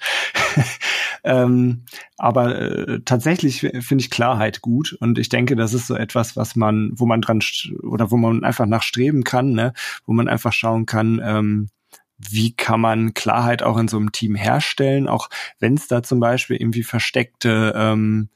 ähm, 1.23 1.85
aber 2.17 2.59
äh, 2.59 2.99
tatsächlich 3.05 3.61
finde 3.61 4.01
ich 4.01 4.11
Klarheit 4.11 4.59
gut 4.59 4.97
und 4.99 5.17
ich 5.17 5.29
denke, 5.29 5.55
das 5.55 5.73
ist 5.73 5.87
so 5.87 5.95
etwas, 5.95 6.35
was 6.35 6.57
man, 6.57 6.91
wo 6.95 7.05
man 7.05 7.21
dran 7.21 7.39
oder 7.83 8.11
wo 8.11 8.17
man 8.17 8.43
einfach 8.43 8.65
nachstreben 8.65 9.23
kann, 9.23 9.53
ne? 9.53 9.71
Wo 10.05 10.11
man 10.11 10.27
einfach 10.27 10.51
schauen 10.51 10.85
kann, 10.85 11.21
ähm, 11.23 11.69
wie 12.17 12.53
kann 12.53 12.81
man 12.81 13.13
Klarheit 13.13 13.63
auch 13.63 13.77
in 13.77 13.87
so 13.87 13.95
einem 13.95 14.11
Team 14.11 14.35
herstellen, 14.35 15.07
auch 15.07 15.29
wenn 15.59 15.75
es 15.75 15.87
da 15.87 16.03
zum 16.03 16.19
Beispiel 16.19 16.57
irgendwie 16.57 16.83
versteckte 16.83 17.73
ähm, 17.77 18.27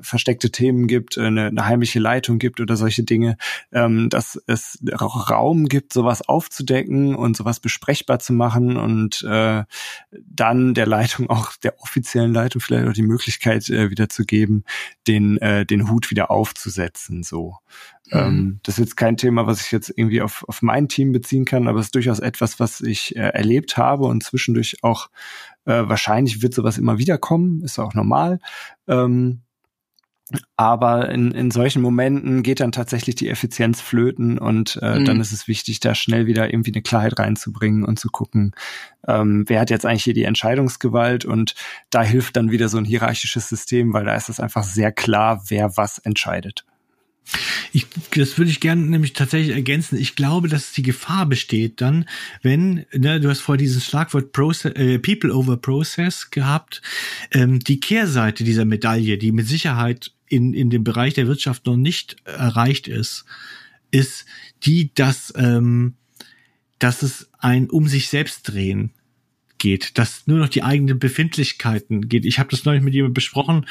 versteckte 0.00 0.50
Themen 0.50 0.86
gibt, 0.86 1.16
äh, 1.16 1.22
eine, 1.22 1.46
eine 1.46 1.66
heimliche 1.66 2.00
Leitung 2.00 2.38
gibt 2.38 2.60
oder 2.60 2.76
solche 2.76 3.04
Dinge, 3.04 3.36
ähm, 3.72 4.08
dass 4.08 4.40
es 4.46 4.78
Raum 4.92 5.66
gibt, 5.66 5.92
sowas 5.92 6.26
aufzudecken 6.26 7.14
und 7.14 7.36
sowas 7.36 7.60
besprechbar 7.60 8.18
zu 8.18 8.32
machen 8.32 8.76
und 8.76 9.22
äh, 9.22 9.64
dann 10.10 10.74
der 10.74 10.86
Leitung 10.86 11.30
auch 11.30 11.52
der 11.56 11.80
offiziellen 11.80 12.32
Leitung 12.32 12.60
vielleicht 12.60 12.88
auch 12.88 12.92
die 12.92 13.02
Möglichkeit 13.02 13.68
äh, 13.70 13.90
wieder 13.90 14.08
zu 14.08 14.24
geben, 14.24 14.64
den 15.06 15.38
äh, 15.38 15.64
den 15.64 15.88
Hut 15.88 16.10
wieder 16.10 16.30
aufzusetzen. 16.30 17.22
So, 17.22 17.56
mhm. 18.10 18.18
ähm, 18.18 18.60
das 18.64 18.74
ist 18.74 18.80
jetzt 18.80 18.96
kein 18.96 19.16
Thema, 19.16 19.46
was 19.46 19.64
ich 19.64 19.72
jetzt 19.72 19.92
irgendwie 19.94 20.22
auf 20.22 20.44
auf 20.48 20.62
mein 20.62 20.88
Team 20.88 21.12
beziehen 21.12 21.44
kann, 21.44 21.68
aber 21.68 21.78
es 21.78 21.86
ist 21.86 21.94
durchaus 21.94 22.18
etwas, 22.18 22.58
was 22.58 22.80
ich 22.80 23.14
äh, 23.16 23.20
erlebt 23.20 23.76
habe 23.76 24.04
und 24.04 24.22
zwischendurch 24.22 24.78
auch 24.82 25.10
äh, 25.64 25.88
wahrscheinlich 25.88 26.42
wird 26.42 26.54
sowas 26.54 26.78
immer 26.78 26.98
wieder 26.98 27.18
kommen, 27.18 27.62
ist 27.62 27.78
auch 27.78 27.94
normal. 27.94 28.40
Ähm, 28.88 29.42
aber 30.56 31.08
in, 31.10 31.32
in 31.32 31.50
solchen 31.50 31.82
Momenten 31.82 32.42
geht 32.42 32.60
dann 32.60 32.72
tatsächlich 32.72 33.14
die 33.14 33.28
Effizienz 33.28 33.80
flöten 33.80 34.38
und 34.38 34.78
äh, 34.82 35.00
mhm. 35.00 35.04
dann 35.04 35.20
ist 35.20 35.32
es 35.32 35.48
wichtig, 35.48 35.80
da 35.80 35.94
schnell 35.94 36.26
wieder 36.26 36.52
irgendwie 36.52 36.72
eine 36.72 36.82
Klarheit 36.82 37.18
reinzubringen 37.18 37.84
und 37.84 37.98
zu 37.98 38.08
gucken, 38.10 38.52
ähm, 39.06 39.44
wer 39.48 39.60
hat 39.60 39.70
jetzt 39.70 39.86
eigentlich 39.86 40.04
hier 40.04 40.14
die 40.14 40.24
Entscheidungsgewalt 40.24 41.24
und 41.24 41.54
da 41.90 42.02
hilft 42.02 42.36
dann 42.36 42.50
wieder 42.50 42.68
so 42.68 42.78
ein 42.78 42.84
hierarchisches 42.84 43.48
System, 43.48 43.92
weil 43.92 44.04
da 44.04 44.14
ist 44.14 44.28
es 44.28 44.40
einfach 44.40 44.64
sehr 44.64 44.92
klar, 44.92 45.42
wer 45.48 45.76
was 45.76 45.98
entscheidet. 45.98 46.64
Ich, 47.72 47.86
das 48.16 48.38
würde 48.38 48.50
ich 48.50 48.60
gerne 48.60 48.82
nämlich 48.82 49.12
tatsächlich 49.12 49.54
ergänzen. 49.54 49.98
Ich 49.98 50.16
glaube, 50.16 50.48
dass 50.48 50.72
die 50.72 50.82
Gefahr 50.82 51.26
besteht 51.26 51.80
dann, 51.80 52.06
wenn, 52.42 52.86
ne, 52.92 53.20
du 53.20 53.28
hast 53.28 53.40
vorher 53.40 53.58
dieses 53.58 53.84
Schlagwort 53.84 54.32
Process, 54.32 54.72
äh, 54.74 54.98
People 54.98 55.32
over 55.32 55.56
Process 55.56 56.30
gehabt, 56.30 56.82
ähm, 57.32 57.60
die 57.60 57.78
Kehrseite 57.78 58.42
dieser 58.42 58.64
Medaille, 58.64 59.18
die 59.18 59.32
mit 59.32 59.46
Sicherheit 59.46 60.12
in, 60.30 60.54
in 60.54 60.70
dem 60.70 60.84
Bereich 60.84 61.14
der 61.14 61.26
Wirtschaft 61.26 61.66
noch 61.66 61.76
nicht 61.76 62.16
erreicht 62.24 62.88
ist, 62.88 63.26
ist 63.90 64.24
die, 64.62 64.94
dass, 64.94 65.34
ähm, 65.36 65.94
dass 66.78 67.02
es 67.02 67.28
ein 67.38 67.68
um 67.68 67.88
sich 67.88 68.08
selbst 68.08 68.48
drehen 68.48 68.92
geht, 69.58 69.98
dass 69.98 70.26
nur 70.26 70.38
noch 70.38 70.48
die 70.48 70.62
eigenen 70.62 70.98
Befindlichkeiten 70.98 72.08
geht. 72.08 72.24
Ich 72.24 72.38
habe 72.38 72.48
das 72.50 72.64
neulich 72.64 72.82
mit 72.82 72.94
jemandem 72.94 73.14
besprochen, 73.14 73.66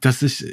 dass 0.00 0.20
ich 0.20 0.44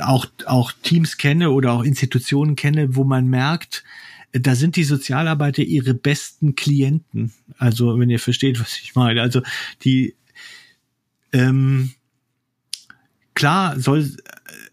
auch, 0.00 0.26
auch 0.46 0.72
Teams 0.72 1.18
kenne 1.18 1.50
oder 1.50 1.72
auch 1.72 1.82
Institutionen 1.82 2.56
kenne, 2.56 2.94
wo 2.96 3.04
man 3.04 3.26
merkt, 3.26 3.84
da 4.32 4.54
sind 4.54 4.76
die 4.76 4.84
Sozialarbeiter 4.84 5.62
ihre 5.62 5.94
besten 5.94 6.54
Klienten. 6.54 7.32
Also, 7.58 7.98
wenn 7.98 8.10
ihr 8.10 8.18
versteht, 8.18 8.58
was 8.60 8.78
ich 8.78 8.94
meine. 8.94 9.22
Also, 9.22 9.42
die, 9.82 10.14
ähm, 11.32 11.92
klar 13.34 13.78
soll, 13.78 14.16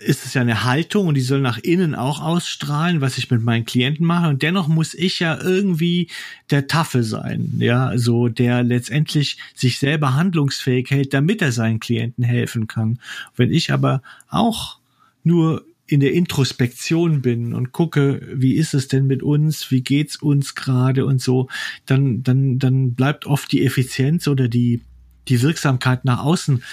ist 0.05 0.25
es 0.25 0.33
ja 0.33 0.41
eine 0.41 0.63
Haltung 0.63 1.07
und 1.07 1.15
die 1.15 1.21
soll 1.21 1.41
nach 1.41 1.57
innen 1.57 1.95
auch 1.95 2.21
ausstrahlen, 2.21 3.01
was 3.01 3.17
ich 3.17 3.29
mit 3.29 3.41
meinen 3.41 3.65
Klienten 3.65 4.05
mache. 4.05 4.29
Und 4.29 4.41
dennoch 4.41 4.67
muss 4.67 4.93
ich 4.93 5.19
ja 5.19 5.39
irgendwie 5.41 6.07
der 6.49 6.67
Taffe 6.67 7.03
sein, 7.03 7.53
ja, 7.59 7.97
so 7.97 8.27
der 8.27 8.63
letztendlich 8.63 9.37
sich 9.55 9.79
selber 9.79 10.15
handlungsfähig 10.15 10.89
hält, 10.89 11.13
damit 11.13 11.41
er 11.41 11.51
seinen 11.51 11.79
Klienten 11.79 12.23
helfen 12.23 12.67
kann. 12.67 12.99
Wenn 13.35 13.51
ich 13.51 13.71
aber 13.71 14.01
auch 14.29 14.79
nur 15.23 15.65
in 15.87 15.99
der 15.99 16.13
Introspektion 16.13 17.21
bin 17.21 17.53
und 17.53 17.73
gucke, 17.73 18.21
wie 18.33 18.53
ist 18.53 18.73
es 18.73 18.87
denn 18.87 19.07
mit 19.07 19.21
uns, 19.21 19.71
wie 19.71 19.81
geht's 19.81 20.15
uns 20.15 20.55
gerade 20.55 21.05
und 21.05 21.21
so, 21.21 21.49
dann, 21.85 22.23
dann, 22.23 22.59
dann 22.59 22.93
bleibt 22.93 23.25
oft 23.25 23.51
die 23.51 23.65
Effizienz 23.65 24.27
oder 24.27 24.47
die, 24.47 24.81
die 25.27 25.41
Wirksamkeit 25.41 26.05
nach 26.05 26.23
außen 26.23 26.63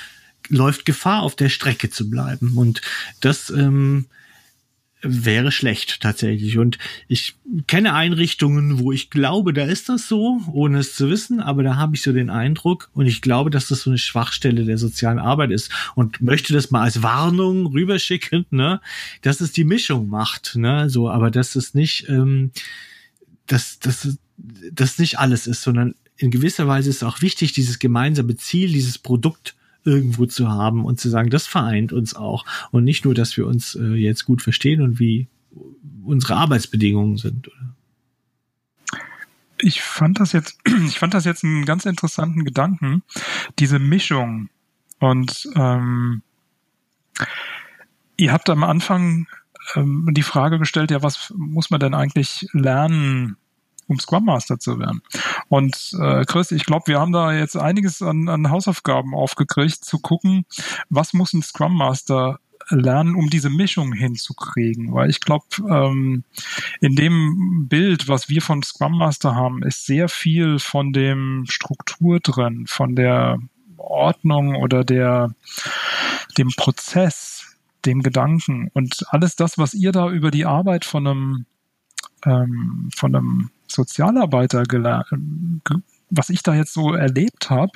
läuft 0.48 0.84
Gefahr, 0.84 1.22
auf 1.22 1.36
der 1.36 1.48
Strecke 1.48 1.90
zu 1.90 2.10
bleiben. 2.10 2.56
Und 2.56 2.80
das 3.20 3.50
ähm, 3.50 4.06
wäre 5.00 5.52
schlecht 5.52 6.00
tatsächlich. 6.00 6.58
Und 6.58 6.78
ich 7.06 7.36
kenne 7.66 7.94
Einrichtungen, 7.94 8.80
wo 8.80 8.90
ich 8.90 9.10
glaube, 9.10 9.52
da 9.52 9.64
ist 9.64 9.88
das 9.88 10.08
so, 10.08 10.40
ohne 10.52 10.78
es 10.78 10.94
zu 10.94 11.08
wissen, 11.08 11.40
aber 11.40 11.62
da 11.62 11.76
habe 11.76 11.94
ich 11.94 12.02
so 12.02 12.12
den 12.12 12.30
Eindruck 12.30 12.90
und 12.94 13.06
ich 13.06 13.22
glaube, 13.22 13.50
dass 13.50 13.68
das 13.68 13.82
so 13.82 13.90
eine 13.90 13.98
Schwachstelle 13.98 14.64
der 14.64 14.78
sozialen 14.78 15.18
Arbeit 15.18 15.50
ist 15.50 15.70
und 15.94 16.20
möchte 16.20 16.52
das 16.52 16.70
mal 16.70 16.82
als 16.82 17.02
Warnung 17.02 17.66
rüberschicken, 17.66 18.46
ne, 18.50 18.80
dass 19.22 19.40
es 19.40 19.52
die 19.52 19.64
Mischung 19.64 20.08
macht, 20.08 20.56
ne, 20.56 20.90
so, 20.90 21.08
aber 21.08 21.30
dass 21.30 21.54
es 21.54 21.74
nicht, 21.74 22.08
ähm, 22.08 22.50
dass 23.46 23.78
dass 23.78 24.18
das 24.72 24.98
nicht 24.98 25.18
alles 25.18 25.46
ist, 25.46 25.62
sondern 25.62 25.94
in 26.16 26.30
gewisser 26.30 26.66
Weise 26.66 26.90
ist 26.90 27.04
auch 27.04 27.22
wichtig, 27.22 27.52
dieses 27.52 27.78
gemeinsame 27.78 28.36
Ziel, 28.36 28.72
dieses 28.72 28.98
Produkt 28.98 29.54
irgendwo 29.88 30.26
zu 30.26 30.48
haben 30.48 30.84
und 30.84 31.00
zu 31.00 31.08
sagen, 31.08 31.30
das 31.30 31.46
vereint 31.46 31.92
uns 31.92 32.14
auch. 32.14 32.44
Und 32.70 32.84
nicht 32.84 33.04
nur, 33.04 33.14
dass 33.14 33.36
wir 33.36 33.46
uns 33.46 33.74
äh, 33.74 33.94
jetzt 33.94 34.24
gut 34.24 34.42
verstehen 34.42 34.82
und 34.82 35.00
wie 35.00 35.28
unsere 36.04 36.36
Arbeitsbedingungen 36.36 37.16
sind. 37.16 37.50
Ich 39.60 39.82
fand 39.82 40.20
das 40.20 40.32
jetzt, 40.32 40.58
ich 40.86 40.98
fand 40.98 41.14
das 41.14 41.24
jetzt 41.24 41.42
einen 41.42 41.64
ganz 41.64 41.86
interessanten 41.86 42.44
Gedanken, 42.44 43.02
diese 43.58 43.78
Mischung. 43.78 44.50
Und 45.00 45.48
ähm, 45.56 46.22
ihr 48.16 48.32
habt 48.32 48.50
am 48.50 48.64
Anfang 48.64 49.26
ähm, 49.74 50.08
die 50.12 50.22
Frage 50.22 50.58
gestellt, 50.58 50.90
ja, 50.90 51.02
was 51.02 51.32
muss 51.36 51.70
man 51.70 51.80
denn 51.80 51.94
eigentlich 51.94 52.46
lernen 52.52 53.36
um 53.88 53.98
Scrum 53.98 54.26
Master 54.26 54.58
zu 54.58 54.78
werden. 54.78 55.02
Und 55.48 55.94
äh, 56.00 56.24
Chris, 56.24 56.52
ich 56.52 56.64
glaube, 56.64 56.86
wir 56.86 57.00
haben 57.00 57.12
da 57.12 57.32
jetzt 57.32 57.56
einiges 57.56 58.02
an, 58.02 58.28
an 58.28 58.50
Hausaufgaben 58.50 59.14
aufgekriegt, 59.14 59.84
zu 59.84 59.98
gucken, 59.98 60.44
was 60.90 61.14
muss 61.14 61.32
ein 61.32 61.42
Scrum 61.42 61.76
Master 61.76 62.38
lernen, 62.70 63.14
um 63.14 63.30
diese 63.30 63.50
Mischung 63.50 63.92
hinzukriegen. 63.92 64.92
Weil 64.92 65.10
ich 65.10 65.20
glaube, 65.20 65.46
ähm, 65.68 66.24
in 66.80 66.96
dem 66.96 67.66
Bild, 67.68 68.08
was 68.08 68.28
wir 68.28 68.42
von 68.42 68.62
Scrum 68.62 68.98
Master 68.98 69.34
haben, 69.34 69.62
ist 69.62 69.86
sehr 69.86 70.08
viel 70.08 70.58
von 70.58 70.92
dem 70.92 71.44
Struktur 71.48 72.20
drin, 72.20 72.66
von 72.66 72.94
der 72.94 73.38
Ordnung 73.76 74.56
oder 74.56 74.84
der 74.84 75.34
dem 76.36 76.48
Prozess, 76.56 77.56
dem 77.84 78.02
Gedanken 78.02 78.70
und 78.74 79.04
alles 79.08 79.34
das, 79.36 79.56
was 79.56 79.72
ihr 79.72 79.92
da 79.92 80.10
über 80.10 80.30
die 80.30 80.44
Arbeit 80.44 80.84
von 80.84 81.06
einem 81.06 81.46
ähm, 82.24 82.90
von 82.94 83.14
einem 83.14 83.50
Sozialarbeiter 83.68 84.64
was 86.10 86.30
ich 86.30 86.42
da 86.42 86.54
jetzt 86.54 86.72
so 86.72 86.94
erlebt 86.94 87.50
habe, 87.50 87.72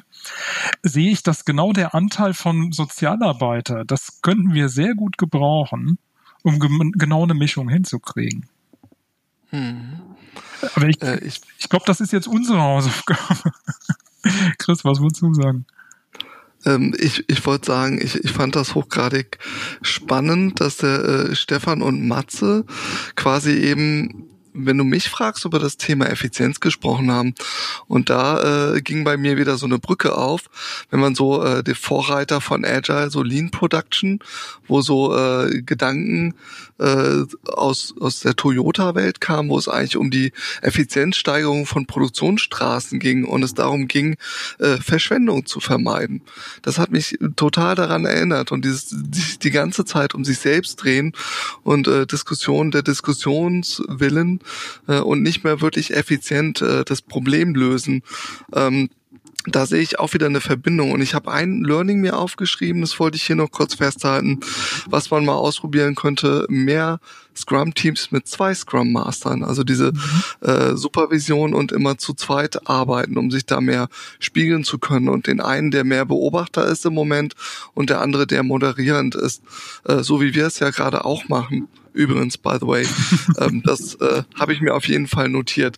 sehe 0.82 1.10
ich, 1.10 1.22
dass 1.22 1.44
genau 1.44 1.72
der 1.72 1.94
Anteil 1.94 2.34
von 2.34 2.72
Sozialarbeiter, 2.72 3.84
das 3.84 4.20
könnten 4.22 4.54
wir 4.54 4.68
sehr 4.68 4.94
gut 4.94 5.18
gebrauchen, 5.18 5.98
um 6.42 6.58
genau 6.92 7.24
eine 7.24 7.34
Mischung 7.34 7.68
hinzukriegen. 7.68 8.48
Hm. 9.50 10.00
Aber 10.74 10.88
ich, 10.88 11.02
äh, 11.02 11.18
ich, 11.18 11.40
ich 11.58 11.68
glaube, 11.68 11.84
das 11.86 12.00
ist 12.00 12.12
jetzt 12.12 12.26
unsere 12.26 12.60
Hausaufgabe. 12.60 13.52
Chris, 14.58 14.84
was 14.84 15.00
würdest 15.00 15.20
du 15.20 15.34
sagen? 15.34 15.66
Ähm, 16.64 16.94
ich 16.98 17.28
ich 17.28 17.44
wollte 17.44 17.66
sagen, 17.66 18.00
ich, 18.00 18.16
ich 18.16 18.32
fand 18.32 18.56
das 18.56 18.74
hochgradig 18.74 19.38
spannend, 19.82 20.60
dass 20.60 20.78
der 20.78 21.04
äh, 21.04 21.34
Stefan 21.34 21.82
und 21.82 22.06
Matze 22.06 22.64
quasi 23.16 23.52
eben 23.52 24.31
wenn 24.54 24.78
du 24.78 24.84
mich 24.84 25.08
fragst, 25.08 25.44
über 25.44 25.58
das 25.58 25.76
Thema 25.76 26.06
Effizienz 26.06 26.60
gesprochen 26.60 27.10
haben. 27.10 27.34
Und 27.86 28.10
da 28.10 28.74
äh, 28.74 28.80
ging 28.82 29.04
bei 29.04 29.16
mir 29.16 29.36
wieder 29.36 29.56
so 29.56 29.66
eine 29.66 29.78
Brücke 29.78 30.16
auf, 30.16 30.50
wenn 30.90 31.00
man 31.00 31.14
so 31.14 31.42
äh, 31.42 31.62
die 31.62 31.74
Vorreiter 31.74 32.40
von 32.40 32.64
Agile, 32.64 33.10
so 33.10 33.22
Lean 33.22 33.50
Production, 33.50 34.18
wo 34.66 34.80
so 34.80 35.16
äh, 35.16 35.62
Gedanken 35.62 36.34
äh, 36.78 37.24
aus, 37.48 37.94
aus 38.00 38.20
der 38.20 38.36
Toyota-Welt 38.36 39.20
kamen, 39.20 39.48
wo 39.48 39.58
es 39.58 39.68
eigentlich 39.68 39.96
um 39.96 40.10
die 40.10 40.32
Effizienzsteigerung 40.60 41.66
von 41.66 41.86
Produktionsstraßen 41.86 42.98
ging 42.98 43.24
und 43.24 43.42
es 43.42 43.54
darum 43.54 43.88
ging, 43.88 44.16
äh, 44.58 44.76
Verschwendung 44.76 45.46
zu 45.46 45.60
vermeiden. 45.60 46.22
Das 46.62 46.78
hat 46.78 46.90
mich 46.90 47.18
total 47.36 47.74
daran 47.74 48.04
erinnert 48.04 48.52
und 48.52 48.64
dieses 48.64 48.88
die, 48.90 49.38
die 49.38 49.50
ganze 49.50 49.84
Zeit 49.84 50.14
um 50.14 50.24
sich 50.24 50.38
selbst 50.38 50.76
drehen 50.76 51.12
und 51.62 51.88
äh, 51.88 52.06
Diskussion 52.06 52.70
der 52.70 52.82
Diskussionswillen 52.82 54.41
äh, 54.88 54.98
und 54.98 55.22
nicht 55.22 55.44
mehr 55.44 55.60
wirklich 55.60 55.94
effizient 55.94 56.62
äh, 56.62 56.84
das 56.84 57.02
Problem 57.02 57.54
lösen. 57.54 58.02
Ähm, 58.54 58.88
da 59.46 59.66
sehe 59.66 59.80
ich 59.80 59.98
auch 59.98 60.14
wieder 60.14 60.26
eine 60.26 60.40
Verbindung. 60.40 60.92
Und 60.92 61.00
ich 61.00 61.14
habe 61.14 61.32
ein 61.32 61.64
Learning 61.64 62.00
mir 62.00 62.16
aufgeschrieben, 62.16 62.80
das 62.80 62.98
wollte 63.00 63.16
ich 63.16 63.24
hier 63.24 63.36
noch 63.36 63.50
kurz 63.50 63.74
festhalten, 63.74 64.40
was 64.86 65.10
man 65.10 65.24
mal 65.24 65.34
ausprobieren 65.34 65.94
könnte, 65.94 66.46
mehr 66.48 67.00
Scrum-Teams 67.34 68.12
mit 68.12 68.28
zwei 68.28 68.54
Scrum-Mastern, 68.54 69.42
also 69.42 69.64
diese 69.64 69.92
mhm. 69.92 70.48
äh, 70.48 70.76
Supervision 70.76 71.54
und 71.54 71.72
immer 71.72 71.98
zu 71.98 72.14
zweit 72.14 72.68
arbeiten, 72.68 73.16
um 73.16 73.30
sich 73.30 73.46
da 73.46 73.60
mehr 73.60 73.88
spiegeln 74.20 74.64
zu 74.64 74.78
können. 74.78 75.08
Und 75.08 75.26
den 75.26 75.40
einen, 75.40 75.70
der 75.70 75.84
mehr 75.84 76.04
Beobachter 76.04 76.66
ist 76.66 76.86
im 76.86 76.94
Moment 76.94 77.34
und 77.74 77.90
der 77.90 78.00
andere, 78.00 78.26
der 78.26 78.42
moderierend 78.42 79.14
ist, 79.14 79.42
äh, 79.84 80.02
so 80.02 80.20
wie 80.20 80.34
wir 80.34 80.46
es 80.46 80.58
ja 80.58 80.70
gerade 80.70 81.04
auch 81.04 81.28
machen 81.28 81.68
übrigens, 81.92 82.38
by 82.38 82.56
the 82.60 82.66
way. 82.66 82.86
ähm, 83.38 83.62
das 83.64 83.94
äh, 83.96 84.22
habe 84.38 84.52
ich 84.52 84.60
mir 84.60 84.74
auf 84.74 84.86
jeden 84.86 85.06
Fall 85.06 85.28
notiert. 85.28 85.76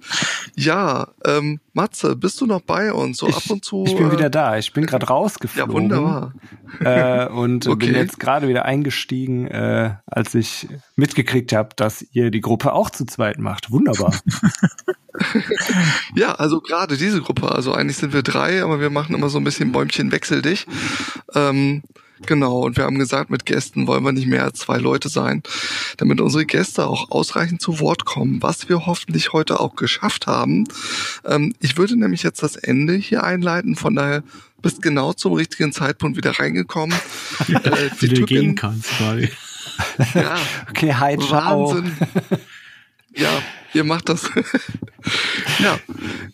Ja, 0.57 1.09
ähm, 1.25 1.61
Matze, 1.73 2.17
bist 2.17 2.41
du 2.41 2.47
noch 2.47 2.61
bei 2.61 2.93
uns? 2.93 3.19
So 3.19 3.29
ich, 3.29 3.37
ab 3.37 3.43
und 3.49 3.65
zu. 3.65 3.85
Ich 3.87 3.97
bin 3.97 4.09
äh, 4.09 4.13
wieder 4.13 4.31
da. 4.31 4.57
Ich 4.59 4.73
bin 4.73 4.87
gerade 4.87 5.07
rausgeflogen. 5.07 5.71
Ja, 5.71 5.81
wunderbar. 5.81 6.35
Äh, 6.81 7.29
und 7.29 7.67
Okay. 7.67 7.87
bin 7.87 7.95
jetzt 7.95 8.19
gerade 8.19 8.49
wieder 8.49 8.65
eingestiegen, 8.65 9.47
äh, 9.47 9.95
als 10.07 10.35
ich 10.35 10.69
mitgekriegt 10.97 11.53
habe, 11.53 11.71
dass 11.77 12.05
ihr 12.13 12.31
die 12.31 12.41
Gruppe 12.41 12.73
auch 12.73 12.91
zu 12.91 13.05
zweit 13.07 13.39
macht. 13.39 13.71
Wunderbar. 13.71 14.15
Ja, 16.17 16.33
also 16.33 16.61
gerade 16.61 16.97
diese 16.97 17.21
Gruppe, 17.21 17.53
also 17.53 17.73
eigentlich 17.73 17.99
sind 17.99 18.13
wir 18.13 18.23
drei, 18.23 18.63
aber 18.65 18.81
wir 18.81 18.91
machen 18.91 19.15
immer 19.15 19.29
so 19.29 19.39
ein 19.39 19.45
bisschen 19.45 19.71
Bäumchen 19.71 20.11
wechsel 20.11 20.43
dich. 20.43 20.67
Ähm, 21.35 21.83
genau, 22.27 22.61
und 22.61 22.77
wir 22.77 22.85
haben 22.85 22.99
gesagt, 22.99 23.31
mit 23.31 23.47
Gästen 23.47 23.87
wollen 23.87 24.05
wir 24.05 24.13
nicht 24.13 24.27
mehr 24.27 24.45
als 24.45 24.59
zwei 24.59 24.79
Leute 24.79 25.09
sein, 25.09 25.43
damit 25.97 26.21
unsere 26.21 26.47
Gäste 26.47 26.87
auch 26.87 27.11
ausreichend 27.11 27.61
zu 27.61 27.81
Wort 27.81 28.05
kommen, 28.05 28.43
was 28.43 28.69
wir 28.69 28.87
hoffentlich 28.87 29.33
heute 29.33 29.61
auch 29.61 29.77
geschafft 29.77 30.27
haben. 30.27 30.65
Ähm, 31.25 31.55
ich 31.61 31.77
würde 31.77 31.99
nämlich 31.99 32.23
jetzt 32.23 32.43
das 32.43 32.57
Ende 32.57 32.95
hier 32.95 33.25
einleiten, 33.25 33.77
von 33.77 33.95
daher 33.95 34.23
bist 34.63 34.81
genau 34.81 35.13
zum 35.13 35.35
richtigen 35.35 35.73
Zeitpunkt 35.73 36.17
wieder 36.17 36.39
reingekommen. 36.39 36.97
äh, 37.49 37.91
die 38.01 38.11
Wieder 38.11 38.27
gehen 38.27 38.55
kannst, 38.55 38.91
ja, 40.15 40.37
Okay, 40.71 40.95
hi, 40.95 41.19
ciao. 41.19 41.75
Wahnsinn. 41.75 41.97
Ja, 43.17 43.31
ihr 43.75 43.85
macht 43.85 44.09
das. 44.09 44.31
ja, 45.59 45.79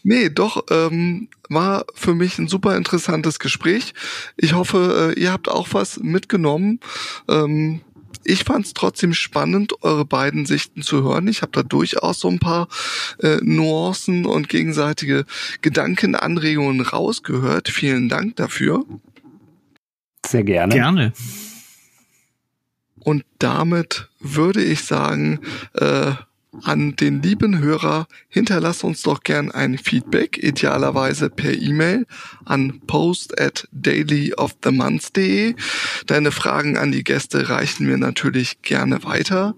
nee, 0.02 0.28
doch, 0.28 0.64
ähm, 0.70 1.28
war 1.48 1.84
für 1.94 2.14
mich 2.14 2.38
ein 2.38 2.48
super 2.48 2.76
interessantes 2.76 3.38
Gespräch. 3.38 3.94
Ich 4.36 4.54
hoffe, 4.54 5.14
äh, 5.16 5.20
ihr 5.20 5.32
habt 5.32 5.48
auch 5.48 5.68
was 5.72 5.98
mitgenommen. 5.98 6.80
Ähm, 7.28 7.80
ich 8.24 8.44
fand 8.44 8.66
es 8.66 8.74
trotzdem 8.74 9.14
spannend, 9.14 9.82
eure 9.82 10.04
beiden 10.04 10.46
Sichten 10.46 10.82
zu 10.82 11.02
hören. 11.02 11.26
Ich 11.26 11.42
habe 11.42 11.52
da 11.52 11.62
durchaus 11.62 12.20
so 12.20 12.28
ein 12.28 12.38
paar 12.38 12.68
äh, 13.18 13.38
Nuancen 13.42 14.26
und 14.26 14.48
gegenseitige 14.48 15.24
Gedankenanregungen 15.62 16.80
rausgehört. 16.82 17.68
Vielen 17.68 18.08
Dank 18.08 18.36
dafür. 18.36 18.84
Sehr 20.26 20.44
gerne. 20.44 20.74
gerne. 20.74 21.12
Und 23.00 23.24
damit 23.38 24.08
würde 24.20 24.62
ich 24.62 24.84
sagen, 24.84 25.40
äh, 25.72 26.12
an 26.62 26.96
den 26.96 27.22
lieben 27.22 27.58
Hörer, 27.58 28.06
hinterlass 28.28 28.84
uns 28.84 29.02
doch 29.02 29.22
gern 29.22 29.50
ein 29.50 29.78
Feedback, 29.78 30.42
idealerweise 30.42 31.30
per 31.30 31.52
E-Mail 31.52 32.06
an 32.44 32.80
post 32.86 33.40
at 33.40 33.68
dailyofthemonth.de. 33.72 35.54
Deine 36.06 36.32
Fragen 36.32 36.76
an 36.76 36.92
die 36.92 37.04
Gäste 37.04 37.48
reichen 37.48 37.86
wir 37.86 37.98
natürlich 37.98 38.62
gerne 38.62 39.04
weiter. 39.04 39.54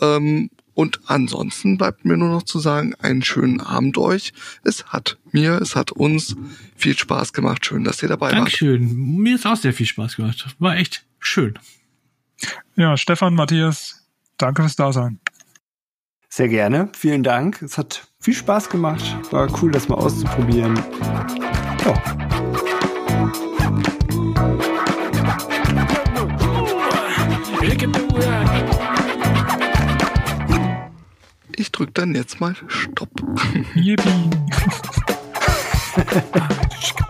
Ähm, 0.00 0.50
und 0.74 1.00
ansonsten 1.06 1.78
bleibt 1.78 2.04
mir 2.04 2.18
nur 2.18 2.28
noch 2.28 2.42
zu 2.42 2.58
sagen, 2.58 2.94
einen 2.96 3.22
schönen 3.22 3.62
Abend 3.62 3.96
euch. 3.96 4.34
Es 4.62 4.84
hat 4.88 5.16
mir, 5.32 5.58
es 5.62 5.74
hat 5.74 5.90
uns 5.90 6.36
viel 6.76 6.98
Spaß 6.98 7.32
gemacht. 7.32 7.64
Schön, 7.64 7.82
dass 7.82 8.02
ihr 8.02 8.10
dabei 8.10 8.26
wart. 8.26 8.40
Dankeschön. 8.40 8.94
Mir 9.16 9.36
ist 9.36 9.46
auch 9.46 9.56
sehr 9.56 9.72
viel 9.72 9.86
Spaß 9.86 10.16
gemacht. 10.16 10.54
War 10.58 10.76
echt 10.76 11.06
schön. 11.18 11.58
Ja, 12.74 12.98
Stefan, 12.98 13.34
Matthias, 13.34 14.06
danke 14.36 14.62
fürs 14.62 14.76
Dasein. 14.76 15.18
Sehr 16.36 16.48
gerne. 16.48 16.90
Vielen 16.92 17.22
Dank. 17.22 17.62
Es 17.62 17.78
hat 17.78 18.08
viel 18.20 18.34
Spaß 18.34 18.68
gemacht. 18.68 19.02
War 19.30 19.48
cool, 19.62 19.70
das 19.70 19.88
mal 19.88 19.94
auszuprobieren. 19.94 20.78
Ja. 21.82 21.94
Ich 31.56 31.72
drück 31.72 31.94
dann 31.94 32.14
jetzt 32.14 32.38
mal 32.38 32.54
Stopp. 32.68 33.08
Yippie. 33.74 34.30